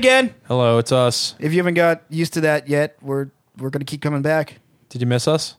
Again. 0.03 0.35
Hello, 0.49 0.79
it's 0.79 0.91
us. 0.91 1.37
If 1.39 1.53
you 1.53 1.59
haven't 1.59 1.75
got 1.75 2.03
used 2.09 2.33
to 2.35 2.41
that 2.41 2.69
yet, 2.69 2.97
we're 3.01 3.29
we're 3.59 3.71
gonna 3.71 3.85
keep 3.85 4.03
coming 4.03 4.21
back. 4.21 4.59
Did 4.89 5.01
you 5.01 5.07
miss 5.07 5.29
us? 5.29 5.55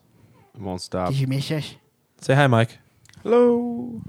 It 0.53 0.59
won't 0.61 0.81
stop. 0.81 1.09
Did 1.09 1.19
you 1.19 1.27
miss 1.27 1.49
us? 1.49 1.75
Say 2.19 2.35
hi, 2.35 2.47
Mike. 2.47 2.77
Hello. 3.23 4.01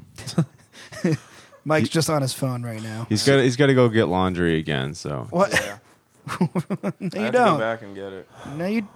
Mike's 1.65 1.89
just 1.89 2.11
on 2.11 2.21
his 2.21 2.33
phone 2.33 2.65
right 2.65 2.83
now. 2.83 3.07
He's 3.09 3.25
got 3.25 3.45
he's 3.45 3.57
got 3.57 3.67
to 3.67 3.75
go 3.75 3.89
get 3.89 4.07
laundry 4.07 4.59
again. 4.59 4.95
So 4.95 5.29
What? 5.31 5.53
Yeah. 5.53 5.79
no, 6.41 6.49
I 6.51 6.51
you 6.51 6.89
have 6.89 7.11
to 7.11 7.11
go 7.11 7.31
don't. 7.31 7.59
back 7.61 7.83
and 7.83 7.95
get 7.95 8.13
it. 8.13 8.29
No, 8.57 8.67
you. 8.67 8.89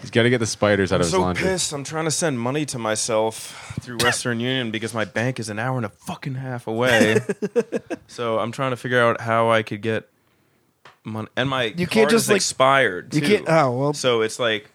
he's 0.00 0.10
got 0.10 0.24
to 0.24 0.30
get 0.30 0.38
the 0.38 0.46
spiders 0.46 0.92
out 0.92 0.96
I'm 0.96 1.00
of 1.00 1.06
his 1.06 1.12
so 1.12 1.20
laundry. 1.20 1.44
pissed. 1.44 1.72
I'm 1.72 1.84
trying 1.84 2.04
to 2.04 2.10
send 2.10 2.38
money 2.38 2.66
to 2.66 2.78
myself 2.78 3.78
through 3.80 3.96
Western 3.98 4.40
Union 4.40 4.70
because 4.70 4.92
my 4.92 5.06
bank 5.06 5.40
is 5.40 5.48
an 5.48 5.58
hour 5.58 5.76
and 5.78 5.86
a 5.86 5.90
fucking 5.90 6.34
half 6.34 6.66
away. 6.66 7.20
so 8.08 8.38
I'm 8.40 8.52
trying 8.52 8.72
to 8.72 8.76
figure 8.76 9.00
out 9.00 9.20
how 9.22 9.50
I 9.50 9.62
could 9.62 9.80
get 9.80 10.08
money. 11.04 11.28
And 11.36 11.48
my 11.48 11.64
You 11.64 11.86
card 11.86 11.90
can't 11.90 12.10
just, 12.10 12.24
is 12.24 12.28
like- 12.30 12.36
expired. 12.36 13.14
You 13.14 13.20
too. 13.20 13.26
can't. 13.26 13.44
Oh 13.48 13.70
well, 13.78 13.92
So 13.94 14.20
it's 14.22 14.38
like 14.38 14.70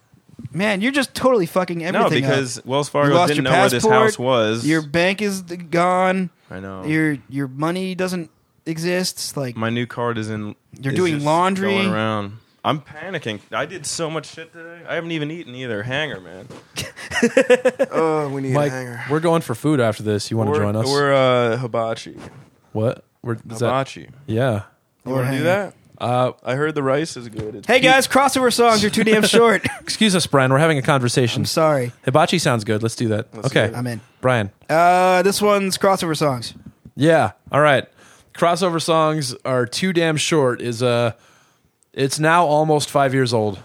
man, 0.52 0.82
you're 0.82 0.92
just 0.92 1.14
totally 1.16 1.46
fucking 1.46 1.84
everything. 1.84 2.02
no, 2.02 2.06
up. 2.08 2.12
because 2.12 2.64
Wells 2.66 2.88
You 2.88 2.92
Fargo 2.92 3.16
lost 3.16 3.30
didn't 3.30 3.46
your 3.46 3.52
know 3.54 3.60
where 3.60 3.70
this 3.70 3.86
house 3.86 4.20
was. 4.20 4.66
Your 4.68 4.82
bank 4.82 5.22
is 5.22 5.42
gone. 5.42 6.30
I 6.52 6.60
know. 6.60 6.86
Your 6.86 7.18
your 7.30 7.48
money 7.48 7.96
doesn't 7.96 8.30
exist. 8.66 9.36
Like 9.38 9.56
my 9.56 9.70
new 9.70 9.86
card 9.86 10.18
is 10.18 10.30
in. 10.30 10.56
You're 10.80 10.94
is 10.94 10.98
doing 10.98 11.24
laundry? 11.24 11.72
Going 11.74 11.90
around. 11.92 12.38
I'm 12.66 12.82
panicking. 12.82 13.40
I 13.54 13.66
did 13.66 13.86
so 13.86 14.10
much 14.10 14.26
shit 14.34 14.52
today. 14.52 14.82
I 14.88 14.96
haven't 14.96 15.12
even 15.12 15.32
eaten 15.32 15.56
either. 15.56 15.84
Hanger, 15.84 16.20
man. 16.20 16.48
oh, 17.92 18.30
we 18.30 18.42
need 18.42 18.54
Mike, 18.54 18.72
a 18.72 18.76
hanger. 18.76 19.04
we're 19.10 19.20
going 19.22 19.42
for 19.42 19.56
food 19.56 19.80
after 19.80 20.04
this. 20.04 20.30
You 20.30 20.38
want 20.38 20.54
to 20.54 20.60
join 20.60 20.76
us? 20.76 20.86
we're 20.86 21.14
uh, 21.14 21.58
hibachi. 21.58 22.18
what? 22.74 23.06
We're, 23.22 23.36
is 23.36 23.40
that, 23.60 23.66
Hibachi. 23.68 24.10
yeah. 24.26 24.64
You 25.06 25.14
want 25.14 25.32
to 25.32 25.38
do 25.38 25.44
that? 25.44 25.74
Uh, 25.98 26.34
I 26.44 26.56
heard 26.56 26.76
the 26.76 26.84
rice 26.84 27.18
is 27.18 27.28
good. 27.30 27.56
It's 27.56 27.68
hey 27.68 27.80
pu- 27.80 27.86
guys, 27.88 28.08
crossover 28.08 28.54
songs 28.54 28.84
are 28.84 28.90
too 28.90 29.04
damn 29.04 29.24
short. 29.26 29.66
excuse 29.82 30.16
us, 30.16 30.28
Brian. 30.28 30.52
We're 30.52 30.60
having 30.60 30.78
a 30.78 30.82
conversation. 30.84 31.42
I'm 31.42 31.46
sorry. 31.46 31.92
Hibachi 32.06 32.38
sounds 32.40 32.64
good. 32.64 32.84
Let's 32.84 32.96
do 32.96 33.08
that. 33.10 33.34
Let's 33.34 33.48
okay. 33.48 33.66
it. 33.66 33.76
I'm 33.76 33.88
in. 33.88 34.02
Brian. 34.22 34.52
Uh, 34.70 35.22
this 35.24 35.42
one's 35.42 35.78
crossover 35.78 36.16
songs. 36.16 36.54
Yeah. 36.96 37.32
All 37.52 37.62
right. 37.62 37.88
Crossover 38.36 38.82
songs 38.82 39.34
are 39.46 39.66
too 39.66 39.92
damn 39.94 40.18
short. 40.18 40.62
Is 40.62 40.84
uh, 40.84 41.14
it's 41.94 42.20
now 42.20 42.46
almost 42.46 42.90
five 42.92 43.14
years 43.16 43.34
old. 43.34 43.60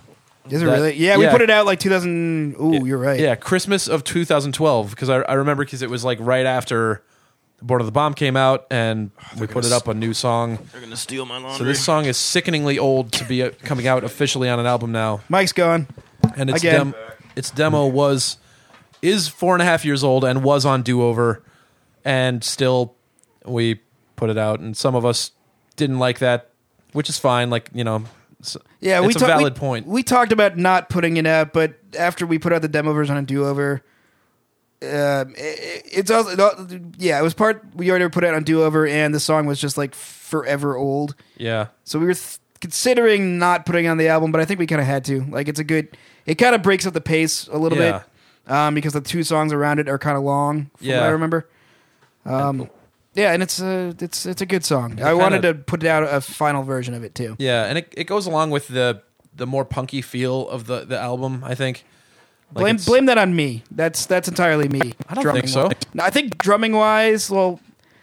Is 0.48 0.62
it 0.62 0.64
That- 0.66 0.72
really? 0.72 0.96
Yeah, 0.96 1.18
we 1.18 1.28
put 1.28 1.40
it 1.42 1.50
out 1.50 1.66
like 1.66 1.78
2000. 1.80 2.56
Ooh, 2.60 2.84
you're 2.86 2.98
right. 2.98 3.20
Yeah, 3.20 3.34
Christmas 3.36 3.88
of 3.88 4.02
2012 4.04 4.90
because 4.90 5.08
I, 5.08 5.18
I 5.20 5.34
remember 5.34 5.64
because 5.64 5.82
it 5.82 5.90
was 5.90 6.04
like 6.04 6.18
right 6.20 6.46
after 6.46 7.02
Born 7.62 7.80
of 7.80 7.86
the 7.86 7.92
Bomb 7.92 8.14
came 8.14 8.36
out 8.36 8.66
and 8.70 9.10
we 9.38 9.46
put 9.46 9.64
it 9.64 9.72
up 9.72 9.86
a 9.88 9.94
new 9.94 10.12
song. 10.14 10.58
They're 10.72 10.80
gonna 10.80 10.96
steal 10.96 11.24
my 11.26 11.36
laundry. 11.38 11.58
So 11.58 11.64
this 11.64 11.84
song 11.84 12.04
is 12.06 12.16
sickeningly 12.16 12.78
old 12.78 13.12
to 13.12 13.24
be 13.24 13.42
uh, 13.42 13.50
coming 13.62 13.86
out 13.86 14.04
officially 14.04 14.48
on 14.48 14.58
an 14.58 14.66
album 14.66 14.90
now, 14.92 15.20
Mike's 15.28 15.52
gone. 15.52 15.86
and 16.36 16.50
its 16.50 16.60
Again. 16.60 16.90
dem- 16.90 16.94
its 17.36 17.50
demo 17.50 17.86
was 17.86 18.36
is 19.00 19.28
four 19.28 19.54
and 19.54 19.62
a 19.62 19.64
half 19.64 19.84
years 19.84 20.04
old 20.04 20.24
and 20.24 20.42
was 20.44 20.64
on 20.66 20.82
Do 20.82 21.02
Over, 21.02 21.42
and 22.04 22.42
still 22.44 22.94
we 23.44 23.80
put 24.16 24.30
it 24.30 24.38
out, 24.38 24.60
and 24.60 24.76
some 24.76 24.94
of 24.94 25.04
us 25.04 25.30
didn't 25.76 25.98
like 25.98 26.18
that, 26.20 26.50
which 26.92 27.08
is 27.08 27.18
fine. 27.18 27.48
Like 27.50 27.68
you 27.72 27.84
know, 27.84 28.04
s- 28.40 28.56
Yeah, 28.80 28.98
it's 28.98 29.06
we 29.06 29.12
a 29.14 29.18
ta- 29.18 29.26
valid 29.38 29.54
we, 29.54 29.58
point. 29.58 29.86
We 29.86 30.02
talked 30.02 30.30
about 30.32 30.56
not 30.58 30.88
putting 30.88 31.16
it 31.16 31.26
out, 31.26 31.52
but 31.52 31.74
after 31.98 32.26
we 32.26 32.38
put 32.38 32.52
out 32.52 32.62
the 32.62 32.68
demo 32.68 32.92
version 32.92 33.16
on 33.16 33.22
a 33.22 33.26
Do 33.26 33.44
Over, 33.46 33.82
um, 34.82 35.34
it, 35.36 35.82
it's 35.92 36.10
also 36.10 36.58
yeah, 36.98 37.18
it 37.18 37.22
was 37.22 37.34
part 37.34 37.64
we 37.74 37.90
already 37.90 38.08
put 38.08 38.24
out 38.24 38.34
on 38.34 38.42
Do 38.44 38.62
Over, 38.62 38.86
and 38.86 39.14
the 39.14 39.20
song 39.20 39.46
was 39.46 39.60
just 39.60 39.78
like 39.78 39.94
forever 39.94 40.76
old. 40.76 41.14
yeah, 41.36 41.68
So 41.84 41.98
we 41.98 42.06
were 42.06 42.14
th- 42.14 42.38
considering 42.60 43.38
not 43.38 43.66
putting 43.66 43.86
on 43.86 43.96
the 43.98 44.08
album, 44.08 44.32
but 44.32 44.40
I 44.40 44.44
think 44.44 44.58
we 44.60 44.66
kind 44.66 44.80
of 44.80 44.86
had 44.86 45.04
to. 45.06 45.22
Like, 45.24 45.48
it's 45.48 45.60
a 45.60 45.64
good. 45.64 45.96
It 46.26 46.36
kind 46.36 46.54
of 46.54 46.62
breaks 46.62 46.86
up 46.86 46.94
the 46.94 47.00
pace 47.00 47.48
a 47.48 47.58
little 47.58 47.78
Yeah. 47.78 48.02
bit 48.46 48.52
um, 48.52 48.74
because 48.74 48.92
the 48.92 49.00
two 49.00 49.22
songs 49.24 49.52
around 49.52 49.78
it 49.80 49.88
are 49.88 49.98
kind 49.98 50.16
of 50.16 50.22
long. 50.22 50.70
From 50.76 50.86
what 50.88 50.94
Yeah. 50.94 51.04
I 51.04 51.08
remember. 51.08 51.48
Um, 52.24 52.70
yeah, 53.14 53.32
and 53.32 53.42
it's 53.42 53.60
a 53.60 53.94
it's 54.00 54.24
it's 54.26 54.40
a 54.40 54.46
good 54.46 54.64
song. 54.64 54.92
I 54.92 54.96
kinda- 54.96 55.16
wanted 55.16 55.42
to 55.42 55.54
put 55.54 55.84
out 55.84 56.02
a 56.04 56.20
final 56.20 56.62
version 56.62 56.94
of 56.94 57.04
it 57.04 57.14
too. 57.14 57.36
yeah, 57.38 57.64
and 57.64 57.78
it, 57.78 57.92
it 57.96 58.04
goes 58.04 58.26
along 58.26 58.50
with 58.50 58.68
the 58.68 59.02
the 59.34 59.46
more 59.46 59.64
punky 59.64 60.00
feel 60.02 60.48
of 60.48 60.66
the 60.66 60.84
the 60.84 60.98
album. 60.98 61.42
I 61.44 61.54
think. 61.54 61.84
Like 62.54 62.62
blame 62.62 62.74
it's- 62.76 62.86
blame 62.86 63.06
that 63.06 63.18
on 63.18 63.34
me. 63.34 63.62
That's 63.70 64.06
that's 64.06 64.28
entirely 64.28 64.68
me. 64.68 64.94
I 65.08 65.14
don't 65.14 65.32
think 65.32 65.48
so. 65.48 65.70
I 65.98 66.10
think 66.10 66.38
drumming 66.38 66.72
wise, 66.72 67.30
well, 67.30 67.60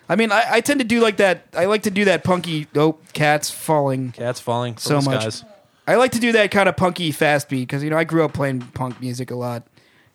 I 0.08 0.16
mean, 0.16 0.32
I, 0.32 0.44
I 0.54 0.62
tend 0.62 0.80
to 0.80 0.86
do 0.86 1.00
like 1.02 1.18
that. 1.18 1.44
I 1.54 1.66
like 1.66 1.84
to 1.84 1.92
do 1.92 2.06
that 2.06 2.24
punky. 2.24 2.68
Oh, 2.76 2.98
cats 3.14 3.52
falling. 3.52 4.12
Cats 4.14 4.40
falling 4.40 4.74
from 4.74 4.80
So 4.82 5.00
the 5.02 5.10
much. 5.12 5.22
skies. 5.22 5.46
I 5.88 5.96
like 5.96 6.12
to 6.12 6.20
do 6.20 6.32
that 6.34 6.52
kind 6.52 6.70
of 6.70 6.78
punky 6.78 7.12
fast 7.12 7.50
beat 7.50 7.62
because 7.68 7.84
you 7.84 7.90
know 7.90 7.98
I 7.98 8.04
grew 8.04 8.24
up 8.24 8.34
playing 8.34 8.62
punk 8.62 9.00
music 9.02 9.32
a 9.32 9.36
lot. 9.36 9.64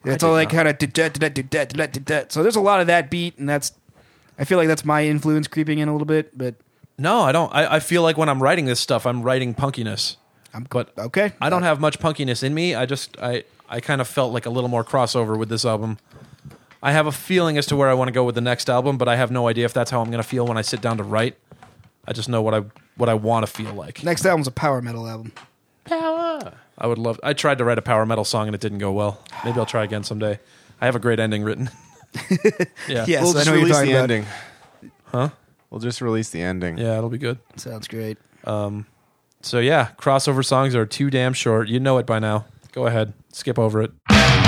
It's 0.05 0.23
all 0.23 0.33
like 0.33 0.51
kind 0.51 0.69
of 0.69 0.77
so 2.29 2.43
there's 2.43 2.57
a 2.57 2.61
lot 2.61 2.81
of 2.81 2.87
that 2.89 3.11
beat, 3.11 3.39
and 3.39 3.49
that's 3.49 3.73
I 4.39 4.45
feel 4.45 4.59
like 4.59 4.69
that's 4.69 4.85
my 4.85 5.05
influence 5.07 5.47
creeping 5.49 5.79
in 5.79 5.89
a 5.89 5.93
little 5.93 6.07
bit. 6.07 6.37
But 6.37 6.57
No, 6.99 7.21
I 7.23 7.33
don't. 7.33 7.53
I, 7.55 7.77
I 7.77 7.81
feel 7.81 8.03
like 8.03 8.17
when 8.19 8.29
I'm 8.29 8.43
writing 8.43 8.67
this 8.67 8.81
stuff, 8.81 9.07
I'm 9.07 9.23
writing 9.23 9.55
punkiness. 9.55 10.17
I'm 10.53 10.67
But 10.69 10.91
okay. 10.99 11.33
I 11.41 11.51
don't 11.51 11.63
have 11.63 11.81
much 11.81 11.99
punkiness 11.99 12.43
in 12.43 12.53
me. 12.55 12.75
I 12.75 12.87
just 12.87 13.17
I 13.21 13.45
I 13.69 13.81
kind 13.81 14.01
of 14.01 14.09
felt 14.09 14.33
like 14.33 14.47
a 14.47 14.51
little 14.51 14.69
more 14.69 14.85
crossover 14.85 15.39
with 15.39 15.49
this 15.49 15.65
album. 15.65 15.99
I 16.83 16.93
have 16.93 17.07
a 17.07 17.13
feeling 17.13 17.57
as 17.57 17.67
to 17.67 17.77
where 17.77 17.89
I 17.89 17.95
want 17.95 18.09
to 18.09 18.13
go 18.13 18.25
with 18.25 18.35
the 18.35 18.41
next 18.43 18.69
album, 18.69 18.99
but 18.99 19.09
I 19.09 19.17
have 19.17 19.31
no 19.31 19.49
idea 19.49 19.65
if 19.65 19.73
that's 19.73 19.91
how 19.91 20.01
I'm 20.03 20.11
going 20.11 20.23
to 20.23 20.29
feel 20.29 20.47
when 20.47 20.59
I 20.59 20.63
sit 20.63 20.81
down 20.83 20.99
to 20.99 21.03
write. 21.03 21.37
I 22.07 22.13
just 22.13 22.29
know 22.29 22.43
what 22.43 22.53
I 22.55 22.63
what 22.97 23.09
I 23.09 23.15
want 23.15 23.47
to 23.47 23.51
feel 23.53 23.73
like. 23.73 24.05
Next 24.05 24.25
album's 24.27 24.47
a 24.47 24.51
power 24.53 24.83
metal 24.83 25.07
album. 25.09 25.33
Power. 25.85 26.53
I 26.77 26.87
would 26.87 26.99
love. 26.99 27.19
I 27.23 27.33
tried 27.33 27.59
to 27.59 27.65
write 27.65 27.79
a 27.79 27.83
power 27.83 28.05
metal 28.05 28.25
song 28.25 28.47
and 28.49 28.55
it 28.55 28.61
didn't 28.61 28.79
go 28.79 28.93
well. 28.93 29.23
Maybe 29.45 29.59
I'll 29.59 29.65
try 29.67 29.85
again 29.85 30.05
someday. 30.05 30.39
I 30.81 30.85
have 30.87 30.95
a 30.97 30.99
great 30.99 31.19
ending 31.21 31.43
written. 31.43 31.71
yeah. 32.89 33.05
Yes, 33.07 33.23
we'll 33.23 33.31
I 33.31 33.33
just 33.33 33.47
know 33.47 33.53
what 33.53 33.55
you're 33.55 33.55
release 33.55 33.73
talking 33.73 33.87
the 33.87 33.93
about. 33.97 34.03
ending. 34.11 34.27
Huh? 35.07 35.29
We'll 35.71 35.81
just 35.81 36.01
release 36.01 36.31
the 36.31 36.43
ending. 36.43 36.79
Yeah, 36.79 36.99
it'll 36.99 37.09
be 37.11 37.19
good. 37.19 37.39
Sounds 37.57 37.89
great. 37.89 38.19
Um, 38.45 38.87
So 39.41 39.59
yeah, 39.59 39.89
crossover 39.99 40.45
songs 40.45 40.75
are 40.75 40.85
too 40.87 41.11
damn 41.11 41.33
short. 41.33 41.69
You 41.69 41.81
know 41.81 41.99
it 41.99 42.07
by 42.07 42.19
now. 42.19 42.45
Go 42.75 42.89
ahead, 42.89 43.15
skip 43.33 43.57
over 43.57 43.83
it. 43.83 44.44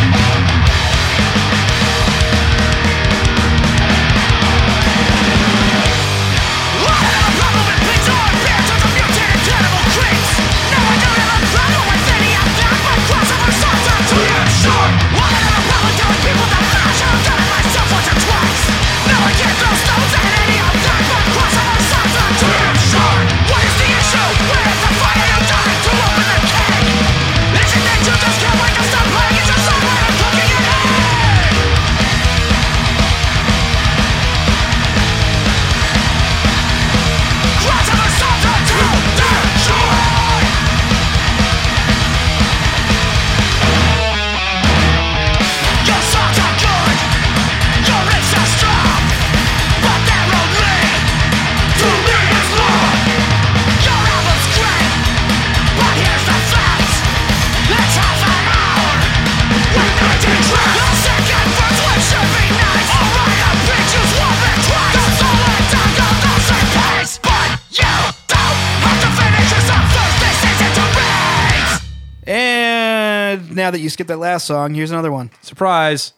Now 73.66 73.72
that 73.72 73.80
you 73.80 73.88
skipped 73.90 74.06
that 74.09 74.18
last 74.18 74.47
song, 74.47 74.74
here's 74.74 74.93
another 74.93 75.10
one. 75.10 75.28
Surprise! 75.43 76.12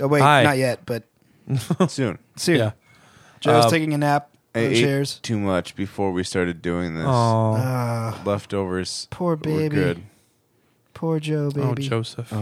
Oh 0.00 0.08
wait, 0.08 0.20
Hi. 0.20 0.42
not 0.42 0.58
yet, 0.58 0.80
but 0.84 1.04
Soon. 1.88 2.18
soon. 2.36 2.56
Yeah. 2.56 2.70
Joe's 3.40 3.66
Uh, 3.66 3.70
taking 3.70 3.94
a 3.94 3.98
nap 3.98 4.30
I 4.52 4.58
on 4.58 4.64
the 4.64 4.70
ate 4.76 4.80
chairs. 4.80 5.20
too 5.22 5.38
much 5.38 5.76
before 5.76 6.10
we 6.10 6.24
started 6.24 6.60
doing 6.60 6.96
this. 6.96 7.04
Oh, 7.06 7.54
Ah, 7.56 8.20
Leftovers. 8.24 9.06
poor 9.10 9.30
were 9.32 9.36
baby. 9.36 9.76
good. 9.76 10.02
Poor 10.92 11.20
Joe, 11.20 11.50
baby. 11.52 11.60
oh, 11.66 11.74
baby. 11.74 11.88
Joseph. 11.88 12.32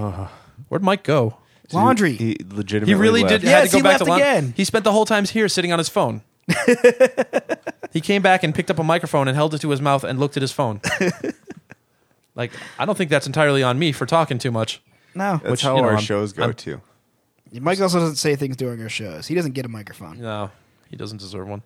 Where'd 0.68 0.82
Mike 0.82 1.02
go? 1.02 1.36
Laundry. 1.72 2.12
He 2.14 2.36
legitimately 2.48 2.94
He 2.94 2.98
really 2.98 3.22
left. 3.24 3.32
did. 3.32 3.42
Yes, 3.42 3.52
had 3.52 3.64
to 3.64 3.70
go 3.72 3.76
he 3.78 3.82
back 3.82 3.88
left 3.92 4.04
to 4.04 4.10
Lon- 4.10 4.20
again. 4.20 4.54
He 4.56 4.64
spent 4.64 4.84
the 4.84 4.92
whole 4.92 5.04
time 5.04 5.26
here 5.26 5.48
sitting 5.50 5.70
on 5.72 5.78
his 5.78 5.90
phone. 5.90 6.22
he 7.92 8.00
came 8.00 8.22
back 8.22 8.42
and 8.42 8.54
picked 8.54 8.70
up 8.70 8.78
a 8.78 8.84
microphone 8.84 9.28
and 9.28 9.34
held 9.36 9.52
it 9.54 9.58
to 9.60 9.68
his 9.70 9.82
mouth 9.82 10.02
and 10.04 10.18
looked 10.18 10.36
at 10.38 10.42
his 10.42 10.52
phone. 10.52 10.80
like, 12.36 12.52
I 12.78 12.84
don't 12.84 12.96
think 12.96 13.10
that's 13.10 13.26
entirely 13.26 13.62
on 13.64 13.78
me 13.78 13.90
for 13.92 14.06
talking 14.06 14.38
too 14.38 14.52
much. 14.52 14.80
No, 15.14 15.38
That's 15.38 15.50
Which, 15.50 15.62
how 15.62 15.76
you 15.76 15.82
know, 15.82 15.88
our 15.88 15.94
I'm- 15.94 16.02
shows 16.02 16.32
go 16.32 16.42
I'm- 16.44 16.54
too. 16.54 16.80
Mike 17.52 17.80
also 17.80 17.98
doesn't 18.00 18.16
say 18.16 18.36
things 18.36 18.56
during 18.56 18.82
our 18.82 18.88
shows. 18.88 19.26
He 19.28 19.34
doesn't 19.34 19.52
get 19.52 19.64
a 19.64 19.68
microphone. 19.68 20.20
No, 20.20 20.50
he 20.90 20.96
doesn't 20.96 21.18
deserve 21.18 21.48
one. 21.48 21.62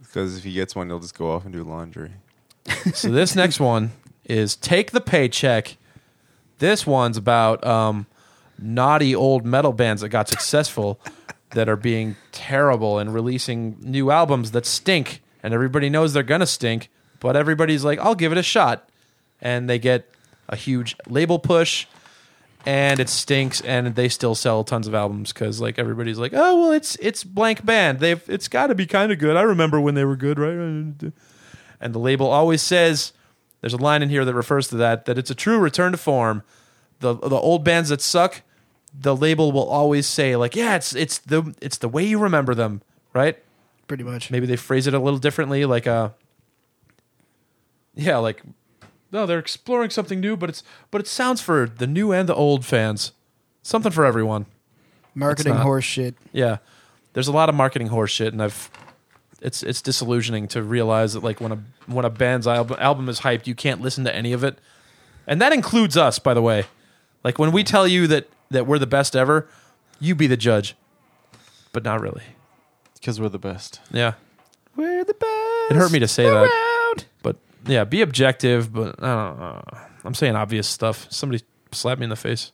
Because 0.00 0.36
if 0.38 0.44
he 0.44 0.52
gets 0.52 0.76
one, 0.76 0.88
he'll 0.88 1.00
just 1.00 1.16
go 1.18 1.32
off 1.32 1.44
and 1.44 1.52
do 1.52 1.62
laundry. 1.64 2.12
So 2.94 3.10
this 3.10 3.34
next 3.34 3.58
one 3.60 3.92
is 4.26 4.54
take 4.56 4.92
the 4.92 5.00
paycheck. 5.00 5.76
This 6.60 6.86
one's 6.86 7.16
about 7.16 7.66
um, 7.66 8.06
naughty 8.58 9.14
old 9.14 9.44
metal 9.44 9.72
bands 9.72 10.02
that 10.02 10.10
got 10.10 10.28
successful 10.28 11.00
that 11.50 11.68
are 11.68 11.76
being 11.76 12.16
terrible 12.32 12.98
and 12.98 13.12
releasing 13.12 13.76
new 13.80 14.10
albums 14.10 14.52
that 14.52 14.66
stink, 14.66 15.20
and 15.42 15.52
everybody 15.52 15.90
knows 15.90 16.12
they're 16.12 16.22
gonna 16.22 16.46
stink, 16.46 16.90
but 17.20 17.34
everybody's 17.36 17.84
like, 17.84 17.98
"I'll 17.98 18.14
give 18.14 18.30
it 18.32 18.38
a 18.38 18.42
shot," 18.42 18.88
and 19.44 19.70
they 19.70 19.78
get 19.78 20.10
a 20.48 20.56
huge 20.56 20.96
label 21.06 21.38
push. 21.38 21.86
And 22.66 22.98
it 22.98 23.10
stinks, 23.10 23.60
and 23.60 23.94
they 23.94 24.08
still 24.08 24.34
sell 24.34 24.64
tons 24.64 24.88
of 24.88 24.94
albums 24.94 25.34
because, 25.34 25.60
like, 25.60 25.78
everybody's 25.78 26.16
like, 26.16 26.32
"Oh, 26.34 26.62
well, 26.62 26.72
it's 26.72 26.96
it's 26.96 27.22
blank 27.22 27.62
band. 27.62 28.00
They've 28.00 28.22
it's 28.26 28.48
got 28.48 28.68
to 28.68 28.74
be 28.74 28.86
kind 28.86 29.12
of 29.12 29.18
good. 29.18 29.36
I 29.36 29.42
remember 29.42 29.78
when 29.78 29.94
they 29.94 30.04
were 30.06 30.16
good, 30.16 30.38
right?" 30.38 31.12
And 31.78 31.94
the 31.94 31.98
label 31.98 32.26
always 32.26 32.62
says, 32.62 33.12
there's 33.64 33.72
a 33.72 33.78
line 33.78 34.02
in 34.02 34.10
here 34.10 34.26
that 34.26 34.34
refers 34.34 34.68
to 34.68 34.76
that, 34.76 35.06
that 35.06 35.16
it's 35.16 35.30
a 35.30 35.34
true 35.34 35.58
return 35.58 35.92
to 35.92 35.96
form. 35.96 36.42
The 37.00 37.14
the 37.14 37.34
old 37.36 37.64
bands 37.64 37.88
that 37.88 38.02
suck, 38.02 38.42
the 38.92 39.16
label 39.16 39.52
will 39.52 39.66
always 39.66 40.06
say 40.06 40.36
like, 40.36 40.54
yeah, 40.54 40.76
it's 40.76 40.94
it's 40.94 41.16
the 41.16 41.54
it's 41.62 41.78
the 41.78 41.88
way 41.88 42.04
you 42.04 42.18
remember 42.18 42.54
them, 42.54 42.82
right? 43.14 43.42
Pretty 43.88 44.04
much. 44.04 44.30
Maybe 44.30 44.44
they 44.44 44.56
phrase 44.56 44.86
it 44.86 44.92
a 44.92 44.98
little 44.98 45.18
differently, 45.18 45.64
like 45.64 45.86
uh 45.86 46.10
yeah, 47.94 48.18
like 48.18 48.42
no, 49.14 49.24
they're 49.24 49.38
exploring 49.38 49.88
something 49.90 50.20
new, 50.20 50.36
but 50.36 50.50
it's 50.50 50.62
but 50.90 51.00
it 51.00 51.06
sounds 51.06 51.40
for 51.40 51.66
the 51.66 51.86
new 51.86 52.12
and 52.12 52.28
the 52.28 52.34
old 52.34 52.66
fans. 52.66 53.12
Something 53.62 53.92
for 53.92 54.04
everyone. 54.04 54.44
Marketing 55.14 55.52
It's 55.52 55.58
not. 55.58 55.62
horse 55.64 55.84
shit. 55.84 56.16
Yeah, 56.32 56.58
there's 57.14 57.28
a 57.28 57.32
lot 57.32 57.48
of 57.48 57.54
marketing 57.54 57.86
horse 57.88 58.10
shit, 58.10 58.32
and 58.32 58.42
I've 58.42 58.68
it's 59.40 59.62
it's 59.62 59.80
disillusioning 59.80 60.48
to 60.48 60.62
realize 60.62 61.14
that 61.14 61.22
like 61.22 61.40
when 61.40 61.52
a 61.52 61.58
when 61.86 62.04
a 62.04 62.10
band's 62.10 62.46
album 62.46 62.76
album 62.80 63.08
is 63.08 63.20
hyped, 63.20 63.46
you 63.46 63.54
can't 63.54 63.80
listen 63.80 64.04
to 64.04 64.14
any 64.14 64.32
of 64.32 64.42
it, 64.44 64.58
and 65.26 65.40
that 65.40 65.52
includes 65.52 65.96
us, 65.96 66.18
by 66.18 66.34
the 66.34 66.42
way. 66.42 66.64
Like 67.22 67.38
when 67.38 67.52
we 67.52 67.62
tell 67.64 67.86
you 67.88 68.06
that 68.08 68.28
that 68.50 68.66
we're 68.66 68.78
the 68.80 68.86
best 68.86 69.14
ever, 69.16 69.46
you 70.00 70.14
be 70.14 70.26
the 70.26 70.36
judge, 70.36 70.74
but 71.72 71.84
not 71.84 72.00
really. 72.00 72.22
Because 72.94 73.20
we're 73.20 73.28
the 73.28 73.38
best. 73.38 73.80
Yeah, 73.92 74.14
We're 74.76 75.04
the 75.04 75.14
best. 75.14 75.70
it 75.70 75.76
hurt 75.76 75.92
me 75.92 75.98
to 76.00 76.08
say 76.08 76.24
that, 76.24 76.32
around. 76.34 76.46
but 76.48 76.73
yeah, 77.66 77.84
be 77.84 78.02
objective. 78.02 78.72
But 78.72 79.02
I 79.02 79.14
don't 79.28 79.38
know. 79.38 79.62
I'm 80.04 80.14
saying 80.14 80.36
obvious 80.36 80.66
stuff. 80.68 81.06
Somebody 81.10 81.42
slap 81.72 81.98
me 81.98 82.04
in 82.04 82.10
the 82.10 82.16
face. 82.16 82.52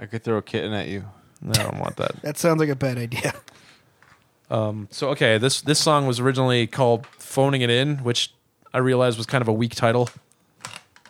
I 0.00 0.06
could 0.06 0.22
throw 0.24 0.38
a 0.38 0.42
kitten 0.42 0.72
at 0.72 0.88
you. 0.88 1.04
I 1.48 1.52
don't 1.52 1.78
want 1.78 1.96
that. 1.96 2.12
That 2.22 2.38
sounds 2.38 2.58
like 2.60 2.68
a 2.68 2.76
bad 2.76 2.98
idea. 2.98 3.34
Um, 4.50 4.88
So 4.90 5.10
okay, 5.10 5.38
this 5.38 5.60
this 5.60 5.78
song 5.78 6.06
was 6.06 6.20
originally 6.20 6.66
called 6.66 7.06
"Phoning 7.18 7.62
It 7.62 7.70
In," 7.70 7.98
which 7.98 8.32
I 8.72 8.78
realized 8.78 9.16
was 9.18 9.26
kind 9.26 9.42
of 9.42 9.48
a 9.48 9.52
weak 9.52 9.74
title. 9.74 10.08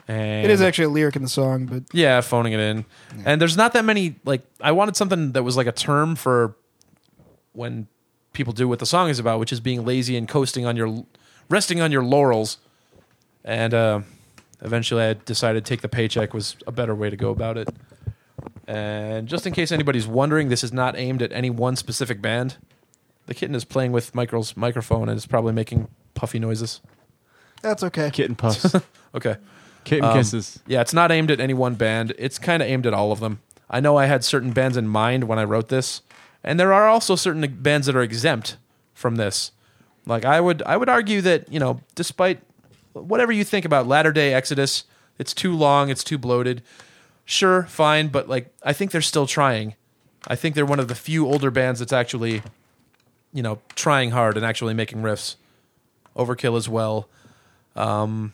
And 0.09 0.45
It 0.45 0.51
is 0.51 0.63
actually 0.63 0.87
a 0.87 0.89
lyric 0.89 1.17
in 1.17 1.23
the 1.23 1.29
song, 1.29 1.67
but 1.67 1.83
yeah, 1.93 2.21
phoning 2.23 2.55
it 2.55 2.61
in. 2.61 2.85
And 3.27 3.41
there's 3.41 3.57
not 3.57 3.75
that 3.75 3.85
many 3.85 4.17
like 4.25 4.43
I 4.61 4.73
wanted 4.73 4.97
something 4.97 5.33
that 5.33 5.43
was 5.45 5.57
like 5.57 5.67
a 5.67 5.73
term 5.73 6.17
for 6.17 6.57
when 7.53 7.89
people 8.33 8.53
do 8.53 8.67
what 8.69 8.79
the 8.79 8.87
song 8.87 9.11
is 9.11 9.19
about, 9.19 9.39
which 9.39 9.53
is 9.53 9.61
being 9.61 9.85
lazy 9.85 10.17
and 10.17 10.27
coasting 10.29 10.65
on 10.67 10.77
your 10.77 11.05
resting 11.51 11.81
on 11.81 11.93
your 11.93 12.03
laurels. 12.03 12.59
And 13.49 13.73
uh, 13.73 14.01
eventually, 14.61 15.03
I 15.03 15.15
decided 15.15 15.65
take 15.65 15.81
the 15.81 15.89
paycheck 15.89 16.35
was 16.35 16.57
a 16.67 16.71
better 16.73 16.95
way 16.95 17.09
to 17.09 17.17
go 17.17 17.31
about 17.31 17.57
it. 17.57 17.69
And 18.67 19.27
just 19.27 19.47
in 19.47 19.55
case 19.55 19.73
anybody's 19.73 20.07
wondering, 20.07 20.51
this 20.51 20.63
is 20.63 20.71
not 20.73 20.97
aimed 20.99 21.23
at 21.23 21.33
any 21.33 21.49
one 21.49 21.75
specific 21.75 22.21
band. 22.21 22.59
The 23.25 23.33
kitten 23.35 23.55
is 23.55 23.65
playing 23.65 23.93
with 23.93 24.15
Michael's 24.15 24.55
microphone 24.55 25.09
and 25.09 25.17
is 25.17 25.25
probably 25.27 25.55
making 25.55 25.89
puffy 26.15 26.39
noises. 26.39 26.81
that's 27.63 27.83
okay. 27.83 28.11
Kitten 28.11 28.37
puffs. 28.37 28.75
Okay. 29.15 29.37
Kitten 29.85 30.05
Um, 30.05 30.13
kisses. 30.15 30.61
Yeah, 30.67 30.83
it's 30.83 30.93
not 30.93 31.11
aimed 31.11 31.31
at 31.31 31.41
any 31.41 31.55
one 31.55 31.75
band. 31.75 32.13
It's 32.19 32.39
kind 32.39 32.63
of 32.63 32.69
aimed 32.69 32.87
at 32.87 32.93
all 32.93 33.11
of 33.11 33.21
them. 33.21 33.41
I 33.71 33.81
know 33.81 33.97
I 33.97 34.05
had 34.05 34.23
certain 34.23 34.53
bands 34.53 34.77
in 34.77 34.87
mind 34.87 35.25
when 35.25 35.39
I 35.39 35.45
wrote 35.45 35.69
this, 35.69 36.03
and 36.45 36.61
there 36.61 36.75
are 36.75 36.87
also 36.89 37.17
certain 37.17 37.41
bands 37.63 37.87
that 37.87 37.97
are 37.97 38.03
exempt 38.03 38.59
from 38.93 39.17
this. 39.17 39.51
Like 40.05 40.27
I 40.27 40.43
would, 40.43 40.63
I 40.67 40.77
would 40.77 40.91
argue 40.91 41.23
that 41.23 41.51
you 41.51 41.59
know, 41.59 41.81
despite 41.95 42.43
whatever 43.05 43.33
you 43.33 43.45
think 43.45 43.65
about 43.65 43.87
Latter 43.87 44.13
Day 44.13 44.35
Exodus, 44.35 44.85
it's 45.19 45.35
too 45.35 45.55
long, 45.55 45.91
it's 45.91 46.05
too 46.05 46.19
bloated. 46.19 46.63
Sure, 47.25 47.65
fine, 47.65 48.09
but 48.09 48.29
like 48.29 48.53
I 48.63 48.73
think 48.73 48.91
they're 48.91 49.01
still 49.03 49.27
trying. 49.27 49.75
I 50.27 50.35
think 50.35 50.55
they're 50.55 50.67
one 50.67 50.81
of 50.81 50.89
the 50.89 50.95
few 50.95 51.27
older 51.27 51.51
bands 51.51 51.81
that's 51.81 51.93
actually, 51.93 52.43
you 53.33 53.43
know, 53.43 53.61
trying 53.75 54.11
hard 54.11 54.37
and 54.37 54.45
actually 54.45 54.75
making 54.75 55.01
riffs. 55.01 55.37
Overkill 56.17 56.57
as 56.57 56.69
well. 56.69 57.09
Um, 57.77 58.33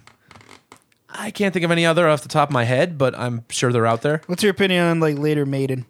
I 1.10 1.30
can't 1.30 1.52
think 1.52 1.64
of 1.64 1.70
any 1.70 1.84
other 1.84 2.08
off 2.08 2.22
the 2.22 2.28
top 2.28 2.48
of 2.48 2.52
my 2.52 2.64
head, 2.64 2.96
but 2.96 3.16
I'm 3.16 3.44
sure 3.50 3.72
they're 3.72 3.86
out 3.86 4.02
there. 4.02 4.22
What's 4.26 4.42
your 4.42 4.50
opinion 4.50 4.84
on 4.84 5.00
like 5.00 5.18
later 5.18 5.44
Maiden? 5.44 5.86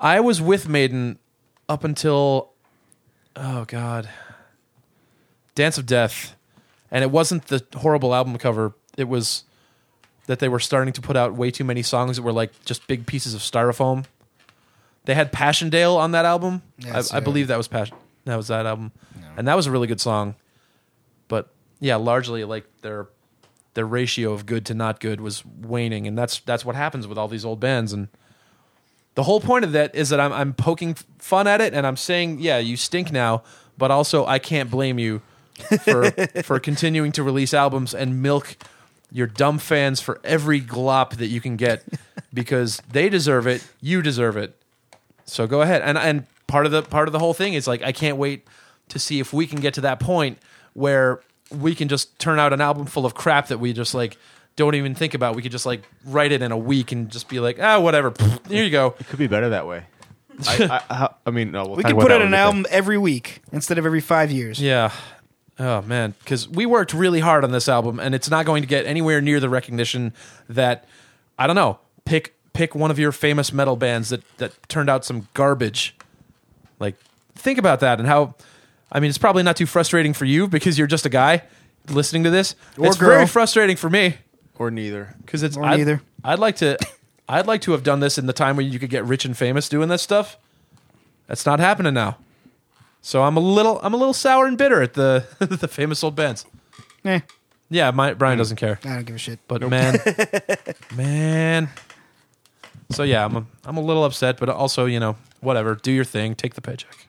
I 0.00 0.20
was 0.20 0.40
with 0.40 0.68
Maiden 0.68 1.18
up 1.68 1.84
until 1.84 2.52
oh 3.36 3.64
god, 3.66 4.08
Dance 5.54 5.78
of 5.78 5.86
Death, 5.86 6.34
and 6.90 7.02
it 7.04 7.10
wasn't 7.10 7.46
the 7.46 7.64
horrible 7.76 8.14
album 8.14 8.36
cover. 8.38 8.74
It 8.96 9.08
was 9.08 9.44
that 10.26 10.38
they 10.38 10.48
were 10.48 10.60
starting 10.60 10.92
to 10.92 11.00
put 11.00 11.16
out 11.16 11.34
way 11.34 11.50
too 11.50 11.64
many 11.64 11.82
songs 11.82 12.16
that 12.16 12.22
were 12.22 12.32
like 12.32 12.64
just 12.64 12.86
big 12.86 13.06
pieces 13.06 13.34
of 13.34 13.40
styrofoam. 13.40 14.04
They 15.04 15.14
had 15.14 15.32
Passchendaele 15.32 15.96
on 15.96 16.12
that 16.12 16.26
album. 16.26 16.62
Yes, 16.78 17.12
I, 17.12 17.16
I 17.16 17.20
believe 17.20 17.48
that 17.48 17.56
was 17.56 17.66
Passion. 17.66 17.96
That 18.26 18.36
was 18.36 18.48
that 18.48 18.66
album, 18.66 18.92
and 19.38 19.48
that 19.48 19.54
was 19.54 19.66
a 19.66 19.70
really 19.70 19.86
good 19.86 20.00
song. 20.00 20.34
But 21.28 21.50
yeah, 21.80 21.96
largely 21.96 22.44
like 22.44 22.66
their 22.82 23.08
their 23.72 23.86
ratio 23.86 24.32
of 24.32 24.44
good 24.44 24.66
to 24.66 24.74
not 24.74 25.00
good 25.00 25.20
was 25.20 25.44
waning, 25.46 26.06
and 26.06 26.18
that's 26.18 26.40
that's 26.40 26.64
what 26.64 26.76
happens 26.76 27.06
with 27.06 27.16
all 27.16 27.28
these 27.28 27.44
old 27.44 27.58
bands. 27.58 27.94
And 27.94 28.08
the 29.14 29.22
whole 29.22 29.40
point 29.40 29.64
of 29.64 29.72
that 29.72 29.94
is 29.94 30.10
that 30.10 30.20
I'm 30.20 30.32
I'm 30.32 30.52
poking 30.52 30.94
fun 31.18 31.46
at 31.46 31.62
it, 31.62 31.72
and 31.72 31.86
I'm 31.86 31.96
saying, 31.96 32.40
yeah, 32.40 32.58
you 32.58 32.76
stink 32.76 33.10
now, 33.10 33.44
but 33.78 33.90
also 33.90 34.26
I 34.26 34.38
can't 34.38 34.70
blame 34.70 34.98
you 34.98 35.22
for 35.82 36.10
for 36.42 36.60
continuing 36.60 37.12
to 37.12 37.22
release 37.22 37.54
albums 37.54 37.94
and 37.94 38.22
milk 38.22 38.56
your 39.10 39.26
dumb 39.26 39.58
fans 39.58 40.00
for 40.00 40.20
every 40.22 40.60
glop 40.60 41.16
that 41.16 41.28
you 41.28 41.40
can 41.40 41.56
get 41.56 41.82
because 42.32 42.82
they 42.90 43.08
deserve 43.08 43.46
it, 43.46 43.66
you 43.80 44.02
deserve 44.02 44.36
it. 44.36 44.60
So 45.24 45.46
go 45.46 45.62
ahead. 45.62 45.82
And 45.82 45.96
and 45.98 46.26
part 46.46 46.66
of 46.66 46.72
the 46.72 46.82
part 46.82 47.08
of 47.08 47.12
the 47.12 47.18
whole 47.18 47.34
thing 47.34 47.54
is 47.54 47.66
like 47.66 47.82
I 47.82 47.92
can't 47.92 48.16
wait 48.16 48.46
to 48.88 48.98
see 48.98 49.20
if 49.20 49.32
we 49.32 49.46
can 49.46 49.60
get 49.60 49.74
to 49.74 49.80
that 49.82 50.00
point 50.00 50.38
where 50.74 51.20
we 51.50 51.74
can 51.74 51.88
just 51.88 52.18
turn 52.18 52.38
out 52.38 52.52
an 52.52 52.60
album 52.60 52.86
full 52.86 53.06
of 53.06 53.14
crap 53.14 53.48
that 53.48 53.58
we 53.58 53.72
just 53.72 53.94
like 53.94 54.16
don't 54.56 54.74
even 54.74 54.94
think 54.94 55.14
about. 55.14 55.36
We 55.36 55.42
could 55.42 55.52
just 55.52 55.66
like 55.66 55.82
write 56.04 56.32
it 56.32 56.42
in 56.42 56.52
a 56.52 56.56
week 56.56 56.92
and 56.92 57.10
just 57.10 57.28
be 57.28 57.40
like, 57.40 57.58
ah, 57.60 57.80
whatever. 57.80 58.12
Here 58.48 58.64
you 58.64 58.70
go. 58.70 58.94
It 58.98 59.06
could 59.06 59.18
be 59.18 59.28
better 59.28 59.50
that 59.50 59.66
way. 59.66 59.84
I, 60.46 60.64
I, 60.64 60.94
I, 60.94 61.08
I 61.26 61.30
mean, 61.30 61.50
no, 61.50 61.64
we'll 61.64 61.76
We 61.76 61.84
could 61.84 61.96
put 61.96 62.12
out 62.12 62.20
an 62.22 62.28
we 62.28 62.32
get 62.32 62.40
album 62.40 62.66
every 62.70 62.98
week 62.98 63.40
instead 63.52 63.78
of 63.78 63.86
every 63.86 64.00
five 64.00 64.30
years. 64.30 64.60
Yeah. 64.60 64.92
Oh 65.58 65.82
man, 65.82 66.14
because 66.20 66.48
we 66.48 66.66
worked 66.66 66.94
really 66.94 67.20
hard 67.20 67.42
on 67.42 67.50
this 67.50 67.68
album, 67.68 67.98
and 67.98 68.14
it's 68.14 68.30
not 68.30 68.46
going 68.46 68.62
to 68.62 68.68
get 68.68 68.86
anywhere 68.86 69.20
near 69.20 69.40
the 69.40 69.48
recognition 69.48 70.14
that 70.48 70.84
I 71.38 71.46
don't 71.46 71.56
know. 71.56 71.80
Pick 72.04 72.34
pick 72.52 72.74
one 72.74 72.90
of 72.90 72.98
your 72.98 73.12
famous 73.12 73.52
metal 73.52 73.76
bands 73.76 74.10
that 74.10 74.22
that 74.38 74.68
turned 74.68 74.88
out 74.88 75.04
some 75.04 75.28
garbage. 75.34 75.96
Like, 76.78 76.96
think 77.34 77.58
about 77.58 77.80
that 77.80 77.98
and 77.98 78.06
how. 78.08 78.34
I 78.90 79.00
mean, 79.00 79.10
it's 79.10 79.18
probably 79.18 79.42
not 79.42 79.56
too 79.56 79.66
frustrating 79.66 80.14
for 80.14 80.24
you 80.24 80.48
because 80.48 80.78
you're 80.78 80.86
just 80.86 81.04
a 81.04 81.10
guy 81.10 81.42
listening 81.90 82.24
to 82.24 82.30
this. 82.30 82.54
Or 82.78 82.86
it's 82.86 82.96
girl. 82.96 83.10
very 83.10 83.26
frustrating 83.26 83.76
for 83.76 83.90
me 83.90 84.16
or 84.56 84.70
neither. 84.70 85.14
because 85.24 85.42
it's 85.42 85.56
Or 85.56 85.64
I'd, 85.64 85.76
neither. 85.78 86.02
I'd 86.24 86.38
like 86.38 86.56
to. 86.56 86.78
I'd 87.28 87.46
like 87.46 87.60
to 87.62 87.72
have 87.72 87.82
done 87.82 88.00
this 88.00 88.16
in 88.16 88.24
the 88.24 88.32
time 88.32 88.56
when 88.56 88.72
you 88.72 88.78
could 88.78 88.88
get 88.88 89.04
rich 89.04 89.26
and 89.26 89.36
famous 89.36 89.68
doing 89.68 89.90
this 89.90 90.00
stuff. 90.00 90.38
That's 91.26 91.44
not 91.44 91.60
happening 91.60 91.92
now. 91.92 92.16
So 93.02 93.22
I'm 93.22 93.36
a 93.36 93.40
little 93.40 93.80
I'm 93.82 93.94
a 93.94 93.96
little 93.96 94.12
sour 94.14 94.46
and 94.46 94.58
bitter 94.58 94.82
at 94.82 94.94
the 94.94 95.24
the 95.38 95.68
famous 95.68 96.02
old 96.04 96.14
bands. 96.14 96.44
Eh, 97.04 97.20
Yeah, 97.70 97.90
my, 97.90 98.14
Brian 98.14 98.38
doesn't 98.38 98.56
care, 98.56 98.78
I 98.84 98.94
don't 98.96 99.04
give 99.06 99.16
a 99.16 99.18
shit. 99.18 99.38
but 99.48 99.62
man, 99.68 99.98
man. 100.96 101.68
So 102.90 103.02
yeah, 103.02 103.24
I'm 103.24 103.36
a, 103.36 103.46
I'm 103.64 103.76
a 103.76 103.80
little 103.82 104.04
upset, 104.04 104.38
but 104.38 104.48
also 104.48 104.84
you 104.86 105.00
know 105.00 105.16
whatever. 105.40 105.74
Do 105.74 105.92
your 105.92 106.04
thing. 106.04 106.34
Take 106.34 106.54
the 106.54 106.60
paycheck. 106.62 107.07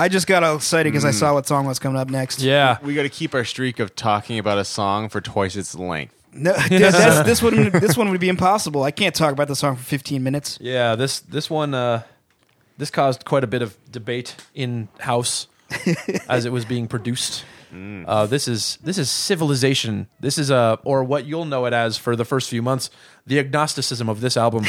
I 0.00 0.08
just 0.08 0.26
got 0.26 0.42
all 0.42 0.56
excited 0.56 0.90
because 0.90 1.04
I 1.04 1.10
saw 1.10 1.34
what 1.34 1.46
song 1.46 1.66
was 1.66 1.78
coming 1.78 2.00
up 2.00 2.08
next. 2.08 2.40
Yeah. 2.40 2.78
We 2.82 2.94
got 2.94 3.02
to 3.02 3.10
keep 3.10 3.34
our 3.34 3.44
streak 3.44 3.78
of 3.80 3.94
talking 3.94 4.38
about 4.38 4.56
a 4.56 4.64
song 4.64 5.10
for 5.10 5.20
twice 5.20 5.56
its 5.56 5.74
length. 5.74 6.14
No, 6.32 6.54
th- 6.68 6.80
that's, 6.80 7.26
this 7.26 7.42
one. 7.42 7.70
This 7.70 7.98
one 7.98 8.10
would 8.10 8.20
be 8.20 8.30
impossible. 8.30 8.82
I 8.82 8.92
can't 8.92 9.14
talk 9.14 9.32
about 9.32 9.48
the 9.48 9.56
song 9.56 9.76
for 9.76 9.82
15 9.82 10.22
minutes. 10.22 10.56
Yeah, 10.58 10.94
this 10.94 11.20
this 11.20 11.50
one 11.50 11.74
uh, 11.74 12.04
this 12.78 12.90
caused 12.90 13.26
quite 13.26 13.44
a 13.44 13.46
bit 13.46 13.60
of 13.60 13.76
debate 13.92 14.36
in 14.54 14.88
house 15.00 15.48
as 16.30 16.46
it 16.46 16.52
was 16.52 16.64
being 16.64 16.88
produced. 16.88 17.44
Uh, 17.72 18.26
this 18.26 18.48
is 18.48 18.78
this 18.82 18.96
is 18.96 19.10
civilization. 19.10 20.08
This 20.18 20.38
is 20.38 20.50
uh, 20.50 20.76
or 20.82 21.04
what 21.04 21.26
you'll 21.26 21.44
know 21.44 21.66
it 21.66 21.74
as 21.74 21.98
for 21.98 22.16
the 22.16 22.24
first 22.24 22.48
few 22.48 22.62
months, 22.62 22.90
the 23.26 23.38
agnosticism 23.38 24.08
of 24.08 24.22
this 24.22 24.36
album. 24.36 24.64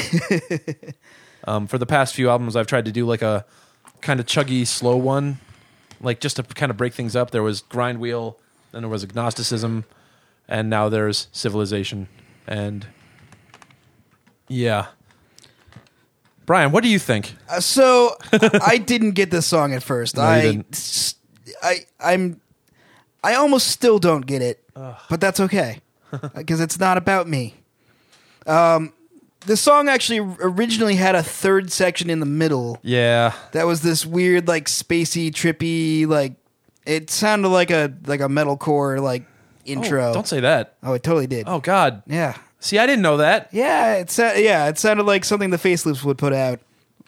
um, 1.46 1.68
for 1.68 1.78
the 1.78 1.86
past 1.86 2.16
few 2.16 2.30
albums, 2.30 2.56
I've 2.56 2.68
tried 2.68 2.86
to 2.86 2.92
do 2.92 3.06
like 3.06 3.22
a 3.22 3.46
kind 4.02 4.20
of 4.20 4.26
chuggy, 4.26 4.66
slow 4.66 4.96
one, 4.98 5.40
like 6.02 6.20
just 6.20 6.36
to 6.38 6.44
kind 6.44 6.70
of 6.70 6.78
break 6.78 6.94
things 6.94 7.16
up. 7.16 7.32
There 7.32 7.44
was 7.44 7.62
grind 7.62 8.00
wheel, 8.00 8.38
then 8.72 8.82
there 8.82 8.90
was 8.90 9.04
agnosticism, 9.04 9.86
and 10.48 10.70
now 10.70 10.90
there's 10.90 11.28
civilization. 11.32 12.08
And 12.48 12.88
yeah, 14.48 14.88
Brian, 16.46 16.72
what 16.72 16.84
do 16.84 16.90
you 16.90 17.00
think? 17.00 17.36
Uh, 17.50 17.60
so 17.60 18.16
I 18.62 18.78
didn't 18.78 19.12
get 19.12 19.32
this 19.32 19.46
song 19.46 19.74
at 19.74 19.84
first. 19.84 20.16
No, 20.18 20.24
you 20.24 20.28
I, 20.28 20.42
didn't. 20.42 20.68
s- 20.74 21.16
I, 21.64 21.76
I'm, 22.00 22.42
I 23.24 23.36
almost 23.36 23.68
still 23.68 24.00
don't 24.00 24.26
get 24.26 24.42
it, 24.42 24.64
but 24.74 25.22
that's 25.22 25.40
okay 25.40 25.82
because 26.36 26.60
it's 26.60 26.80
not 26.80 26.98
about 26.98 27.28
me. 27.28 27.56
Um, 28.48 28.94
the 29.46 29.58
song 29.58 29.90
actually 29.90 30.20
originally 30.20 30.96
had 30.96 31.16
a 31.16 31.24
third 31.24 31.72
section 31.72 32.10
in 32.10 32.20
the 32.20 32.26
middle. 32.26 32.80
Yeah, 32.82 33.34
That 33.52 33.66
was 33.66 33.82
this 33.82 34.06
weird, 34.06 34.48
like 34.48 34.66
spacey, 34.66 35.32
trippy, 35.32 36.08
like 36.08 36.34
it 36.86 37.10
sounded 37.10 37.50
like 37.50 37.72
a 37.72 37.94
like 38.06 38.22
a 38.22 38.28
metalcore 38.28 39.02
like 39.02 39.24
oh, 39.24 39.62
intro. 39.66 40.10
Oh, 40.10 40.14
don't 40.14 40.28
say 40.28 40.40
that. 40.42 40.76
Oh, 40.84 40.94
it 40.94 41.04
totally 41.04 41.28
did. 41.28 41.46
Oh 41.48 41.60
God. 41.60 42.04
yeah, 42.08 42.38
See, 42.60 42.78
I 42.78 42.86
didn't 42.86 43.02
know 43.02 43.18
that. 43.18 43.50
yeah. 43.52 43.96
It 43.96 44.12
sa- 44.12 44.34
yeah, 44.34 44.68
it 44.68 44.78
sounded 44.78 45.04
like 45.06 45.26
something 45.26 45.50
the 45.50 45.58
Facelifts 45.58 46.04
would 46.04 46.18
put 46.18 46.34
out. 46.34 46.60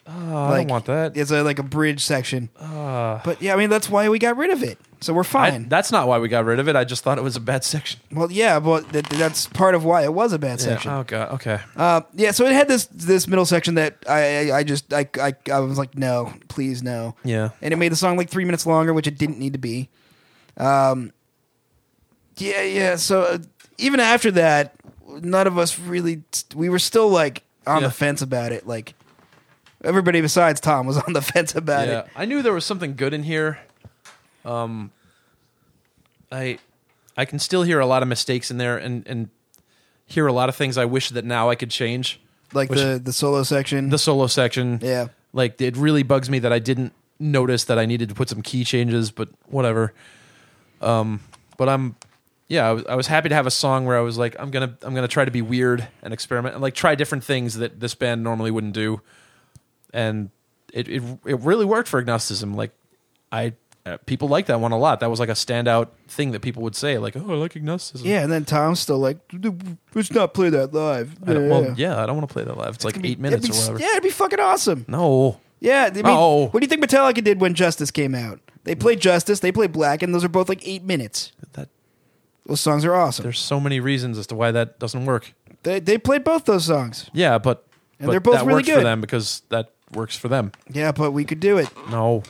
Oh, 0.06 0.38
I 0.38 0.58
don't 0.58 0.68
want 0.68 0.86
that. 0.86 1.16
It's 1.16 1.32
a 1.32 1.44
like 1.44 1.60
a 1.60 1.64
bridge 1.64 2.04
section. 2.04 2.50
Ah. 2.60 3.22
but 3.24 3.42
yeah, 3.42 3.54
I 3.54 3.58
mean 3.58 3.70
that's 3.70 3.90
why 3.90 4.10
we 4.10 4.20
got 4.20 4.36
rid 4.36 4.50
of 4.50 4.62
it. 4.64 4.78
So 5.04 5.14
we're 5.14 5.22
I- 5.22 5.24
fine. 5.52 5.70
that's 5.70 5.92
not 5.92 6.08
why 6.08 6.18
we 6.20 6.28
got 6.30 6.46
rid 6.46 6.60
of 6.60 6.68
it. 6.68 6.76
I 6.76 6.84
just 6.84 7.04
thought 7.04 7.18
it 7.18 7.24
was 7.24 7.36
a 7.36 7.40
bad 7.42 7.64
section. 7.64 8.00
well, 8.12 8.32
yeah, 8.32 8.60
but 8.60 8.92
th- 8.92 9.06
that's 9.10 9.48
part 9.48 9.76
of 9.76 9.84
why 9.86 10.04
it 10.04 10.14
was 10.14 10.34
a 10.34 10.40
bad 10.40 10.60
Yeah. 10.60 10.66
section. 10.66 10.92
Oh 10.92 11.04
God. 11.04 11.32
Okay. 11.34 11.60
Uh, 11.76 12.02
yeah, 12.14 12.32
so 12.32 12.46
it 12.46 12.54
had 12.54 12.68
this 12.68 12.86
this 12.88 13.28
middle 13.28 13.46
section 13.46 13.76
that 13.76 13.98
I 14.10 14.50
I, 14.52 14.58
I 14.60 14.64
just 14.64 14.92
I, 14.94 15.08
I 15.22 15.34
I 15.52 15.60
was 15.60 15.78
like 15.78 15.98
no, 15.98 16.34
please 16.48 16.82
no. 16.82 17.16
Yeah. 17.24 17.50
and 17.62 17.74
it 17.74 17.78
made 17.78 17.92
the 17.92 17.96
song 17.96 18.18
like 18.18 18.30
three 18.30 18.46
minutes 18.46 18.66
longer, 18.66 18.94
which 18.94 19.06
it 19.08 19.18
didn't 19.18 19.38
need 19.40 19.54
to 19.54 19.60
be. 19.60 19.90
Um, 20.58 21.12
yeah, 22.38 22.62
yeah. 22.64 22.96
So 22.96 23.22
uh, 23.24 23.38
even 23.78 24.00
after 24.00 24.32
that, 24.32 24.74
none 25.22 25.48
of 25.48 25.58
us 25.58 25.78
really. 25.78 26.24
We 26.56 26.70
were 26.70 26.80
still 26.80 27.10
like 27.10 27.44
on 27.68 27.82
Yeah. 27.82 27.88
the 27.88 27.94
fence 27.94 28.22
about 28.22 28.52
it. 28.52 28.66
Like 28.66 28.96
everybody 29.84 30.22
besides 30.22 30.60
Tom 30.62 30.88
was 30.88 30.98
on 31.08 31.14
the 31.14 31.22
fence 31.22 31.56
about 31.56 31.88
yeah. 31.88 32.00
it. 32.00 32.08
I 32.16 32.26
knew 32.26 32.42
there 32.42 32.54
was 32.54 32.66
something 32.66 32.96
good 32.96 33.14
in 33.14 33.24
here. 33.24 33.60
Um. 34.46 34.92
I, 36.34 36.58
I 37.16 37.26
can 37.26 37.40
still 37.40 37.64
hear 37.64 37.80
a 37.80 37.86
lot 37.86 38.02
of 38.02 38.08
mistakes 38.10 38.50
in 38.52 38.58
there, 38.58 38.78
and 38.78 39.08
and 39.08 39.30
hear 40.06 40.28
a 40.28 40.34
lot 40.34 40.50
of 40.50 40.56
things 40.56 40.78
I 40.78 40.86
wish 40.86 41.10
that 41.10 41.24
now 41.26 41.50
I 41.50 41.56
could 41.56 41.70
change. 41.72 42.20
Like 42.54 42.70
Which- 42.70 42.80
the 42.80 43.00
the 43.04 43.14
solo 43.14 43.44
section. 43.44 43.90
The 43.90 43.98
solo 43.98 44.28
section. 44.28 44.80
yeah. 44.82 45.08
Like 45.32 45.60
it 45.62 45.76
really 45.78 46.04
bugs 46.04 46.30
me 46.30 46.40
that 46.40 46.52
I 46.54 46.60
didn't 46.60 46.94
notice 47.20 47.64
that 47.66 47.80
I 47.80 47.86
needed 47.86 48.10
to 48.10 48.16
put 48.16 48.30
some 48.30 48.42
key 48.42 48.64
changes, 48.64 49.10
but 49.12 49.30
whatever. 49.48 49.94
Um, 50.82 51.22
but 51.58 51.70
I'm, 51.70 51.96
yeah, 52.50 52.68
I 52.70 52.72
was, 52.74 52.86
I 52.86 52.96
was 52.96 53.08
happy 53.08 53.30
to 53.30 53.36
have 53.36 53.48
a 53.48 53.52
song 53.52 53.86
where 53.86 53.98
I 53.98 54.02
was 54.02 54.18
like, 54.18 54.36
I'm 54.38 54.52
gonna, 54.52 54.78
I'm 54.84 54.94
gonna 54.94 55.08
try 55.08 55.24
to 55.26 55.32
be 55.32 55.42
weird 55.42 55.88
and 56.04 56.14
experiment 56.14 56.54
and 56.56 56.62
like 56.62 56.76
try 56.76 56.94
different 56.96 57.24
things 57.24 57.56
that 57.56 57.80
this 57.80 57.96
band 57.96 58.24
normally 58.24 58.52
wouldn't 58.52 58.74
do, 58.74 59.02
and 59.94 60.30
it 60.74 60.88
it, 60.90 61.02
it 61.26 61.40
really 61.40 61.66
worked 61.66 61.88
for 61.88 62.00
agnosticism. 62.00 62.54
Like, 62.56 62.72
I 63.32 63.54
uh, 63.86 63.98
people 64.06 64.28
like 64.30 64.46
that 64.46 64.60
one 64.62 64.72
a 64.72 64.78
lot. 64.78 65.00
That 65.02 65.10
was 65.10 65.20
like 65.20 65.30
a 65.30 65.34
standout 65.34 65.90
thing 66.08 66.32
that 66.32 66.42
people 66.42 66.64
would 66.64 66.76
say, 66.76 66.98
like, 66.98 67.16
oh, 67.18 67.32
I 67.32 67.34
like 67.36 67.56
agnosticism. 67.56 68.08
Yeah, 68.08 68.22
and 68.24 68.32
then 68.32 68.46
Tom's 68.46 68.80
still 68.80 68.98
like, 69.00 69.18
let's 69.94 70.12
not 70.12 70.34
play 70.34 70.50
that 70.50 70.74
live. 70.74 71.16
I 71.28 71.34
don't, 71.34 71.50
well, 71.50 71.74
yeah, 71.78 72.02
I 72.02 72.06
don't 72.06 72.16
want 72.16 72.28
to 72.30 72.34
play 72.34 72.44
that 72.46 72.58
live. 72.58 72.76
It's 72.76 72.86
like 72.86 73.04
eight 73.04 73.20
minutes 73.20 73.50
or 73.50 73.54
whatever. 73.54 73.80
Yeah, 73.80 73.92
it'd 73.92 74.04
be 74.04 74.10
fucking 74.10 74.40
awesome. 74.40 74.86
No, 74.88 75.40
Yeah, 75.60 75.86
I 75.92 75.96
mean, 75.96 76.04
Oh. 76.08 76.48
what 76.48 76.60
do 76.62 76.66
you 76.66 76.70
think 76.70 76.84
Metallica 76.84 77.24
did 77.24 77.42
when 77.42 77.54
Justice 77.54 77.92
came 77.92 78.16
out? 78.16 78.40
They 78.64 78.76
played 78.76 79.02
Justice, 79.02 79.42
they 79.42 79.52
played 79.52 79.74
Black, 79.74 80.02
and 80.02 80.14
those 80.16 80.24
are 80.24 80.30
both 80.30 80.48
like 80.48 80.66
eight 80.68 80.84
minutes. 80.84 81.34
that 81.54 81.68
Those 82.46 82.62
songs 82.62 82.86
are 82.86 82.96
awesome. 82.96 83.24
there's 83.24 83.40
so 83.40 83.60
many 83.60 83.80
reasons 83.82 84.18
as 84.18 84.28
to 84.28 84.36
why 84.36 84.52
that 84.52 84.80
doesn't 84.80 85.06
work. 85.06 85.34
They 85.64 85.80
they 85.82 85.98
played 85.98 86.24
both 86.24 86.46
those 86.46 86.66
songs. 86.66 87.10
Yeah, 87.14 87.38
but, 87.38 87.66
And 88.00 88.08
but 88.08 88.12
they're 88.12 88.20
both 88.22 88.36
that 88.36 88.46
really 88.46 88.60
works 88.60 88.70
for 88.70 88.76
good. 88.76 88.86
them 88.86 89.02
because 89.02 89.42
that 89.50 89.72
works 89.94 90.16
for 90.18 90.28
them. 90.30 90.52
Yeah, 90.72 90.92
but 90.94 91.12
we 91.12 91.24
could 91.26 91.40
do 91.42 91.58
it. 91.58 91.68
No, 91.90 92.24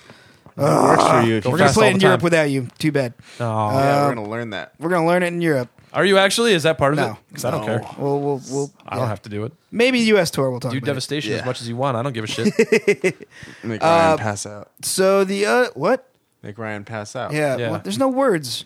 works 0.62 1.04
for 1.04 1.22
you. 1.22 1.36
If 1.36 1.46
you 1.46 1.52
We're 1.52 1.58
gonna 1.58 1.70
fast 1.70 1.78
play 1.78 1.86
all 1.86 1.90
it 1.90 1.94
in 1.94 2.00
the 2.00 2.04
Europe 2.06 2.20
time. 2.22 2.24
without 2.26 2.50
you. 2.50 2.68
Too 2.80 2.92
bad. 2.92 3.14
no. 3.40 3.70
yeah, 3.72 4.08
we're 4.08 4.16
gonna 4.16 4.30
learn 4.30 4.50
that. 4.52 4.74
We're 4.80 4.90
gonna 4.90 5.08
learn 5.08 5.24
it 5.24 5.28
in 5.28 5.42
Europe. 5.42 5.70
Are 5.94 6.04
you 6.06 6.18
actually? 6.18 6.54
Is 6.54 6.64
that 6.64 6.78
part 6.80 6.94
of 6.94 6.98
No. 6.98 7.12
it? 7.12 7.16
Because 7.30 7.46
I 7.46 7.52
don't 7.52 7.62
No. 7.62 7.66
care. 7.68 7.82
We'll 8.00 8.20
we'll, 8.20 8.42
we'll 8.50 8.72
I 8.88 8.96
yeah. 8.96 9.00
don't 9.02 9.10
have 9.10 9.22
to 9.24 9.30
do 9.30 9.44
it. 9.46 9.54
Maybe 9.72 10.00
U.S. 10.00 10.32
tour. 10.32 10.50
We'll 10.50 10.60
talk 10.60 10.72
Do 10.72 10.78
about. 10.80 10.86
it. 10.86 10.92
devastation 10.92 11.34
as 11.34 11.40
Yeah. 11.42 11.46
much 11.46 11.62
as 11.62 11.70
you 11.70 11.76
want. 11.76 11.98
I 11.98 12.02
don't 12.02 12.14
give 12.14 12.24
a 12.24 12.28
shit. 12.28 12.48
Make 13.64 13.84
Uh, 13.84 13.86
Ryan 13.86 14.18
pass 14.18 14.46
out. 14.46 14.72
So 14.82 15.24
the 15.24 15.46
uh, 15.46 15.66
what? 15.76 16.10
Make 16.42 16.58
Ryan 16.58 16.84
pass 16.84 17.16
out. 17.16 17.32
Yeah, 17.32 17.58
Yeah. 17.58 17.72
well, 17.72 17.82
there's 17.84 18.00
no 18.00 18.08
words. 18.10 18.66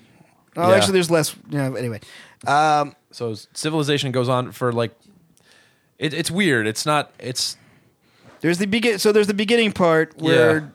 Oh, 0.55 0.69
Yeah. 0.69 0.76
actually, 0.76 0.93
there's 0.93 1.11
less. 1.11 1.35
You 1.49 1.57
know, 1.57 1.76
anyway, 1.76 1.99
um, 2.47 2.95
so 3.11 3.35
civilization 3.53 4.11
goes 4.11 4.30
on 4.30 4.51
for 4.51 4.72
like. 4.72 4.91
It, 5.99 6.14
it's 6.14 6.31
weird. 6.31 6.65
It's 6.68 6.85
not. 6.85 7.11
It's 7.19 7.57
there's 8.41 8.57
the 8.57 8.68
begin. 8.68 8.99
So 8.99 9.11
there's 9.11 9.27
the 9.27 9.34
beginning 9.34 9.72
part 9.73 10.14
where, 10.18 10.72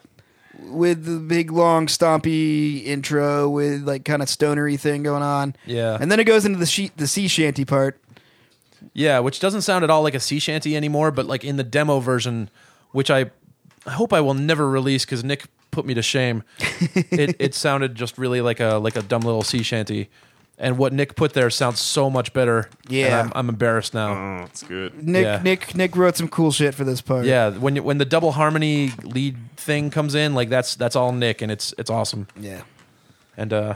with 0.61 1.05
the 1.05 1.19
big 1.19 1.51
long 1.51 1.87
stompy 1.87 2.85
intro 2.85 3.49
with 3.49 3.83
like 3.83 4.05
kind 4.05 4.23
of 4.23 4.29
stonery 4.29 4.77
thing 4.77 5.03
going 5.03 5.23
on, 5.23 5.57
yeah, 5.67 5.97
and 6.01 6.11
then 6.11 6.21
it 6.21 6.25
goes 6.25 6.45
into 6.45 6.59
the 6.59 6.67
she- 6.67 6.93
the 6.97 7.07
sea 7.07 7.29
shanty 7.29 7.65
part. 7.65 7.99
yeah, 8.93 9.19
which 9.21 9.41
doesn't 9.41 9.63
sound 9.63 9.85
at 9.85 9.91
all 9.91 10.03
like 10.03 10.15
a 10.15 10.21
sea 10.21 10.39
shanty 10.39 10.77
anymore. 10.77 11.11
But 11.11 11.27
like 11.27 11.45
in 11.45 11.57
the 11.57 11.65
demo 11.65 12.01
version, 12.01 12.51
which 12.91 13.11
I, 13.11 13.31
I 13.87 13.91
hope 13.93 14.13
I 14.13 14.21
will 14.21 14.35
never 14.35 14.69
release 14.69 15.05
because 15.05 15.25
Nick 15.25 15.45
put 15.71 15.87
me 15.87 15.95
to 15.95 16.03
shame. 16.03 16.43
it 16.59 17.37
it 17.39 17.55
sounded 17.55 17.95
just 17.95 18.19
really 18.19 18.41
like 18.41 18.61
a 18.61 18.75
like 18.75 18.97
a 18.97 19.03
dumb 19.03 19.23
little 19.23 19.43
sea 19.43 19.63
shanty. 19.63 20.11
And 20.59 20.79
what 20.79 20.93
Nick 20.93 21.17
put 21.17 21.33
there 21.33 21.51
sounds 21.51 21.81
so 21.81 22.09
much 22.09 22.33
better. 22.33 22.69
and 22.85 22.93
Yeah. 22.93 23.23
I'm, 23.23 23.33
I'm 23.35 23.49
embarrassed 23.49 23.95
now. 23.95 24.13
Oh, 24.13 24.45
it's 24.45 24.63
good. 24.63 25.03
Nick 25.03 25.25
Yeah. 25.25 25.41
Nick 25.43 25.75
Nick 25.75 25.97
wrote 25.97 26.17
some 26.17 26.29
cool 26.29 26.53
shit 26.53 26.75
for 26.75 26.85
this 26.85 27.01
part. 27.01 27.25
Yeah, 27.25 27.51
when 27.51 27.75
you- 27.77 27.83
when 27.83 27.99
the 27.99 28.05
double 28.05 28.33
harmony 28.33 28.93
lead 29.03 29.37
thing 29.57 29.91
comes 29.91 30.15
in, 30.15 30.35
like 30.35 30.49
that's 30.51 30.77
that's 30.77 30.95
all 30.95 31.11
Nick, 31.13 31.43
and 31.43 31.51
it's 31.51 31.75
it's 31.79 31.91
awesome. 31.91 32.29
yeah. 32.39 32.63
And 33.37 33.53
uh, 33.53 33.75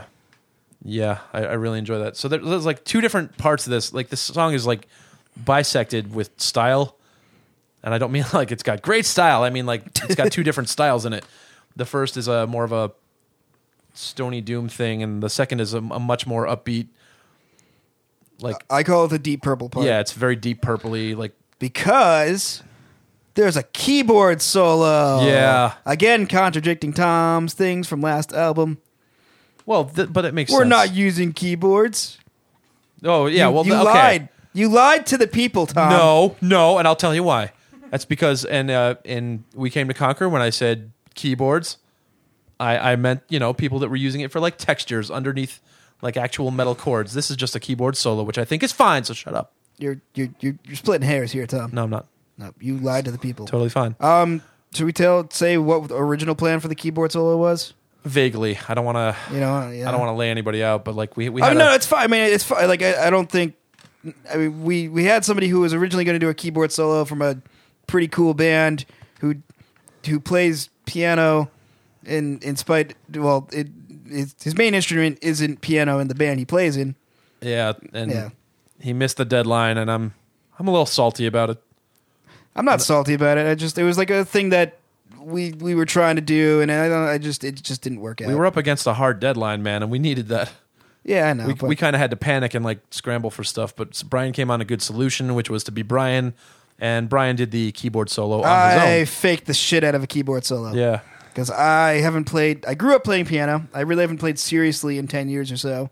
yeah, 0.83 1.19
I, 1.33 1.39
I 1.45 1.53
really 1.53 1.79
enjoy 1.79 1.99
that. 1.99 2.15
So 2.15 2.27
there, 2.27 2.39
there's 2.39 2.65
like 2.65 2.85
two 2.85 3.01
different 3.01 3.37
parts 3.37 3.65
of 3.65 3.71
this. 3.71 3.91
Like 3.91 4.09
this 4.09 4.21
song 4.21 4.53
is 4.53 4.65
like 4.65 4.87
bisected 5.43 6.13
with 6.13 6.29
style, 6.39 6.95
and 7.83 7.93
I 7.93 7.97
don't 7.97 8.11
mean 8.11 8.25
like 8.33 8.51
it's 8.51 8.63
got 8.63 8.81
great 8.81 9.05
style. 9.05 9.43
I 9.43 9.49
mean 9.49 9.65
like 9.65 9.83
it's 10.03 10.15
got 10.15 10.31
two 10.31 10.43
different 10.47 10.69
styles 10.69 11.05
in 11.05 11.13
it. 11.13 11.25
The 11.75 11.85
first 11.85 12.15
is 12.17 12.27
a 12.27 12.45
more 12.47 12.63
of 12.63 12.71
a 12.71 12.91
stony 13.97 14.41
doom 14.41 14.69
thing, 14.69 15.01
and 15.03 15.21
the 15.21 15.29
second 15.29 15.59
is 15.59 15.73
a, 15.73 15.79
a 15.79 15.99
much 15.99 16.25
more 16.27 16.45
upbeat. 16.45 16.87
Like 18.39 18.63
I 18.69 18.83
call 18.83 19.05
it 19.05 19.07
the 19.09 19.19
deep 19.19 19.41
purple 19.41 19.69
part. 19.69 19.85
yeah, 19.85 19.99
it's 19.99 20.13
very 20.13 20.35
deep 20.35 20.61
purpley. 20.61 21.15
Like 21.15 21.33
because 21.59 22.61
there's 23.33 23.57
a 23.57 23.63
keyboard 23.63 24.41
solo. 24.41 25.25
Yeah. 25.25 25.73
Again, 25.85 26.27
contradicting 26.27 26.93
Tom's 26.93 27.53
things 27.53 27.87
from 27.87 28.01
last 28.01 28.33
album. 28.33 28.77
well, 29.65 29.85
th- 29.85 30.13
but 30.13 30.25
it 30.25 30.33
makes 30.33 30.51
We're 30.51 30.59
sense. 30.59 30.69
not 30.69 30.93
using 30.93 31.33
keyboards. 31.33 32.19
Oh 33.03 33.25
yeah, 33.27 33.47
you, 33.47 33.53
well 33.53 33.65
you 33.65 33.73
okay. 33.73 33.83
lied. 33.83 34.29
You 34.53 34.69
lied 34.69 35.05
to 35.07 35.17
the 35.17 35.27
people, 35.27 35.67
Tom. 35.67 35.91
No, 35.91 36.35
no, 36.41 36.77
and 36.79 36.87
I'll 36.87 36.95
tell 36.95 37.13
you 37.13 37.23
why. 37.23 37.51
That's 37.91 38.05
because 38.05 38.43
and 38.45 38.69
uh 38.69 38.95
and 39.05 39.43
we 39.55 39.69
came 39.69 39.87
to 39.87 39.93
conquer 39.93 40.27
when 40.29 40.41
I 40.41 40.49
said 40.49 40.91
keyboards, 41.15 41.77
I 42.59 42.93
I 42.93 42.95
meant, 42.95 43.21
you 43.29 43.39
know, 43.39 43.53
people 43.53 43.79
that 43.79 43.89
were 43.89 43.95
using 43.95 44.21
it 44.21 44.31
for 44.31 44.39
like 44.39 44.57
textures 44.57 45.09
underneath 45.11 45.59
like 46.01 46.17
actual 46.17 46.51
metal 46.51 46.75
chords. 46.75 47.13
This 47.13 47.29
is 47.31 47.37
just 47.37 47.55
a 47.55 47.59
keyboard 47.59 47.97
solo, 47.97 48.23
which 48.23 48.37
I 48.37 48.45
think 48.45 48.63
is 48.63 48.71
fine, 48.71 49.03
so 49.03 49.13
shut 49.13 49.33
up. 49.33 49.53
You're 49.77 50.01
you're 50.15 50.29
you're, 50.39 50.55
you're 50.65 50.75
splitting 50.75 51.07
hairs 51.07 51.31
here, 51.31 51.45
Tom. 51.47 51.71
No, 51.73 51.83
I'm 51.83 51.89
not. 51.89 52.07
No, 52.37 52.51
you 52.59 52.77
lied 52.77 53.05
to 53.05 53.11
the 53.11 53.17
people. 53.17 53.45
Totally 53.47 53.69
fine. 53.69 53.95
Um, 53.99 54.41
should 54.73 54.85
we 54.85 54.93
tell 54.93 55.29
say 55.29 55.57
what 55.57 55.87
the 55.89 55.95
original 55.97 56.35
plan 56.35 56.59
for 56.59 56.67
the 56.67 56.75
keyboard 56.75 57.11
solo 57.11 57.37
was? 57.37 57.73
Vaguely. 58.05 58.57
I 58.69 58.73
don't 58.73 58.85
want 58.85 58.95
to 58.97 59.33
You 59.33 59.39
know, 59.39 59.69
yeah. 59.69 59.87
I 59.87 59.91
don't 59.91 59.99
want 59.99 60.11
to 60.11 60.15
lay 60.17 60.29
anybody 60.29 60.63
out, 60.63 60.85
but 60.85 60.95
like 60.95 61.17
we 61.17 61.29
we 61.29 61.41
I 61.41 61.49
mean, 61.49 61.57
no, 61.57 61.71
a- 61.71 61.75
it's 61.75 61.85
fine. 61.85 62.03
I 62.03 62.07
mean, 62.07 62.21
it's 62.21 62.43
fine. 62.43 62.67
Like, 62.67 62.81
I, 62.81 63.07
I 63.07 63.09
don't 63.09 63.29
think. 63.29 63.55
I 64.31 64.37
mean, 64.37 64.63
we 64.63 64.87
we 64.87 65.03
had 65.03 65.25
somebody 65.25 65.47
who 65.47 65.59
was 65.59 65.73
originally 65.73 66.05
going 66.05 66.15
to 66.15 66.19
do 66.19 66.29
a 66.29 66.33
keyboard 66.33 66.71
solo 66.71 67.05
from 67.05 67.21
a 67.21 67.37
pretty 67.87 68.07
cool 68.07 68.33
band 68.33 68.85
who 69.19 69.35
who 70.05 70.19
plays 70.19 70.69
piano 70.85 71.49
in 72.07 72.39
in 72.39 72.55
spite 72.55 72.95
well, 73.13 73.47
it, 73.51 73.67
it 74.07 74.33
his 74.43 74.57
main 74.57 74.73
instrument 74.73 75.19
isn't 75.21 75.61
piano 75.61 75.99
in 75.99 76.07
the 76.07 76.15
band 76.15 76.39
he 76.39 76.45
plays 76.45 76.77
in. 76.77 76.95
Yeah, 77.41 77.73
and 77.93 78.11
Yeah. 78.11 78.29
he 78.79 78.93
missed 78.93 79.17
the 79.17 79.25
deadline, 79.25 79.77
and 79.77 79.91
I'm 79.91 80.13
I'm 80.57 80.67
a 80.67 80.71
little 80.71 80.85
salty 80.85 81.25
about 81.27 81.49
it. 81.51 81.57
I'm 82.55 82.65
not 82.65 82.81
salty 82.81 83.13
about 83.13 83.37
it. 83.37 83.45
I 83.47 83.53
just 83.55 83.77
it 83.77 83.83
was 83.83 83.97
like 83.97 84.09
a 84.09 84.25
thing 84.25 84.49
that 84.49 84.77
we 85.19 85.51
we 85.51 85.75
were 85.75 85.85
trying 85.85 86.15
to 86.15 86.21
do, 86.21 86.61
and 86.61 86.71
I 86.71 86.89
don't. 86.89 87.07
I 87.07 87.17
just 87.17 87.43
it 87.43 87.61
just 87.61 87.81
didn't 87.81 87.99
work 88.01 88.21
out. 88.21 88.27
We 88.27 88.35
were 88.35 88.45
up 88.45 88.57
against 88.57 88.87
a 88.87 88.93
hard 88.93 89.19
deadline, 89.19 89.61
man, 89.61 89.83
and 89.83 89.91
we 89.91 89.99
needed 89.99 90.29
that. 90.29 90.51
yeah, 91.03 91.29
I 91.29 91.33
know. 91.33 91.45
we 91.47 91.53
but 91.53 91.67
we 91.69 91.75
kind 91.75 91.95
of 91.95 91.99
had 91.99 92.09
to 92.11 92.17
panic 92.17 92.53
and 92.55 92.65
like 92.65 92.79
scramble 92.91 93.29
for 93.29 93.43
stuff, 93.43 93.75
but 93.75 94.01
Brian 94.09 94.33
came 94.33 94.49
on 94.49 94.61
a 94.61 94.65
good 94.65 94.81
solution, 94.81 95.35
which 95.35 95.49
was 95.49 95.63
to 95.65 95.71
be 95.71 95.83
Brian, 95.83 96.33
and 96.79 97.07
Brian 97.09 97.35
did 97.35 97.51
the 97.51 97.71
keyboard 97.73 98.09
solo 98.09 98.39
on 98.39 98.45
I 98.45 98.99
his 98.99 99.09
faked 99.13 99.45
the 99.45 99.53
shit 99.53 99.83
out 99.83 99.93
of 99.93 100.01
a 100.01 100.07
keyboard 100.07 100.43
solo. 100.45 100.73
Yeah, 100.73 101.01
because 101.37 101.51
I 101.51 101.99
haven't 102.01 102.23
played. 102.23 102.65
I 102.65 102.73
grew 102.73 102.95
up 102.95 103.03
playing 103.03 103.25
piano. 103.25 103.67
I 103.71 103.81
really 103.81 104.01
haven't 104.01 104.17
played 104.17 104.39
seriously 104.39 104.97
in 104.97 105.07
ten 105.07 105.29
years 105.29 105.51
or 105.51 105.57
so. 105.57 105.91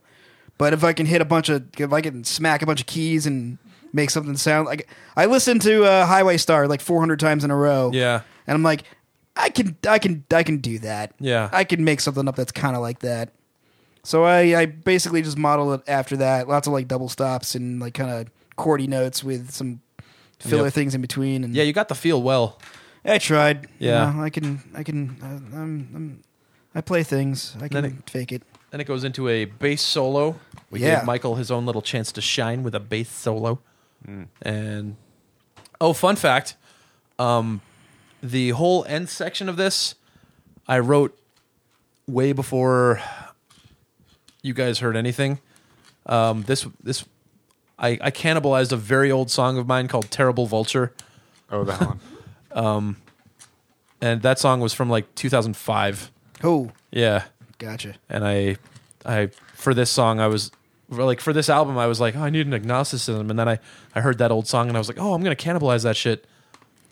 But 0.58 0.74
if 0.74 0.84
I 0.84 0.92
can 0.92 1.06
hit 1.06 1.22
a 1.22 1.26
bunch 1.26 1.50
of, 1.50 1.66
if 1.78 1.94
I 1.94 2.02
can 2.02 2.24
smack 2.24 2.64
a 2.64 2.66
bunch 2.66 2.82
of 2.82 2.88
keys 2.88 3.28
and 3.28 3.60
make 3.94 4.10
something 4.10 4.36
sound 4.38 4.66
like, 4.66 4.90
I 5.16 5.28
listened 5.28 5.62
to 5.62 5.84
uh, 5.84 6.08
Highway 6.08 6.38
Star 6.38 6.68
like 6.68 6.82
400 6.82 7.20
times 7.20 7.44
in 7.44 7.52
a 7.52 7.56
row. 7.56 7.92
yeah, 7.94 8.22
and 8.48 8.56
I'm 8.56 8.64
like, 8.64 8.86
I 9.36 9.50
can, 9.52 9.78
I 9.88 10.00
can, 10.00 10.24
I 10.34 10.42
can 10.42 10.58
do 10.58 10.80
that. 10.80 11.14
Yeah. 11.20 11.50
I 11.54 11.64
can 11.64 11.84
make 11.84 12.00
something 12.00 12.28
up 12.28 12.36
that's 12.38 12.52
kind 12.52 12.76
of 12.76 12.82
like 12.82 13.00
that. 13.00 13.34
So 14.02 14.24
I, 14.24 14.56
I 14.62 14.66
basically 14.66 15.22
just 15.22 15.38
modeled 15.38 15.82
it 15.82 15.90
after 15.90 16.18
that. 16.18 16.48
Lots 16.48 16.66
of 16.68 16.74
like 16.74 16.88
double 16.88 17.10
stops 17.10 17.54
and 17.54 17.80
like 17.80 17.94
kind 17.94 18.10
of 18.10 18.30
chordy 18.58 18.88
notes 18.88 19.24
with 19.24 19.52
some 19.52 19.82
filler 20.40 20.64
Yep. 20.66 20.74
things 20.74 20.96
in 20.96 21.02
between. 21.02 21.44
And 21.44 21.54
yeah. 21.54 21.64
You 21.64 21.74
got 21.74 21.90
the 21.90 21.96
feel 21.96 22.22
well. 22.24 22.58
I 23.06 23.18
tried. 23.20 23.68
You 23.80 23.90
Yeah. 23.90 24.12
know, 24.12 24.22
I 24.24 24.30
can. 24.30 24.62
I 24.76 24.84
can. 24.84 25.18
Uh, 25.22 25.58
I'm, 25.58 25.90
I'm. 25.96 26.24
I 26.74 26.82
play 26.82 27.04
things. 27.04 27.56
I 27.62 27.68
Then 27.68 27.84
can 27.84 28.04
fake 28.08 28.32
it. 28.32 28.42
Then 28.72 28.82
it 28.82 28.88
goes 28.88 29.04
into 29.04 29.30
a 29.30 29.46
bass 29.46 29.82
solo. 29.82 30.36
We 30.72 30.82
Yeah. 30.82 30.96
gave 30.98 31.06
Michael 31.06 31.36
his 31.36 31.52
own 31.52 31.66
little 31.66 31.82
chance 31.82 32.12
to 32.14 32.22
shine 32.22 32.64
with 32.64 32.76
a 32.76 32.80
bass 32.80 33.10
solo. 33.10 33.60
And 34.42 34.98
oh, 35.82 35.94
fun 35.94 36.16
fact: 36.16 36.56
um, 37.18 37.62
the 38.22 38.50
whole 38.52 38.84
end 38.88 39.10
section 39.10 39.50
of 39.50 39.56
this, 39.58 39.96
I 40.68 40.80
wrote 40.80 41.18
way 42.08 42.32
before 42.34 43.02
you 44.44 44.54
guys 44.54 44.80
heard 44.80 44.96
anything. 44.96 45.40
Um, 46.08 46.44
this 46.44 46.68
this 46.84 47.06
I, 47.80 47.98
I 48.02 48.12
cannibalized 48.12 48.72
a 48.72 48.78
very 48.78 49.12
old 49.12 49.32
song 49.32 49.58
of 49.58 49.66
mine 49.68 49.88
called 49.88 50.12
"Terrible 50.12 50.46
Vulture," 50.46 50.92
Oh, 51.52 51.64
that 51.64 51.80
one. 51.82 52.00
and 52.56 54.22
that 54.22 54.40
song 54.40 54.60
was 54.60 54.74
from 54.74 54.90
like 54.90 55.14
2005. 55.16 56.12
Oh, 56.44 56.72
Yeah, 56.92 57.26
gotcha. 57.58 57.96
and 58.10 58.26
I, 58.26 58.58
I 59.06 59.28
for 59.54 59.74
this 59.74 59.90
song 59.90 60.20
I 60.20 60.28
was 60.28 60.52
like 60.90 61.20
for 61.22 61.34
this 61.34 61.50
album 61.50 61.78
I 61.78 61.88
was 61.88 62.00
like 62.00 62.16
oh 62.16 62.22
I 62.22 62.30
need 62.30 62.46
an 62.48 62.54
agnosticism 62.54 63.30
and 63.30 63.40
then 63.40 63.48
I 63.50 63.60
I 63.96 64.02
heard 64.02 64.18
that 64.20 64.32
old 64.32 64.48
song 64.48 64.68
and 64.68 64.78
I 64.78 64.80
was 64.80 64.88
like 64.88 65.00
oh 65.00 65.14
I'm 65.14 65.24
gonna 65.24 65.36
cannibalize 65.36 65.84
that 65.84 65.96
shit 65.98 66.26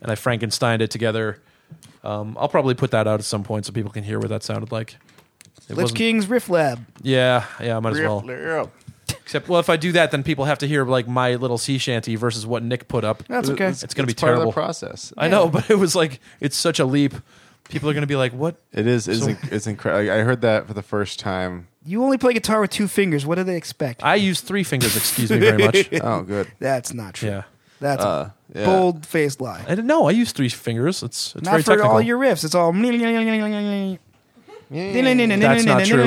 and 0.01 0.11
I 0.11 0.15
Frankensteined 0.15 0.81
it 0.81 0.91
together. 0.91 1.39
Um, 2.03 2.37
I'll 2.39 2.49
probably 2.49 2.73
put 2.73 2.91
that 2.91 3.07
out 3.07 3.19
at 3.19 3.25
some 3.25 3.43
point 3.43 3.65
so 3.65 3.71
people 3.71 3.91
can 3.91 4.03
hear 4.03 4.19
what 4.19 4.29
that 4.29 4.43
sounded 4.43 4.71
like. 4.71 4.97
It 5.69 5.77
wasn't- 5.77 5.97
King's 5.97 6.27
Riff 6.27 6.49
Lab. 6.49 6.85
Yeah, 7.01 7.45
yeah, 7.61 7.77
I 7.77 7.79
might 7.79 7.93
as 7.93 7.99
well. 8.01 8.21
Except, 9.23 9.47
well, 9.49 9.59
if 9.59 9.69
I 9.69 9.77
do 9.77 9.91
that, 9.93 10.11
then 10.11 10.21
people 10.23 10.45
have 10.45 10.59
to 10.59 10.67
hear 10.67 10.85
like 10.85 11.07
my 11.07 11.35
little 11.35 11.57
sea 11.57 11.77
shanty 11.77 12.15
versus 12.15 12.45
what 12.45 12.61
Nick 12.63 12.87
put 12.87 13.03
up. 13.03 13.23
That's 13.27 13.49
okay. 13.49 13.67
It's 13.69 13.93
gonna 13.93 14.05
be 14.07 14.13
part 14.13 14.29
terrible. 14.29 14.43
of 14.43 14.47
the 14.49 14.53
process. 14.53 15.13
I 15.17 15.27
know, 15.29 15.47
but 15.49 15.69
it 15.69 15.77
was 15.79 15.95
like 15.95 16.19
it's 16.39 16.57
such 16.57 16.79
a 16.79 16.85
leap. 16.85 17.13
People 17.69 17.89
are 17.89 17.93
gonna 17.93 18.05
be 18.07 18.17
like, 18.17 18.33
"What?" 18.33 18.57
It 18.73 18.85
is. 18.85 19.07
It's, 19.07 19.21
So- 19.21 19.27
inc- 19.27 19.51
it's 19.51 19.65
incredible. 19.67 20.11
I 20.11 20.17
heard 20.19 20.41
that 20.41 20.67
for 20.67 20.73
the 20.73 20.81
first 20.83 21.19
time. 21.19 21.67
You 21.85 22.03
only 22.03 22.17
play 22.17 22.33
guitar 22.33 22.59
with 22.61 22.69
two 22.71 22.87
fingers. 22.89 23.25
What 23.25 23.35
do 23.35 23.43
they 23.43 23.55
expect? 23.55 24.03
I 24.03 24.15
use 24.15 24.41
three 24.41 24.63
fingers. 24.63 24.95
Excuse 24.97 25.31
me 25.31 25.37
very 25.39 25.57
much. 25.65 25.89
Oh, 26.01 26.21
good. 26.23 26.51
That's 26.59 26.93
not 26.93 27.13
true. 27.15 27.29
Yeah, 27.29 27.43
That's 27.79 28.03
Uh, 28.03 28.31
a 28.53 28.59
yeah. 28.59 28.65
bold 28.65 29.05
faced 29.05 29.39
lie. 29.41 29.61
I 29.65 29.69
didn't 29.69 29.87
know. 29.87 30.07
I 30.07 30.11
use 30.11 30.31
three 30.33 30.49
fingers. 30.49 31.01
It's 31.03 31.33
it's 31.35 31.43
Not 31.45 31.51
very 31.51 31.63
for 31.63 31.71
technical. 31.71 31.91
all 31.91 32.01
your 32.01 32.19
riffs. 32.19 32.43
It's 32.43 32.55
all. 32.55 32.73
That's 35.39 35.65
not 35.67 35.77
true. 35.95 36.03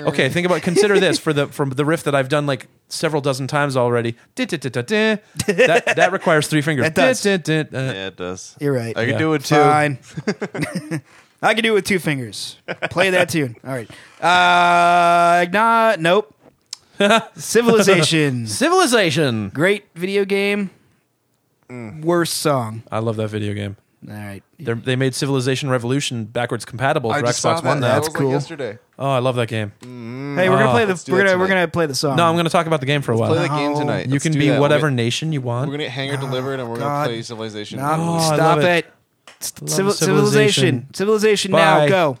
Okay, 0.08 0.28
think 0.28 0.46
about 0.46 0.62
consider 0.62 0.98
this 1.00 1.18
for 1.18 1.32
the 1.32 1.46
from 1.48 1.70
the 1.70 1.84
riff 1.84 2.02
that 2.04 2.14
I've 2.14 2.28
done 2.28 2.46
like 2.46 2.66
several 2.88 3.22
dozen 3.22 3.46
times 3.46 3.76
already. 3.76 4.16
That 5.46 5.96
that 5.96 6.12
requires 6.12 6.48
three 6.48 6.62
fingers. 6.62 6.84
That 6.84 6.94
does. 6.94 7.20
Yeah, 7.72 8.06
it 8.08 8.16
does. 8.16 8.56
You're 8.60 8.72
right. 8.72 8.96
I 8.96 9.06
can 9.06 9.18
do 9.18 9.32
it 9.34 9.44
too. 9.44 9.54
Fine. 9.56 9.98
I 11.42 11.54
can 11.54 11.62
do 11.62 11.72
it 11.72 11.74
with 11.74 11.84
two 11.84 11.98
fingers. 11.98 12.56
Play 12.90 13.10
that 13.10 13.28
tune. 13.28 13.56
All 13.64 13.70
right. 13.72 13.88
Uh, 14.20 15.46
not. 15.52 16.00
Nope. 16.00 16.34
Civilization. 17.36 18.46
Civilization. 18.46 19.50
Great 19.50 19.84
video 19.94 20.24
game. 20.24 20.70
Worst 21.68 22.38
song. 22.38 22.82
I 22.90 23.00
love 23.00 23.16
that 23.16 23.28
video 23.28 23.52
game. 23.54 23.76
All 24.08 24.14
right. 24.14 24.42
They're, 24.58 24.74
they 24.76 24.94
made 24.96 25.14
Civilization 25.14 25.68
Revolution 25.68 26.24
backwards 26.26 26.64
compatible 26.64 27.10
for 27.10 27.16
I 27.18 27.22
just 27.22 27.40
saw 27.40 27.54
Xbox 27.54 27.62
that. 27.62 27.68
One 27.68 27.80
That 27.80 27.88
now. 27.88 27.98
was 27.98 28.08
like 28.08 28.16
cool. 28.16 28.30
yesterday. 28.30 28.78
Oh, 28.98 29.10
I 29.10 29.18
love 29.18 29.34
that 29.36 29.48
game. 29.48 29.72
Mm-hmm. 29.80 30.38
Hey, 30.38 30.48
we're 30.48 30.56
gonna 30.58 30.68
Oh, 30.70 30.72
play 30.72 30.84
the. 30.84 30.94
do 30.94 31.12
We're 31.12 31.18
that 31.18 31.24
gonna 31.24 31.38
we're 31.38 31.46
tonight. 31.46 31.60
gonna 31.62 31.68
play 31.68 31.86
the 31.86 31.94
song. 31.94 32.16
No, 32.16 32.24
I'm 32.24 32.34
going 32.34 32.44
to 32.44 32.50
talk 32.50 32.66
about 32.66 32.80
the 32.80 32.86
game 32.86 33.02
for 33.02 33.12
a 33.12 33.16
while. 33.16 33.30
Play 33.34 33.42
the 33.42 33.54
game 33.54 33.74
tonight. 33.74 34.06
you 34.06 34.12
Let's 34.12 34.22
can 34.22 34.32
do 34.32 34.38
be 34.38 34.46
that. 34.46 34.52
We'll 34.52 34.60
whatever 34.60 34.88
get- 34.90 34.96
nation 34.96 35.32
you 35.32 35.40
want. 35.40 35.68
We're 35.68 35.74
gonna 35.74 35.84
get 35.84 35.92
hanger 35.92 36.16
delivered, 36.16 36.60
and 36.60 36.70
we're 36.70 36.76
God. 36.78 36.82
gonna 37.04 37.08
play 37.08 37.22
Civilization. 37.22 37.78
No, 37.80 37.84
Oh, 37.84 38.14
I 38.14 38.24
stop 38.26 38.38
love 38.38 38.58
it. 38.60 38.84
it. 38.86 38.92
Civil, 39.40 39.68
Civilization. 39.92 39.96
civilization. 39.96 40.86
Civilization 40.94 41.50
now. 41.52 41.78
Bye. 41.80 41.88
Go. 41.88 42.18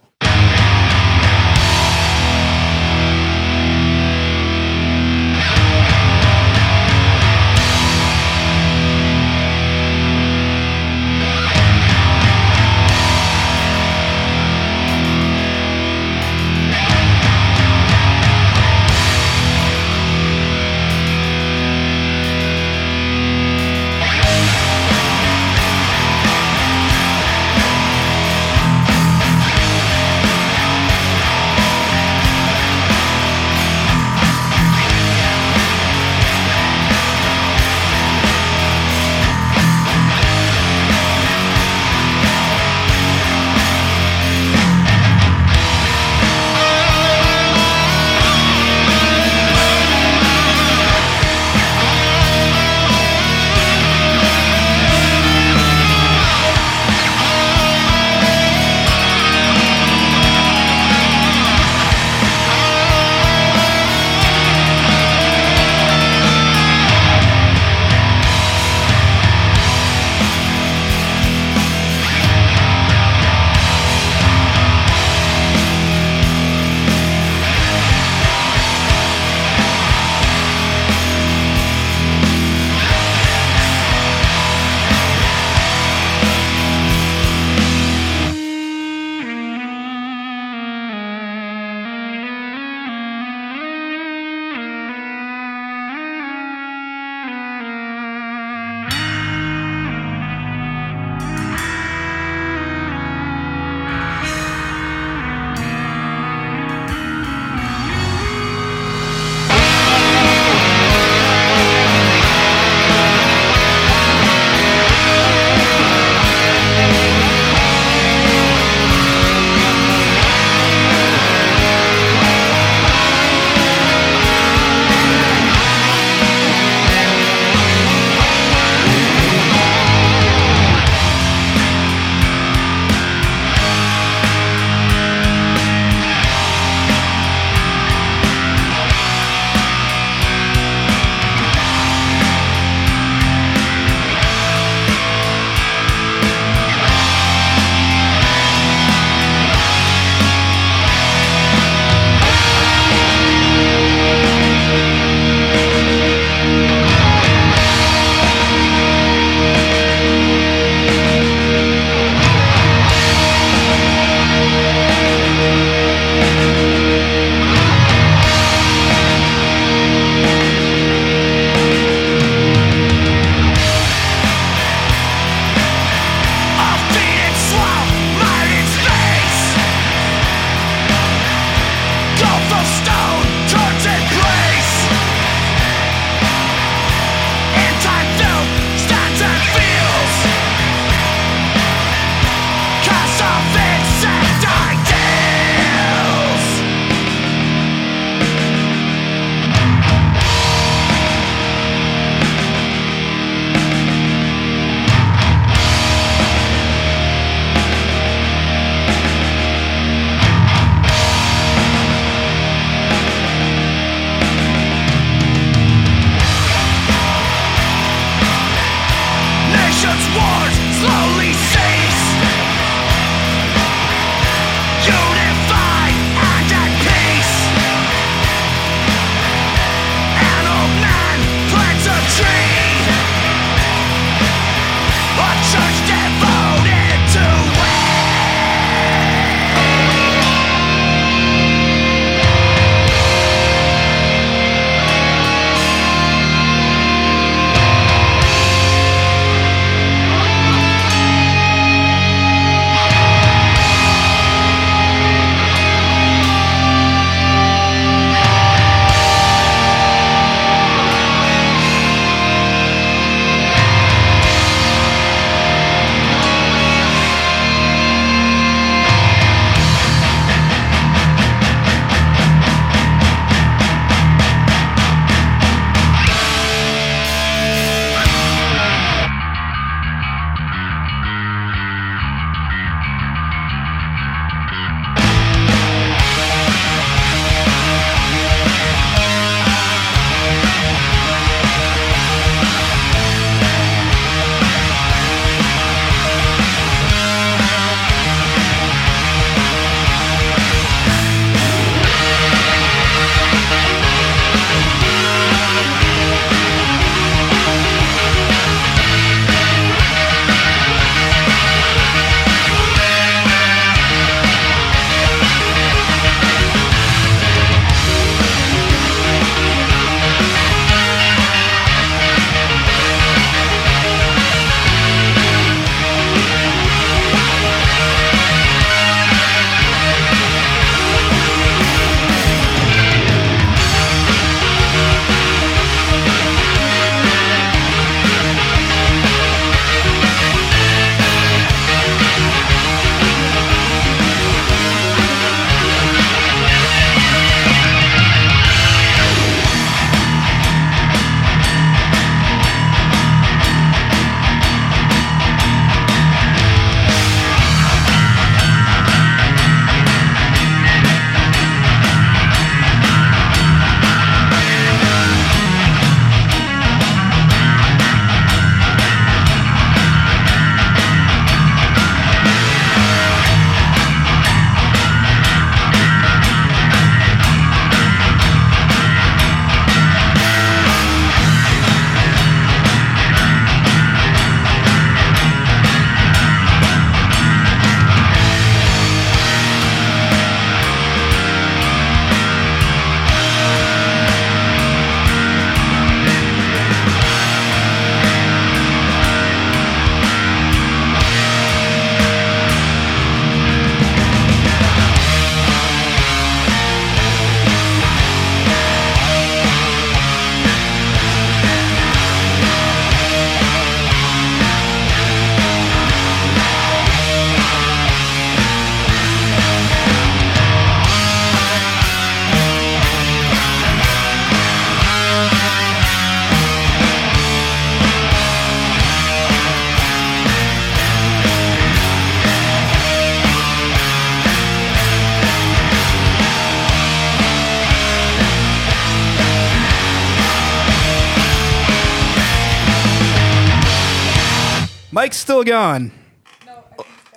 Gone. 445.46 445.92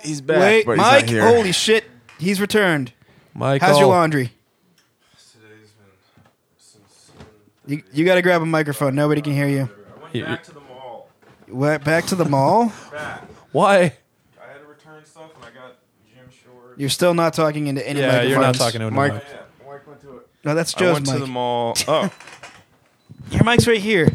He's 0.02 0.20
back, 0.22 0.40
Wait, 0.40 0.64
but 0.66 0.72
he's 0.72 0.78
Mike. 0.78 1.08
here. 1.08 1.22
Holy 1.22 1.52
shit, 1.52 1.84
he's 2.18 2.40
returned. 2.40 2.92
Michael. 3.34 3.68
How's 3.68 3.78
your 3.78 3.88
laundry? 3.88 4.32
You, 7.66 7.82
you 7.92 8.04
got 8.04 8.14
to 8.16 8.22
grab 8.22 8.42
a 8.42 8.46
microphone. 8.46 8.94
Nobody 8.94 9.20
can 9.20 9.32
hear 9.34 9.48
you. 9.48 9.68
You- 10.12 10.24
Back 10.24 10.42
to 10.44 10.52
the 10.54 10.60
mall. 10.60 11.08
What, 11.48 11.84
back 11.84 12.06
to 12.06 12.14
the 12.16 12.24
mall? 12.24 12.72
Back. 12.90 13.22
Why? 13.52 13.76
I 13.78 13.82
had 14.52 14.60
to 14.62 14.66
return 14.68 15.04
stuff, 15.04 15.30
and 15.36 15.44
I 15.44 15.50
got 15.50 15.76
gym 16.12 16.24
shorts. 16.30 16.78
You're 16.80 16.88
still 16.88 17.14
not 17.14 17.34
talking 17.34 17.66
into 17.66 17.86
any 17.86 18.00
Yeah, 18.00 18.06
microphones. 18.06 18.30
you're 18.30 18.40
not 18.40 18.54
talking 18.56 18.80
to 18.80 18.86
him. 18.86 18.94
Mike, 18.94 19.12
Yeah. 19.12 19.36
No, 20.42 20.54
that's 20.54 20.74
I 20.74 20.78
Joe's 20.78 20.94
went 20.94 21.06
mic. 21.06 21.14
to 21.16 21.20
the 21.20 21.26
mall. 21.26 21.76
Oh, 21.88 22.10
Your 23.30 23.44
mic's 23.44 23.66
right 23.68 23.78
here. 23.80 24.08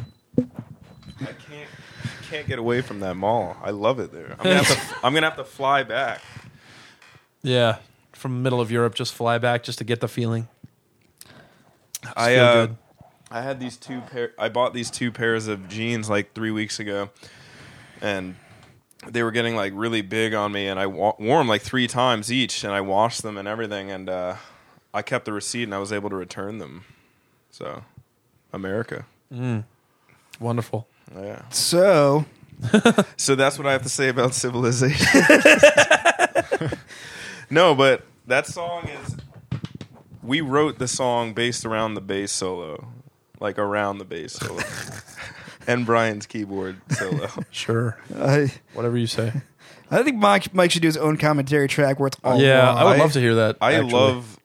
I 2.36 2.38
can't 2.40 2.48
get 2.50 2.60
away 2.60 2.82
from 2.82 3.00
that 3.00 3.16
mall. 3.16 3.56
I 3.64 3.72
love 3.72 4.00
it 4.00 4.12
there. 4.12 4.36
I'm 4.38 4.44
gonna 4.44 4.64
have 4.64 4.68
to. 4.68 4.98
I'm 5.06 5.14
gonna 5.14 5.28
have 5.28 5.38
to 5.38 5.46
fly 5.46 5.84
back. 5.84 6.22
Yeah, 7.42 7.78
from 8.12 8.34
the 8.34 8.40
middle 8.42 8.60
of 8.60 8.72
Europe, 8.72 8.96
just 8.96 9.14
fly 9.14 9.38
back 9.38 9.64
just 9.64 9.78
to 9.78 9.84
get 9.84 10.02
the 10.02 10.08
feeling. 10.08 10.48
I 12.16 12.36
feel 12.36 12.44
uh, 12.44 12.54
good. 12.66 12.78
I 13.32 13.42
had 13.42 13.60
these 13.60 13.78
two 13.78 14.02
pair. 14.02 14.34
I 14.38 14.50
bought 14.50 14.74
these 14.74 14.92
two 14.92 15.12
pairs 15.12 15.48
of 15.48 15.70
jeans 15.70 16.10
like 16.10 16.34
three 16.34 16.52
weeks 16.52 16.80
ago, 16.80 17.10
and 18.02 18.36
they 19.08 19.24
were 19.24 19.32
getting 19.32 19.56
like 19.56 19.72
really 19.76 20.02
big 20.02 20.34
on 20.34 20.52
me. 20.52 20.68
And 20.68 20.78
I 20.80 20.88
wa- 20.88 21.16
wore 21.18 21.38
them 21.38 21.48
like 21.48 21.62
three 21.62 21.88
times 21.88 22.32
each, 22.32 22.64
and 22.64 22.74
I 22.74 22.82
washed 22.82 23.24
them 23.24 23.38
and 23.38 23.48
everything. 23.48 23.92
And 23.92 24.10
uh, 24.10 24.36
I 24.94 25.02
kept 25.04 25.24
the 25.24 25.34
receipt, 25.34 25.64
and 25.64 25.74
I 25.74 25.80
was 25.80 25.94
able 25.94 26.10
to 26.10 26.16
return 26.16 26.58
them. 26.58 26.84
So, 27.50 27.84
America. 28.52 29.06
Wonderful. 30.40 30.88
Yeah. 31.14 31.42
So, 31.50 32.26
So 33.18 33.36
that's 33.36 33.58
what 33.58 33.68
I 33.68 33.72
have 33.74 33.84
to 33.84 33.90
say 33.90 34.08
about 34.10 34.34
civilization. 34.34 35.22
no, 37.50 37.76
but 37.76 38.04
that 38.28 38.48
song 38.48 38.88
is. 38.88 39.18
We 40.24 40.42
wrote 40.42 40.80
the 40.80 40.88
song 40.88 41.34
based 41.34 41.66
around 41.66 41.94
the 41.94 42.02
bass 42.02 42.32
solo, 42.32 42.88
like 43.40 43.60
around 43.60 44.00
the 44.00 44.06
bass 44.06 44.34
solo, 44.34 44.62
and 45.68 45.86
Brian's 45.86 46.26
keyboard 46.26 46.78
solo. 46.90 47.30
Sure. 47.52 48.00
I, 48.16 48.52
Whatever 48.74 48.98
you 48.98 49.06
say. 49.08 49.32
I 49.92 50.02
think 50.02 50.18
Mike, 50.18 50.52
Mike 50.52 50.72
should 50.72 50.82
do 50.82 50.88
his 50.88 50.98
own 50.98 51.18
commentary 51.18 51.68
track 51.68 52.00
where 52.00 52.08
it's 52.08 52.18
all 52.24 52.42
yeah, 52.42 52.66
wrong. 52.66 52.78
I 52.78 52.84
would 52.86 52.96
I- 52.96 52.98
love 53.00 53.14
to 53.14 53.20
hear 53.20 53.36
that. 53.36 53.58
I 53.62 53.74
actually. 53.76 53.92
love 53.94 54.40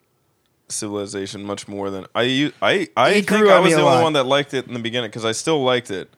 civilization 0.68 1.44
much 1.44 1.66
more 1.66 1.88
than 1.90 2.04
I. 2.14 2.52
I 2.60 2.74
He 3.12 3.22
think 3.22 3.32
I 3.48 3.58
was 3.60 3.72
the 3.72 3.80
only 3.80 3.82
lot. 3.96 4.02
one 4.02 4.12
that 4.12 4.26
liked 4.26 4.52
it 4.52 4.66
in 4.66 4.74
the 4.74 4.80
beginning 4.80 5.08
because 5.08 5.24
I 5.24 5.32
still 5.32 5.64
liked 5.64 5.90
it, 5.90 6.10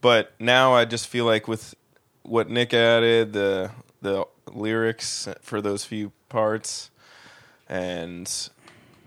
but 0.00 0.32
now 0.38 0.74
I 0.74 0.84
just 0.84 1.06
feel 1.08 1.24
like 1.24 1.48
with 1.48 1.74
what 2.22 2.48
Nick 2.50 2.72
added, 2.74 3.32
the 3.32 3.70
the 4.02 4.24
lyrics 4.52 5.28
for 5.42 5.60
those 5.60 5.84
few 5.84 6.12
parts, 6.28 6.90
and 7.68 8.30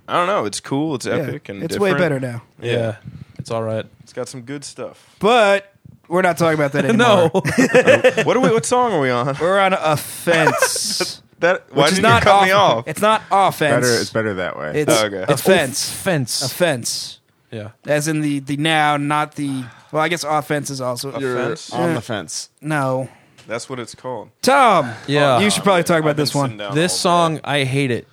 I 0.07 0.13
don't 0.13 0.27
know, 0.27 0.45
it's 0.45 0.59
cool, 0.59 0.95
it's 0.95 1.05
Yeah, 1.05 1.15
epic, 1.15 1.49
and 1.49 1.63
it's 1.63 1.77
way 1.80 1.91
different. 1.93 2.22
better 2.22 2.34
now. 2.34 2.43
Yeah, 2.61 2.97
it's 3.38 3.51
all 3.51 3.63
right. 3.63 3.85
It's 4.01 4.13
got 4.13 4.27
some 4.27 4.41
good 4.41 4.63
stuff. 4.63 5.15
But 5.19 5.73
we're 6.07 6.22
not 6.23 6.38
talking 6.38 6.55
about 6.59 6.73
that 6.73 6.85
anymore. 6.89 7.31
no. 7.34 8.23
what 8.23 8.35
are 8.38 8.39
we? 8.41 8.49
What 8.51 8.65
song 8.65 8.93
are 8.93 8.99
we 8.99 9.09
on? 9.09 9.35
We're 9.39 9.59
on 9.59 9.73
offense. 9.73 11.22
That 11.41 11.73
why 11.73 11.85
which 11.85 11.93
is 11.93 11.97
did 11.97 12.03
not 12.03 12.22
you 12.22 12.30
cut 12.30 12.43
me 12.45 12.51
off- 12.51 12.77
off? 12.77 12.88
It's 12.88 13.01
not 13.01 13.23
offense. 13.31 13.84
better. 13.88 13.99
It's 14.01 14.09
better 14.11 14.34
that 14.35 14.59
way. 14.59 14.81
It's 14.81 14.93
Oh, 14.93 15.07
okay. 15.07 15.26
offense. 15.27 15.91
Fence. 15.91 16.43
Offense. 16.43 17.19
Yeah. 17.52 17.72
As 17.86 18.07
in 18.07 18.22
the, 18.22 18.40
the 18.40 18.57
noun, 18.57 19.07
not 19.07 19.36
the. 19.36 19.65
Well, 19.91 20.02
I 20.02 20.07
guess 20.07 20.23
offense 20.23 20.69
is 20.69 20.80
also. 20.82 21.18
You're 21.19 21.38
Offense? 21.40 21.72
on 21.73 21.90
Yeah. 21.90 21.94
the 21.95 22.02
fence. 22.02 22.49
No. 22.61 23.10
That's 23.48 23.69
what 23.69 23.80
it's 23.80 23.94
called. 23.95 24.30
Tom. 24.41 24.91
Yeah. 25.07 25.40
You 25.40 25.49
should 25.49 25.64
probably 25.64 25.84
talk 25.84 25.99
about 25.99 26.11
I've 26.11 26.15
been 26.15 26.23
this 26.23 26.36
one. 26.36 26.57
down 26.57 26.76
This 26.76 27.06
all 27.06 27.30
day. 27.30 27.36
song, 27.36 27.41
I 27.44 27.64
hate 27.65 27.91
it, 27.91 28.07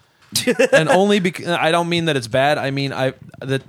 and 0.73 0.89
only 0.89 1.21
because 1.21 1.47
I 1.49 1.71
don't 1.71 1.89
mean 1.89 2.07
that 2.07 2.17
it's 2.17 2.27
bad. 2.27 2.59
I 2.59 2.71
mean 2.71 2.93
I 2.93 3.13
that 3.41 3.63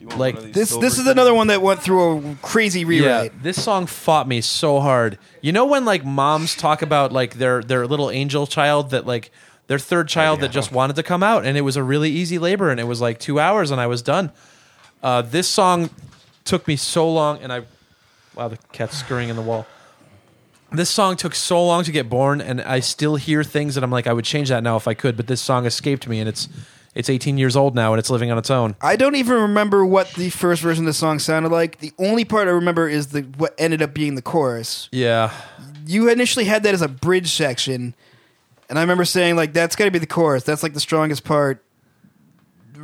You 0.00 0.08
want 0.08 0.18
like, 0.20 0.34
one 0.34 0.42
of 0.42 0.46
these 0.48 0.54
This 0.54 0.68
silver 0.70 0.84
this 0.86 0.98
is 0.98 1.06
another 1.06 1.32
one 1.34 1.46
that 1.46 1.62
went 1.62 1.80
through 1.80 2.18
a 2.32 2.34
crazy 2.42 2.80
yeah, 2.80 2.86
rewrite. 2.86 3.42
this 3.42 3.62
song 3.62 3.86
fought 3.86 4.28
me 4.28 4.40
so 4.40 4.80
hard. 4.80 5.18
You 5.40 5.52
know 5.52 5.64
when 5.64 5.84
like 5.84 6.04
moms 6.04 6.54
talk 6.56 6.82
about 6.82 7.12
like 7.12 7.34
their 7.34 7.62
their 7.62 7.86
little 7.86 8.10
angel 8.10 8.46
child 8.46 8.90
that 8.90 9.06
like 9.06 9.30
their 9.68 9.78
third 9.78 10.08
child 10.08 10.40
oh, 10.40 10.42
that 10.42 10.50
just 10.50 10.72
wanted 10.72 10.96
to 10.96 11.02
come 11.04 11.22
out 11.22 11.46
and 11.46 11.56
it 11.56 11.62
was 11.62 11.76
a 11.76 11.82
really 11.82 12.10
easy 12.10 12.38
labor 12.38 12.70
and 12.70 12.78
it 12.80 12.84
was 12.84 13.00
like 13.00 13.18
two 13.18 13.38
hours 13.40 13.70
and 13.70 13.80
I 13.80 13.86
was 13.86 14.02
done. 14.02 14.30
Uh, 15.02 15.22
this 15.22 15.48
song 15.48 15.90
took 16.44 16.66
me 16.68 16.76
so 16.76 17.10
long 17.10 17.38
and 17.38 17.52
I 17.52 17.62
wow 18.34 18.48
the 18.48 18.58
cat's 18.72 18.96
scurrying 18.96 19.28
in 19.28 19.36
the 19.36 19.42
wall. 19.42 19.66
This 20.70 20.88
song 20.88 21.16
took 21.16 21.34
so 21.34 21.64
long 21.66 21.84
to 21.84 21.92
get 21.92 22.08
born 22.08 22.40
and 22.40 22.60
I 22.60 22.80
still 22.80 23.16
hear 23.16 23.44
things 23.44 23.74
that 23.74 23.84
I'm 23.84 23.90
like 23.90 24.06
I 24.06 24.12
would 24.12 24.24
change 24.24 24.48
that 24.48 24.62
now 24.62 24.76
if 24.76 24.86
I 24.88 24.94
could, 24.94 25.16
but 25.16 25.26
this 25.26 25.40
song 25.40 25.66
escaped 25.66 26.06
me 26.06 26.20
and 26.20 26.28
it's 26.28 26.48
it's 26.94 27.08
18 27.08 27.38
years 27.38 27.56
old 27.56 27.74
now 27.74 27.92
and 27.92 27.98
it's 27.98 28.10
living 28.10 28.30
on 28.30 28.38
its 28.38 28.50
own. 28.50 28.76
I 28.80 28.96
don't 28.96 29.16
even 29.16 29.40
remember 29.40 29.84
what 29.84 30.12
the 30.12 30.30
first 30.30 30.62
version 30.62 30.84
of 30.84 30.86
the 30.86 30.92
song 30.92 31.18
sounded 31.18 31.50
like. 31.50 31.78
The 31.78 31.92
only 31.98 32.24
part 32.24 32.48
I 32.48 32.52
remember 32.52 32.88
is 32.88 33.08
the 33.08 33.22
what 33.22 33.54
ended 33.58 33.82
up 33.82 33.94
being 33.94 34.14
the 34.14 34.22
chorus. 34.22 34.88
Yeah. 34.92 35.32
You 35.86 36.08
initially 36.10 36.44
had 36.44 36.62
that 36.62 36.74
as 36.74 36.82
a 36.82 36.88
bridge 36.88 37.32
section, 37.32 37.94
and 38.68 38.78
I 38.78 38.82
remember 38.82 39.04
saying 39.04 39.36
like 39.36 39.52
that's 39.52 39.74
got 39.74 39.86
to 39.86 39.90
be 39.90 39.98
the 39.98 40.06
chorus. 40.06 40.44
That's 40.44 40.62
like 40.62 40.74
the 40.74 40.80
strongest 40.80 41.24
part. 41.24 41.64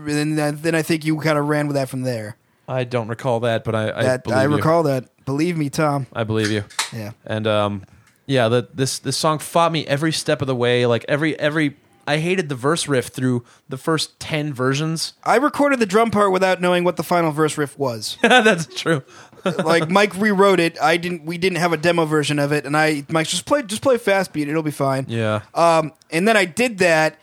And 0.08 0.38
then, 0.38 0.58
then 0.62 0.74
I 0.74 0.82
think 0.82 1.04
you 1.04 1.16
kind 1.18 1.38
of 1.38 1.46
ran 1.48 1.66
with 1.66 1.74
that 1.76 1.88
from 1.88 2.02
there. 2.02 2.36
I 2.66 2.84
don't 2.84 3.08
recall 3.08 3.40
that, 3.40 3.64
but 3.64 3.74
I 3.74 3.90
I, 3.90 4.02
that 4.02 4.24
believe 4.24 4.38
I 4.38 4.42
you. 4.44 4.56
recall 4.56 4.82
that. 4.84 5.08
Believe 5.24 5.56
me, 5.56 5.70
Tom. 5.70 6.06
I 6.12 6.24
believe 6.24 6.50
you. 6.50 6.64
Yeah. 6.92 7.12
And 7.24 7.46
um, 7.46 7.84
yeah, 8.26 8.48
the, 8.48 8.68
this 8.74 8.98
this 8.98 9.16
song 9.16 9.38
fought 9.38 9.72
me 9.72 9.86
every 9.86 10.12
step 10.12 10.40
of 10.42 10.46
the 10.46 10.54
way. 10.56 10.84
Like 10.86 11.04
every 11.08 11.38
every, 11.40 11.76
I 12.06 12.18
hated 12.18 12.48
the 12.50 12.54
verse 12.54 12.86
riff 12.86 13.06
through 13.08 13.44
the 13.70 13.78
first 13.78 14.20
ten 14.20 14.52
versions. 14.52 15.14
I 15.24 15.36
recorded 15.36 15.80
the 15.80 15.86
drum 15.86 16.10
part 16.10 16.30
without 16.30 16.60
knowing 16.60 16.84
what 16.84 16.96
the 16.96 17.02
final 17.02 17.30
verse 17.30 17.56
riff 17.56 17.78
was. 17.78 18.18
That's 18.22 18.66
true. 18.66 19.02
like 19.64 19.88
Mike 19.88 20.14
rewrote 20.16 20.60
it. 20.60 20.78
I 20.80 20.96
didn't. 20.98 21.24
We 21.24 21.38
didn't 21.38 21.58
have 21.58 21.72
a 21.72 21.76
demo 21.78 22.04
version 22.04 22.38
of 22.38 22.52
it, 22.52 22.66
and 22.66 22.76
I 22.76 23.04
Mike 23.08 23.28
just 23.28 23.46
play 23.46 23.62
just 23.62 23.80
play 23.80 23.96
fast 23.96 24.32
beat. 24.34 24.48
It'll 24.48 24.62
be 24.62 24.70
fine. 24.70 25.06
Yeah, 25.08 25.40
Um, 25.54 25.92
and 26.10 26.26
then 26.28 26.36
I 26.36 26.44
did 26.44 26.78
that, 26.78 27.18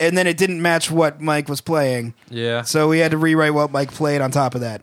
and 0.00 0.16
then 0.18 0.26
it 0.26 0.36
didn't 0.36 0.60
match 0.62 0.90
what 0.90 1.20
Mike 1.20 1.48
was 1.48 1.60
playing. 1.60 2.14
yeah. 2.30 2.62
So 2.62 2.88
we 2.88 2.98
had 2.98 3.10
to 3.12 3.16
rewrite 3.18 3.54
what 3.54 3.70
Mike 3.70 3.92
played 3.92 4.20
on 4.20 4.30
top 4.30 4.54
of 4.54 4.60
that. 4.62 4.82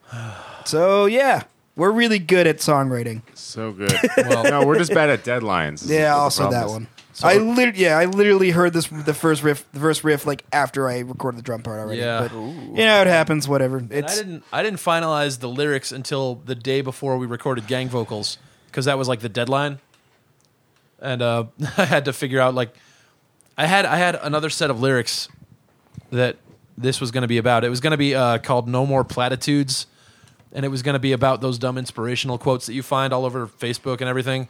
So 0.65 1.05
yeah, 1.05 1.43
we're 1.75 1.91
really 1.91 2.19
good 2.19 2.47
at 2.47 2.57
songwriting. 2.57 3.21
So 3.35 3.71
good. 3.71 3.93
Well- 4.17 4.43
no, 4.43 4.65
we're 4.65 4.77
just 4.77 4.93
bad 4.93 5.09
at 5.09 5.23
deadlines. 5.23 5.88
Yeah, 5.89 6.11
what 6.13 6.17
the 6.17 6.21
also 6.21 6.41
problem 6.43 6.59
that 6.61 6.65
is. 6.67 6.71
one. 6.71 6.88
I 7.23 7.38
lit- 7.38 7.75
yeah, 7.75 7.97
I 7.99 8.05
literally 8.05 8.49
heard 8.51 8.73
this 8.73 8.88
the 8.88 9.13
first 9.13 9.43
riff, 9.43 9.69
the 9.73 9.79
first 9.81 10.03
riff 10.03 10.25
like 10.25 10.43
after 10.53 10.89
I 10.89 10.99
recorded 10.99 11.38
the 11.38 11.43
drum 11.43 11.61
part 11.61 11.79
already. 11.79 11.99
Yeah. 11.99 12.21
but 12.21 12.33
you 12.33 12.85
know 12.85 13.01
it 13.01 13.07
happens. 13.07 13.47
Whatever. 13.47 13.77
And 13.77 13.91
I 13.91 13.95
It's 13.97 14.17
didn't 14.17 14.43
I 14.51 14.63
didn't 14.63 14.79
finalize 14.79 15.39
the 15.39 15.49
lyrics 15.49 15.91
until 15.91 16.35
the 16.45 16.55
day 16.55 16.81
before 16.81 17.17
we 17.17 17.27
recorded 17.27 17.67
gang 17.67 17.89
vocals 17.89 18.38
because 18.67 18.85
that 18.85 18.97
was 18.97 19.07
like 19.09 19.19
the 19.19 19.29
deadline, 19.29 19.79
and 20.99 21.21
uh, 21.21 21.45
I 21.77 21.85
had 21.85 22.05
to 22.05 22.13
figure 22.13 22.39
out 22.39 22.55
like 22.55 22.73
I 23.57 23.65
had 23.65 23.86
I 23.86 23.98
had 23.98 24.15
another 24.15 24.49
set 24.49 24.69
of 24.69 24.80
lyrics 24.80 25.28
that 26.11 26.38
this 26.78 26.99
was 26.99 27.11
going 27.11 27.22
to 27.22 27.28
be 27.28 27.38
about. 27.38 27.64
It 27.64 27.69
was 27.69 27.80
going 27.80 27.91
to 27.91 27.98
be 27.98 28.15
uh, 28.15 28.38
called 28.40 28.68
"No 28.68 28.86
More 28.86 29.03
Platitudes," 29.03 29.88
and 30.52 30.65
it 30.65 30.69
was 30.69 30.82
going 30.82 30.94
to 30.94 30.99
be 30.99 31.11
about 31.11 31.41
those 31.41 31.57
dumb 31.57 31.78
inspirational 31.78 32.38
quotes 32.38 32.65
that 32.65 32.73
you 32.73 32.84
find 32.84 33.14
all 33.14 33.26
over 33.26 33.48
Facebook 33.48 34.02
and 34.02 34.10
everything, 34.10 34.48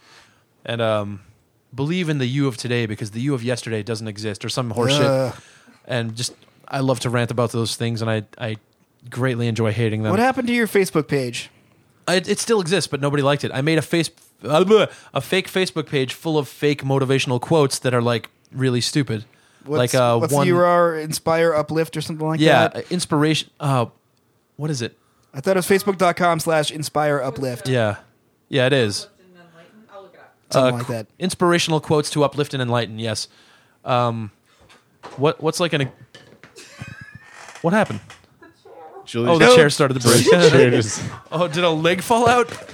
and 0.65 0.81
um, 0.81 1.21
believe 1.73 2.09
in 2.09 2.17
the 2.17 2.25
you 2.25 2.47
of 2.47 2.57
today 2.57 2.85
because 2.85 3.11
the 3.11 3.21
you 3.21 3.33
of 3.33 3.43
yesterday 3.43 3.83
doesn't 3.83 4.07
exist 4.07 4.45
or 4.45 4.49
some 4.49 4.73
horseshit. 4.73 5.39
And 5.85 6.15
just 6.15 6.33
I 6.67 6.79
love 6.79 6.99
to 7.01 7.09
rant 7.09 7.31
about 7.31 7.51
those 7.51 7.75
things, 7.75 8.01
and 8.01 8.09
I 8.09 8.23
I 8.37 8.57
greatly 9.09 9.47
enjoy 9.47 9.71
hating 9.71 10.03
them. 10.03 10.11
what 10.11 10.19
happened 10.19 10.47
to 10.47 10.53
your 10.53 10.67
Facebook 10.67 11.07
page. 11.07 11.49
It, 12.07 12.27
it 12.27 12.39
still 12.39 12.61
exists, 12.61 12.87
but 12.87 12.99
nobody 12.99 13.23
liked 13.23 13.43
it. 13.43 13.51
I 13.53 13.61
made 13.61 13.77
a 13.77 13.81
face 13.81 14.09
uh, 14.43 14.87
a 15.13 15.21
fake 15.21 15.49
Facebook 15.49 15.87
page 15.87 16.13
full 16.13 16.37
of 16.37 16.47
fake 16.47 16.83
motivational 16.83 17.39
quotes 17.39 17.79
that 17.79 17.93
are 17.93 18.01
like 18.01 18.29
really 18.51 18.81
stupid. 18.81 19.25
What's, 19.65 19.93
like 19.93 19.95
uh, 19.95 20.17
what's 20.17 20.33
one, 20.33 20.47
the 20.47 20.53
URL? 20.53 21.03
Inspire, 21.03 21.53
uplift, 21.53 21.95
or 21.95 22.01
something 22.01 22.25
like 22.27 22.39
yeah, 22.39 22.67
that. 22.69 22.75
Yeah, 22.77 22.81
inspiration. 22.93 23.49
Uh, 23.59 23.85
what 24.55 24.69
is 24.71 24.81
it? 24.81 24.97
I 25.33 25.39
thought 25.41 25.55
it 25.55 25.59
was 25.59 25.67
facebook.com 25.67 26.39
slash 26.39 26.71
inspire 26.71 27.21
uplift. 27.21 27.67
Yeah, 27.69 27.97
yeah, 28.49 28.65
it 28.67 28.73
is. 28.73 29.07
Something 30.49 30.73
Uh, 30.73 30.77
like 30.79 30.87
that. 30.87 31.07
Inspirational 31.17 31.79
quotes 31.79 32.09
to 32.09 32.23
uplift 32.25 32.53
and 32.53 32.61
enlighten. 32.61 32.99
Yes. 32.99 33.27
Um, 33.85 34.31
what 35.15 35.41
what's 35.41 35.59
like 35.61 35.71
an 35.73 35.89
what 37.61 37.73
happened? 37.73 37.99
Julie 39.05 39.29
Oh, 39.29 39.37
the 39.37 39.45
just- 39.45 39.55
chair 39.57 39.69
started 39.69 40.01
to 40.01 40.07
break. 40.07 40.25
oh, 41.31 41.47
did 41.47 41.63
a 41.63 41.69
leg 41.69 42.01
fall 42.01 42.27
out? 42.27 42.51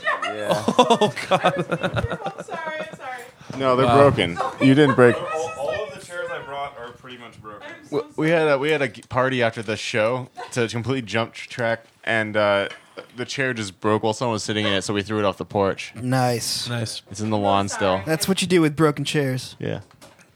Oh 0.50 1.12
God! 1.30 1.42
I'm 1.44 1.64
sorry. 2.44 2.80
I'm 2.80 2.96
sorry. 2.96 3.24
No, 3.58 3.76
they're 3.76 3.86
Wow. 3.88 3.98
broken. 4.12 4.38
You 4.62 4.76
didn't 4.76 4.94
break. 4.96 5.16
All, 5.16 5.50
all 5.58 5.84
of 5.88 5.94
the 6.00 6.06
chairs 6.06 6.30
I 6.32 6.40
brought 6.46 6.78
are 6.78 6.92
pretty 7.08 7.24
much 7.24 7.42
broken. 7.42 7.70
W- 7.90 8.14
We 8.18 8.30
had 8.32 8.48
a 8.50 8.58
we 8.58 8.70
had 8.70 8.82
a 8.82 8.90
g- 8.90 9.02
party 9.08 9.42
after 9.42 9.62
the 9.62 9.78
show 9.78 10.28
to 10.52 10.68
completely 10.68 11.04
jump 11.04 11.32
track, 11.34 11.86
and 12.04 12.36
uh, 12.36 12.68
the 13.16 13.24
chair 13.24 13.54
just 13.54 13.80
broke 13.80 14.04
while 14.04 14.12
someone 14.14 14.34
was 14.34 14.44
sitting 14.44 14.66
in 14.66 14.74
it, 14.74 14.82
so 14.82 14.94
we 14.94 15.02
threw 15.04 15.18
it 15.20 15.24
off 15.26 15.38
the 15.38 15.46
porch. 15.46 15.94
Nice. 15.96 16.68
Nice. 16.68 17.02
It's 17.10 17.22
in 17.22 17.30
the 17.30 17.38
lawn 17.38 17.70
still. 17.70 18.02
That's 18.06 18.28
what 18.28 18.42
you 18.42 18.48
do 18.48 18.60
with 18.60 18.76
broken 18.76 19.06
chairs. 19.06 19.56
Yeah, 19.58 19.80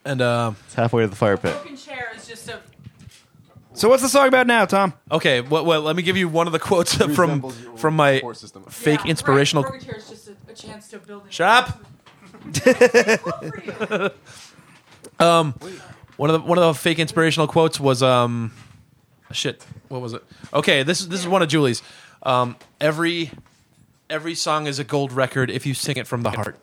And 0.05 0.21
uh, 0.21 0.53
it's 0.65 0.75
halfway 0.75 1.01
to 1.03 1.09
the 1.09 1.15
fire 1.15 1.35
pit. 1.35 1.53
Broken 1.55 1.75
chair 1.75 2.09
is 2.15 2.25
just 2.25 2.47
a. 2.47 2.61
So 3.73 3.89
what's 3.89 4.01
the 4.01 4.07
song 4.09 4.29
about 4.29 4.47
now, 4.47 4.63
Tom? 4.65 4.93
okay, 5.11 5.41
well, 5.41 5.65
well, 5.65 5.81
let 5.81 5.97
me 5.97 6.03
give 6.03 6.15
you 6.15 6.29
one 6.29 6.47
of 6.47 6.53
the 6.53 6.59
quotes 6.59 6.95
from 6.95 7.09
Resembles 7.09 7.61
your 7.61 7.75
from 7.77 7.95
my 7.97 8.15
support 8.15 8.37
system. 8.37 8.63
fake 8.69 9.01
Yeah, 9.03 9.11
inspirational. 9.11 9.63
Right, 9.63 9.71
broken 9.71 9.87
chair 9.89 9.97
is 9.97 10.07
just 10.09 10.29
a, 10.29 10.35
a 10.49 10.53
chance 10.53 10.87
to 10.89 10.99
build. 10.99 11.23
an- 11.25 11.31
Shut 11.31 11.49
up. 11.49 11.79
Um, 15.19 15.53
one 16.21 16.29
of 16.29 16.39
the 16.39 16.47
one 16.47 16.59
of 16.59 16.63
the 16.63 16.79
fake 16.79 16.99
inspirational 16.99 17.47
quotes 17.47 17.79
was 17.79 18.03
um, 18.03 18.51
shit. 19.31 19.65
What 19.87 20.01
was 20.01 20.13
it? 20.13 20.23
Okay, 20.53 20.83
this 20.83 21.01
is 21.01 21.09
this 21.09 21.19
is 21.19 21.27
one 21.27 21.41
of 21.41 21.49
Julie's. 21.49 21.81
Um, 22.21 22.57
every 22.79 23.31
every 24.07 24.35
song 24.35 24.67
is 24.67 24.77
a 24.77 24.83
gold 24.83 25.11
record 25.11 25.49
if 25.49 25.65
you 25.65 25.73
sing 25.73 25.97
it 25.97 26.05
from 26.05 26.21
the 26.21 26.29
heart, 26.29 26.59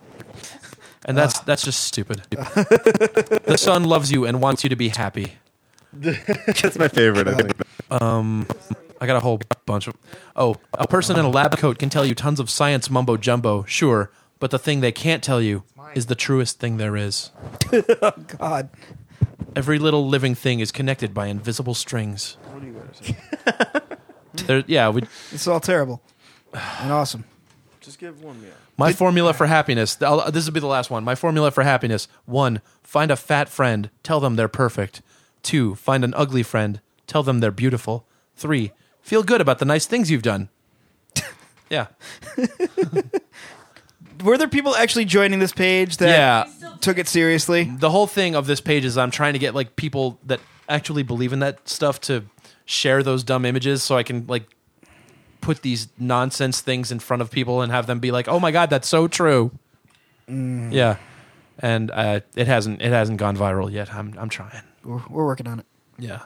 and 1.06 1.18
that's 1.18 1.40
that's 1.40 1.64
just 1.64 1.80
stupid. 1.80 2.22
the 2.30 3.56
sun 3.58 3.82
loves 3.82 4.12
you 4.12 4.24
and 4.26 4.40
wants 4.40 4.62
you 4.62 4.70
to 4.70 4.76
be 4.76 4.90
happy. 4.90 5.32
That's 5.92 6.78
my 6.78 6.86
favorite. 6.86 7.26
I 7.26 7.34
think. 7.34 7.52
I 7.90 9.06
got 9.06 9.16
a 9.16 9.20
whole 9.20 9.40
bunch 9.66 9.88
of. 9.88 9.96
Oh, 10.36 10.54
a 10.74 10.86
person 10.86 11.18
in 11.18 11.24
a 11.24 11.30
lab 11.30 11.56
coat 11.58 11.80
can 11.80 11.90
tell 11.90 12.04
you 12.04 12.14
tons 12.14 12.38
of 12.38 12.48
science 12.48 12.90
mumbo 12.90 13.16
jumbo, 13.16 13.64
sure, 13.64 14.12
but 14.38 14.52
the 14.52 14.58
thing 14.58 14.82
they 14.82 14.92
can't 14.92 15.22
tell 15.22 15.40
you 15.42 15.64
is 15.96 16.06
the 16.06 16.14
truest 16.14 16.60
thing 16.60 16.76
there 16.76 16.96
is. 16.96 17.32
God. 18.38 18.68
Every 19.54 19.78
little 19.78 20.08
living 20.08 20.34
thing 20.34 20.60
is 20.60 20.72
connected 20.72 21.14
by 21.14 21.26
invisible 21.26 21.74
strings. 21.74 22.36
there, 24.46 24.64
yeah, 24.66 24.88
we, 24.88 25.02
It's 25.32 25.46
all 25.46 25.60
terrible 25.60 26.02
and 26.52 26.92
awesome. 26.92 27.24
Just 27.80 27.98
give 27.98 28.22
one, 28.22 28.40
yeah. 28.42 28.50
my 28.76 28.92
formula 28.92 29.32
for 29.32 29.46
happiness. 29.46 30.00
I'll, 30.02 30.30
this 30.30 30.46
will 30.46 30.52
be 30.52 30.60
the 30.60 30.66
last 30.66 30.90
one. 30.90 31.04
My 31.04 31.14
formula 31.14 31.50
for 31.50 31.62
happiness: 31.62 32.08
one, 32.26 32.60
find 32.82 33.10
a 33.10 33.16
fat 33.16 33.48
friend, 33.48 33.90
tell 34.02 34.20
them 34.20 34.36
they're 34.36 34.48
perfect. 34.48 35.00
Two, 35.42 35.74
find 35.74 36.04
an 36.04 36.12
ugly 36.14 36.42
friend, 36.42 36.80
tell 37.06 37.22
them 37.22 37.40
they're 37.40 37.50
beautiful. 37.50 38.06
Three, 38.36 38.72
feel 39.00 39.22
good 39.22 39.40
about 39.40 39.58
the 39.58 39.64
nice 39.64 39.86
things 39.86 40.10
you've 40.10 40.22
done. 40.22 40.48
yeah, 41.70 41.86
Were 44.22 44.36
there 44.36 44.48
people 44.48 44.74
actually 44.74 45.04
joining 45.04 45.38
this 45.38 45.52
page 45.52 45.98
that 45.98 46.08
yeah. 46.08 46.44
Took 46.80 46.98
it 46.98 47.08
seriously? 47.08 47.64
the 47.64 47.90
whole 47.90 48.06
thing 48.06 48.34
of 48.34 48.46
this 48.46 48.60
page 48.60 48.84
is 48.84 48.96
I'm 48.98 49.10
trying 49.10 49.32
to 49.34 49.38
get 49.38 49.54
like 49.54 49.76
people 49.76 50.18
that 50.26 50.40
actually 50.68 51.02
believe 51.02 51.32
in 51.32 51.40
that 51.40 51.68
stuff 51.68 52.00
to 52.02 52.24
share 52.64 53.02
those 53.02 53.24
dumb 53.24 53.44
images 53.44 53.82
so 53.82 53.96
I 53.96 54.02
can 54.02 54.26
like 54.26 54.44
put 55.40 55.62
these 55.62 55.88
nonsense 55.98 56.60
things 56.60 56.92
in 56.92 56.98
front 56.98 57.22
of 57.22 57.30
people 57.30 57.62
and 57.62 57.72
have 57.72 57.86
them 57.86 58.00
be 58.00 58.10
like, 58.10 58.28
"Oh 58.28 58.38
my 58.40 58.50
god, 58.50 58.70
that's 58.70 58.88
so 58.88 59.08
true." 59.08 59.50
Yeah. 60.28 60.96
And 61.60 61.90
uh, 61.90 62.20
it 62.36 62.46
hasn't 62.46 62.82
it 62.82 62.90
hasn't 62.90 63.18
gone 63.18 63.36
viral 63.36 63.72
yet. 63.72 63.92
I'm 63.94 64.14
I'm 64.18 64.28
trying. 64.28 64.62
We're, 64.84 65.02
we're 65.08 65.26
working 65.26 65.46
on 65.48 65.60
it. 65.60 65.66
Yeah. 65.98 66.22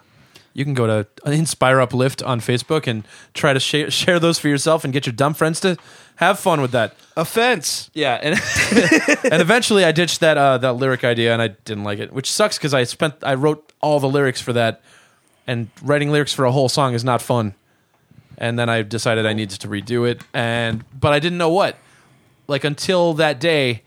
You 0.54 0.64
can 0.64 0.74
go 0.74 0.86
to 0.86 1.06
Inspire 1.24 1.80
Uplift 1.80 2.22
on 2.22 2.40
Facebook 2.40 2.86
and 2.86 3.04
try 3.34 3.52
to 3.52 3.60
share, 3.60 3.90
share 3.90 4.18
those 4.18 4.38
for 4.38 4.48
yourself 4.48 4.84
and 4.84 4.92
get 4.92 5.06
your 5.06 5.14
dumb 5.14 5.34
friends 5.34 5.60
to 5.60 5.76
have 6.16 6.38
fun 6.38 6.60
with 6.60 6.72
that. 6.72 6.94
Offense. 7.16 7.90
Yeah, 7.94 8.18
and 8.22 8.34
and 9.32 9.40
eventually 9.40 9.84
I 9.84 9.92
ditched 9.92 10.20
that 10.20 10.36
uh, 10.36 10.58
that 10.58 10.74
lyric 10.74 11.04
idea 11.04 11.32
and 11.32 11.40
I 11.42 11.48
didn't 11.48 11.84
like 11.84 11.98
it, 11.98 12.12
which 12.12 12.30
sucks 12.30 12.58
because 12.58 12.74
I 12.74 12.84
spent 12.84 13.14
I 13.22 13.34
wrote 13.34 13.72
all 13.80 14.00
the 14.00 14.08
lyrics 14.08 14.40
for 14.40 14.52
that, 14.52 14.82
and 15.46 15.68
writing 15.82 16.10
lyrics 16.10 16.32
for 16.32 16.44
a 16.44 16.52
whole 16.52 16.68
song 16.68 16.94
is 16.94 17.04
not 17.04 17.22
fun. 17.22 17.54
And 18.38 18.58
then 18.58 18.68
I 18.68 18.82
decided 18.82 19.26
I 19.26 19.34
needed 19.34 19.60
to 19.60 19.68
redo 19.68 20.08
it, 20.08 20.22
and 20.32 20.84
but 20.98 21.12
I 21.12 21.18
didn't 21.18 21.38
know 21.38 21.50
what. 21.50 21.76
Like 22.48 22.64
until 22.64 23.14
that 23.14 23.40
day, 23.40 23.82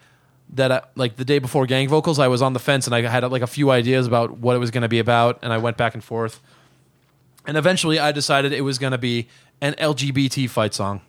that 0.54 0.72
I, 0.72 0.82
like 0.96 1.18
the 1.18 1.26
day 1.26 1.40
before 1.40 1.66
gang 1.66 1.88
vocals, 1.88 2.20
I 2.20 2.28
was 2.28 2.42
on 2.42 2.54
the 2.54 2.60
fence 2.60 2.86
and 2.88 2.96
I 2.96 3.02
had 3.02 3.24
like 3.32 3.42
a 3.42 3.48
few 3.48 3.72
ideas 3.72 4.08
about 4.08 4.38
what 4.38 4.56
it 4.56 4.60
was 4.60 4.72
going 4.72 4.84
to 4.84 4.88
be 4.88 5.00
about, 5.00 5.40
and 5.42 5.52
I 5.52 5.58
went 5.58 5.78
back 5.78 5.94
and 5.94 6.04
forth. 6.04 6.42
And 7.48 7.58
eventually, 7.58 8.00
I 8.00 8.12
decided 8.12 8.54
it 8.54 8.62
was 8.62 8.80
going 8.80 8.92
to 8.92 8.98
be 8.98 9.28
an 9.62 9.74
LGBT 9.74 10.50
fight 10.50 10.74
song 10.74 11.02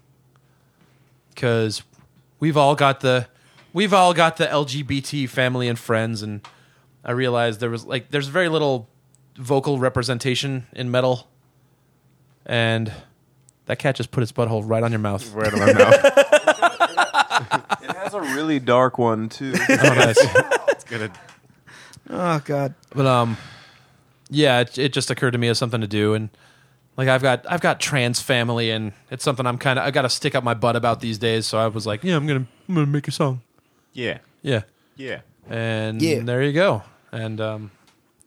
because 1.35 1.83
we've 2.41 2.57
all 2.57 2.75
got 2.75 3.01
the 3.01 3.27
we've 3.73 3.93
all 3.95 4.15
got 4.15 4.37
the 4.37 4.47
LGBT 4.47 5.29
family 5.29 5.69
and 5.69 5.79
friends, 5.79 6.23
and 6.23 6.41
I 7.05 7.13
realized 7.13 7.61
there 7.61 7.71
was 7.71 7.85
like 7.85 8.11
there's 8.11 8.29
very 8.29 8.49
little 8.49 8.89
vocal 9.37 9.79
representation 9.79 10.67
in 10.73 10.91
metal, 10.91 11.29
and 12.45 12.93
that 13.67 13.79
cat 13.79 13.97
just 13.97 14.11
put 14.11 14.23
its 14.23 14.33
butthole 14.33 14.63
right 14.65 14.83
on 14.83 14.93
your 14.93 14.99
mouth. 14.99 15.31
Right 15.33 15.53
on 15.53 15.59
my 15.61 15.73
mouth. 15.73 16.23
It 17.83 17.95
has 17.95 18.15
a 18.15 18.21
really 18.21 18.59
dark 18.59 18.99
one 18.99 19.29
too. 19.29 19.53
Oh, 19.55 19.75
nice. 19.95 20.19
It's 20.69 20.85
gonna. 20.85 21.13
Oh 22.09 22.41
God. 22.45 22.75
But 22.95 23.07
um, 23.07 23.37
yeah, 24.31 24.61
it, 24.61 24.79
it 24.79 24.93
just 24.93 25.11
occurred 25.11 25.33
to 25.33 25.39
me 25.39 25.49
as 25.49 25.59
something 25.59 25.81
to 25.81 25.87
do, 25.87 26.15
and 26.15 26.31
like 26.97 27.09
I've 27.09 27.23
got 27.23 27.45
I've 27.49 27.61
got 27.61 27.81
trans 27.81 28.21
family, 28.21 28.71
and 28.71 28.93
it's 29.11 29.23
something 29.25 29.47
I'm 29.47 29.59
kind 29.59 29.79
of 29.79 29.85
I 29.85 29.91
got 29.91 30.03
to 30.03 30.09
stick 30.09 30.35
up 30.35 30.43
my 30.45 30.55
butt 30.55 30.77
about 30.77 31.01
these 31.01 31.19
days. 31.19 31.47
So 31.47 31.59
I 31.59 31.67
was 31.69 31.87
like, 31.87 32.03
yeah, 32.05 32.17
I'm 32.17 32.27
gonna 32.27 32.47
I'm 32.69 32.75
gonna 32.75 32.87
make 32.87 33.09
a 33.09 33.13
song. 33.13 33.43
Yeah. 33.93 34.19
Yeah, 34.43 34.63
Yeah. 34.97 35.21
and 35.49 36.01
Yeah. 36.01 36.21
there 36.21 36.43
you 36.43 36.53
go. 36.53 36.83
And 37.13 37.41
um, 37.41 37.71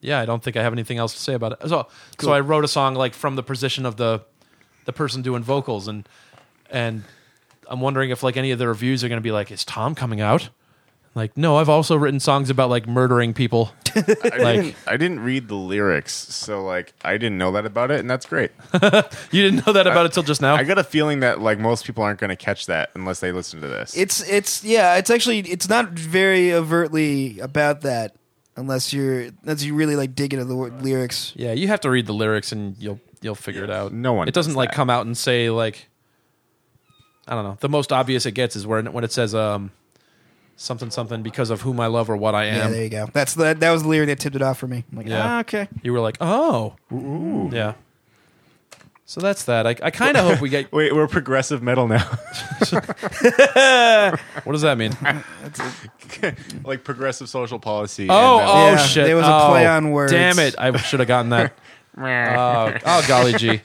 yeah, 0.01 0.19
I 0.19 0.25
don't 0.25 0.43
think 0.43 0.57
I 0.57 0.63
have 0.63 0.73
anything 0.73 0.97
else 0.97 1.13
to 1.13 1.19
say 1.19 1.33
about 1.33 1.53
it. 1.53 1.69
So 1.69 1.87
so 2.19 2.31
I 2.33 2.39
wrote 2.41 2.63
a 2.65 2.67
song 2.67 2.95
like 2.95 3.13
from 3.13 3.35
the 3.35 3.43
position 3.43 3.85
of 3.85 3.95
the 3.97 4.21
the 4.85 4.93
person 4.93 5.21
doing 5.21 5.43
vocals, 5.43 5.87
and 5.87 6.07
and 6.71 7.03
I'm 7.67 7.81
wondering 7.81 8.09
if 8.09 8.23
like 8.23 8.35
any 8.37 8.51
of 8.51 8.59
the 8.59 8.67
reviews 8.67 9.03
are 9.03 9.09
gonna 9.09 9.21
be 9.21 9.31
like, 9.31 9.51
is 9.51 9.63
Tom 9.65 9.95
coming 9.95 10.21
out? 10.21 10.49
Like, 11.15 11.35
no, 11.37 11.57
I've 11.57 11.69
also 11.69 11.95
written 11.95 12.19
songs 12.19 12.49
about 12.49 12.69
like 12.69 12.87
murdering 12.87 13.33
people. 13.33 13.71
I 14.07 14.37
Like- 14.37 14.61
didn't. 14.61 14.75
I 14.87 14.97
didn't 14.97 15.19
read 15.21 15.47
the 15.47 15.55
lyrics, 15.55 16.13
so 16.13 16.63
like 16.63 16.93
I 17.03 17.13
didn't 17.17 17.37
know 17.37 17.51
that 17.53 17.65
about 17.65 17.91
it, 17.91 17.99
and 17.99 18.09
that's 18.09 18.25
great. 18.25 18.51
You 19.31 19.43
didn't 19.43 19.65
know 19.67 19.73
that 19.73 19.85
about 19.87 20.05
it 20.05 20.13
till 20.13 20.23
just 20.23 20.41
now. 20.41 20.55
I 20.55 20.63
got 20.63 20.77
a 20.77 20.83
feeling 20.83 21.19
that 21.21 21.39
like 21.39 21.59
most 21.59 21.85
people 21.85 22.03
aren't 22.03 22.19
going 22.19 22.29
to 22.29 22.35
catch 22.35 22.65
that 22.67 22.89
unless 22.95 23.19
they 23.19 23.31
listen 23.31 23.61
to 23.61 23.67
this. 23.67 23.95
It's 23.95 24.27
it's 24.29 24.63
yeah. 24.63 24.95
It's 24.97 25.09
actually 25.09 25.39
it's 25.39 25.69
not 25.69 25.89
very 25.91 26.53
overtly 26.53 27.39
about 27.39 27.81
that 27.81 28.15
unless 28.57 28.91
you're 28.93 29.27
unless 29.43 29.63
you 29.63 29.75
really 29.75 29.95
like 29.95 30.15
dig 30.15 30.33
into 30.33 30.45
the 30.45 30.55
word, 30.55 30.81
lyrics. 30.81 31.33
Yeah, 31.35 31.53
you 31.53 31.67
have 31.67 31.81
to 31.81 31.89
read 31.89 32.05
the 32.07 32.13
lyrics 32.13 32.51
and 32.51 32.75
you'll 32.77 32.99
you'll 33.21 33.35
figure 33.35 33.63
it 33.63 33.69
out. 33.69 33.91
No 33.93 34.13
one 34.13 34.27
It 34.27 34.33
doesn't 34.33 34.51
does 34.53 34.57
like 34.57 34.69
that. 34.71 34.75
come 34.75 34.89
out 34.89 35.05
and 35.05 35.17
say 35.17 35.49
like 35.49 35.87
I 37.27 37.35
don't 37.35 37.43
know. 37.43 37.57
The 37.59 37.69
most 37.69 37.91
obvious 37.91 38.25
it 38.25 38.31
gets 38.31 38.55
is 38.55 38.65
when 38.65 38.91
when 38.93 39.03
it 39.03 39.11
says 39.11 39.35
um 39.35 39.71
something 40.61 40.91
something 40.91 41.21
because 41.23 41.49
of 41.49 41.61
whom 41.61 41.79
I 41.79 41.87
love 41.87 42.09
or 42.09 42.17
what 42.17 42.35
I 42.35 42.45
Yeah, 42.47 42.65
am. 42.65 42.71
there 42.73 42.83
you 42.83 42.89
go. 42.89 43.07
That's 43.13 43.33
the 43.33 43.53
that 43.53 43.71
was 43.71 43.83
the 43.83 43.89
lyric 43.89 44.07
that 44.09 44.19
tipped 44.19 44.35
it 44.35 44.41
off 44.41 44.57
for 44.59 44.67
me. 44.67 44.83
I'm 44.91 44.97
like, 44.97 45.07
Yeah. 45.07 45.23
ah, 45.25 45.39
okay. 45.39 45.67
you 45.81 45.93
were 45.93 46.01
like, 46.01 46.17
"Oh." 46.21 46.75
Yeah. 46.91 47.73
So 49.05 49.21
that's 49.21 49.45
that. 49.45 49.65
I, 49.65 49.71
I 49.81 49.89
kind 49.89 50.15
of 50.17 50.25
hope 50.29 50.39
we 50.41 50.49
get. 50.49 50.71
Wait, 50.73 50.93
we're 50.93 51.07
progressive 51.07 51.63
metal 51.63 51.87
now. 51.87 52.05
What 54.43 54.53
does 54.53 54.61
that 54.61 54.77
mean? 54.77 54.95
like 56.63 56.83
progressive 56.83 57.29
social 57.29 57.59
policy. 57.59 58.07
Oh, 58.09 58.39
and, 58.39 58.47
uh, 58.47 58.53
oh 58.53 58.65
Yeah, 58.71 58.77
shit! 58.77 59.05
there 59.05 59.15
was 59.15 59.25
a 59.25 59.47
play 59.49 59.65
Oh, 59.67 59.71
on 59.77 59.91
words. 59.91 60.11
Damn 60.11 60.39
it! 60.39 60.55
I 60.57 60.75
should 60.77 60.99
have 60.99 61.07
gotten 61.07 61.29
that. 61.29 61.53
oh, 61.97 62.73
oh, 62.85 63.05
golly 63.07 63.33
gee! 63.33 63.61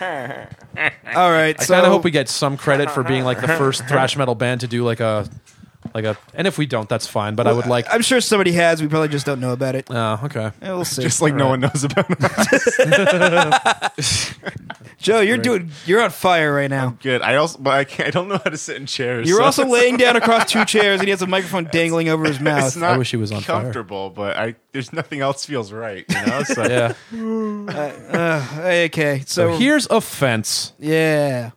All 0.00 1.30
right. 1.30 1.56
I 1.58 1.62
so 1.64 1.74
kind 1.74 1.86
of 1.86 1.92
hope 1.92 2.04
we 2.04 2.10
get 2.10 2.28
some 2.28 2.56
credit 2.56 2.90
for 2.90 3.02
being 3.02 3.24
like 3.24 3.40
the 3.40 3.48
first 3.48 3.86
thrash 3.88 4.16
metal 4.16 4.34
band 4.34 4.60
to 4.60 4.66
do 4.68 4.84
like 4.84 5.00
a, 5.00 5.28
like 5.94 6.04
a. 6.04 6.16
And 6.34 6.46
if 6.46 6.58
we 6.58 6.66
don't, 6.66 6.88
that's 6.88 7.06
fine. 7.06 7.34
But 7.34 7.46
I 7.46 7.52
would 7.52 7.66
like. 7.66 7.86
I'm 7.92 8.02
sure 8.02 8.20
somebody 8.20 8.52
has. 8.52 8.80
We 8.82 8.88
probably 8.88 9.08
just 9.08 9.26
don't 9.26 9.40
know 9.40 9.52
about 9.52 9.74
it. 9.74 9.86
Oh, 9.90 10.20
okay. 10.24 10.50
Yeah, 10.62 10.72
we'll 10.74 10.84
see. 10.86 11.02
just 11.02 11.20
like 11.22 11.34
no 11.34 11.48
one 11.48 11.60
knows 11.60 11.84
about 11.84 12.06
it. 12.08 12.18
Joe, 14.98 15.20
you're 15.20 15.38
doing. 15.38 15.70
You're 15.86 16.02
on 16.02 16.10
fire 16.10 16.52
right 16.52 16.68
now. 16.70 16.96
Good. 17.02 17.22
I 17.22 17.36
also, 17.36 17.58
but 17.58 17.70
I 17.74 17.84
can't. 17.84 18.08
I 18.08 18.10
don't 18.10 18.28
know 18.28 18.38
how 18.42 18.50
to 18.50 18.56
sit 18.56 18.76
in 18.76 18.86
chairs. 18.86 19.28
You're 19.28 19.38
so 19.38 19.44
also 19.44 19.64
laying 19.68 19.96
down 19.96 20.16
across 20.16 20.50
two 20.50 20.64
chairs, 20.64 20.98
and 21.00 21.04
he 21.06 21.10
has 21.10 21.22
a 21.22 21.26
microphone 21.26 21.64
dangling 21.70 22.08
over 22.08 22.24
his 22.24 22.36
It's 22.36 22.44
mouth. 22.44 22.76
I 22.82 22.96
wish 22.96 23.10
he 23.12 23.16
was 23.16 23.30
on 23.30 23.42
fire. 23.42 23.62
comfortable, 23.62 24.10
but 24.10 24.36
I 24.36 24.56
there's 24.72 24.92
nothing 24.92 25.20
else 25.20 25.44
feels 25.46 25.72
right. 25.72 26.04
You 26.08 26.26
know. 26.26 26.42
So 26.42 26.62
Yeah. 26.66 26.94
Uh, 27.68 27.72
uh, 28.16 28.60
okay, 28.86 29.22
so, 29.26 29.52
So 29.52 29.58
here's 29.58 29.86
a 29.90 30.00
fence. 30.00 30.72
yeah. 30.78 31.50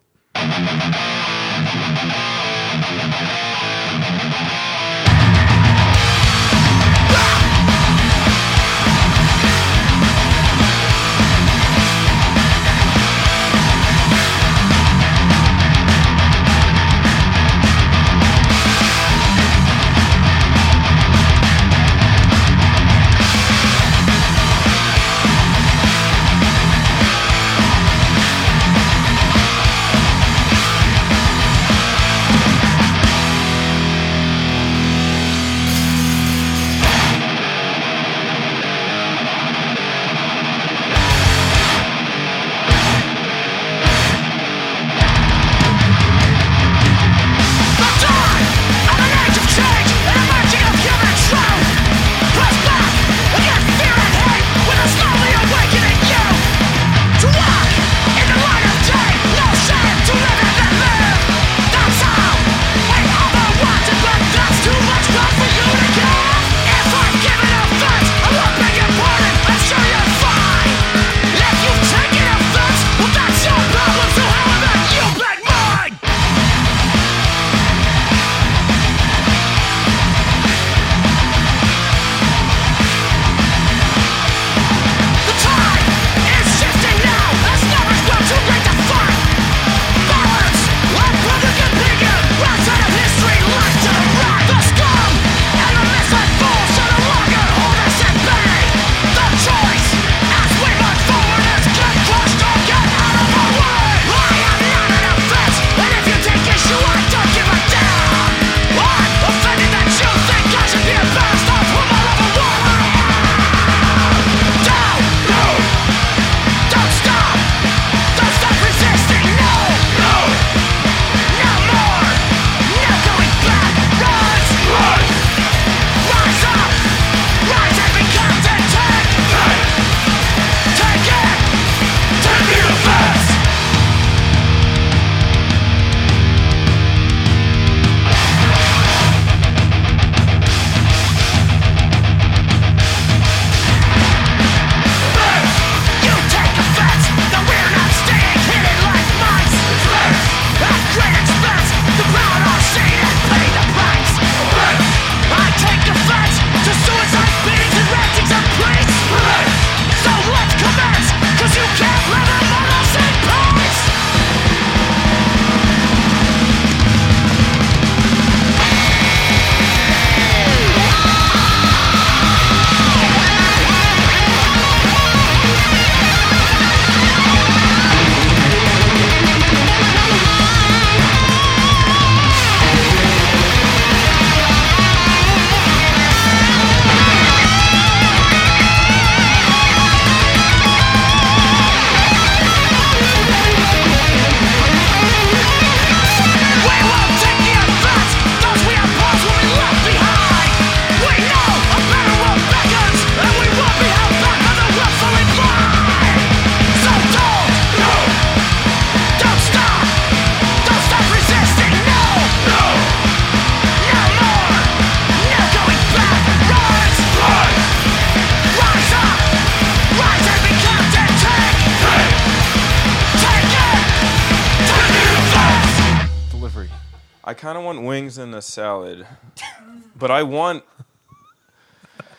But 230.11 230.17
I 230.17 230.23
want. 230.23 230.63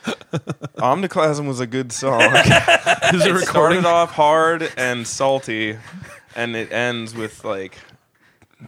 Omniclasm 0.77 1.47
was 1.47 1.61
a 1.61 1.67
good 1.67 1.93
song. 1.93 2.23
Is 2.23 2.31
it 3.25 3.29
it 3.29 3.33
recording? 3.35 3.45
started 3.81 3.85
off 3.85 4.11
hard 4.13 4.73
and 4.77 5.07
salty, 5.07 5.79
and 6.35 6.57
it 6.57 6.73
ends 6.73 7.15
with 7.15 7.45
like 7.45 7.77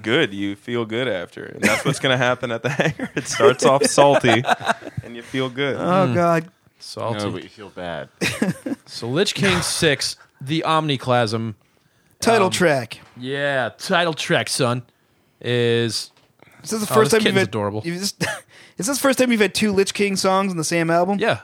good. 0.02 0.32
You 0.34 0.54
feel 0.56 0.84
good 0.84 1.08
after, 1.08 1.44
and 1.44 1.62
that's 1.62 1.84
what's 1.84 1.98
gonna 2.00 2.18
happen 2.18 2.50
at 2.52 2.62
the 2.62 2.68
hangar. 2.68 3.10
It 3.16 3.26
starts 3.26 3.64
off 3.64 3.84
salty, 3.84 4.44
and 5.02 5.16
you 5.16 5.22
feel 5.22 5.48
good. 5.48 5.76
Oh 5.78 6.12
God. 6.14 6.50
Salty. 6.78 7.18
No, 7.24 7.30
but 7.30 7.42
you 7.42 7.48
feel 7.48 7.70
bad. 7.70 8.08
So 8.86 9.08
Lich 9.08 9.34
King 9.34 9.62
Six, 9.62 10.16
the 10.42 10.62
Omniclasm. 10.66 11.54
Title 12.20 12.46
Um, 12.48 12.52
track. 12.52 13.00
Yeah, 13.16 13.70
title 13.78 14.12
track, 14.12 14.50
son, 14.50 14.82
is 15.40 16.10
This 16.60 16.72
Is 16.74 16.80
this 16.80 16.88
the 16.88 16.92
Oh, 16.92 16.96
first 16.96 17.10
this 17.12 17.18
time 17.22 17.26
you've 17.26 17.34
kitten's 17.34 17.48
adorable. 17.48 17.82
You've 17.86 17.98
just, 18.00 18.22
is 18.78 18.86
this 18.86 18.96
the 18.98 19.02
first 19.02 19.18
time 19.18 19.30
you've 19.32 19.40
had 19.40 19.54
two 19.54 19.72
Lich 19.72 19.94
King 19.94 20.16
songs 20.16 20.50
on 20.50 20.56
the 20.56 20.64
same 20.64 20.90
album? 20.90 21.18
yeah, 21.18 21.40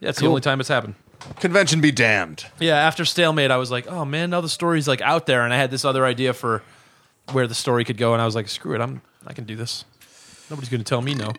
yeah. 0.00 0.08
It's 0.10 0.18
the 0.18 0.22
Cool. 0.22 0.30
only 0.30 0.40
time 0.40 0.60
it's 0.60 0.68
happened. 0.68 0.94
Convention 1.38 1.80
be 1.80 1.92
damned. 1.92 2.46
Yeah, 2.58 2.76
after 2.76 3.04
Stalemate, 3.04 3.50
I 3.52 3.56
was 3.56 3.70
like, 3.70 3.86
oh 3.86 4.04
man, 4.04 4.30
now 4.30 4.40
the 4.40 4.48
story's 4.48 4.88
like 4.88 5.00
out 5.00 5.26
there, 5.26 5.42
and 5.44 5.54
I 5.54 5.56
had 5.56 5.70
this 5.70 5.84
other 5.84 6.04
idea 6.04 6.32
for 6.32 6.62
where 7.30 7.46
the 7.46 7.54
story 7.54 7.84
could 7.84 7.96
go, 7.96 8.12
and 8.12 8.20
I 8.20 8.24
was 8.26 8.34
like, 8.34 8.48
screw 8.48 8.74
it, 8.74 8.80
I'm 8.80 9.02
I 9.26 9.32
can 9.32 9.44
do 9.44 9.54
this. 9.54 9.84
Nobody's 10.50 10.68
gonna 10.68 10.82
tell 10.82 11.00
me 11.02 11.14
no. 11.14 11.32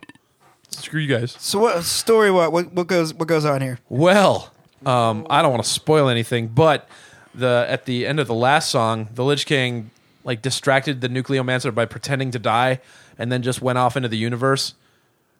Screw 0.69 1.01
you 1.01 1.13
guys. 1.13 1.35
So 1.39 1.59
what 1.59 1.83
story? 1.83 2.31
What 2.31 2.51
what, 2.51 2.71
what 2.73 2.87
goes 2.87 3.13
what 3.13 3.27
goes 3.27 3.43
on 3.45 3.61
here? 3.61 3.79
Well, 3.89 4.51
um, 4.85 5.27
I 5.29 5.41
don't 5.41 5.51
want 5.51 5.63
to 5.63 5.69
spoil 5.69 6.07
anything, 6.09 6.47
but 6.47 6.87
the 7.35 7.65
at 7.67 7.85
the 7.85 8.07
end 8.07 8.19
of 8.21 8.27
the 8.27 8.33
last 8.33 8.69
song, 8.69 9.09
the 9.13 9.23
Lich 9.23 9.45
King 9.45 9.91
like 10.23 10.41
distracted 10.41 11.01
the 11.01 11.09
Nucleomancer 11.09 11.75
by 11.75 11.85
pretending 11.85 12.31
to 12.31 12.39
die, 12.39 12.79
and 13.19 13.31
then 13.31 13.43
just 13.43 13.61
went 13.61 13.77
off 13.77 13.97
into 13.97 14.07
the 14.07 14.17
universe. 14.17 14.73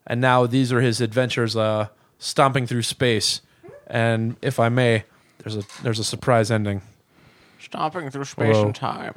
And 0.05 0.19
now 0.21 0.45
these 0.45 0.71
are 0.73 0.81
his 0.81 0.99
adventures, 1.01 1.55
uh, 1.55 1.87
stomping 2.19 2.67
through 2.67 2.81
space. 2.83 3.41
And 3.87 4.35
if 4.41 4.59
I 4.59 4.69
may, 4.69 5.03
there's 5.39 5.55
a 5.55 5.63
there's 5.81 5.99
a 5.99 6.03
surprise 6.03 6.51
ending. 6.51 6.81
Stomping 7.59 8.09
through 8.09 8.25
space 8.25 8.55
Whoa. 8.55 8.65
and 8.65 8.75
time. 8.75 9.15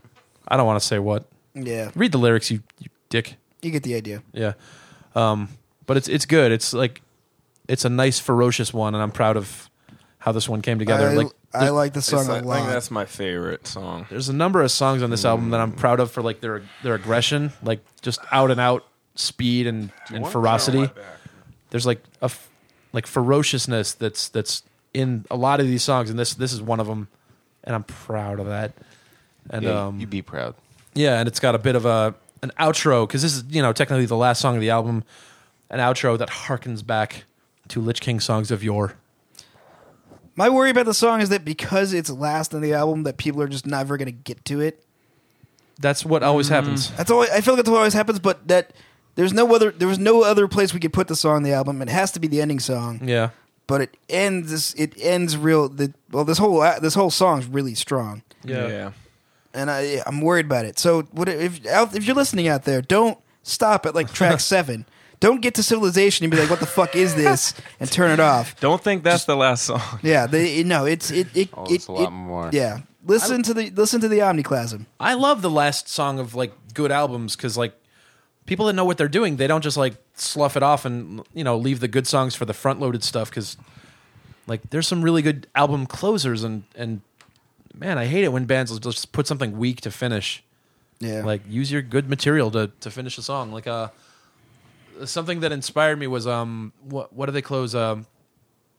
I 0.48 0.56
don't 0.56 0.66
want 0.66 0.80
to 0.80 0.86
say 0.86 0.98
what. 0.98 1.26
Yeah, 1.54 1.90
Read 1.94 2.12
the 2.12 2.18
lyrics, 2.18 2.50
you, 2.50 2.62
you 2.78 2.88
dick. 3.08 3.36
you 3.62 3.70
get 3.70 3.82
the 3.82 3.94
idea. 3.94 4.22
Yeah, 4.32 4.52
um, 5.14 5.48
but 5.86 5.96
it's 5.96 6.06
it's 6.08 6.26
good. 6.26 6.52
It's 6.52 6.72
like 6.74 7.00
it's 7.66 7.84
a 7.84 7.88
nice, 7.88 8.18
ferocious 8.20 8.74
one, 8.74 8.94
and 8.94 9.02
I'm 9.02 9.10
proud 9.10 9.36
of 9.36 9.70
how 10.18 10.32
this 10.32 10.48
one 10.48 10.60
came 10.60 10.78
together. 10.78 11.08
I, 11.08 11.14
like 11.14 11.32
I 11.54 11.68
like 11.70 11.94
the 11.94 12.02
song 12.02 12.26
like- 12.28 12.44
a 12.44 12.48
I 12.48 12.56
think 12.56 12.68
that's 12.68 12.90
my 12.90 13.06
favorite 13.06 13.66
song. 13.66 14.06
there's 14.10 14.28
a 14.28 14.32
number 14.34 14.60
of 14.62 14.70
songs 14.70 15.02
on 15.02 15.10
this 15.10 15.24
album 15.24 15.50
that 15.50 15.60
I'm 15.60 15.72
proud 15.72 15.98
of 15.98 16.10
for 16.10 16.22
like 16.22 16.40
their 16.40 16.62
their 16.82 16.94
aggression, 16.94 17.52
like 17.62 17.80
just 18.02 18.20
out 18.30 18.50
and 18.50 18.60
out 18.60 18.84
speed 19.16 19.66
and, 19.66 19.90
and 20.08 20.26
ferocity. 20.28 20.88
There's 21.70 21.86
like 21.86 22.02
a 22.22 22.26
f- 22.26 22.48
like 22.92 23.06
ferociousness 23.06 23.92
that's 23.94 24.28
that's 24.28 24.62
in 24.94 25.24
a 25.30 25.36
lot 25.36 25.60
of 25.60 25.66
these 25.66 25.82
songs, 25.82 26.08
and 26.10 26.18
this 26.18 26.34
this 26.34 26.52
is 26.52 26.62
one 26.62 26.80
of 26.80 26.86
them, 26.86 27.08
and 27.64 27.74
I'm 27.74 27.84
proud 27.84 28.38
of 28.40 28.46
that. 28.46 28.72
And 29.50 29.64
Yeah, 29.64 29.86
um, 29.86 30.00
you'd 30.00 30.10
be 30.10 30.22
proud. 30.22 30.54
yeah, 30.94 31.18
and 31.18 31.28
it's 31.28 31.40
got 31.40 31.54
a 31.54 31.58
bit 31.58 31.74
of 31.76 31.84
a 31.84 32.14
an 32.42 32.52
outro 32.60 33.06
because 33.06 33.22
this 33.22 33.34
is 33.34 33.44
you 33.48 33.62
know 33.62 33.72
technically 33.72 34.06
the 34.06 34.16
last 34.16 34.40
song 34.40 34.54
of 34.54 34.60
the 34.60 34.70
album, 34.70 35.04
an 35.70 35.80
outro 35.80 36.16
that 36.18 36.28
harkens 36.28 36.86
back 36.86 37.24
to 37.68 37.80
Lich 37.80 38.00
King 38.00 38.20
songs 38.20 38.50
of 38.50 38.62
yore. 38.62 38.94
My 40.38 40.50
worry 40.50 40.70
about 40.70 40.84
the 40.84 40.94
song 40.94 41.20
is 41.22 41.30
that 41.30 41.44
because 41.44 41.92
it's 41.94 42.10
last 42.10 42.54
on 42.54 42.60
the 42.60 42.74
album, 42.74 43.04
that 43.04 43.16
people 43.16 43.40
are 43.40 43.48
just 43.48 43.66
never 43.66 43.96
going 43.96 44.06
to 44.06 44.12
get 44.12 44.44
to 44.46 44.60
it. 44.60 44.84
That's 45.80 46.04
what 46.04 46.22
always 46.22 46.48
happens. 46.48 46.90
That's 46.92 47.10
all. 47.10 47.22
I 47.22 47.40
feel 47.40 47.54
like 47.54 47.58
that's 47.64 47.70
what 47.70 47.78
always 47.78 47.94
happens. 47.94 48.18
But 48.18 48.46
that 48.48 48.72
there's 49.16 49.32
no 49.32 49.52
other. 49.54 49.70
There 49.72 49.88
was 49.88 49.98
no 49.98 50.22
other 50.22 50.46
place 50.48 50.72
we 50.72 50.80
could 50.80 50.92
put 50.92 51.08
the 51.08 51.16
song 51.16 51.36
on 51.36 51.42
the 51.42 51.52
album. 51.52 51.82
It 51.82 51.88
has 51.88 52.12
to 52.12 52.20
be 52.20 52.28
the 52.28 52.40
ending 52.40 52.60
song. 52.60 53.00
Yeah, 53.02 53.30
But 53.66 53.80
it 53.80 53.96
ends. 54.08 54.74
It 54.74 54.94
ends 55.00 55.36
real. 55.36 55.68
The, 55.68 55.92
well, 56.12 56.24
this 56.24 56.38
whole 56.38 56.60
uh, 56.62 56.78
this 56.78 56.94
whole 56.94 57.10
song's 57.10 57.46
really 57.46 57.74
strong, 57.74 58.22
yeah, 58.44 58.68
yeah. 58.68 58.90
and 59.52 59.70
I 59.70 60.02
I'm 60.06 60.20
worried 60.20 60.46
about 60.46 60.64
it. 60.64 60.78
So 60.78 61.02
what 61.12 61.28
if 61.28 61.60
if 61.64 62.06
you're 62.06 62.14
listening 62.16 62.46
out 62.48 62.62
there, 62.64 62.80
don't 62.80 63.18
stop 63.42 63.84
at 63.86 63.94
like 63.94 64.12
track 64.12 64.38
seven. 64.54 64.86
Don't 65.18 65.40
get 65.40 65.54
to 65.54 65.62
civilization 65.62 66.24
and 66.24 66.30
be 66.30 66.36
like, 66.38 66.50
"What 66.50 66.60
the 66.60 66.66
fuck 66.66 66.94
is 66.94 67.14
this?" 67.14 67.54
and 67.80 67.90
turn 67.90 68.10
it 68.10 68.20
off. 68.20 68.60
Don't 68.60 68.82
think 68.84 69.02
that's 69.02 69.24
the 69.24 69.34
last 69.34 69.64
song. 69.64 69.80
Yeah, 70.02 70.26
they, 70.26 70.62
no, 70.62 70.84
it's 70.84 71.10
it 71.10 71.28
it, 71.34 71.48
Oh, 71.54 71.64
it, 71.64 71.70
it's 71.72 71.86
a 71.86 71.92
lot 71.92 72.08
it- 72.08 72.10
more. 72.10 72.50
Yeah, 72.52 72.80
listen 73.06 73.42
to 73.44 73.54
the 73.54 73.70
listen 73.70 74.02
to 74.02 74.08
the 74.08 74.18
Omniclasm. 74.18 74.84
I 75.00 75.14
love 75.14 75.40
the 75.40 75.48
last 75.50 75.88
song 75.88 76.18
of 76.18 76.34
like 76.34 76.52
good 76.74 76.92
albums 76.92 77.34
because 77.34 77.56
like 77.56 77.72
people 78.46 78.66
that 78.66 78.72
know 78.72 78.84
what 78.84 78.96
they're 78.96 79.08
doing, 79.08 79.36
they 79.36 79.46
don't 79.46 79.62
just 79.62 79.76
like 79.76 79.94
slough 80.14 80.56
it 80.56 80.62
off 80.62 80.84
and 80.84 81.22
you 81.34 81.44
know 81.44 81.56
leave 81.56 81.80
the 81.80 81.88
good 81.88 82.06
songs 82.06 82.34
for 82.34 82.44
the 82.44 82.54
front 82.54 82.80
loaded 82.80 83.02
stuff 83.04 83.28
because 83.30 83.56
like 84.46 84.70
there's 84.70 84.86
some 84.86 85.02
really 85.02 85.22
good 85.22 85.46
album 85.54 85.86
closers 85.86 86.44
and 86.44 86.62
and 86.76 87.00
man, 87.74 87.98
I 87.98 88.06
hate 88.06 88.24
it 88.24 88.32
when 88.32 88.46
bands 88.46 88.70
will 88.72 88.78
just 88.78 89.12
put 89.12 89.26
something 89.26 89.58
weak 89.58 89.80
to 89.82 89.90
finish. 89.90 90.42
Yeah, 90.98 91.22
Like 91.24 91.42
use 91.46 91.70
your 91.70 91.82
good 91.82 92.08
material 92.08 92.50
to 92.52 92.70
to 92.80 92.90
finish 92.90 93.18
a 93.18 93.22
song. 93.22 93.52
Like 93.52 93.66
uh 93.66 93.88
something 95.04 95.40
that 95.40 95.52
inspired 95.52 95.98
me 95.98 96.06
was 96.06 96.26
um 96.26 96.72
what 96.82 97.12
what 97.12 97.26
do 97.26 97.32
they 97.32 97.42
close 97.42 97.74
um 97.74 98.06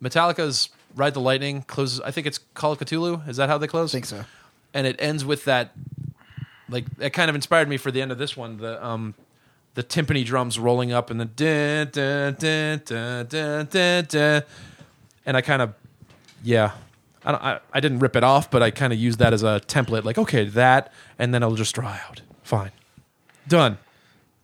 Metallica's 0.01 0.69
Ride 0.95 1.13
the 1.13 1.19
Lightning 1.19 1.61
closes 1.63 1.99
I 2.01 2.11
think 2.11 2.25
it's 2.25 2.39
Call 2.55 2.71
of 2.71 2.79
Cthulhu. 2.79 3.27
Is 3.27 3.37
that 3.37 3.49
how 3.49 3.57
they 3.59 3.67
close? 3.67 3.91
I 3.93 3.97
think 3.97 4.05
so. 4.05 4.25
and 4.73 4.87
it 4.87 4.95
ends 4.99 5.23
with 5.25 5.45
that 5.45 5.71
like 6.69 6.85
that 6.97 7.13
kind 7.13 7.29
of 7.29 7.35
inspired 7.35 7.69
me 7.69 7.77
for 7.77 7.91
the 7.91 8.01
end 8.01 8.11
of 8.11 8.17
this 8.17 8.35
one 8.35 8.57
the 8.57 8.83
um 8.83 9.13
the 9.77 9.83
timpani 9.83 10.25
drums 10.25 10.57
rolling 10.57 10.91
up 10.91 11.11
and 11.11 11.19
the 11.19 11.25
dun, 11.25 11.89
dun, 11.91 12.33
dun, 12.39 12.81
dun, 12.83 13.27
dun, 13.27 13.65
dun, 13.69 14.05
dun. 14.09 14.43
and 15.23 15.37
I 15.37 15.41
kind 15.41 15.61
of 15.61 15.75
yeah 16.43 16.71
I, 17.23 17.31
don't, 17.31 17.43
I 17.43 17.59
I 17.73 17.79
didn't 17.79 17.99
rip 17.99 18.15
it 18.15 18.23
off 18.23 18.49
but 18.49 18.63
I 18.63 18.71
kind 18.71 18.91
of 18.91 18.97
used 18.97 19.19
that 19.19 19.33
as 19.33 19.43
a 19.43 19.61
template 19.67 20.03
like 20.03 20.17
okay 20.17 20.45
that 20.45 20.91
and 21.19 21.31
then 21.31 21.43
it'll 21.43 21.55
just 21.55 21.75
dry 21.75 21.99
out 22.09 22.21
fine 22.41 22.71
done 23.47 23.77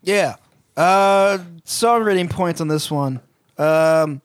Yeah. 0.03 0.35
Uh, 0.77 1.37
songwriting 1.65 2.29
points 2.29 2.59
on 2.61 2.67
this 2.67 2.89
one. 2.91 3.19
Um, 3.57 4.21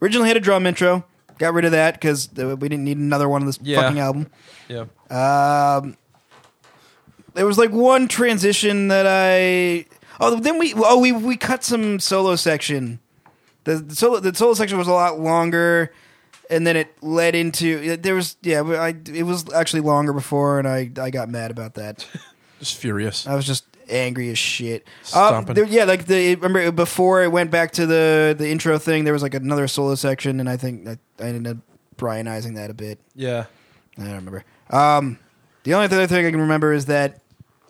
originally 0.00 0.28
had 0.28 0.36
a 0.36 0.40
drum 0.40 0.64
intro. 0.66 1.04
Got 1.38 1.54
rid 1.54 1.64
of 1.64 1.72
that 1.72 1.94
because 1.94 2.28
we 2.34 2.68
didn't 2.68 2.84
need 2.84 2.98
another 2.98 3.28
one 3.28 3.42
on 3.42 3.46
this 3.46 3.58
Yeah. 3.62 3.80
fucking 3.82 3.98
album. 4.00 4.26
yeah 4.68 4.84
Um, 5.10 5.96
there 7.34 7.46
was 7.46 7.58
like 7.58 7.70
one 7.70 8.06
transition 8.08 8.88
that 8.88 9.06
I. 9.08 9.86
Oh, 10.24 10.38
then 10.38 10.58
we. 10.58 10.72
Oh, 10.76 10.98
we 11.00 11.10
we 11.12 11.36
cut 11.36 11.64
some 11.64 11.98
solo 12.00 12.36
section. 12.36 13.00
The, 13.64 13.76
the 13.76 13.94
solo 13.96 14.20
the 14.20 14.34
solo 14.34 14.54
section 14.54 14.78
was 14.78 14.86
a 14.88 14.92
lot 14.92 15.18
longer, 15.20 15.92
and 16.48 16.66
then 16.66 16.76
it 16.76 16.94
led 17.02 17.34
into 17.34 17.96
there 17.96 18.14
was 18.14 18.36
yeah. 18.42 18.62
I 18.62 18.94
it 19.12 19.24
was 19.24 19.52
actually 19.52 19.80
longer 19.82 20.12
before, 20.12 20.58
and 20.58 20.66
I 20.68 20.90
I 21.00 21.10
got 21.10 21.28
mad 21.28 21.50
about 21.50 21.74
that. 21.74 22.06
just 22.60 22.76
furious 22.76 23.26
I 23.26 23.34
was 23.34 23.44
just 23.44 23.64
angry 23.88 24.30
as 24.30 24.38
shit. 24.38 24.86
Uh, 25.12 25.28
Stomping. 25.28 25.54
there- 25.54 25.64
yeah, 25.64 25.84
like 25.84 26.06
the 26.06 26.36
remember 26.36 26.70
before 26.70 27.22
it 27.24 27.32
went 27.32 27.50
back 27.50 27.72
to 27.72 27.86
the 27.86 28.34
the 28.38 28.48
intro 28.48 28.78
thing, 28.78 29.02
there 29.04 29.12
was 29.12 29.22
like 29.22 29.34
another 29.34 29.66
solo 29.68 29.96
section, 29.96 30.38
and 30.40 30.48
I 30.48 30.56
think 30.56 30.86
I, 30.88 30.98
I 31.20 31.24
ended 31.26 31.56
up 31.56 31.58
Brianizing 31.98 32.54
that 32.56 32.70
a 32.70 32.74
bit. 32.74 32.98
yeah 33.14 33.44
I 33.98 34.02
don't 34.04 34.14
remember. 34.14 34.44
Um, 34.70 35.18
the 35.64 35.74
only 35.74 35.84
other 35.86 36.06
thing 36.06 36.24
I 36.26 36.30
can 36.30 36.40
remember 36.40 36.72
is 36.72 36.86
that. 36.86 37.20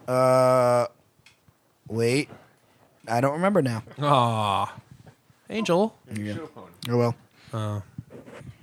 Uh, 0.08 0.86
wait, 1.88 2.28
I 3.12 3.20
don't 3.20 3.34
remember 3.34 3.62
now. 3.62 3.82
ah 4.00 4.74
Angel 5.50 5.94
Yeah. 6.14 6.36
Oh 6.90 6.96
well. 6.96 7.82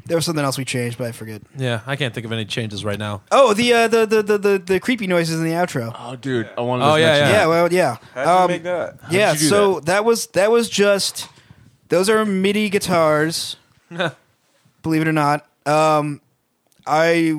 there 0.06 0.18
was 0.18 0.26
something 0.26 0.44
else 0.44 0.58
we 0.58 0.66
changed, 0.66 0.98
but 0.98 1.08
I 1.08 1.12
forget. 1.12 1.42
yeah 1.56 1.82
I 1.86 1.96
can't 1.96 2.14
think 2.14 2.26
of 2.26 2.32
any 2.32 2.46
changes 2.46 2.84
right 2.84 2.98
now 2.98 3.22
Oh, 3.32 3.54
the 3.54 3.74
uh, 3.74 3.88
the, 3.88 4.06
the 4.06 4.24
the 4.24 4.38
the 4.38 4.58
the 4.60 4.80
creepy 4.80 5.06
noises 5.08 5.36
in 5.40 5.44
the 5.46 5.52
outro. 5.52 5.96
Oh, 5.98 6.16
dude, 6.16 6.50
I 6.58 6.62
wanted 6.62 6.86
Oh, 6.86 6.96
to 6.96 7.00
yeah, 7.02 7.06
mention 7.08 7.28
yeah. 7.28 7.40
Yeah, 7.42 7.46
well, 7.48 7.74
yeah. 7.74 7.98
How'd 8.16 8.26
you 8.28 8.32
Um, 8.44 8.48
make 8.52 8.64
that? 8.64 8.98
Yeah, 9.12 9.32
did 9.34 9.42
you 9.42 9.50
do 9.50 9.50
so 9.56 9.80
that? 9.82 10.04
was 10.04 10.28
that 10.28 10.50
was 10.52 10.68
just 10.70 11.28
those 11.90 12.10
are 12.10 12.26
MIDI 12.26 12.70
guitars. 12.70 13.56
believe 14.82 15.02
it 15.04 15.08
or 15.08 15.14
not. 15.14 15.46
Um 15.66 16.22
I 16.88 17.34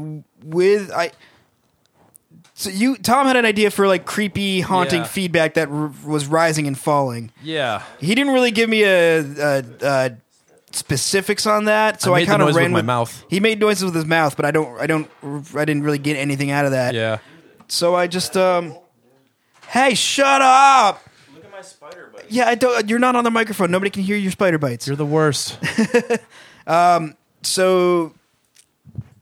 with 0.45 0.93
I 0.93 1.11
so 2.61 2.69
you 2.71 2.97
Tom 2.97 3.27
had 3.27 3.37
an 3.37 3.45
idea 3.47 3.71
for 3.71 3.87
like 3.89 4.05
creepy 4.05 4.61
haunting 4.61 5.01
Yeah. 5.01 5.07
feedback 5.07 5.55
that 5.55 5.69
r- 5.69 5.93
was 6.05 6.27
rising 6.27 6.67
and 6.67 6.79
falling. 6.79 7.31
yeah 7.43 7.83
He 7.99 8.15
didn't 8.15 8.35
really 8.35 8.51
give 8.51 8.69
me 8.69 8.83
a, 8.85 9.21
a, 9.21 9.65
a 9.83 10.11
specifics 10.73 11.47
on 11.47 11.65
that, 11.65 12.01
so 12.03 12.13
I 12.13 12.17
I, 12.17 12.19
made 12.21 12.23
the 12.27 12.31
kind 12.31 12.43
of 12.43 12.49
noise 12.49 12.57
ran 12.57 12.73
with 12.73 12.85
my 12.85 12.93
mouth. 12.95 13.25
He 13.29 13.41
made 13.41 13.59
noises 13.61 13.85
with 13.85 13.95
his 13.95 14.05
mouth, 14.05 14.37
but 14.37 14.45
I 14.45 14.51
don't 14.51 14.79
I 14.81 14.87
don't 14.87 15.09
I 15.57 15.65
didn't 15.65 15.83
really 15.85 15.99
get 15.99 16.17
anything 16.17 16.51
out 16.51 16.65
of 16.67 16.73
that. 16.73 16.95
yeah 16.95 17.19
So 17.69 17.95
I 17.97 18.07
just 18.07 18.37
um 18.37 18.77
Hey, 19.69 19.95
shut 19.95 20.43
up. 20.43 21.01
Look 21.33 21.45
at 21.45 21.51
my 21.53 21.63
spider 21.63 22.11
bite. 22.13 22.25
Yeah, 22.29 22.49
I 22.49 22.57
don't. 22.57 22.89
You're 22.91 22.99
not 22.99 23.15
on 23.15 23.23
the 23.23 23.31
microphone. 23.31 23.71
Nobody 23.71 23.89
can 23.91 24.03
hear 24.03 24.17
your 24.17 24.33
spider 24.33 24.59
bites. 24.59 24.87
you're 24.89 24.97
the 24.97 25.07
worst 25.07 25.59
so, 27.43 28.13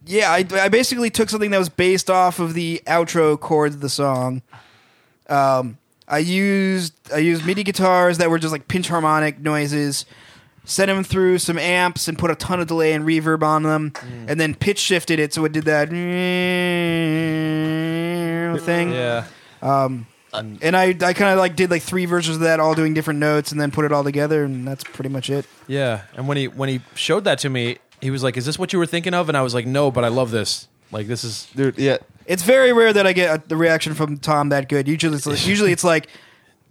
yeah, 0.09 0.31
I, 0.33 0.45
I 0.53 0.69
basically 0.69 1.11
took 1.11 1.29
something 1.29 1.51
that 1.51 1.59
was 1.59 1.69
based 1.69 2.09
off 2.09 2.39
of 2.39 2.55
the 2.55 2.81
outro 2.87 3.39
chords 3.39 3.75
of 3.75 3.83
the 3.83 3.91
song. 3.91 4.43
Um, 5.29 5.77
I 6.09 6.19
used 6.19 6.95
I 7.13 7.19
used 7.19 7.45
MIDI 7.45 7.63
guitars 7.63 8.17
that 8.19 8.31
were 8.31 8.39
just 8.39 8.53
like 8.53 8.69
pinch 8.69 8.89
harmonic 8.89 9.39
noises. 9.39 10.07
Sent 10.65 10.89
them 10.89 11.03
through 11.03 11.39
some 11.39 11.57
amps 11.59 12.09
and 12.09 12.19
put 12.19 12.31
a 12.31 12.35
ton 12.35 12.61
of 12.61 12.67
delay 12.67 12.93
and 12.93 13.07
reverb 13.07 13.43
on 13.43 13.63
them, 13.63 13.91
mm. 13.93 14.29
and 14.29 14.39
then 14.39 14.55
pitch 14.55 14.79
shifted 14.79 15.19
it 15.19 15.33
so 15.33 15.47
it 15.47 15.53
did 15.53 15.65
that 15.65 15.89
thing. 18.69 18.93
Yeah. 18.93 19.25
Um, 19.63 20.07
uh, 20.31 20.43
and 20.61 20.77
I, 20.77 20.89
I 20.89 21.15
kind 21.15 21.33
of 21.33 21.39
like 21.39 21.57
did 21.57 21.71
like 21.71 21.81
three 21.83 22.05
versions 22.05 22.37
of 22.37 22.43
that, 22.43 22.61
all 22.61 22.75
doing 22.75 22.93
different 22.93 23.19
notes, 23.19 23.51
and 23.51 23.59
then 23.59 23.71
put 23.71 23.87
it 23.87 23.93
all 23.93 24.05
together, 24.05 24.45
and 24.45 24.69
that's 24.69 24.85
pretty 24.85 25.09
much 25.09 25.31
it. 25.31 25.47
Yeah. 25.69 26.03
And 26.15 26.29
when 26.29 26.37
he 26.37 26.49
when 26.49 26.69
he 26.69 26.83
showed 26.95 27.25
that 27.25 27.39
to 27.39 27.49
me, 27.49 27.79
he 28.01 28.11
was 28.11 28.23
like, 28.23 28.37
"Is 28.37 28.47
this 28.47 28.59
what 28.59 28.73
you 28.73 28.79
were 28.79 28.87
thinking 28.87 29.15
of?" 29.15 29.29
And 29.29 29.37
I 29.37 29.43
was 29.43 29.55
like, 29.55 29.67
"No, 29.67 29.91
but 29.91 30.05
I 30.05 30.09
love 30.09 30.31
this. 30.31 30.69
Like 30.91 31.07
this 31.07 31.25
is 31.25 31.47
Dude, 31.55 31.79
yeah. 31.79 31.99
It's 32.27 32.43
very 32.43 32.73
rare 32.73 32.93
that 32.93 33.07
I 33.07 33.13
get 33.13 33.35
a, 33.45 33.49
the 33.49 33.57
reaction 33.57 33.95
from 33.95 34.19
Tom 34.19 34.51
that 34.51 34.69
good. 34.69 34.87
Usually, 34.89 35.17
it's 35.17 35.27
like, 35.27 35.47
usually 35.47 35.73
it's 35.73 35.85
like, 35.85 36.09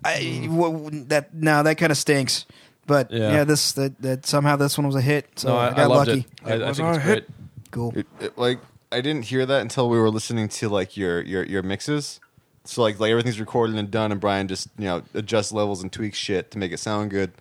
I, 0.03 0.47
w- 0.49 0.89
that 1.05 1.33
no, 1.33 1.63
that 1.63 1.75
kind 1.77 1.91
of 1.91 1.97
stinks. 1.97 2.45
But 2.85 3.11
Yeah. 3.11 3.31
yeah, 3.31 3.43
this 3.43 3.73
that, 3.73 4.01
that 4.01 4.25
somehow 4.25 4.55
this 4.55 4.77
one 4.77 4.87
was 4.87 4.95
a 4.95 5.01
hit, 5.01 5.27
so 5.35 5.49
no, 5.49 5.57
I, 5.57 5.67
I, 5.67 5.71
I 5.71 5.73
got 5.75 5.89
loved 5.89 6.07
lucky. 6.09 6.19
it. 6.21 6.27
I, 6.45 6.53
I 6.69 6.73
think 6.73 6.87
it's 6.95 6.97
a 6.97 7.01
great. 7.07 7.25
Cool. 7.71 7.93
It, 7.97 8.07
it, 8.21 8.37
like 8.37 8.59
I 8.91 9.01
didn't 9.01 9.23
hear 9.25 9.45
that 9.45 9.61
until 9.61 9.89
we 9.89 9.99
were 9.99 10.09
listening 10.09 10.47
to 10.49 10.69
like 10.69 10.95
your 10.95 11.21
your 11.21 11.43
your 11.43 11.63
mixes. 11.63 12.19
So 12.63 12.81
like 12.81 12.99
like 12.99 13.11
everything's 13.11 13.39
recorded 13.39 13.75
and 13.75 13.91
done, 13.91 14.11
and 14.11 14.21
Brian 14.21 14.47
just 14.47 14.69
you 14.77 14.85
know 14.85 15.03
adjusts 15.13 15.51
levels 15.51 15.83
and 15.83 15.91
tweaks 15.91 16.17
shit 16.17 16.49
to 16.51 16.57
make 16.57 16.71
it 16.71 16.79
sound 16.79 17.11
good. 17.11 17.31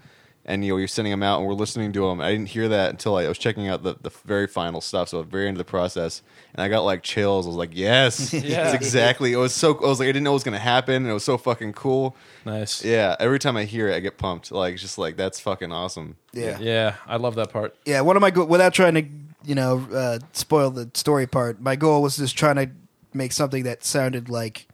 And 0.49 0.65
you 0.65 0.73
know 0.73 0.77
you're 0.79 0.87
sending 0.87 1.11
them 1.11 1.25
out, 1.25 1.41
and 1.41 1.49
we're 1.49 1.55
listening 1.55 1.93
to 1.95 2.07
them. 2.09 2.21
I 2.21 2.31
didn't 2.31 2.51
hear 2.51 2.69
that 2.69 2.91
until 2.91 3.17
I 3.17 3.27
was 3.27 3.37
checking 3.37 3.67
out 3.67 3.83
the, 3.83 3.97
the 4.01 4.11
very 4.25 4.47
final 4.47 4.81
stuff, 4.81 5.09
so 5.09 5.19
at 5.19 5.27
the 5.27 5.31
very 5.33 5.49
end 5.49 5.57
of 5.57 5.59
the 5.59 5.69
process, 5.69 6.23
and 6.55 6.63
I 6.63 6.69
got 6.69 6.83
like 6.85 7.03
chills. 7.03 7.47
I 7.47 7.49
was 7.49 7.57
like, 7.57 7.71
yes, 7.73 8.33
Yeah. 8.33 8.67
it's 8.67 8.75
exactly. 8.75 9.33
It 9.33 9.39
was 9.39 9.53
so. 9.53 9.77
I 9.83 9.89
was 9.89 9.99
like, 9.99 10.07
I 10.07 10.11
didn't 10.13 10.23
know 10.23 10.31
it 10.31 10.35
was 10.35 10.45
gonna 10.45 10.61
happen, 10.61 10.95
and 10.95 11.09
it 11.09 11.13
was 11.13 11.25
so 11.25 11.37
fucking 11.37 11.73
cool. 11.73 12.15
Nice. 12.45 12.85
Yeah, 12.85 13.17
every 13.19 13.41
time 13.41 13.57
I 13.57 13.65
hear 13.65 13.89
it, 13.89 13.97
I 13.97 14.01
get 14.01 14.19
pumped. 14.19 14.53
Like 14.53 14.75
it's 14.75 14.83
just 14.83 14.99
like 14.99 15.17
that's 15.17 15.41
fucking 15.41 15.73
awesome. 15.73 16.15
Yeah. 16.33 16.59
Yeah, 16.61 16.95
I 17.09 17.17
love 17.17 17.35
that 17.35 17.51
part. 17.53 17.75
Yeah, 17.85 18.03
one 18.03 18.15
of 18.17 18.21
my 18.23 18.31
go- 18.31 18.45
without 18.45 18.73
trying 18.73 18.95
to 18.95 19.05
you 19.45 19.57
know 19.57 19.85
uh, 19.93 20.21
spoil 20.33 20.71
the 20.71 20.89
story 20.95 21.27
part, 21.27 21.61
my 21.61 21.75
goal 21.75 22.03
was 22.03 22.19
just 22.19 22.39
trying 22.39 22.55
to 22.57 22.71
make 23.13 23.33
something 23.33 23.65
that 23.65 23.85
sounded 23.85 24.29
like 24.29 24.69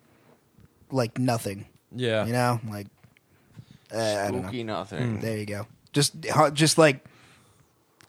like 0.90 1.19
nothing. 1.19 1.65
Yeah. 1.97 2.27
You 2.27 2.32
know, 2.35 2.61
like 2.69 2.89
uh, 3.94 3.98
I 3.98 4.31
don't 4.31 4.36
know. 4.36 4.43
Spooky 4.43 4.64
nothing. 4.64 5.20
There 5.20 5.36
you 5.39 5.47
go. 5.47 5.66
Just 5.93 6.14
ha- 6.27 6.51
just 6.51 6.78
like 6.78 7.05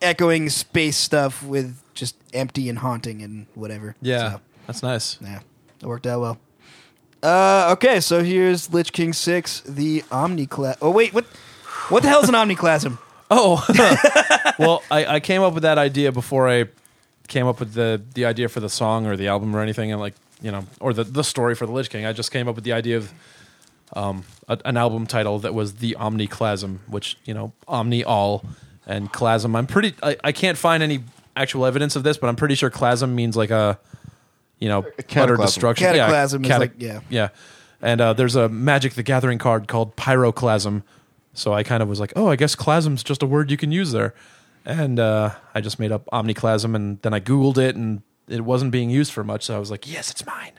echoing 0.02 0.50
space 0.50 0.98
stuff 0.98 1.44
with 1.44 1.78
just 1.94 2.16
empty 2.34 2.70
and 2.70 2.80
haunting 2.80 3.22
and 3.22 3.46
whatever. 3.56 3.96
Yeah. 4.02 4.34
So, 4.34 4.42
That's 4.68 4.84
nice. 4.84 5.18
yeah, 5.22 5.40
it 5.82 5.86
worked 5.86 6.08
out 6.08 6.22
well. 6.22 6.38
Uh, 7.22 7.70
okay, 7.74 8.00
so 8.02 8.22
here's 8.24 8.74
Lich 8.74 8.92
King 8.92 9.14
Six, 9.14 9.62
the 9.62 10.02
Omniclasm. 10.12 10.78
Oh 10.82 10.92
wait, 10.92 11.14
what? 11.14 11.26
What 11.90 12.04
the 12.04 12.10
hell 12.10 12.22
is 12.22 12.30
an 12.30 12.36
Omniclasm? 12.36 12.98
Oh, 13.36 13.66
well, 14.60 14.84
I, 14.92 15.16
I 15.16 15.20
came 15.20 15.42
up 15.42 15.56
with 15.56 15.64
that 15.64 15.80
idea 15.80 16.12
before 16.12 16.48
I 16.48 16.66
came 17.28 17.48
up 17.48 17.60
with 17.60 17.74
the 17.74 18.00
the 18.14 18.26
idea 18.26 18.48
for 18.48 18.60
the 18.60 18.70
song 18.70 19.08
or 19.08 19.16
the 19.18 19.28
album 19.28 19.56
or 19.56 19.62
anything, 19.62 19.92
and 19.92 20.00
like 20.00 20.14
you 20.40 20.52
know, 20.52 20.66
or 20.80 20.94
the 20.94 21.04
the 21.04 21.24
story 21.24 21.56
for 21.56 21.66
the 21.66 21.72
Lich 21.72 21.90
King. 21.90 22.06
I 22.06 22.14
just 22.14 22.32
came 22.32 22.48
up 22.48 22.54
with 22.54 22.64
the 22.64 22.74
idea 22.74 22.98
of 22.98 23.12
um, 23.94 24.24
a, 24.48 24.58
an 24.66 24.78
album 24.78 25.06
title 25.08 25.40
that 25.40 25.54
was 25.54 25.76
the 25.76 25.96
Omniclasm, 26.00 26.80
which 26.88 27.18
you 27.26 27.34
know, 27.34 27.54
Omni 27.68 28.04
all 28.04 28.44
and 28.86 29.12
Clasm. 29.12 29.56
I'm 29.56 29.68
pretty. 29.68 29.94
I, 30.04 30.18
I 30.24 30.32
can't 30.32 30.58
find 30.58 30.84
any 30.84 31.04
actual 31.36 31.66
evidence 31.66 31.96
of 31.96 32.04
this, 32.04 32.18
but 32.18 32.28
I'm 32.28 32.36
pretty 32.36 32.56
sure 32.56 32.70
Clasm 32.70 33.14
means 33.16 33.36
like 33.36 33.52
a 33.52 33.80
you 34.60 34.70
know 34.70 34.80
utter 34.80 34.92
cataclysm. 35.04 35.46
destruction. 35.46 35.88
Cataclysm 35.88 36.44
is 36.44 36.50
cata- 36.50 36.60
like- 36.60 36.74
yeah. 36.78 37.00
yeah. 37.10 37.30
And 37.82 38.00
uh, 38.00 38.14
there's 38.14 38.36
a 38.38 38.48
Magic 38.48 38.94
the 38.94 39.04
Gathering 39.04 39.38
card 39.40 39.68
called 39.68 39.96
Pyroclasm. 39.98 40.84
So 41.34 41.52
I 41.54 41.64
kind 41.64 41.84
of 41.84 41.90
was 41.90 42.00
like, 42.00 42.14
oh, 42.16 42.28
I 42.30 42.36
guess 42.38 42.56
clasm's 42.56 43.04
just 43.04 43.22
a 43.24 43.26
word 43.26 43.52
you 43.52 43.58
can 43.58 43.72
use 43.72 43.92
there. 43.92 44.14
And 44.66 45.00
uh, 45.00 45.32
I 45.54 45.60
just 45.60 45.80
made 45.80 45.92
up 45.92 46.06
omniclasm, 46.14 46.76
and 46.76 47.02
then 47.02 47.14
I 47.14 47.20
Googled 47.20 47.58
it, 47.58 47.76
and 47.76 48.02
it 48.30 48.42
wasn't 48.42 48.72
being 48.72 48.90
used 48.90 49.12
for 49.12 49.24
much. 49.26 49.44
So 49.44 49.56
I 49.56 49.60
was 49.60 49.70
like, 49.70 49.92
yes, 49.92 50.10
it's 50.12 50.26
mine. 50.26 50.54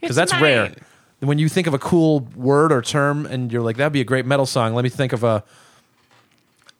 Because 0.00 0.16
that's 0.16 0.32
rare. 0.40 0.72
When 1.20 1.38
you 1.38 1.48
think 1.48 1.66
of 1.66 1.74
a 1.74 1.78
cool 1.78 2.20
word 2.36 2.70
or 2.72 2.80
term, 2.82 3.26
and 3.26 3.52
you're 3.52 3.62
like, 3.62 3.76
that'd 3.76 3.92
be 3.92 4.00
a 4.00 4.04
great 4.04 4.24
metal 4.26 4.46
song, 4.46 4.74
let 4.74 4.84
me 4.84 4.88
think 4.88 5.12
of 5.12 5.24
a 5.24 5.42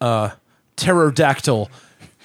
uh, 0.00 0.30
pterodactyl. 0.76 1.70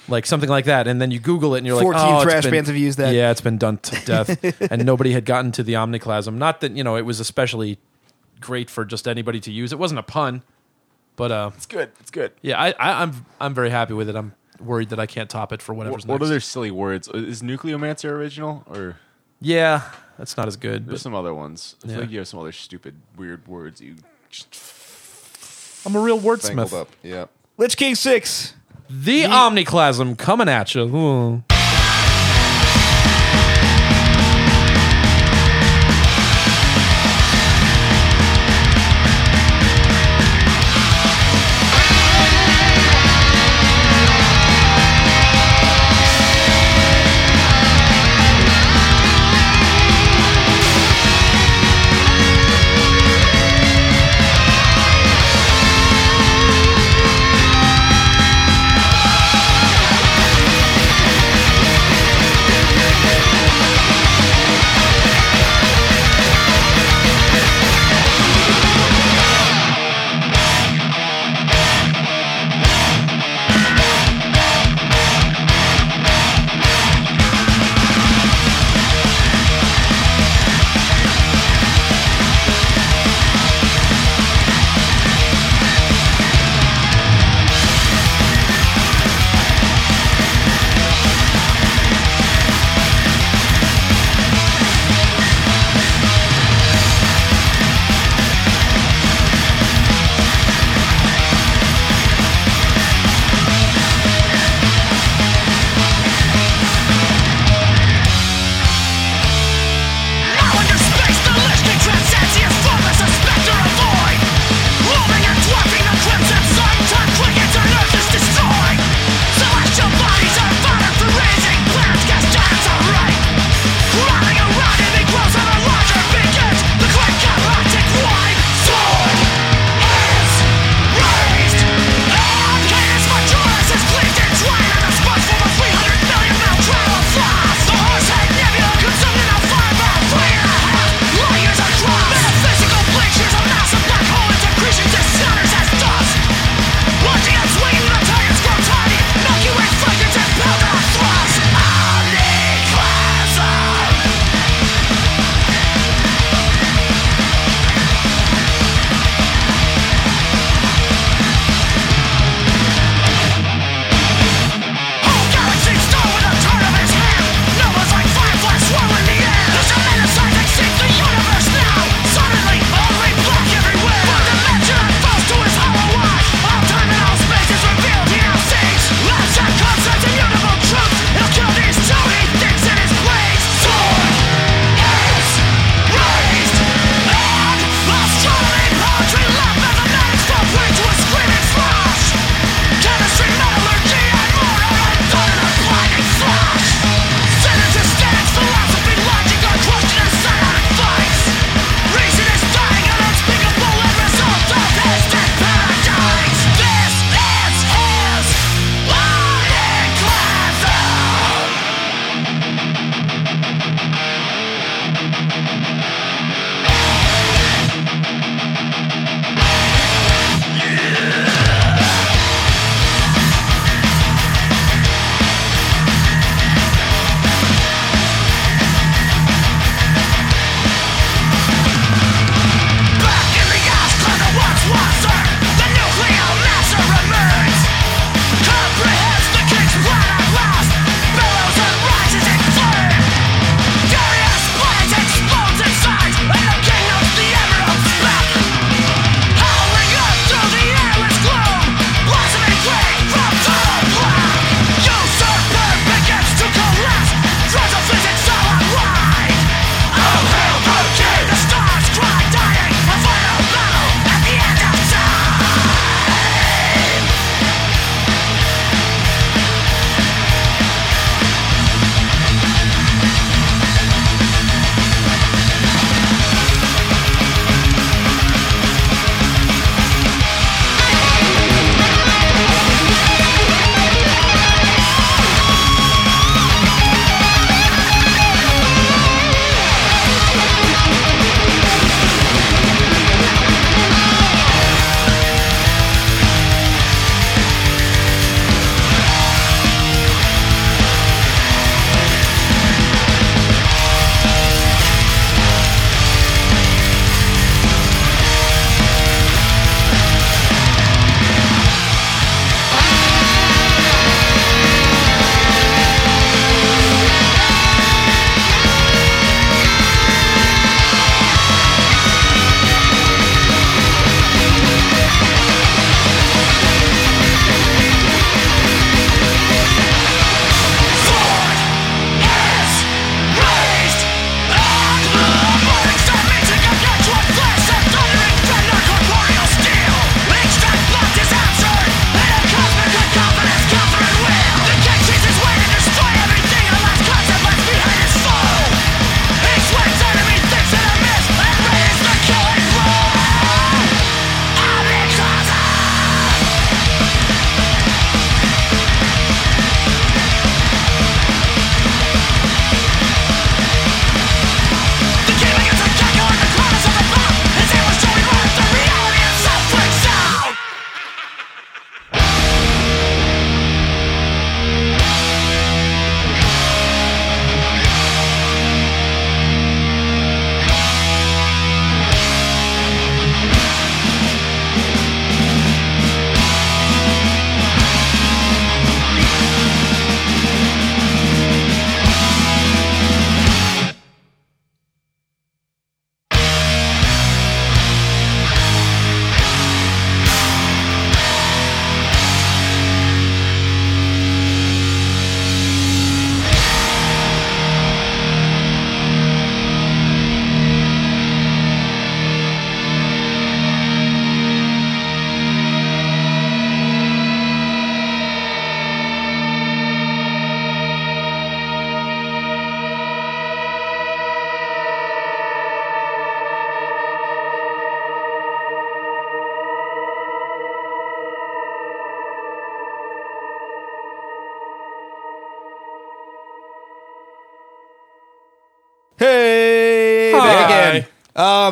Like 0.06 0.26
something 0.26 0.50
like 0.50 0.66
that, 0.66 0.86
and 0.86 1.00
then 1.00 1.10
you 1.10 1.18
Google 1.18 1.54
it, 1.54 1.58
and 1.58 1.66
you're 1.66 1.76
like, 1.76 1.84
14 1.84 2.00
"Oh, 2.04 2.22
thrash 2.22 2.42
been- 2.44 2.50
bands 2.52 2.68
have 2.68 2.76
used 2.76 2.98
that. 2.98 3.14
Yeah, 3.14 3.30
it's 3.30 3.40
been 3.40 3.56
done 3.56 3.78
to 3.78 3.96
death, 4.04 4.60
and 4.70 4.84
nobody 4.84 5.12
had 5.12 5.24
gotten 5.24 5.50
to 5.52 5.62
the 5.62 5.72
omniclasm. 5.72 6.34
Not 6.34 6.60
that 6.60 6.72
you 6.76 6.84
know 6.84 6.96
it 6.96 7.06
was 7.06 7.20
especially 7.20 7.78
great 8.38 8.68
for 8.68 8.84
just 8.84 9.08
anybody 9.08 9.40
to 9.40 9.50
use. 9.50 9.72
It 9.72 9.78
wasn't 9.78 10.00
a 10.00 10.02
pun, 10.02 10.42
but 11.16 11.32
uh, 11.32 11.50
It's 11.56 11.64
good. 11.64 11.90
It's 12.00 12.10
good. 12.10 12.32
yeah, 12.42 12.60
I, 12.60 12.72
I, 12.72 13.02
I'm 13.02 13.24
I'm 13.40 13.54
very 13.54 13.70
happy 13.70 13.94
with 13.94 14.10
it. 14.10 14.14
I'm 14.14 14.34
worried 14.60 14.90
that 14.90 15.00
I 15.00 15.06
can't 15.06 15.30
top 15.30 15.54
it 15.54 15.62
for 15.62 15.72
whatever's 15.72 16.04
What, 16.04 16.12
what 16.12 16.20
next. 16.20 16.26
are 16.26 16.30
their 16.34 16.40
silly 16.40 16.70
words? 16.70 17.08
Is 17.08 17.40
Nucleomancer 17.40 18.10
original 18.10 18.62
or 18.66 18.96
yeah, 19.40 19.90
that's 20.18 20.36
not 20.36 20.46
as 20.48 20.56
good. 20.56 20.86
there's 20.86 20.94
But 20.98 21.00
some 21.00 21.14
other 21.14 21.34
ones? 21.34 21.76
I 21.84 21.88
feel 21.88 22.00
like 22.00 22.10
you 22.10 22.18
have 22.18 22.28
some 22.28 22.40
other 22.40 22.52
stupid, 22.52 22.94
weird 23.16 23.46
words 23.48 23.80
you 23.80 23.96
I'm 25.86 25.94
a 25.96 26.00
real 26.00 26.18
wordsmith. 26.18 26.72
up. 26.72 26.88
Yeah. 27.02 27.26
Lich 27.58 27.76
King 27.76 27.94
Six. 27.94 28.54
The 28.90 29.22
omniclasm 29.24 30.16
coming 30.18 30.48
at 30.48 30.74
you. 30.74 30.82
Ooh. 30.82 31.42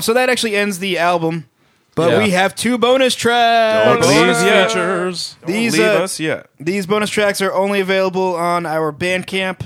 Um, 0.02 0.04
so 0.04 0.14
that 0.14 0.28
actually 0.28 0.56
ends 0.56 0.78
the 0.78 0.98
album, 0.98 1.46
but 1.94 2.10
Yeah. 2.10 2.18
we 2.18 2.30
have 2.30 2.54
two 2.54 2.78
bonus 2.78 3.14
tracks. 3.14 3.86
Don't 3.86 4.08
leave 4.08 4.20
Bonus 4.20 4.36
us 4.38 4.44
yet. 4.44 4.68
features. 4.68 5.36
Don't 5.40 5.52
These, 5.52 5.72
leave 5.78 5.82
uh, 5.82 6.02
us 6.04 6.20
yet. 6.20 6.46
These 6.60 6.86
bonus 6.86 7.10
tracks 7.10 7.40
are 7.40 7.52
only 7.52 7.80
available 7.80 8.34
on 8.34 8.66
our 8.66 8.92
Bandcamp 8.92 9.60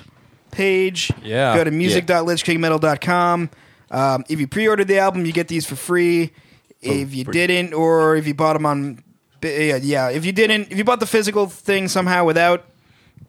page. 0.51 1.11
Yeah. 1.23 1.55
Go 1.57 1.65
to 1.65 1.71
music.lichkingmetal.com. 1.71 3.51
Um, 3.91 4.25
if 4.29 4.41
you 4.41 4.47
pre-ordered 4.47 4.89
the 4.89 4.99
album, 4.99 5.25
you 5.27 5.33
get 5.33 5.49
these 5.49 5.67
for 5.67 5.77
free. 5.77 6.33
If 6.83 7.15
you 7.15 7.25
didn't, 7.25 7.73
or 7.75 8.17
if 8.17 8.27
you 8.27 8.35
bought 8.35 8.53
them 8.55 8.67
on, 8.67 9.03
yeah, 9.43 9.77
yeah, 9.77 10.11
if 10.11 10.25
you 10.25 10.33
didn't, 10.33 10.71
if 10.71 10.79
you 10.79 10.85
bought 10.85 11.01
the 11.01 11.07
physical 11.07 11.47
thing 11.47 11.89
somehow 11.89 12.25
without, 12.25 12.65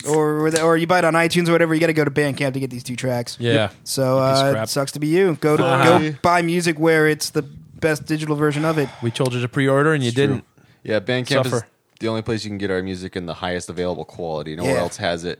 or 0.07 0.47
or 0.61 0.77
you 0.77 0.87
buy 0.87 0.99
it 0.99 1.05
on 1.05 1.13
iTunes 1.13 1.47
or 1.49 1.51
whatever, 1.53 1.73
you 1.73 1.79
got 1.79 1.87
to 1.87 1.93
go 1.93 2.05
to 2.05 2.11
Bandcamp 2.11 2.53
to 2.53 2.59
get 2.59 2.69
these 2.69 2.83
two 2.83 2.95
tracks. 2.95 3.37
Yeah. 3.39 3.69
So 3.83 4.19
uh, 4.19 4.61
it 4.63 4.69
sucks 4.69 4.91
to 4.93 4.99
be 4.99 5.07
you. 5.07 5.35
Go 5.41 5.57
to 5.57 5.63
Uh-huh. 5.65 5.99
go 5.99 6.15
buy 6.21 6.41
music 6.41 6.77
where 6.79 7.07
it's 7.07 7.31
the 7.31 7.41
best 7.41 8.05
digital 8.05 8.35
version 8.35 8.65
of 8.65 8.77
it. 8.77 8.89
We 9.01 9.11
told 9.11 9.33
you 9.33 9.41
to 9.41 9.47
pre-order 9.47 9.93
and 9.93 10.03
you 10.03 10.11
didn't. 10.11 10.43
Yeah, 10.83 10.99
Bandcamp 10.99 11.45
is 11.45 11.51
Suffer. 11.51 11.67
the 11.99 12.07
only 12.07 12.21
place 12.21 12.43
you 12.43 12.49
can 12.49 12.57
get 12.57 12.71
our 12.71 12.81
music 12.81 13.15
in 13.15 13.25
the 13.25 13.33
highest 13.35 13.69
available 13.69 14.05
quality. 14.05 14.55
Nowhere 14.55 14.73
Yeah. 14.73 14.79
else 14.79 14.97
has 14.97 15.23
it 15.25 15.39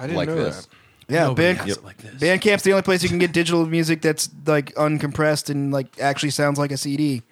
I 0.00 0.06
didn't 0.06 0.16
like 0.16 0.28
know 0.28 0.36
this. 0.36 0.66
that. 0.66 0.74
Yeah, 1.10 1.24
Nobody 1.28 1.54
Band, 1.54 1.58
has 1.68 1.76
it 1.78 1.84
like 1.84 1.96
this. 1.98 2.14
Bandcamp's 2.16 2.62
the 2.64 2.72
only 2.72 2.82
place 2.82 3.02
you 3.02 3.08
can 3.08 3.18
get 3.18 3.32
digital 3.32 3.64
music 3.64 4.02
that's 4.02 4.28
like 4.46 4.74
uncompressed 4.74 5.48
and 5.48 5.72
like 5.72 5.98
actually 6.00 6.30
sounds 6.30 6.58
like 6.58 6.70
a 6.72 6.76
CD. 6.76 7.22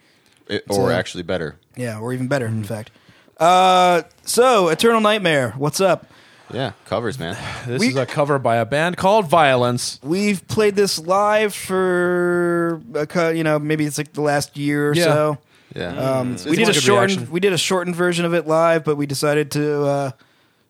It- 0.49 0.65
So- 0.71 0.77
or 0.81 0.93
actually 0.93 1.25
better. 1.25 1.57
Yeah, 1.77 1.99
or 1.99 2.13
even 2.15 2.27
better, 2.29 2.47
in 2.47 2.65
fact. 2.65 2.91
Uh, 3.39 4.03
so 4.25 4.69
Eternal 4.69 5.01
Nightmare, 5.03 5.53
what's 5.59 5.81
up? 5.81 6.07
Yeah, 6.53 6.73
covers, 6.85 7.19
man. 7.19 7.37
This 7.67 7.81
We- 7.81 7.89
is 7.89 7.97
a 7.97 8.07
cover 8.07 8.39
by 8.39 8.57
a 8.57 8.65
band 8.65 8.97
called 8.97 9.29
Violence. 9.29 9.99
We've 10.03 10.47
played 10.49 10.77
this 10.77 10.99
live 10.99 11.55
for 11.55 12.81
a, 12.95 13.07
cou- 13.07 13.31
you 13.31 13.45
know 13.45 13.59
maybe 13.59 13.85
it's 13.85 13.99
like 13.99 14.13
the 14.13 14.21
last 14.23 14.57
year 14.57 14.91
or 14.91 14.95
Yeah. 14.95 15.05
so. 15.05 15.39
Yeah. 15.75 15.89
Um, 15.97 16.37
we 16.47 16.57
did 16.57 16.69
a 16.69 16.71
a 16.71 16.73
good 16.73 16.83
shortened 16.83 17.11
reaction. 17.19 17.33
we 17.33 17.41
did 17.41 17.53
a 17.53 17.59
shortened 17.59 17.97
version 17.97 18.25
of 18.25 18.33
it 18.35 18.47
live, 18.47 18.85
but 18.85 18.97
we 18.97 19.07
decided 19.07 19.51
to 19.53 19.85
uh, 19.85 20.11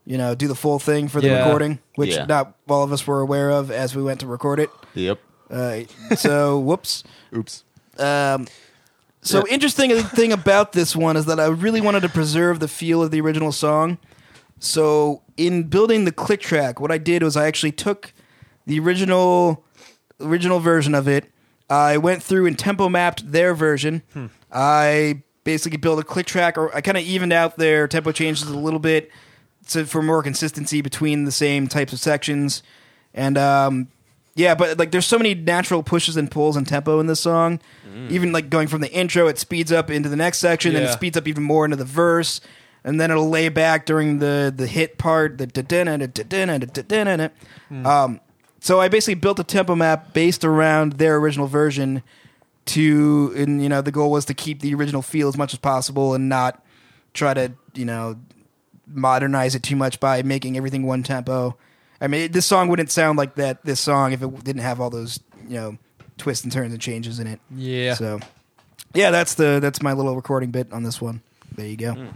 you 0.07 0.17
know 0.19 0.35
do 0.35 0.49
the 0.49 0.55
full 0.55 0.79
thing 0.79 1.09
for 1.09 1.21
the 1.21 1.29
Yeah. 1.29 1.45
recording, 1.45 1.79
which 1.97 2.15
Yeah. 2.15 2.25
not 2.27 2.55
all 2.69 2.83
of 2.83 2.93
us 2.93 3.07
were 3.07 3.21
aware 3.21 3.51
of 3.51 3.71
as 3.71 3.95
we 3.95 4.03
went 4.03 4.21
to 4.21 4.27
record 4.27 4.59
it. 4.61 4.71
yep. 4.95 5.19
Uh, 5.51 5.81
so 6.17 6.59
whoops. 6.69 7.05
Oops. 7.37 7.63
Um, 7.99 8.47
so 9.23 9.47
interesting 9.49 9.91
thing 10.03 10.33
about 10.33 10.73
this 10.73 10.97
one 10.97 11.17
is 11.17 11.27
that 11.27 11.39
I 11.39 11.47
really 11.47 11.81
wanted 11.81 12.01
to 12.03 12.09
preserve 12.09 12.61
the 12.61 12.69
feel 12.69 13.03
of 13.03 13.11
the 13.11 13.21
original 13.21 13.53
song. 13.53 13.99
So 14.59 15.23
in 15.37 15.65
building 15.65 16.05
the 16.05 16.13
click 16.13 16.41
track, 16.41 16.81
what 16.81 16.91
I 16.91 16.99
did 16.99 17.23
was 17.23 17.37
I 17.37 17.47
actually 17.47 17.73
took 17.73 18.13
the 18.67 18.79
original 18.81 19.65
original 20.21 20.61
version 20.61 20.95
of 20.95 21.07
it. 21.09 21.31
I 21.69 21.99
went 21.99 22.23
through 22.23 22.47
and 22.47 22.59
tempo 22.59 22.89
mapped 22.89 23.31
their 23.33 23.55
version. 23.55 24.03
I 24.53 25.23
basically 25.45 25.79
built 25.79 25.99
a 26.01 26.03
click 26.05 26.27
track, 26.27 26.57
or 26.57 26.75
I 26.75 26.81
kind 26.81 26.97
of 26.97 27.05
evened 27.05 27.33
out 27.33 27.57
their 27.57 27.87
tempo 27.87 28.13
changes 28.13 28.49
a 28.49 28.57
little 28.57 28.81
bit 28.81 29.11
to, 29.69 29.85
for 29.85 30.03
more 30.03 30.23
consistency 30.23 30.81
between 30.81 31.25
the 31.25 31.33
same 31.33 31.69
types 31.69 31.93
of 31.93 32.01
sections. 32.01 32.63
And 33.15 33.37
um, 33.37 33.89
yeah, 34.35 34.55
but 34.55 34.79
like 34.79 34.91
there's 34.91 35.07
so 35.07 35.19
many 35.19 35.35
natural 35.35 35.83
pushes 35.83 36.17
and 36.17 36.31
pulls 36.31 36.57
and 36.57 36.67
tempo 36.67 36.99
in 37.01 37.07
this 37.07 37.21
song. 37.21 37.61
Even 38.11 38.33
like 38.33 38.49
going 38.51 38.69
from 38.69 38.81
the 38.81 38.93
intro, 38.93 39.27
it 39.27 39.39
speeds 39.39 39.73
up 39.73 39.91
into 39.91 40.09
the 40.09 40.17
next 40.17 40.39
section, 40.39 40.73
then 40.75 40.83
it 40.91 40.93
speeds 40.93 41.17
up 41.17 41.27
even 41.27 41.43
more 41.43 41.65
into 41.65 41.77
the 41.77 41.85
verse, 41.85 42.41
and 42.87 43.01
then 43.01 43.11
it'll 43.11 43.29
lay 43.29 43.51
back 43.51 43.85
during 43.85 44.21
the 44.21 44.55
the 44.57 44.67
hit 44.67 44.97
part. 44.97 45.37
The 45.37 45.47
um, 47.85 48.21
so 48.61 48.81
I 48.81 48.89
basically 48.89 49.15
built 49.15 49.39
a 49.41 49.45
tempo 49.45 49.75
map 49.75 50.15
based 50.15 50.45
around 50.45 50.95
their 50.95 51.17
original 51.17 51.49
version. 51.49 52.03
To 52.67 53.33
and 53.37 53.63
you 53.63 53.69
know 53.69 53.81
the 53.81 53.93
goal 53.93 54.11
was 54.11 54.25
to 54.25 54.35
keep 54.35 54.61
the 54.61 54.75
original 54.75 55.01
feel 55.01 55.29
as 55.29 55.37
much 55.37 55.53
as 55.53 55.59
possible 55.61 56.15
and 56.15 56.29
not 56.29 56.65
try 57.15 57.33
to 57.33 57.53
you 57.75 57.85
know 57.85 58.17
modernize 58.89 59.55
it 59.55 59.63
too 59.63 59.77
much 59.77 60.01
by 60.01 60.23
making 60.23 60.57
everything 60.57 60.85
one 60.85 61.05
tempo. 61.05 61.57
I 62.01 62.09
mean, 62.09 62.33
this 62.33 62.45
song 62.45 62.69
wouldn't 62.69 62.91
sound 62.91 63.19
like 63.19 63.37
that. 63.37 63.65
This 63.65 63.79
song 63.79 64.13
if 64.13 64.21
it 64.21 64.45
didn't 64.45 64.63
have 64.63 64.81
all 64.81 64.91
those 64.91 65.21
you 65.49 65.55
know 65.55 65.79
twists 66.19 66.43
and 66.43 66.53
turns 66.53 66.73
and 66.73 66.83
changes 66.83 67.21
in 67.21 67.29
it. 67.29 67.41
Yeah. 67.55 67.95
So, 67.95 68.19
yeah, 68.95 69.13
that's 69.13 69.35
the 69.35 69.61
that's 69.63 69.81
my 69.81 69.93
little 69.93 70.17
recording 70.17 70.51
bit 70.51 70.73
on 70.73 70.83
this 70.83 71.01
one. 71.01 71.23
There 71.55 71.67
you 71.67 71.77
go. 71.77 72.09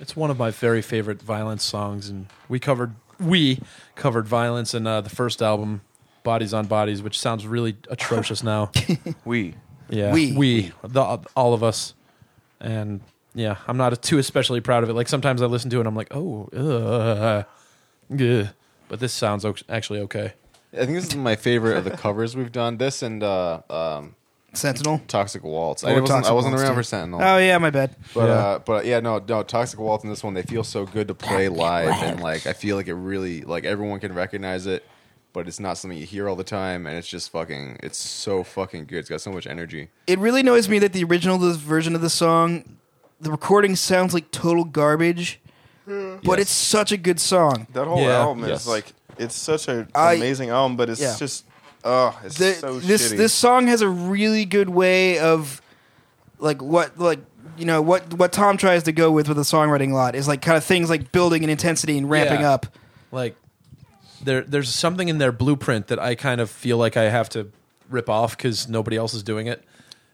It's 0.00 0.16
one 0.16 0.30
of 0.30 0.38
my 0.38 0.50
very 0.50 0.82
favorite 0.82 1.20
Violence 1.20 1.64
songs, 1.64 2.08
and 2.08 2.26
we 2.48 2.58
covered 2.58 2.94
we 3.20 3.60
covered 3.96 4.26
Violence 4.26 4.74
in 4.74 4.86
uh, 4.86 5.00
the 5.00 5.10
first 5.10 5.42
album, 5.42 5.80
Bodies 6.22 6.54
on 6.54 6.66
Bodies, 6.66 7.02
which 7.02 7.18
sounds 7.18 7.46
really 7.46 7.76
atrocious 7.90 8.42
now. 8.42 8.70
We. 9.24 9.54
Yeah, 9.90 10.12
We. 10.12 10.32
we, 10.32 10.72
the, 10.82 11.20
all 11.34 11.54
of 11.54 11.62
us, 11.62 11.94
and 12.60 13.00
yeah, 13.34 13.56
I'm 13.66 13.76
not 13.78 14.00
too 14.02 14.18
especially 14.18 14.60
proud 14.60 14.82
of 14.82 14.90
it. 14.90 14.92
Like 14.92 15.08
sometimes 15.08 15.40
I 15.40 15.46
listen 15.46 15.70
to 15.70 15.76
it, 15.76 15.80
and 15.80 15.88
I'm 15.88 15.96
like, 15.96 16.08
oh, 16.10 16.48
uh, 16.54 17.44
ugh. 18.12 18.48
but 18.88 19.00
this 19.00 19.12
sounds 19.12 19.44
o- 19.44 19.54
actually 19.68 20.00
okay. 20.00 20.34
I 20.74 20.84
think 20.84 20.92
this 20.92 21.06
is 21.06 21.16
my 21.16 21.36
favorite 21.36 21.78
of 21.78 21.84
the 21.84 21.92
covers 21.92 22.36
we've 22.36 22.52
done. 22.52 22.76
This 22.76 23.02
and 23.02 23.22
uh, 23.22 23.62
um, 23.70 24.14
Sentinel. 24.54 25.00
Toxic 25.08 25.44
Waltz. 25.44 25.84
Or 25.84 25.88
I 25.88 25.92
wasn't, 25.92 26.08
Toxic 26.08 26.30
I 26.30 26.34
wasn't 26.34 26.52
Waltz, 26.52 26.62
around 26.62 26.72
too. 26.72 26.78
for 26.78 26.82
Sentinel. 26.82 27.20
Oh 27.22 27.36
yeah, 27.38 27.58
my 27.58 27.70
bad. 27.70 27.94
But 28.14 28.26
Yeah. 28.26 28.32
uh, 28.32 28.58
but 28.60 28.86
yeah, 28.86 29.00
no, 29.00 29.22
no, 29.28 29.42
Toxic 29.42 29.78
Waltz 29.78 30.04
in 30.04 30.10
this 30.10 30.24
one 30.24 30.34
they 30.34 30.42
feel 30.42 30.64
so 30.64 30.86
good 30.86 31.08
to 31.08 31.14
play 31.14 31.48
live, 31.48 32.02
and 32.02 32.20
like 32.20 32.46
I 32.46 32.52
feel 32.54 32.76
like 32.76 32.88
it 32.88 32.94
really 32.94 33.42
like 33.42 33.64
everyone 33.64 34.00
can 34.00 34.14
recognize 34.14 34.66
it, 34.66 34.84
but 35.32 35.46
it's 35.48 35.60
not 35.60 35.76
something 35.78 35.98
you 35.98 36.06
hear 36.06 36.28
all 36.28 36.36
the 36.36 36.44
time, 36.44 36.86
and 36.86 36.96
it's 36.96 37.08
just 37.08 37.30
fucking, 37.30 37.78
it's 37.82 37.98
so 37.98 38.42
fucking 38.42 38.86
good. 38.86 38.98
It's 39.00 39.08
got 39.10 39.20
so 39.20 39.30
much 39.30 39.46
energy. 39.46 39.90
It 40.06 40.18
really 40.18 40.40
annoys 40.40 40.68
me 40.68 40.78
that 40.80 40.92
the 40.94 41.04
original 41.04 41.36
this 41.38 41.56
version 41.56 41.94
of 41.94 42.00
the 42.00 42.10
song, 42.10 42.76
the 43.20 43.30
recording 43.30 43.76
sounds 43.76 44.14
like 44.14 44.30
total 44.30 44.64
garbage, 44.64 45.40
but 45.86 46.22
Yes. 46.24 46.38
it's 46.40 46.50
such 46.50 46.90
a 46.90 46.96
good 46.96 47.20
song. 47.20 47.66
That 47.74 47.86
whole 47.86 48.00
Yeah. 48.00 48.20
album 48.20 48.48
Yes. 48.48 48.62
is 48.62 48.66
like 48.68 48.92
it's 49.18 49.34
such 49.34 49.68
an 49.68 49.88
I- 49.94 50.14
amazing 50.14 50.48
album, 50.50 50.76
but 50.76 50.88
it's 50.88 51.00
Yeah. 51.00 51.16
just 51.18 51.44
oh, 51.84 52.18
it's 52.24 52.38
The- 52.38 52.54
so 52.54 52.78
this 52.80 53.12
shitty. 53.12 53.16
this 53.16 53.32
song 53.32 53.66
has 53.68 53.80
a 53.82 53.88
really 53.88 54.44
good 54.44 54.68
way 54.68 55.18
of 55.18 55.60
like 56.38 56.62
what 56.62 56.98
like 56.98 57.20
you 57.56 57.64
know 57.64 57.82
what 57.82 58.14
what 58.14 58.32
Tom 58.32 58.56
tries 58.56 58.84
to 58.84 58.92
go 58.92 59.10
with 59.10 59.28
with 59.28 59.36
the 59.36 59.42
songwriting 59.42 59.90
a 59.92 59.94
lot 59.94 60.14
is 60.14 60.28
like 60.28 60.42
kind 60.42 60.56
of 60.56 60.64
things 60.64 60.88
like 60.88 61.10
building 61.12 61.42
in 61.42 61.50
intensity 61.50 61.98
and 61.98 62.08
ramping 62.08 62.40
Yeah. 62.40 62.52
up. 62.52 62.66
Like 63.10 63.36
there, 64.22 64.42
there's 64.42 64.68
something 64.74 65.08
in 65.08 65.18
their 65.18 65.32
blueprint 65.32 65.86
that 65.88 65.98
I 65.98 66.14
kind 66.14 66.40
of 66.40 66.50
feel 66.50 66.76
like 66.76 66.96
I 66.96 67.04
have 67.04 67.28
to 67.30 67.50
rip 67.88 68.08
off 68.08 68.36
because 68.36 68.68
nobody 68.68 68.96
else 68.96 69.14
is 69.14 69.22
doing 69.22 69.46
it, 69.46 69.64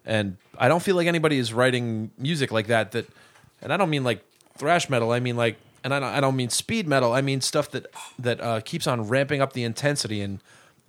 and 0.06 0.36
I 0.58 0.68
don't 0.68 0.82
feel 0.82 0.94
like 0.96 1.06
anybody 1.06 1.38
is 1.38 1.52
writing 1.52 2.10
music 2.18 2.52
like 2.52 2.66
that. 2.68 2.92
That, 2.92 3.06
and 3.62 3.72
I 3.72 3.76
don't 3.76 3.90
mean 3.90 4.04
like 4.04 4.24
thrash 4.56 4.88
metal. 4.88 5.10
I 5.10 5.20
mean 5.20 5.36
like, 5.36 5.56
and 5.82 5.92
I 5.92 6.00
don't, 6.00 6.10
I 6.10 6.20
don't 6.20 6.36
mean 6.36 6.50
speed 6.50 6.86
metal. 6.86 7.12
I 7.12 7.20
mean 7.22 7.40
stuff 7.40 7.70
that 7.72 7.86
that 8.18 8.40
uh, 8.40 8.60
keeps 8.60 8.86
on 8.86 9.08
ramping 9.08 9.40
up 9.40 9.54
the 9.54 9.64
intensity, 9.64 10.20
and 10.20 10.38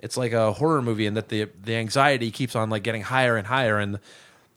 it's 0.06 0.18
like 0.18 0.32
a 0.34 0.54
horror 0.54 0.82
movie, 0.82 1.08
and 1.08 1.18
that 1.18 1.30
the 1.30 1.50
the 1.64 1.76
anxiety 1.76 2.30
keeps 2.32 2.56
on 2.56 2.70
like 2.70 2.84
getting 2.84 3.02
higher 3.02 3.36
and 3.38 3.48
higher, 3.48 3.78
and 3.80 4.00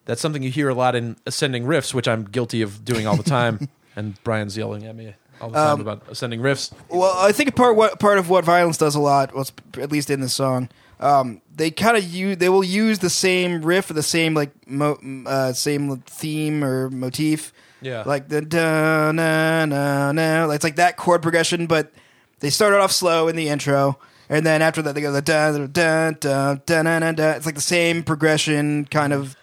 that's 0.05 0.21
something 0.21 0.43
you 0.43 0.51
hear 0.51 0.69
a 0.69 0.75
lot 0.75 0.95
in 0.95 1.17
ascending 1.27 1.65
riffs, 1.65 1.93
which 1.95 2.07
I'm 2.07 2.25
guilty 2.25 2.63
of 2.63 2.85
doing 2.85 3.07
all 3.07 3.17
the 3.17 3.23
time. 3.23 3.69
and 3.97 4.23
Brian's 4.25 4.57
yelling 4.57 4.85
at 4.87 4.95
me 4.95 5.15
all 5.41 5.51
the 5.51 5.57
time 5.57 5.81
about 5.81 6.03
ascending 6.09 6.41
riffs. 6.41 6.73
Well, 6.89 7.13
I 7.17 7.33
think 7.33 7.55
part 7.57 7.77
what 7.77 7.99
part 7.99 8.19
of 8.19 8.29
what 8.31 8.45
violence 8.45 8.77
does 8.79 8.95
a 8.95 9.01
lot, 9.01 9.35
was 9.35 9.53
at 9.81 9.91
least 9.91 10.11
in 10.11 10.21
this 10.21 10.35
song, 10.35 10.69
um, 11.01 11.41
they 11.55 11.71
kind 11.71 11.97
of 11.97 12.05
use 12.05 12.37
they 12.39 12.49
will 12.49 12.65
use 12.65 12.99
the 13.01 13.11
same 13.11 13.63
riff 13.63 13.91
or 13.91 13.95
the 13.95 14.03
same 14.03 14.35
like 14.35 14.51
mo- 14.69 14.99
uh, 15.27 15.53
same 15.53 15.99
theme 16.07 16.63
or 16.65 16.91
motif, 16.91 17.53
Yeah. 17.81 18.03
like 18.07 18.29
the 18.29 18.41
da 18.43 19.13
na 19.13 19.65
na 19.67 20.13
na. 20.13 20.51
It's 20.51 20.65
like 20.65 20.77
that 20.77 20.97
chord 20.97 21.23
progression, 21.23 21.67
but 21.67 21.93
they 22.41 22.51
start 22.51 22.73
it 22.75 22.81
off 22.81 22.93
slow 22.93 23.29
in 23.29 23.37
the 23.37 23.49
intro, 23.49 23.99
and 24.29 24.45
then 24.45 24.63
after 24.63 24.83
that 24.83 24.95
they 24.95 25.01
go 25.01 25.13
the 25.13 25.23
da 25.23 25.53
da 25.53 25.67
da 25.67 26.55
da 26.55 26.83
da 26.83 27.13
da. 27.13 27.31
It's 27.33 27.47
like 27.47 27.55
the 27.55 27.61
same 27.61 28.03
progression, 28.03 28.85
kind 28.87 29.13
of, 29.13 29.37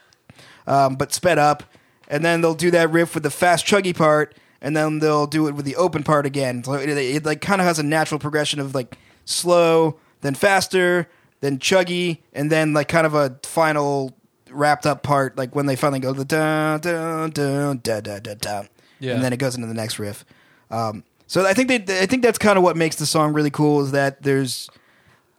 um, 0.67 0.95
but 0.95 1.13
sped 1.13 1.37
up, 1.37 1.63
and 2.07 2.23
then 2.23 2.41
they'll 2.41 2.53
do 2.55 2.71
that 2.71 2.91
riff 2.91 3.13
with 3.13 3.23
the 3.23 3.31
fast 3.31 3.65
chuggy 3.65 3.95
part, 3.95 4.35
and 4.61 4.75
then 4.75 4.99
they'll 4.99 5.27
do 5.27 5.47
it 5.47 5.55
with 5.55 5.65
the 5.65 5.75
open 5.75 6.03
part 6.03 6.25
again. 6.25 6.63
So 6.63 6.73
it, 6.73 6.89
it 6.89 7.25
like 7.25 7.41
kind 7.41 7.61
of 7.61 7.67
has 7.67 7.79
a 7.79 7.83
natural 7.83 8.19
progression 8.19 8.59
of 8.59 8.73
like 8.75 8.97
slow, 9.25 9.97
then 10.21 10.35
faster, 10.35 11.07
then 11.41 11.57
chuggy, 11.59 12.19
and 12.33 12.51
then 12.51 12.73
like 12.73 12.87
kind 12.87 13.05
of 13.07 13.13
a 13.15 13.37
final 13.43 14.15
wrapped 14.51 14.85
up 14.85 15.03
part, 15.03 15.37
like 15.37 15.55
when 15.55 15.65
they 15.65 15.75
finally 15.75 15.99
go 15.99 16.13
the 16.13 16.23
da 16.25 16.77
da 16.77 17.27
da 17.27 17.73
da 17.73 17.99
da 18.01 18.19
da 18.19 18.33
da, 18.35 18.63
Yeah. 18.99 19.15
and 19.15 19.23
then 19.23 19.33
it 19.33 19.37
goes 19.37 19.55
into 19.55 19.67
the 19.67 19.73
next 19.73 19.99
riff. 19.99 20.23
Um, 20.71 21.03
so 21.35 21.45
I 21.45 21.53
think 21.53 21.67
they, 21.67 21.99
I 22.01 22.05
think 22.05 22.23
that's 22.23 22.37
kind 22.37 22.57
of 22.57 22.63
what 22.63 22.77
makes 22.77 22.95
the 22.95 23.05
song 23.05 23.33
really 23.33 23.49
cool 23.49 23.81
is 23.81 23.91
that 23.91 24.23
there's 24.23 24.69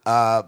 uh, 0.05 0.43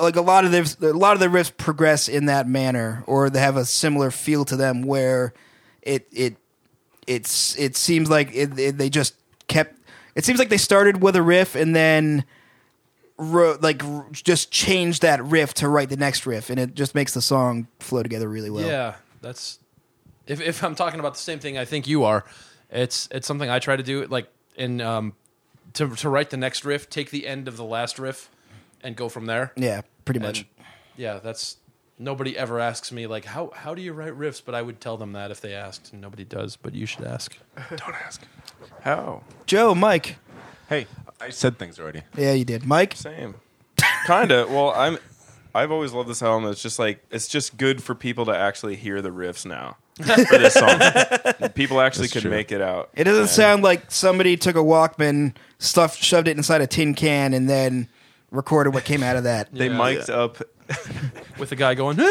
like 0.00 0.16
a 0.16 0.22
lot 0.22 0.46
of 0.46 0.50
the 0.50 0.90
a 0.90 0.96
lot 0.96 1.12
of 1.12 1.20
the 1.20 1.26
riffs 1.26 1.54
progress 1.54 2.08
in 2.08 2.24
that 2.24 2.48
manner, 2.48 3.04
or 3.06 3.28
they 3.28 3.40
have 3.40 3.58
a 3.58 3.66
similar 3.66 4.10
feel 4.10 4.46
to 4.46 4.56
them, 4.56 4.80
where 4.80 5.34
it 5.82 6.08
it 6.10 6.36
it's 7.06 7.54
it 7.58 7.76
seems 7.76 8.08
like 8.08 8.34
it, 8.34 8.58
it, 8.58 8.78
they 8.78 8.88
just 8.88 9.14
kept. 9.46 9.78
It 10.14 10.24
seems 10.24 10.38
like 10.38 10.48
they 10.48 10.56
started 10.56 11.02
with 11.02 11.16
a 11.16 11.22
riff 11.22 11.54
and 11.54 11.76
then 11.76 12.24
wrote 13.18 13.60
like 13.60 13.82
just 14.10 14.50
changed 14.50 15.02
that 15.02 15.22
riff 15.22 15.52
to 15.52 15.68
write 15.68 15.90
the 15.90 15.98
next 15.98 16.24
riff, 16.24 16.48
and 16.48 16.58
it 16.58 16.74
just 16.74 16.94
makes 16.94 17.12
the 17.12 17.20
song 17.20 17.68
flow 17.78 18.02
together 18.02 18.26
really 18.26 18.48
well. 18.48 18.66
Yeah, 18.66 18.94
that's 19.20 19.58
if 20.26 20.40
if 20.40 20.64
I'm 20.64 20.74
talking 20.74 20.98
about 20.98 21.12
the 21.12 21.20
same 21.20 21.40
thing 21.40 21.58
I 21.58 21.66
think 21.66 21.86
you 21.86 22.04
are, 22.04 22.24
it's 22.70 23.06
it's 23.10 23.26
something 23.26 23.50
I 23.50 23.58
try 23.58 23.76
to 23.76 23.82
do 23.82 24.06
like 24.06 24.28
in 24.56 24.80
um 24.80 25.14
to 25.74 25.88
to 25.96 26.08
write 26.08 26.30
the 26.30 26.36
next 26.36 26.64
riff, 26.64 26.88
take 26.90 27.10
the 27.10 27.26
end 27.26 27.48
of 27.48 27.56
the 27.56 27.64
last 27.64 27.98
riff 27.98 28.30
and 28.82 28.96
go 28.96 29.08
from 29.08 29.26
there. 29.26 29.52
Yeah, 29.56 29.82
pretty 30.04 30.20
much. 30.20 30.40
And, 30.40 30.66
yeah, 30.96 31.18
that's 31.18 31.56
nobody 31.98 32.36
ever 32.36 32.58
asks 32.58 32.92
me 32.92 33.06
like 33.06 33.24
how 33.24 33.50
how 33.54 33.74
do 33.74 33.82
you 33.82 33.92
write 33.92 34.12
riffs, 34.12 34.42
but 34.44 34.54
I 34.54 34.62
would 34.62 34.80
tell 34.80 34.96
them 34.96 35.12
that 35.12 35.30
if 35.30 35.40
they 35.40 35.54
asked, 35.54 35.92
and 35.92 36.00
nobody 36.00 36.24
does, 36.24 36.56
but 36.56 36.74
you 36.74 36.86
should 36.86 37.04
ask. 37.04 37.36
Don't 37.70 37.94
ask. 38.04 38.22
How? 38.82 39.22
Joe, 39.46 39.74
Mike. 39.74 40.16
Hey, 40.68 40.86
I 41.20 41.30
said 41.30 41.58
things 41.58 41.78
already. 41.78 42.02
Yeah, 42.16 42.32
you 42.32 42.44
did. 42.44 42.64
Mike. 42.64 42.94
Same. 42.96 43.34
Kinda. 44.06 44.46
Well, 44.48 44.70
I'm. 44.70 44.98
I've 45.54 45.70
always 45.70 45.92
loved 45.92 46.08
this 46.08 46.22
album. 46.22 46.50
It's 46.50 46.62
just 46.62 46.78
like 46.78 47.04
it's 47.10 47.28
just 47.28 47.56
good 47.56 47.82
for 47.82 47.94
people 47.94 48.24
to 48.26 48.36
actually 48.36 48.76
hear 48.76 49.02
the 49.02 49.10
riffs 49.10 49.44
now 49.44 49.76
for 49.96 50.38
this 50.38 50.54
song. 50.54 50.78
people 51.54 51.80
actually 51.80 52.04
That's 52.04 52.14
could 52.14 52.22
true. 52.22 52.30
make 52.30 52.52
it 52.52 52.60
out. 52.60 52.90
It 52.94 53.04
doesn't 53.04 53.28
sound 53.28 53.62
like 53.62 53.90
somebody 53.90 54.36
took 54.36 54.56
a 54.56 54.60
Walkman, 54.60 55.34
stuffed, 55.58 56.02
shoved 56.02 56.28
it 56.28 56.36
inside 56.36 56.60
a 56.62 56.66
tin 56.66 56.94
can, 56.94 57.34
and 57.34 57.48
then 57.48 57.88
recorded 58.30 58.72
what 58.74 58.84
came 58.84 59.02
out 59.02 59.16
of 59.16 59.24
that. 59.24 59.52
They 59.52 59.68
Yeah. 59.68 59.76
mic'd 59.76 60.10
up. 60.10 60.38
With 61.38 61.50
the 61.50 61.56
guy 61.56 61.74
going, 61.74 61.98
When 61.98 62.06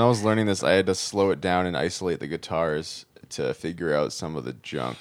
I 0.00 0.06
was 0.06 0.22
learning 0.22 0.46
this, 0.46 0.62
I 0.62 0.72
had 0.72 0.86
to 0.86 0.94
slow 0.94 1.30
it 1.30 1.40
down 1.40 1.66
and 1.66 1.76
isolate 1.76 2.20
the 2.20 2.26
guitars 2.28 3.04
to 3.30 3.52
figure 3.52 3.94
out 3.94 4.12
some 4.12 4.36
of 4.36 4.44
the 4.44 4.54
junk. 4.54 4.96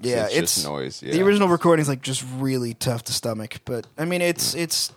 Yeah, 0.00 0.26
it's, 0.26 0.34
it's 0.36 0.54
just 0.54 0.66
noise. 0.66 1.02
Yeah. 1.02 1.12
The 1.12 1.22
original 1.22 1.48
recording 1.48 1.82
is 1.82 1.88
like 1.88 2.00
just 2.02 2.24
really 2.36 2.74
tough 2.74 3.04
to 3.04 3.12
stomach, 3.12 3.60
but 3.64 3.86
I 3.98 4.04
mean, 4.04 4.22
it's 4.22 4.54
mm. 4.54 4.60
it's 4.60 4.92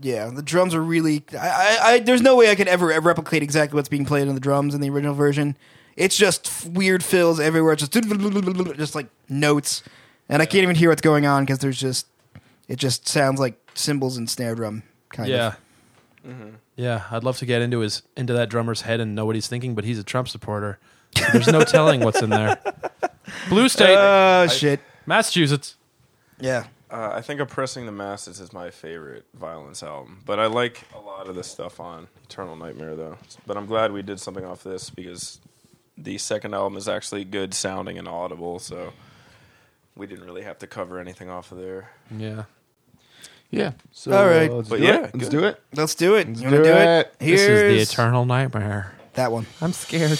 yeah, 0.00 0.30
the 0.30 0.42
drums 0.42 0.74
are 0.74 0.82
really. 0.82 1.24
I, 1.32 1.36
I, 1.36 1.78
I 1.82 1.98
there's 1.98 2.22
no 2.22 2.36
way 2.36 2.50
I 2.50 2.54
could 2.54 2.68
ever 2.68 2.86
replicate 3.00 3.42
exactly 3.42 3.76
what's 3.76 3.88
being 3.88 4.04
played 4.04 4.28
on 4.28 4.34
the 4.34 4.40
drums 4.40 4.74
in 4.74 4.80
the 4.80 4.90
original 4.90 5.14
version. 5.14 5.56
It's 5.96 6.16
just 6.16 6.46
f- 6.46 6.66
weird 6.66 7.04
fills 7.04 7.38
everywhere, 7.38 7.76
just 7.76 7.92
just 8.76 8.94
like 8.94 9.08
notes, 9.28 9.82
and 10.28 10.40
I 10.40 10.46
can't 10.46 10.62
even 10.62 10.76
hear 10.76 10.88
what's 10.88 11.02
going 11.02 11.26
on 11.26 11.44
because 11.44 11.58
there's 11.58 11.78
just 11.78 12.06
it 12.68 12.76
just 12.76 13.06
sounds 13.08 13.38
like 13.38 13.58
cymbals 13.74 14.16
and 14.16 14.28
snare 14.28 14.54
drum 14.54 14.82
kind 15.10 15.28
yeah. 15.28 15.54
of. 16.24 16.58
Yeah, 16.76 17.04
I'd 17.10 17.24
love 17.24 17.36
to 17.38 17.46
get 17.46 17.62
into 17.62 17.80
his 17.80 18.02
into 18.16 18.32
that 18.32 18.48
drummer's 18.48 18.82
head 18.82 19.00
and 19.00 19.14
know 19.14 19.26
what 19.26 19.34
he's 19.34 19.48
thinking, 19.48 19.74
but 19.74 19.84
he's 19.84 19.98
a 19.98 20.04
Trump 20.04 20.28
supporter. 20.28 20.78
There's 21.32 21.48
no 21.48 21.62
telling 21.64 22.00
what's 22.00 22.22
in 22.22 22.30
there. 22.30 22.58
Blue 23.48 23.68
State, 23.68 23.96
Oh 23.98 24.46
shit! 24.48 24.80
Massachusetts. 25.04 25.76
Yeah, 26.40 26.64
Uh, 26.92 27.10
I 27.14 27.22
think 27.22 27.40
"Oppressing 27.40 27.86
the 27.86 27.92
Masses" 27.92 28.38
is 28.38 28.52
my 28.52 28.70
favorite 28.70 29.24
Violence 29.34 29.82
album, 29.82 30.20
but 30.26 30.38
I 30.38 30.46
like 30.46 30.82
a 30.94 31.00
lot 31.00 31.26
of 31.26 31.34
the 31.34 31.42
stuff 31.42 31.80
on 31.80 32.06
Eternal 32.24 32.54
Nightmare 32.54 32.94
though. 32.94 33.16
But 33.46 33.56
I'm 33.56 33.64
glad 33.66 33.92
we 33.92 34.02
did 34.02 34.20
something 34.20 34.44
off 34.44 34.62
this 34.62 34.90
because 34.90 35.40
the 35.96 36.18
second 36.18 36.54
album 36.54 36.76
is 36.76 36.88
actually 36.88 37.24
good 37.24 37.54
sounding 37.54 37.98
and 37.98 38.06
audible, 38.06 38.58
so 38.58 38.92
we 39.96 40.06
didn't 40.06 40.24
really 40.26 40.42
have 40.42 40.58
to 40.58 40.66
cover 40.66 40.98
anything 40.98 41.30
off 41.30 41.50
of 41.50 41.58
there. 41.58 41.90
Yeah. 42.14 42.44
Yeah. 43.50 43.72
So, 43.92 44.12
All 44.12 44.26
right. 44.26 44.50
let's 44.52 44.68
But 44.68 44.78
do 44.80 44.84
yeah, 44.84 45.04
it. 45.06 45.14
let's 45.14 45.28
do 45.28 45.44
it. 45.44 45.60
let's 45.74 45.94
do 45.94 46.14
it. 46.16 46.28
Let's 46.28 46.40
you 46.40 46.46
wanna 46.46 46.56
do 46.58 46.64
do 46.64 46.70
it. 46.72 47.06
it? 47.06 47.18
This 47.18 47.40
is 47.40 47.88
the 47.88 47.92
eternal 47.94 48.24
nightmare. 48.26 48.92
that 49.14 49.32
one. 49.32 49.46
I'm 49.60 49.72
scared. 49.72 50.18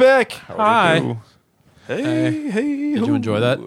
Hey, 0.00 0.06
back. 0.06 0.32
Hi. 0.32 1.16
Hey, 1.86 2.02
Hey. 2.02 2.50
hey. 2.50 2.94
Did 2.94 3.06
you 3.06 3.14
enjoy 3.14 3.38
that? 3.40 3.58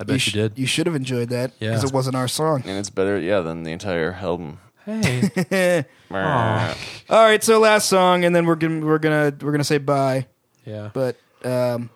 I 0.00 0.04
bet 0.04 0.14
you, 0.14 0.18
sh- 0.18 0.32
did. 0.32 0.58
You 0.58 0.66
should 0.66 0.86
have 0.86 0.96
enjoyed 0.96 1.28
that 1.28 1.52
Yeah. 1.60 1.70
because 1.70 1.84
it 1.84 1.92
wasn't 1.92 2.16
our 2.16 2.26
song. 2.28 2.62
And 2.66 2.78
it's 2.78 2.90
better, 2.90 3.18
yeah, 3.18 3.40
than 3.40 3.62
the 3.62 3.70
entire 3.72 4.14
album. 4.20 4.58
Hey. 4.84 5.84
Aw. 6.10 6.76
All 7.10 7.24
right, 7.24 7.42
so 7.44 7.60
last 7.60 7.88
song, 7.88 8.24
and 8.24 8.34
then 8.34 8.44
we're 8.46 8.54
gonna 8.56 8.84
we're 8.84 8.98
gonna 8.98 9.32
we're 9.40 9.52
gonna 9.52 9.62
say 9.64 9.78
bye. 9.78 10.26
yeah. 10.64 10.90
But 10.92 11.16
um, 11.44 11.90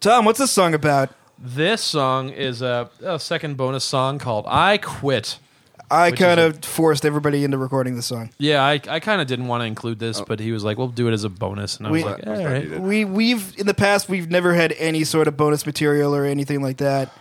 Tom, 0.00 0.24
what's 0.24 0.38
this 0.40 0.50
song 0.50 0.72
about? 0.74 1.10
This 1.38 1.82
song 1.82 2.30
is 2.30 2.62
a, 2.62 2.88
a 3.02 3.18
second 3.20 3.56
bonus 3.56 3.84
song 3.84 4.18
called 4.18 4.46
"I 4.48 4.78
Quit." 4.78 5.38
I 5.90 6.10
Which 6.10 6.20
is 6.20 6.26
kind 6.26 6.40
a- 6.40 6.46
of 6.46 6.64
forced 6.64 7.04
everybody 7.04 7.44
into 7.44 7.58
recording 7.58 7.94
the 7.96 8.02
song. 8.02 8.30
Yeah, 8.38 8.62
I, 8.64 8.80
I 8.88 9.00
kind 9.00 9.20
of 9.20 9.26
didn't 9.26 9.46
want 9.46 9.62
to 9.62 9.66
include 9.66 9.98
this, 9.98 10.20
but 10.20 10.40
he 10.40 10.50
was 10.52 10.64
like, 10.64 10.78
"We'll 10.78 10.88
do 10.88 11.06
it 11.08 11.12
as 11.12 11.24
a 11.24 11.28
bonus," 11.28 11.76
and 11.78 11.86
I 11.86 11.90
was 11.90 12.02
We- 12.04 12.10
like, 12.10 12.26
"All 12.26 12.44
right." 12.44 12.80
We 12.80 13.04
we've 13.04 13.58
in 13.58 13.66
the 13.66 13.74
past 13.74 14.08
we've 14.08 14.30
never 14.30 14.54
had 14.54 14.72
any 14.78 15.04
sort 15.04 15.28
of 15.28 15.36
bonus 15.36 15.64
material 15.66 16.14
or 16.14 16.24
anything 16.24 16.62
like 16.62 16.78
that, 16.78 17.12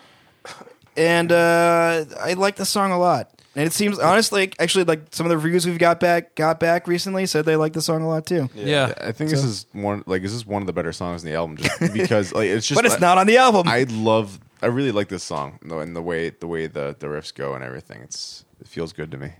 and 0.97 1.31
uh, 1.31 2.05
I 2.21 2.33
like 2.33 2.55
the 2.55 2.65
song 2.65 2.91
a 2.91 2.97
lot. 2.99 3.29
And 3.57 3.65
it 3.65 3.71
seems 3.71 3.99
honestly, 3.99 4.51
actually, 4.59 4.83
like 4.83 5.01
some 5.11 5.25
of 5.25 5.29
the 5.29 5.37
reviews 5.37 5.65
we've 5.65 5.77
got 5.79 5.99
back 6.01 6.35
got 6.35 6.59
back 6.59 6.87
recently 6.87 7.25
said 7.25 7.45
they 7.45 7.55
like 7.55 7.71
the 7.73 7.81
song 7.81 8.01
a 8.01 8.07
lot 8.07 8.25
too. 8.25 8.49
Yeah. 8.53 8.93
I 8.99 9.11
think 9.13 9.29
this 9.29 9.43
is 9.45 9.65
one 9.71 10.03
like 10.07 10.21
this 10.23 10.33
is 10.33 10.45
one 10.45 10.61
of 10.61 10.65
the 10.67 10.73
better 10.73 10.91
songs 10.91 11.23
in 11.23 11.29
the 11.29 11.35
album, 11.37 11.57
just 11.57 11.79
because 11.93 12.33
like 12.33 12.47
it's 12.49 12.67
just. 12.67 12.77
But 12.77 12.85
it's 12.85 12.99
not 12.99 13.17
on 13.17 13.27
the 13.27 13.37
album. 13.37 13.67
I 13.67 13.83
love. 13.89 14.39
I 14.61 14.67
really 14.67 14.91
like 14.91 15.09
this 15.09 15.23
song, 15.23 15.59
though, 15.61 15.79
and 15.79 15.95
the 15.95 16.01
way 16.01 16.31
the 16.31 16.47
way 16.47 16.67
the 16.67 16.95
the 16.97 17.07
riffs 17.07 17.33
go 17.33 17.53
and 17.53 17.63
everything. 17.63 18.01
It's 18.01 18.43
it 18.61 18.67
feels 18.67 18.93
good 18.93 19.11
to 19.11 19.17
me. 19.17 19.31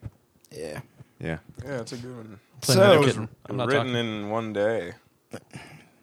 yeah. 0.52 0.82
Yeah. 1.20 1.38
Yeah, 1.64 1.80
it's 1.82 1.94
a 1.94 1.98
good 1.98 2.16
one. 2.16 2.40
So- 2.62 2.94
It 3.02 3.06
was. 3.06 3.18
I'm 3.18 3.30
not 3.58 3.68
written 3.68 3.88
talking. 3.88 3.96
in 4.24 4.30
one 4.30 4.52
day. 4.54 4.94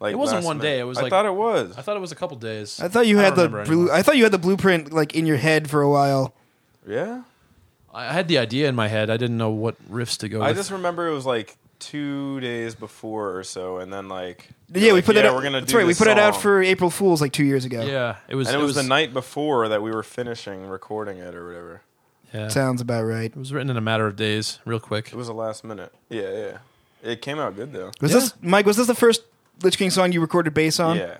Like 0.00 0.14
It 0.14 0.16
wasn't 0.16 0.44
one 0.44 0.58
minute. 0.58 0.68
day, 0.70 0.80
it 0.80 0.84
was 0.84 0.98
I 0.98 1.02
like- 1.02 1.10
thought 1.10 1.26
it 1.26 1.34
was. 1.34 1.76
I 1.76 1.82
thought 1.82 1.96
it 1.96 2.00
was 2.00 2.12
a 2.12 2.16
couple 2.16 2.36
days. 2.36 2.80
I 2.80 2.88
thought 2.88 3.06
you 3.06 3.20
I 3.20 3.22
had 3.22 3.36
the 3.36 3.46
don't 3.48 3.64
blue. 3.64 3.74
anymore. 3.82 3.92
I 3.94 4.02
thought 4.02 4.16
you 4.16 4.24
had 4.24 4.32
the 4.32 4.38
blueprint 4.38 4.92
like 4.92 5.14
in 5.14 5.26
your 5.26 5.36
head 5.36 5.70
for 5.70 5.80
a 5.82 5.88
while. 5.90 6.34
yeah. 6.88 7.22
I 7.94 8.08
I 8.08 8.12
had 8.12 8.26
the 8.26 8.38
idea 8.38 8.68
in 8.68 8.74
my 8.74 8.88
head. 8.88 9.10
I 9.10 9.16
didn't 9.18 9.36
know 9.36 9.50
what 9.50 9.76
riffs 9.90 10.16
to 10.18 10.28
go 10.28 10.40
I 10.40 10.48
with. 10.48 10.56
just 10.56 10.70
remember 10.70 11.06
it 11.08 11.12
was 11.14 11.26
like 11.26 11.56
two 11.78 12.40
days 12.40 12.74
before 12.74 13.36
or 13.36 13.44
so, 13.44 13.76
and 13.78 13.92
then 13.92 14.08
like 14.08 14.48
Yeah, 14.72 14.88
we 14.88 14.92
like, 14.92 15.04
put 15.04 15.16
it. 15.16 15.26
out, 15.26 15.34
We're 15.34 15.42
gonna 15.42 15.60
that's 15.60 15.70
do 15.72 15.76
right. 15.78 15.86
We 15.86 15.90
this 15.92 15.98
put 15.98 16.08
it 16.08 16.18
out 16.18 16.34
for 16.40 16.62
April 16.62 16.88
Fools 16.90 17.20
like 17.20 17.32
two 17.32 17.44
years 17.44 17.64
ago. 17.66 17.82
yeah, 17.84 18.16
it 18.28 18.34
was. 18.34 18.48
and 18.48 18.60
it, 18.60 18.64
was, 18.64 18.74
the 18.76 18.82
night 18.82 19.12
before 19.12 19.68
that 19.68 19.82
we 19.82 19.90
were 19.90 20.02
finishing 20.02 20.66
recording 20.66 21.18
it 21.18 21.34
or 21.34 21.46
whatever. 21.46 21.82
Yeah, 22.32 22.48
Sounds 22.48 22.80
about 22.80 23.02
right. 23.04 23.26
it 23.30 23.36
was 23.36 23.52
written 23.52 23.68
in 23.70 23.76
a 23.76 23.80
matter 23.82 24.06
of 24.06 24.16
days, 24.16 24.58
real 24.64 24.80
quick. 24.80 25.08
It 25.08 25.16
was 25.16 25.28
a 25.28 25.34
last 25.34 25.64
minute. 25.64 25.92
Yeah, 26.08 26.30
yeah. 26.32 26.58
It 27.02 27.20
came 27.20 27.38
out 27.38 27.56
good 27.56 27.72
though. 27.72 27.90
Was 28.00 28.12
Yeah. 28.12 28.18
this 28.20 28.34
Mike? 28.40 28.64
Was 28.66 28.76
this 28.78 28.86
the 28.86 28.94
first 28.94 29.22
Lich 29.62 29.76
King 29.76 29.90
song 29.90 30.12
you 30.12 30.20
recorded 30.20 30.54
bass 30.54 30.80
on? 30.80 30.96
Yeah, 30.96 31.18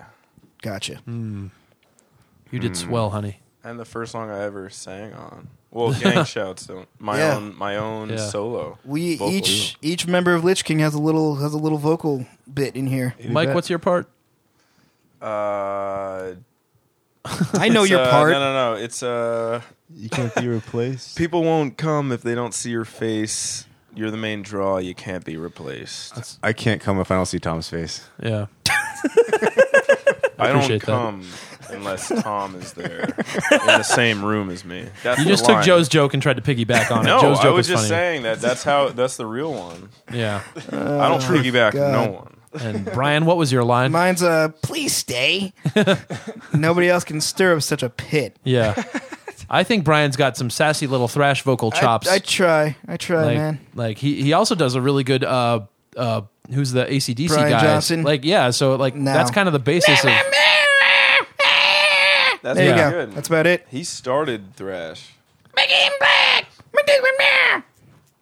Gotcha. 0.61 1.01
You 1.05 2.59
did 2.59 2.75
swell, 2.77 3.09
honey. 3.11 3.39
and 3.63 3.79
the 3.79 3.85
first 3.85 4.11
song 4.11 4.29
I 4.29 4.43
ever 4.43 4.69
sang 4.69 5.13
on. 5.13 5.47
Well, 5.71 5.91
gang 5.99 6.23
shouts 6.25 6.65
don't. 6.67 6.87
My 6.99 7.17
Yeah. 7.17 7.35
own, 7.37 7.57
my 7.57 7.77
own 7.77 8.09
Yeah. 8.09 8.17
solo. 8.17 8.77
We 8.85 9.15
vocal. 9.17 9.33
each 9.33 9.77
each 9.81 10.07
member 10.07 10.33
of 10.35 10.43
Lich 10.43 10.63
King 10.63 10.79
has 10.79 10.93
a 10.93 10.99
little 10.99 11.35
has 11.35 11.53
a 11.53 11.57
little 11.57 11.77
vocal 11.79 12.25
bit 12.51 12.75
in 12.75 12.87
here. 12.87 13.15
Mike, 13.27 13.53
what's 13.53 13.69
your 13.69 13.79
part? 13.79 14.07
Uh, 15.21 16.33
I 17.53 17.69
know 17.69 17.83
it's, 17.83 17.91
your 17.91 18.01
uh, 18.01 18.09
part. 18.09 18.31
No, 18.31 18.39
no, 18.39 18.75
no. 18.75 18.81
It's 18.81 19.01
uh, 19.01 19.61
You 19.95 20.09
can't 20.09 20.33
be 20.35 20.47
replaced. 20.47 21.17
people 21.17 21.43
won't 21.43 21.77
come 21.77 22.11
if 22.11 22.21
they 22.21 22.35
don't 22.35 22.53
see 22.53 22.71
your 22.71 22.85
face. 22.85 23.65
You're 23.95 24.11
the 24.11 24.17
main 24.17 24.41
draw. 24.41 24.77
You 24.79 24.95
can't 24.95 25.23
be 25.23 25.37
replaced. 25.37 26.39
I 26.41 26.51
can't 26.51 26.81
come 26.81 26.99
if 26.99 27.11
I 27.11 27.15
don't 27.15 27.27
see 27.27 27.39
Tom's 27.39 27.69
face. 27.69 28.09
Yeah, 28.21 28.47
I, 28.67 30.47
don't 30.47 30.55
appreciate 30.57 30.81
that. 30.81 30.85
come 30.87 31.23
unless 31.69 32.09
Tom 32.23 32.55
is 32.55 32.73
there 32.73 33.01
in 33.03 33.67
the 33.67 33.83
same 33.83 34.25
room 34.25 34.49
as 34.49 34.65
me. 34.65 34.87
That's 35.03 35.19
you 35.19 35.25
the 35.25 35.29
just 35.29 35.45
took 35.45 35.55
line. 35.55 35.63
Joe's 35.63 35.87
joke 35.89 36.13
and 36.15 36.23
tried 36.23 36.37
to 36.37 36.41
piggyback 36.41 36.89
on 36.91 37.05
No, 37.05 37.17
it. 37.17 37.21
Joe's 37.21 37.39
I 37.39 37.49
was 37.49 37.67
just 37.67 37.83
funny. 37.83 37.89
saying 37.89 38.23
that. 38.23 38.41
That's 38.41 38.63
how. 38.63 38.89
That's 38.89 39.17
the 39.17 39.27
real 39.27 39.53
one. 39.53 39.89
Yeah, 40.11 40.41
I 40.55 41.07
don't 41.07 41.21
piggyback 41.21 41.73
God. 41.73 41.91
no 41.91 42.11
one. 42.11 42.37
And 42.61 42.85
Brian, 42.85 43.25
what 43.25 43.37
was 43.37 43.51
your 43.51 43.63
line? 43.63 43.91
Mine's 43.91 44.21
uh, 44.23 44.49
please 44.61 44.93
stay. 44.95 45.53
Nobody 46.53 46.89
else 46.89 47.03
can 47.03 47.21
stir 47.21 47.55
up 47.55 47.61
such 47.61 47.83
a 47.83 47.89
pit. 47.89 48.37
yeah, 48.43 48.81
I 49.49 49.63
think 49.63 49.83
Brian's 49.83 50.15
got 50.15 50.37
some 50.37 50.49
sassy 50.49 50.87
little 50.87 51.07
thrash 51.07 51.41
vocal 51.43 51.71
chops. 51.71 52.07
I, 52.07 52.15
I 52.15 52.19
try. 52.19 52.75
I 52.87 52.97
try, 52.97 53.23
like, 53.25 53.37
man. 53.37 53.59
like 53.75 53.97
he 53.97 54.21
he 54.21 54.33
also 54.33 54.55
does 54.55 54.75
a 54.75 54.81
really 54.81 55.03
good. 55.03 55.23
Uh, 55.23 55.61
uh, 55.97 56.21
who's 56.51 56.71
the 56.71 56.85
ACDC 56.85 57.27
Brian 57.27 57.49
guy? 57.51 57.61
Johnson? 57.61 58.03
Like 58.03 58.23
yeah, 58.25 58.49
so 58.49 58.75
like 58.75 58.95
No. 58.95 59.13
that's 59.13 59.31
kind 59.31 59.47
of 59.47 59.53
the 59.53 59.59
basis 59.59 60.03
of. 60.03 60.11
That's 62.41 62.57
There 62.57 62.65
you 62.67 62.73
pretty 62.73 62.89
go. 62.91 63.05
good. 63.05 63.11
That's 63.15 63.27
about 63.29 63.47
it. 63.47 63.65
he 63.69 63.85
started 63.85 64.53
thrash. 64.55 65.13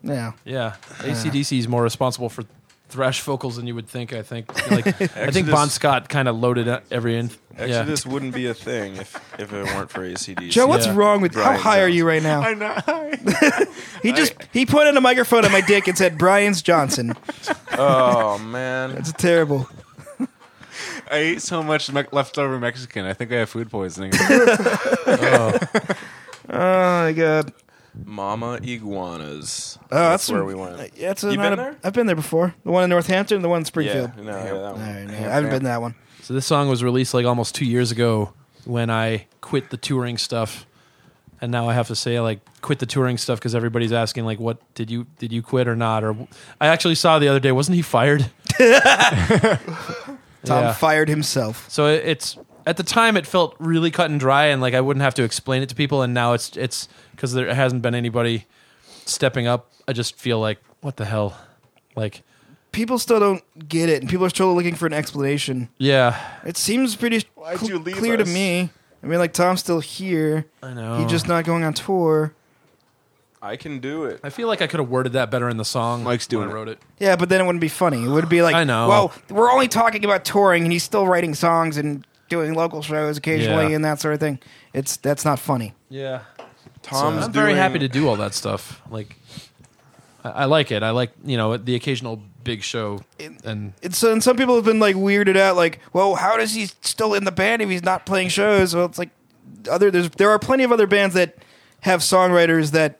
Yeah. 0.04 0.32
Yeah, 0.46 0.76
ACDC 1.00 1.60
is 1.60 1.68
more 1.68 1.84
responsible 1.84 2.30
for 2.30 2.44
thrash 2.92 3.22
vocals 3.22 3.56
than 3.56 3.66
you 3.68 3.74
would 3.76 3.88
think. 3.88 4.14
I 4.14 4.22
think. 4.22 4.48
Like, 4.70 4.88
I 5.18 5.32
think 5.32 5.50
Bon 5.50 5.70
Scott 5.70 6.10
kind 6.10 6.28
of 6.28 6.38
loaded 6.38 6.68
up 6.68 6.84
every 6.92 7.18
in. 7.18 7.30
Yeah. 7.58 7.64
Exodus 7.66 8.06
wouldn't 8.06 8.34
be 8.34 8.46
a 8.48 8.54
thing 8.54 8.96
if 8.98 9.16
if 9.40 9.52
it 9.52 9.64
weren't 9.66 9.90
for 9.90 10.02
ACDC. 10.02 10.52
Joe, 10.52 10.68
what's 10.68 10.86
Yeah. 10.86 10.96
wrong 10.96 11.22
with 11.22 11.34
how 11.36 11.44
Brian 11.44 11.60
high 11.62 11.82
are 11.82 11.88
you 11.88 12.08
right 12.08 12.22
now? 12.24 12.42
I 12.46 12.54
know. 12.54 13.66
He 14.02 14.12
just 14.14 14.34
he 14.52 14.66
pointed 14.66 14.96
a 14.98 15.02
microphone 15.02 15.46
at 15.46 15.52
my 15.52 15.62
dick 15.62 15.88
and 15.88 15.96
said 15.98 16.18
Brian's 16.18 16.62
Johnson. 16.64 17.14
Oh 17.74 18.40
man. 18.40 18.96
that's 18.96 19.12
terrible. 19.14 19.70
I 21.12 21.16
ate 21.18 21.42
so 21.42 21.62
much 21.62 21.92
me- 21.92 22.04
leftover 22.12 22.58
Mexican. 22.60 23.06
I 23.06 23.14
think 23.14 23.32
I 23.32 23.36
have 23.36 23.50
food 23.50 23.70
poisoning. 23.70 24.12
Oh 26.50 27.04
my 27.04 27.14
god. 27.16 27.54
Mama 28.06 28.60
Iguanas. 28.64 29.78
Oh, 29.92 29.96
that's, 30.10 30.30
where 30.32 30.46
we 30.46 30.56
went. 30.56 30.80
uh, 30.80 30.84
Yeah, 30.96 31.12
it's 31.12 31.24
You 31.24 31.36
not 31.36 31.44
been 31.44 31.54
a- 31.54 31.56
there? 31.58 31.76
I've 31.84 31.94
been 31.94 32.08
there 32.08 32.16
before. 32.16 32.54
The 32.64 32.72
one 32.72 32.84
in 32.86 32.90
Northampton, 32.90 33.42
the 33.42 33.50
one 33.50 33.60
in 33.60 33.66
Springfield. 33.66 34.12
Yeah, 34.18 34.24
no, 34.24 34.32
yeah, 34.38 34.44
that 34.54 34.74
one. 34.74 34.82
right, 34.82 35.06
no, 35.08 35.14
I 35.14 35.18
haven't 35.34 35.50
been 35.50 35.64
that 35.64 35.82
one. 35.82 35.96
So 36.22 36.34
this 36.34 36.46
song 36.46 36.70
was 36.70 36.84
released 36.84 37.14
like 37.14 37.26
almost 37.26 37.54
two 37.56 37.66
years 37.66 37.92
ago 37.92 38.34
when 38.66 38.90
I 38.90 39.26
quit 39.42 39.72
the 39.72 39.78
touring 39.78 40.18
stuff, 40.18 40.66
and 41.42 41.52
now 41.52 41.68
I 41.68 41.74
have 41.74 41.88
to 41.88 41.96
say 41.96 42.20
like 42.22 42.40
quit 42.62 42.80
the 42.80 42.86
touring 42.86 43.18
stuff 43.18 43.40
because 43.40 43.56
everybody's 43.56 43.92
asking 43.92 44.24
like, 44.26 44.40
what 44.40 44.60
did 44.76 44.90
you 44.92 45.08
did 45.18 45.34
you 45.34 45.42
quit 45.42 45.68
or 45.68 45.76
not? 45.76 46.04
Or 46.04 46.16
I 46.62 46.68
actually 46.68 46.96
saw 46.96 47.20
the 47.20 47.28
other 47.28 47.40
day, 47.40 47.52
wasn't 47.52 47.76
he 47.76 47.82
fired? 47.82 48.30
Tom 50.44 50.64
Yeah. 50.64 50.74
fired 50.74 51.10
himself. 51.10 51.70
So 51.70 51.88
it- 51.88 52.04
it's 52.06 52.38
at 52.66 52.78
the 52.78 52.84
time 52.84 53.18
it 53.18 53.26
felt 53.26 53.56
really 53.60 53.90
cut 53.92 54.10
and 54.12 54.20
dry, 54.20 54.46
and 54.46 54.62
like 54.62 54.74
I 54.76 54.82
wouldn't 54.82 55.02
have 55.04 55.16
to 55.16 55.24
explain 55.24 55.64
it 55.64 55.70
to 55.70 55.76
people, 55.76 56.02
and 56.04 56.14
now 56.14 56.34
it's 56.34 56.56
it's 56.58 56.88
because 57.22 57.34
there 57.34 57.54
hasn't 57.54 57.84
been 57.84 57.94
anybody 57.94 58.48
stepping 59.06 59.46
up. 59.46 59.70
I 59.88 59.94
just 59.94 60.16
feel 60.18 60.40
like 60.40 60.58
what 60.82 60.98
the 60.98 61.06
hell, 61.06 61.38
like 61.96 62.24
People 62.72 62.98
still 62.98 63.20
don't 63.20 63.44
get 63.70 63.90
it, 63.90 64.02
and 64.02 64.10
people 64.10 64.26
are 64.26 64.30
still 64.30 64.56
looking 64.56 64.74
for 64.76 64.88
an 64.88 64.94
explanation. 64.94 65.70
yeah, 65.78 66.18
It 66.46 66.58
seems 66.58 66.96
pretty 66.96 67.24
Why'd 67.36 67.60
cl- 67.60 67.70
you 67.70 67.78
leave 67.80 67.98
clear 67.98 68.18
to 68.18 68.24
us? 68.24 68.34
me. 68.34 68.70
I 69.04 69.06
mean, 69.08 69.20
like 69.20 69.34
Tom's 69.34 69.60
still 69.60 69.82
here. 69.82 70.46
I 70.64 70.74
know. 70.74 70.98
He's 70.98 71.12
just 71.12 71.28
not 71.28 71.44
going 71.46 71.64
on 71.64 71.74
tour. 71.76 72.34
I 73.42 73.56
can 73.58 73.80
do 73.80 74.06
it. 74.06 74.20
I 74.24 74.30
feel 74.30 74.48
like 74.48 74.62
I 74.64 74.68
could 74.68 74.80
have 74.80 74.90
worded 74.90 75.14
that 75.14 75.30
better 75.30 75.48
in 75.50 75.58
the 75.58 75.66
song. 75.66 76.04
Mike's 76.04 76.26
doing 76.28 76.48
when 76.48 76.50
I 76.50 76.52
it. 76.52 76.56
wrote 76.56 76.70
it. 76.70 76.80
Yeah, 77.00 77.16
but 77.18 77.28
then 77.30 77.42
it 77.42 77.44
wouldn't 77.46 77.62
be 77.62 77.68
funny. 77.68 78.04
It 78.04 78.08
would 78.10 78.30
be 78.30 78.42
like, 78.42 78.56
I 78.56 78.64
know. 78.64 78.88
Well, 78.88 79.14
we're 79.30 79.52
only 79.52 79.68
talking 79.68 80.06
about 80.06 80.24
touring, 80.26 80.64
and 80.64 80.72
he's 80.72 80.84
still 80.84 81.06
writing 81.08 81.36
songs 81.36 81.76
and 81.78 82.06
doing 82.30 82.54
local 82.54 82.82
shows 82.82 83.18
occasionally 83.18 83.70
Yeah. 83.70 83.76
and 83.76 83.84
that 83.86 84.00
sort 84.00 84.14
of 84.14 84.20
thing. 84.22 84.40
It's 84.74 84.96
that's 84.96 85.26
not 85.26 85.38
funny. 85.40 85.74
Yeah. 85.90 86.22
Tom's 86.84 87.26
I'm 87.26 87.32
very 87.32 87.52
doing- 87.52 87.58
happy 87.58 87.80
to 87.80 87.88
do 87.88 88.08
all 88.08 88.16
that 88.18 88.34
stuff. 88.34 88.82
Like, 88.90 89.16
I, 90.24 90.30
I 90.30 90.46
like 90.46 90.72
it. 90.72 90.84
I 90.84 90.92
like 90.92 91.12
you 91.24 91.38
know 91.38 91.58
the 91.58 91.76
occasional 91.76 92.22
big 92.44 92.64
show, 92.64 93.02
and 93.44 93.74
It's 93.82 94.02
and 94.04 94.24
some 94.24 94.36
people 94.38 94.56
have 94.56 94.66
been 94.66 94.80
like 94.80 94.96
weirded 94.96 95.38
out, 95.38 95.56
like, 95.56 95.80
well, 95.94 96.16
how 96.16 96.38
does 96.38 96.54
he 96.54 96.68
still 96.82 97.14
in 97.14 97.24
the 97.24 97.32
band 97.32 97.62
if 97.62 97.70
he's 97.70 97.84
not 97.84 98.06
playing 98.06 98.30
shows? 98.30 98.76
Well, 98.76 98.86
it's 98.86 98.98
like 98.98 99.10
other 99.70 99.92
there's 99.92 100.10
there 100.12 100.30
are 100.32 100.40
plenty 100.40 100.64
of 100.64 100.72
other 100.72 100.88
bands 100.88 101.14
that 101.16 101.38
have 101.82 102.02
songwriters 102.02 102.72
that 102.72 103.00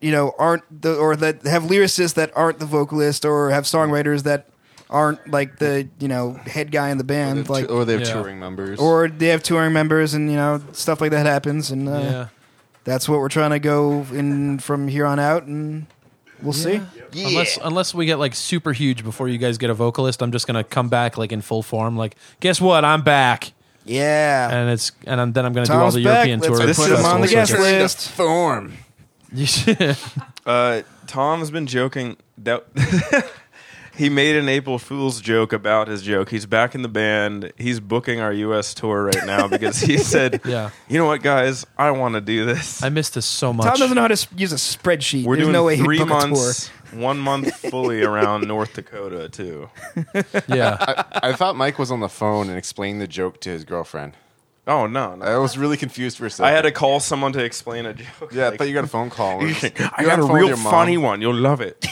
you 0.00 0.10
know 0.10 0.34
aren't 0.38 0.82
the 0.82 0.94
or 0.96 1.14
that 1.16 1.42
have 1.46 1.64
lyricists 1.64 2.14
that 2.14 2.30
aren't 2.36 2.58
the 2.58 2.66
vocalist 2.66 3.24
or 3.24 3.50
have 3.50 3.64
songwriters 3.64 4.24
that 4.24 4.48
aren't 4.90 5.30
like 5.30 5.58
the 5.58 5.88
you 6.00 6.08
know 6.08 6.32
head 6.46 6.70
guy 6.72 6.90
in 6.90 6.98
the 6.98 7.04
band 7.04 7.48
like 7.48 7.70
or 7.70 7.84
they 7.84 7.92
have 7.94 8.02
Yeah. 8.02 8.12
touring 8.14 8.38
members. 8.40 8.78
or 8.80 9.08
they 9.08 9.28
have 9.28 9.42
touring 9.42 9.72
members 9.72 10.12
and 10.12 10.28
you 10.30 10.36
know 10.36 10.60
stuff 10.72 11.00
like 11.00 11.12
that 11.12 11.24
happens 11.24 11.70
and 11.70 11.88
uh, 11.88 11.92
yeah. 11.92 12.26
That's 12.84 13.08
what 13.08 13.18
we're 13.20 13.28
trying 13.28 13.50
to 13.50 13.58
go 13.58 14.06
in 14.12 14.58
from 14.58 14.88
here 14.88 15.06
on 15.06 15.18
out 15.18 15.44
and 15.44 15.86
we'll 16.42 16.52
see 16.52 16.80
Unless 17.14 17.58
unless 17.62 17.94
we 17.94 18.06
get 18.06 18.16
like 18.18 18.34
super 18.34 18.72
huge 18.72 19.04
before 19.04 19.28
you 19.28 19.38
guys 19.38 19.58
get 19.58 19.68
a 19.70 19.74
vocalist, 19.74 20.22
I'm 20.22 20.32
just 20.32 20.46
gonna 20.46 20.64
come 20.64 20.88
back 20.88 21.18
like 21.18 21.30
in 21.32 21.42
full 21.42 21.62
form. 21.62 21.96
Like, 21.96 22.16
guess 22.40 22.60
what? 22.60 22.84
I'm 22.84 23.02
back, 23.02 23.52
yeah 23.84 24.50
and 24.50 24.70
it's 24.70 24.92
and 25.06 25.20
I'm, 25.20 25.32
then 25.32 25.44
I'm 25.44 25.52
gonna 25.52 25.66
do 25.66 25.72
all 25.74 25.80
Tom's 25.80 25.94
the 25.94 26.04
back. 26.04 26.26
European 26.28 26.40
Let's 26.40 26.48
tour. 26.48 26.56
put 26.58 26.66
festivals 26.74 27.00
him 27.00 27.06
on 27.06 27.20
the 27.20 27.26
and 27.26 27.30
guest 27.32 27.50
shit. 27.52 27.60
list 27.60 28.08
Form. 28.10 28.72
You 29.34 29.46
should- 29.46 29.96
Uh, 30.44 30.82
Tom's 31.06 31.50
been 31.50 31.66
joking 31.66 32.16
that 32.38 32.64
he 33.96 34.08
made 34.08 34.36
an 34.36 34.48
April 34.48 34.78
Fool's 34.78 35.20
joke 35.20 35.52
about 35.52 35.88
his 35.88 36.02
joke. 36.02 36.30
He's 36.30 36.46
back 36.46 36.74
in 36.74 36.82
the 36.82 36.88
band. 36.88 37.52
He's 37.58 37.78
booking 37.80 38.20
our 38.20 38.32
U.S. 38.32 38.74
tour 38.74 39.04
right 39.04 39.26
now 39.26 39.48
because 39.48 39.80
he 39.80 39.96
said, 40.12 40.40
Yeah. 40.44 40.70
you 40.88 40.98
know 40.98 41.06
what, 41.06 41.22
guys, 41.22 41.66
I 41.76 41.90
want 41.90 42.14
to 42.14 42.20
do 42.20 42.44
this. 42.44 42.82
I 42.82 42.88
missed 42.88 43.14
this 43.14 43.26
so 43.26 43.52
much. 43.52 43.66
Tom 43.66 43.76
doesn't 43.78 43.94
know 43.94 44.02
how 44.02 44.08
to 44.08 44.12
s- 44.12 44.26
use 44.36 44.52
a 44.52 44.56
spreadsheet. 44.56 45.24
We're 45.24 45.36
There's 45.36 45.46
doing 45.46 45.52
no 45.52 45.64
way 45.64 45.76
he'd 45.76 45.84
three 45.84 45.98
book 45.98 46.08
a 46.08 46.26
months, 46.28 46.68
one 46.92 47.18
month 47.18 47.54
fully 47.70 48.02
around 48.02 48.46
North 48.48 48.74
Dakota 48.74 49.28
too. 49.28 49.68
Yeah. 50.48 51.04
I 51.12 51.32
thought 51.34 51.56
Mike 51.56 51.78
was 51.78 51.90
on 51.90 52.00
the 52.00 52.08
phone 52.08 52.48
and 52.48 52.56
explained 52.58 53.00
the 53.00 53.06
joke 53.06 53.40
to 53.42 53.50
his 53.50 53.64
girlfriend. 53.64 54.14
Oh 54.66 54.86
no, 54.86 55.16
no. 55.16 55.24
I 55.24 55.36
was 55.38 55.58
really 55.58 55.76
confused 55.76 56.18
for 56.18 56.26
a 56.26 56.30
second. 56.30 56.46
I 56.46 56.54
had 56.54 56.62
to 56.62 56.70
call 56.72 57.00
someone 57.00 57.32
to 57.32 57.42
explain 57.44 57.84
a 57.86 57.94
joke. 57.94 58.32
Yeah, 58.32 58.44
I 58.44 58.48
Like, 58.50 58.58
thought 58.58 58.68
you 58.68 58.74
got 58.74 58.84
a 58.84 58.88
phone 58.88 59.10
call. 59.10 59.42
I 59.42 59.48
You're 59.48 59.60
got 59.70 59.98
on 59.98 60.18
a 60.18 60.22
the 60.22 60.22
phone 60.22 60.22
with 60.28 60.30
real 60.36 60.48
your 60.48 60.56
mom. 60.58 60.70
funny 60.70 60.96
one. 60.98 61.20
You'll 61.20 61.34
love 61.34 61.60
it. 61.60 61.84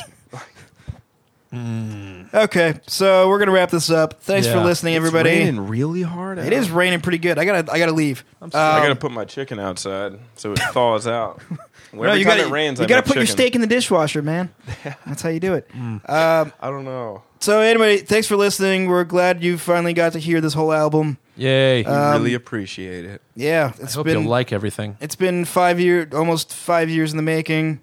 Okay, 1.53 2.75
so 2.87 3.29
we're 3.29 3.39
gonna 3.39 3.51
wrap 3.53 3.71
this 3.71 3.91
up. 3.91 4.23
Thanks 4.23 4.47
for 4.47 4.55
Yeah. 4.59 4.65
listening, 4.65 4.95
It's 4.95 4.99
everybody. 4.99 5.31
raining 5.31 5.67
really 5.67 6.03
hard. 6.03 6.39
It 6.39 6.53
is 6.53 6.71
raining 6.71 7.01
pretty 7.01 7.19
good. 7.19 7.39
I 7.39 7.45
gotta, 7.45 7.73
I 7.73 7.79
gotta 7.79 7.93
leave. 7.93 8.25
Um, 8.41 8.51
I 8.55 8.81
gotta 8.81 8.95
put 8.97 9.11
my 9.13 9.25
chicken 9.25 9.59
outside 9.59 10.19
so 10.37 10.53
it 10.53 10.59
thaws 10.73 11.07
out. 11.07 11.41
no, 11.93 12.03
Every 12.05 12.21
you 12.21 12.25
time 12.25 12.37
gotta, 12.39 12.49
it 12.49 12.53
rains, 12.53 12.79
you 12.79 12.85
I 12.85 12.89
gotta 12.89 13.01
make 13.01 13.07
put 13.07 13.17
your 13.17 13.25
chicken. 13.25 13.37
steak 13.37 13.55
in 13.57 13.61
the 13.63 13.67
dishwasher, 13.67 14.23
man. 14.23 14.51
That's 15.07 15.23
how 15.23 15.29
you 15.31 15.41
do 15.41 15.55
it. 15.55 15.69
Mm. 15.77 16.09
Um, 16.09 16.53
I 16.61 16.71
don't 16.71 16.85
know. 16.85 17.23
So 17.41 17.61
anyway, 17.61 17.97
thanks 17.99 18.27
for 18.29 18.37
listening. 18.37 18.87
We're 18.87 19.05
glad 19.05 19.43
you 19.43 19.57
finally 19.59 19.95
got 19.95 20.13
to 20.13 20.19
hear 20.19 20.41
this 20.41 20.53
whole 20.55 20.73
album. 20.73 21.17
Yay. 21.37 21.85
Um, 21.85 21.93
I 21.95 22.13
really 22.17 22.35
appreciate 22.35 23.07
it. 23.07 23.23
Yeah, 23.35 23.73
I 23.79 23.83
it's 23.83 23.95
hope 23.95 24.05
been 24.07 24.23
you 24.23 24.29
like 24.29 24.53
everything. 24.53 24.99
it's 25.01 25.17
been 25.17 25.47
five 25.47 25.81
year, 25.81 26.07
almost 26.13 26.53
five 26.55 26.91
years 26.91 27.13
in 27.13 27.17
the 27.17 27.23
making. 27.23 27.81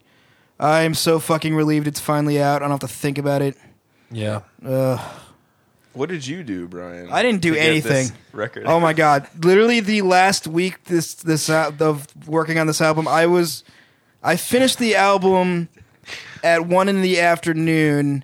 I 0.60 0.82
am 0.84 0.94
so 0.94 1.20
fucking 1.20 1.54
relieved 1.56 1.88
it's 1.88 2.00
finally 2.00 2.42
out. 2.42 2.58
I 2.58 2.60
don't 2.68 2.72
have 2.72 2.80
to 2.82 2.88
think 2.88 3.18
about 3.18 3.42
it. 3.42 3.56
Yeah. 4.12 4.42
What 5.94 6.10
did 6.10 6.26
you 6.28 6.44
do, 6.44 6.68
Brian? 6.68 7.10
I 7.12 7.24
didn't 7.24 7.42
do 7.42 7.54
to 7.54 7.56
get 7.60 7.84
this 7.84 7.86
anything. 7.92 8.18
Record. 8.32 8.64
Oh 8.68 8.80
my 8.80 8.94
god! 8.94 9.28
Literally 9.44 9.80
the 9.80 10.04
last 10.04 10.48
week 10.48 10.84
this 10.86 11.16
this 11.16 11.50
uh, 11.50 11.72
of 11.80 12.08
working 12.28 12.60
on 12.60 12.68
this 12.68 12.82
album, 12.82 13.08
I 13.08 13.26
was 13.26 13.64
I 14.24 14.36
finished 14.36 14.78
the 14.78 14.96
album 14.96 15.70
at 16.44 16.68
one 16.68 16.88
in 16.88 17.02
the 17.02 17.20
afternoon 17.20 18.24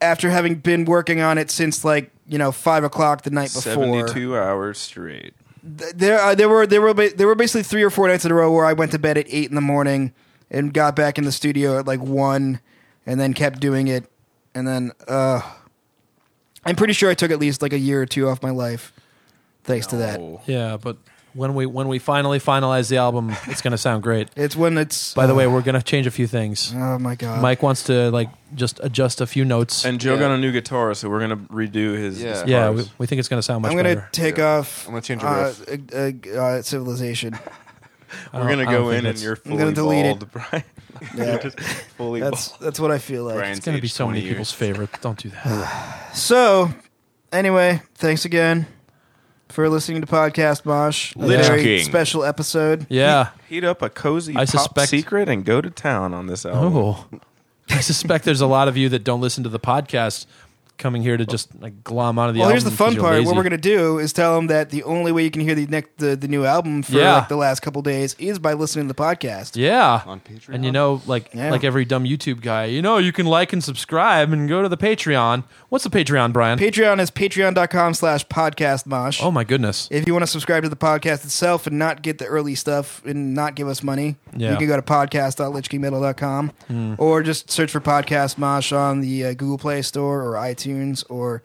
after 0.00 0.30
having 0.30 0.56
been 0.56 0.84
working 0.84 1.20
on 1.20 1.38
it 1.38 1.50
since 1.50 1.84
like 1.84 2.12
you 2.28 2.38
know 2.38 2.52
five 2.52 2.84
o'clock 2.84 3.22
the 3.22 3.30
night 3.30 3.52
before. 3.52 3.62
Seventy-two 3.72 4.36
hours 4.38 4.78
straight. 4.78 5.34
Th- 5.78 5.92
There 5.92 6.20
uh, 6.20 6.36
there 6.36 6.48
were 6.48 6.68
there 6.68 6.80
were 6.80 6.94
ba- 6.94 7.14
there 7.16 7.26
were 7.26 7.34
basically 7.34 7.64
three 7.64 7.82
or 7.82 7.90
four 7.90 8.06
nights 8.06 8.24
in 8.24 8.30
a 8.30 8.34
row 8.34 8.52
where 8.52 8.64
I 8.64 8.74
went 8.74 8.92
to 8.92 8.98
bed 9.00 9.18
at 9.18 9.26
eight 9.28 9.48
in 9.48 9.56
the 9.56 9.60
morning 9.60 10.12
and 10.50 10.72
got 10.72 10.94
back 10.96 11.18
in 11.18 11.24
the 11.24 11.32
studio 11.32 11.78
at 11.78 11.86
like 11.86 12.00
one, 12.00 12.60
and 13.06 13.18
then 13.20 13.34
kept 13.34 13.60
doing 13.60 13.88
it, 13.88 14.04
and 14.54 14.66
then 14.66 14.92
uh, 15.08 15.40
I'm 16.64 16.76
pretty 16.76 16.92
sure 16.94 17.10
I 17.10 17.14
took 17.14 17.30
at 17.30 17.38
least 17.38 17.62
like 17.62 17.72
a 17.72 17.78
year 17.78 18.00
or 18.02 18.06
two 18.06 18.28
off 18.28 18.42
my 18.42 18.50
life, 18.50 18.92
thanks 19.64 19.86
to 19.88 19.96
that. 19.96 20.20
Yeah, 20.46 20.76
but 20.80 20.96
when 21.34 21.54
we 21.54 21.66
when 21.66 21.88
we 21.88 21.98
finally 21.98 22.38
finalize 22.38 22.88
the 22.88 22.96
album, 22.96 23.34
it's 23.46 23.60
gonna 23.60 23.76
sound 23.78 24.02
great. 24.02 24.28
It's 24.36 24.54
when 24.56 24.78
it's. 24.78 25.14
By 25.14 25.26
the 25.26 25.32
uh, 25.32 25.36
way, 25.36 25.46
we're 25.46 25.62
gonna 25.62 25.82
change 25.82 26.06
a 26.06 26.10
few 26.10 26.26
things. 26.26 26.72
oh 26.74 26.98
my 26.98 27.16
god, 27.16 27.42
Mike 27.42 27.62
wants 27.62 27.82
to 27.84 28.10
like 28.10 28.28
just 28.54 28.80
adjust 28.82 29.20
a 29.20 29.26
few 29.26 29.44
notes. 29.44 29.84
And 29.84 30.00
Joe 30.00 30.14
Yeah. 30.14 30.20
got 30.20 30.30
a 30.30 30.38
new 30.38 30.52
guitar, 30.52 30.94
so 30.94 31.10
we're 31.10 31.20
gonna 31.20 31.36
redo 31.36 31.96
his. 31.96 32.22
Yeah. 32.22 32.30
his 32.30 32.44
yeah, 32.48 32.66
parts. 32.68 32.82
we, 32.84 32.90
we 32.98 33.06
think 33.06 33.18
it's 33.18 33.28
gonna 33.28 33.42
sound 33.42 33.62
much 33.62 33.72
I'm 33.72 33.76
gonna 33.76 33.96
better. 33.96 34.08
take 34.12 34.38
Yeah. 34.38 34.58
off. 34.58 34.86
I'm 34.86 34.92
gonna 34.92 35.02
change 35.02 35.22
a 35.22 35.26
uh, 35.26 35.52
uh, 35.68 36.36
uh, 36.36 36.40
uh, 36.40 36.62
civilization. 36.62 37.36
I 38.32 38.40
we're 38.40 38.48
gonna 38.48 38.62
oh, 38.68 38.70
go 38.84 38.90
in 38.90 39.06
and 39.06 39.18
you're 39.20 39.34
I'm 39.34 39.40
fully 39.42 39.56
gonna 39.58 39.72
delete 39.72 40.06
it. 40.06 40.24
Brian. 40.32 40.64
Yeah, 41.16 41.38
Just 41.38 41.58
fully 41.60 42.20
that's 42.20 42.48
bald. 42.50 42.60
that's 42.62 42.80
what 42.80 42.90
I 42.90 42.98
feel 42.98 43.24
like. 43.24 43.36
Brian's 43.36 43.58
It's 43.58 43.66
gonna 43.66 43.78
be 43.78 43.86
aged 43.86 43.94
so 43.94 44.06
many 44.06 44.20
20 44.20 44.28
people's 44.30 44.52
favorite. 44.52 44.90
Don't 45.00 45.18
do 45.18 45.30
that. 45.30 46.00
So, 46.14 46.70
anyway, 47.32 47.82
thanks 47.96 48.24
again 48.24 48.66
for 49.48 49.68
listening 49.68 50.00
to 50.00 50.06
Podcast 50.06 50.64
Mosh. 50.64 51.14
A 51.16 51.18
Lich 51.18 51.46
very 51.46 51.62
King. 51.62 51.84
special 51.84 52.22
episode. 52.24 52.86
Yeah. 52.88 53.30
Heat 53.48 53.64
up 53.64 53.82
a 53.82 53.90
cozy 53.90 54.32
I 54.34 54.44
pop 54.44 54.48
suspect- 54.48 54.88
secret 54.90 55.28
and 55.28 55.44
go 55.44 55.60
to 55.60 55.70
town 55.70 56.14
on 56.14 56.26
this 56.28 56.46
album. 56.46 56.76
Oh. 56.76 57.06
I 57.70 57.80
suspect 57.80 58.24
there's 58.24 58.40
a 58.42 58.46
lot 58.46 58.68
of 58.68 58.76
you 58.76 58.88
that 58.90 59.04
don't 59.04 59.20
listen 59.20 59.42
to 59.44 59.48
the 59.48 59.58
podcast 59.58 60.26
coming 60.76 61.02
here 61.02 61.16
to 61.16 61.24
just 61.24 61.54
like 61.60 61.84
glom 61.84 62.18
onto 62.18 62.32
the 62.32 62.40
well, 62.40 62.48
album. 62.48 62.54
here's 62.54 62.64
the 62.64 62.70
fun 62.70 62.96
part. 62.96 63.14
lazy. 63.14 63.26
What 63.26 63.36
we're 63.36 63.42
gonna 63.44 63.56
do 63.58 63.98
is 63.98 64.12
tell 64.12 64.34
them 64.36 64.48
that 64.48 64.70
the 64.70 64.82
only 64.82 65.12
way 65.12 65.22
you 65.24 65.30
can 65.30 65.40
hear 65.42 65.54
the 65.54 65.66
next 65.66 65.96
the, 65.98 66.16
the 66.16 66.28
new 66.28 66.44
album 66.44 66.82
for 66.82 66.92
Yeah. 66.92 67.14
like 67.18 67.28
the 67.28 67.36
last 67.36 67.60
couple 67.60 67.80
days 67.82 68.14
is 68.18 68.38
by 68.38 68.52
listening 68.54 68.86
to 68.88 68.92
the 68.92 69.00
podcast. 69.00 69.52
Yeah. 69.56 70.02
On 70.06 70.20
Patreon? 70.20 70.54
And 70.54 70.64
you 70.64 70.72
know, 70.72 71.00
like 71.06 71.30
Yeah. 71.32 71.50
like 71.50 71.64
every 71.64 71.84
dumb 71.84 72.04
YouTube 72.04 72.40
guy, 72.40 72.64
you 72.66 72.82
know, 72.82 72.98
you 72.98 73.12
can 73.12 73.26
like 73.26 73.52
and 73.52 73.62
subscribe 73.62 74.32
and 74.32 74.48
go 74.48 74.62
to 74.62 74.68
the 74.68 74.76
Patreon. 74.76 75.44
What's 75.68 75.84
the 75.84 75.90
Patreon, 75.90 76.32
Brian? 76.32 76.58
Patreon 76.58 77.00
is 77.00 77.10
patreon.com 77.10 77.94
slash 77.94 78.26
podcast 78.26 78.86
mosh. 78.86 79.20
oh 79.22 79.30
my 79.30 79.44
goodness. 79.44 79.88
If 79.90 80.06
you 80.06 80.12
want 80.12 80.22
to 80.24 80.30
subscribe 80.30 80.62
to 80.64 80.68
the 80.68 80.76
podcast 80.76 81.24
itself 81.24 81.66
and 81.66 81.78
not 81.78 82.02
get 82.02 82.18
the 82.18 82.26
early 82.26 82.54
stuff 82.54 83.00
and 83.04 83.34
not 83.34 83.54
give 83.54 83.68
us 83.68 83.82
money, 83.82 84.16
Yeah. 84.36 84.50
you 84.52 84.56
can 84.56 84.66
go 84.66 84.76
to 84.76 84.82
podcast.lichkingmetal.com 84.82 86.52
or 86.98 87.22
just 87.22 87.50
search 87.50 87.70
for 87.70 87.80
Podcast 87.80 88.38
Mosh 88.38 88.72
on 88.72 89.00
the 89.00 89.26
uh, 89.26 89.34
Google 89.34 89.58
Play 89.58 89.82
Store 89.82 90.22
or 90.22 90.32
iTunes 90.34 90.63
or 91.04 91.42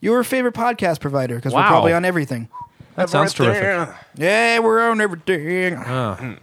your 0.00 0.22
favorite 0.24 0.54
podcast 0.54 1.00
provider 1.00 1.36
because 1.36 1.52
we're 1.52 1.60
Wow. 1.60 1.68
probably 1.68 1.92
on 1.92 2.04
everything. 2.04 2.48
That 2.96 3.08
sounds 3.10 3.32
terrific. 3.32 3.88
Yeah, 4.16 4.58
we're 4.58 4.90
on 4.90 5.00
everything. 5.00 5.74
Uh, 5.74 6.36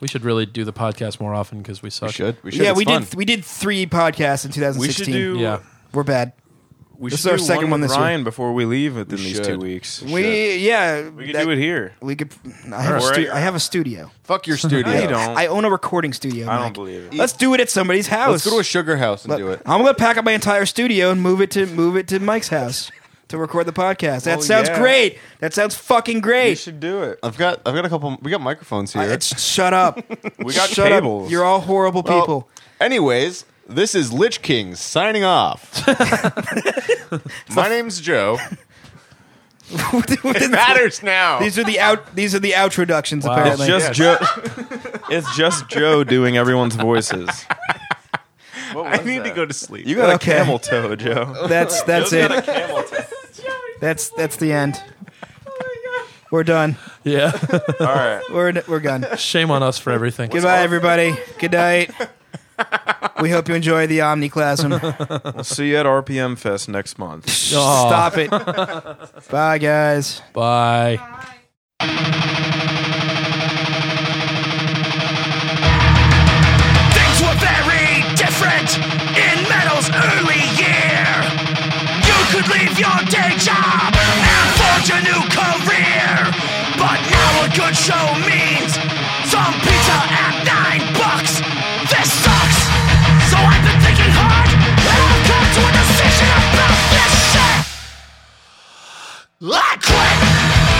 we 0.00 0.06
should 0.08 0.24
really 0.24 0.46
do 0.46 0.64
the 0.64 0.72
podcast 0.72 1.20
more 1.20 1.34
often 1.34 1.58
because 1.58 1.82
we 1.82 1.90
suck. 1.90 2.08
We 2.08 2.12
should. 2.12 2.36
We 2.44 2.50
should. 2.52 2.60
yeah, 2.62 2.70
It's 2.70 2.78
we 2.78 2.84
fun. 2.84 3.02
did. 3.02 3.14
We 3.14 3.24
did 3.24 3.44
three 3.44 3.84
podcasts 3.86 4.44
in 4.44 4.52
2016. 4.52 4.78
We 4.80 4.92
should 4.92 5.06
do. 5.12 5.38
Yeah. 5.40 5.58
We're 5.92 6.04
bad. 6.04 6.32
We 7.00 7.10
This 7.10 7.20
is 7.20 7.26
our 7.28 7.38
second 7.38 7.64
one, 7.66 7.70
one 7.70 7.80
this 7.82 7.92
year. 7.92 8.00
Ryan 8.00 8.24
before 8.24 8.52
we 8.52 8.64
leave 8.64 8.96
within 8.96 9.18
We 9.18 9.24
these 9.26 9.36
should. 9.36 9.44
two 9.44 9.58
weeks. 9.58 10.02
We 10.02 10.56
yeah. 10.56 11.08
We 11.10 11.26
could 11.26 11.36
that- 11.36 11.44
do 11.44 11.50
it 11.52 11.58
here. 11.58 11.92
We 12.02 12.16
could. 12.16 12.32
I 12.72 12.82
have, 12.82 12.94
a 12.94 12.98
Or- 13.06 13.14
stu- 13.14 13.30
I 13.32 13.38
have 13.38 13.54
a 13.54 13.60
studio. 13.60 14.10
Fuck 14.24 14.48
your 14.48 14.56
studio. 14.66 14.80
No, 14.92 15.00
you 15.00 15.06
don't. 15.06 15.38
I 15.38 15.46
own 15.46 15.64
a 15.64 15.70
recording 15.70 16.12
studio. 16.12 16.48
I 16.48 16.54
don't 16.54 16.62
Mike. 16.64 16.74
believe 16.74 17.04
it. 17.04 17.14
Let's 17.14 17.34
do 17.34 17.54
it 17.54 17.60
at 17.60 17.70
somebody's 17.70 18.08
house. 18.08 18.32
Let's 18.32 18.44
go 18.44 18.50
to 18.50 18.58
a 18.58 18.64
sugar 18.64 18.96
house 18.96 19.22
and 19.24 19.30
Let- 19.30 19.38
do 19.38 19.48
it. 19.50 19.62
I'm 19.64 19.80
gonna 19.80 19.94
pack 19.94 20.16
up 20.16 20.24
my 20.24 20.32
entire 20.32 20.66
studio 20.66 21.12
and 21.12 21.22
move 21.22 21.40
it 21.40 21.52
to 21.52 21.66
move 21.66 21.96
it 21.96 22.08
to 22.08 22.18
Mike's 22.18 22.48
house 22.48 22.90
to 23.28 23.38
record 23.38 23.66
the 23.66 23.72
podcast. 23.72 24.24
That 24.24 24.38
Oh, 24.38 24.40
sounds 24.40 24.68
yeah. 24.68 24.78
great. 24.80 25.18
That 25.38 25.54
sounds 25.54 25.76
fucking 25.76 26.20
great. 26.20 26.42
We 26.42 26.48
great. 26.48 26.58
should 26.58 26.80
do 26.80 27.02
it. 27.04 27.20
I've 27.22 27.36
got 27.38 27.60
I've 27.64 27.76
got 27.76 27.84
a 27.84 27.88
couple. 27.88 28.18
We 28.22 28.32
got 28.32 28.40
microphones 28.40 28.92
here. 28.94 29.02
I- 29.02 29.06
it's- 29.06 29.40
shut 29.40 29.72
up. 29.72 30.00
We 30.40 30.52
got 30.52 30.68
shut 30.68 30.88
cables. 30.88 31.26
up. 31.26 31.30
You're 31.30 31.44
all 31.44 31.60
horrible 31.60 32.02
Well, 32.04 32.20
people. 32.22 32.48
Anyways, 32.80 33.44
this 33.68 33.94
is 33.94 34.12
Lich 34.12 34.42
King 34.42 34.74
signing 34.74 35.24
off. 35.24 35.86
My 37.54 37.68
name's 37.68 38.00
Joe. 38.00 38.38
it 39.70 40.50
matters 40.50 41.02
now. 41.02 41.38
these 41.40 41.58
are 41.58 41.64
the 41.64 41.78
out. 41.78 42.14
These 42.14 42.34
are 42.34 42.38
the 42.38 42.52
outroductions. 42.52 43.24
Wow. 43.24 43.32
Apparently, 43.34 43.66
It's 43.68 43.84
just 43.86 43.92
Joe. 43.98 44.16
it's 45.10 45.36
just 45.36 45.68
Joe 45.68 46.04
doing 46.04 46.36
everyone's 46.38 46.74
voices. 46.74 47.28
I 48.74 49.02
need 49.04 49.24
to 49.24 49.30
go 49.30 49.44
to 49.44 49.52
sleep. 49.54 49.86
You 49.86 49.96
got 49.96 50.10
Okay. 50.16 50.32
a 50.32 50.34
camel 50.38 50.58
toe, 50.58 50.94
Joe. 50.96 51.46
that's 51.48 51.82
that's 51.82 52.12
it. 52.12 52.30
That's 53.80 54.10
that's 54.10 54.36
the 54.36 54.52
end. 54.52 54.82
We're 56.30 56.44
done. 56.44 56.76
Yeah. 57.04 57.32
All 57.80 57.86
right. 57.86 58.22
We're 58.30 58.62
we're 58.68 58.80
done. 58.80 59.06
Shame 59.16 59.50
on 59.50 59.62
us 59.62 59.78
for 59.78 59.90
everything. 59.92 60.30
Goodbye, 60.30 60.60
everybody. 60.60 61.16
Good 61.38 61.52
night. 61.52 61.90
We 63.20 63.30
hope 63.30 63.48
you 63.48 63.56
enjoy 63.56 63.88
the 63.88 63.98
Omniclasm. 63.98 65.34
We'll 65.34 65.42
see 65.42 65.70
you 65.70 65.76
at 65.78 65.86
RPM 65.86 66.38
Fest 66.38 66.68
next 66.68 67.00
month. 67.00 67.28
Stop 67.28 68.16
it. 68.16 68.30
Bye, 69.30 69.58
guys. 69.58 70.22
Bye. 70.32 70.98
Things 76.94 77.18
were 77.24 77.38
very 77.40 78.04
different 78.14 78.70
in 79.16 79.36
metal's 79.48 79.88
early 79.90 80.42
year. 80.60 81.08
You 82.04 82.18
could 82.32 82.46
leave 82.52 82.74
your 82.78 82.98
day 83.08 83.32
job 83.40 83.90
and 83.96 84.46
forge 84.60 84.90
a 84.92 85.00
new 85.08 85.22
career. 85.32 86.12
But 86.76 86.98
now 87.10 87.32
a 87.46 87.48
good 87.56 87.74
show 87.76 88.04
means 88.28 88.74
some 89.32 89.54
pizza 89.64 89.98
at 90.22 90.34
nine 90.44 90.84
bucks. 90.94 91.40
About 96.20 96.76
this 96.90 97.12
shit. 97.32 97.66
I 99.40 99.76
quit. 99.82 100.77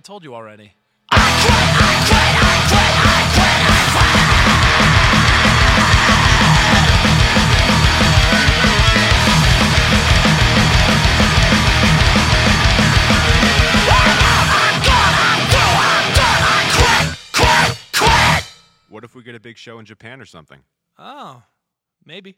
Told 0.00 0.24
you 0.24 0.34
already. 0.34 0.72
What 18.88 19.02
if 19.02 19.16
we 19.16 19.24
get 19.24 19.34
a 19.34 19.40
big 19.40 19.58
show 19.58 19.80
in 19.80 19.86
Japan 19.86 20.20
or 20.20 20.24
something? 20.24 20.60
Oh, 20.98 21.42
maybe. 22.04 22.36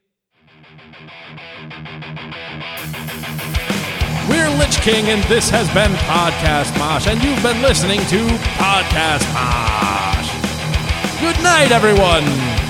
We're 4.29 4.51
Lich 4.59 4.77
King, 4.81 5.09
and 5.09 5.23
this 5.25 5.51
has 5.51 5.69
been 5.73 5.93
Podcast 6.07 6.77
Mosh, 6.79 7.07
and 7.07 7.23
you've 7.23 7.43
been 7.43 7.63
listening 7.63 8.01
to 8.07 8.27
Podcast 8.59 9.27
Mosh. 9.33 10.31
Good 11.21 11.43
night, 11.43 11.71
everyone. 11.73 12.66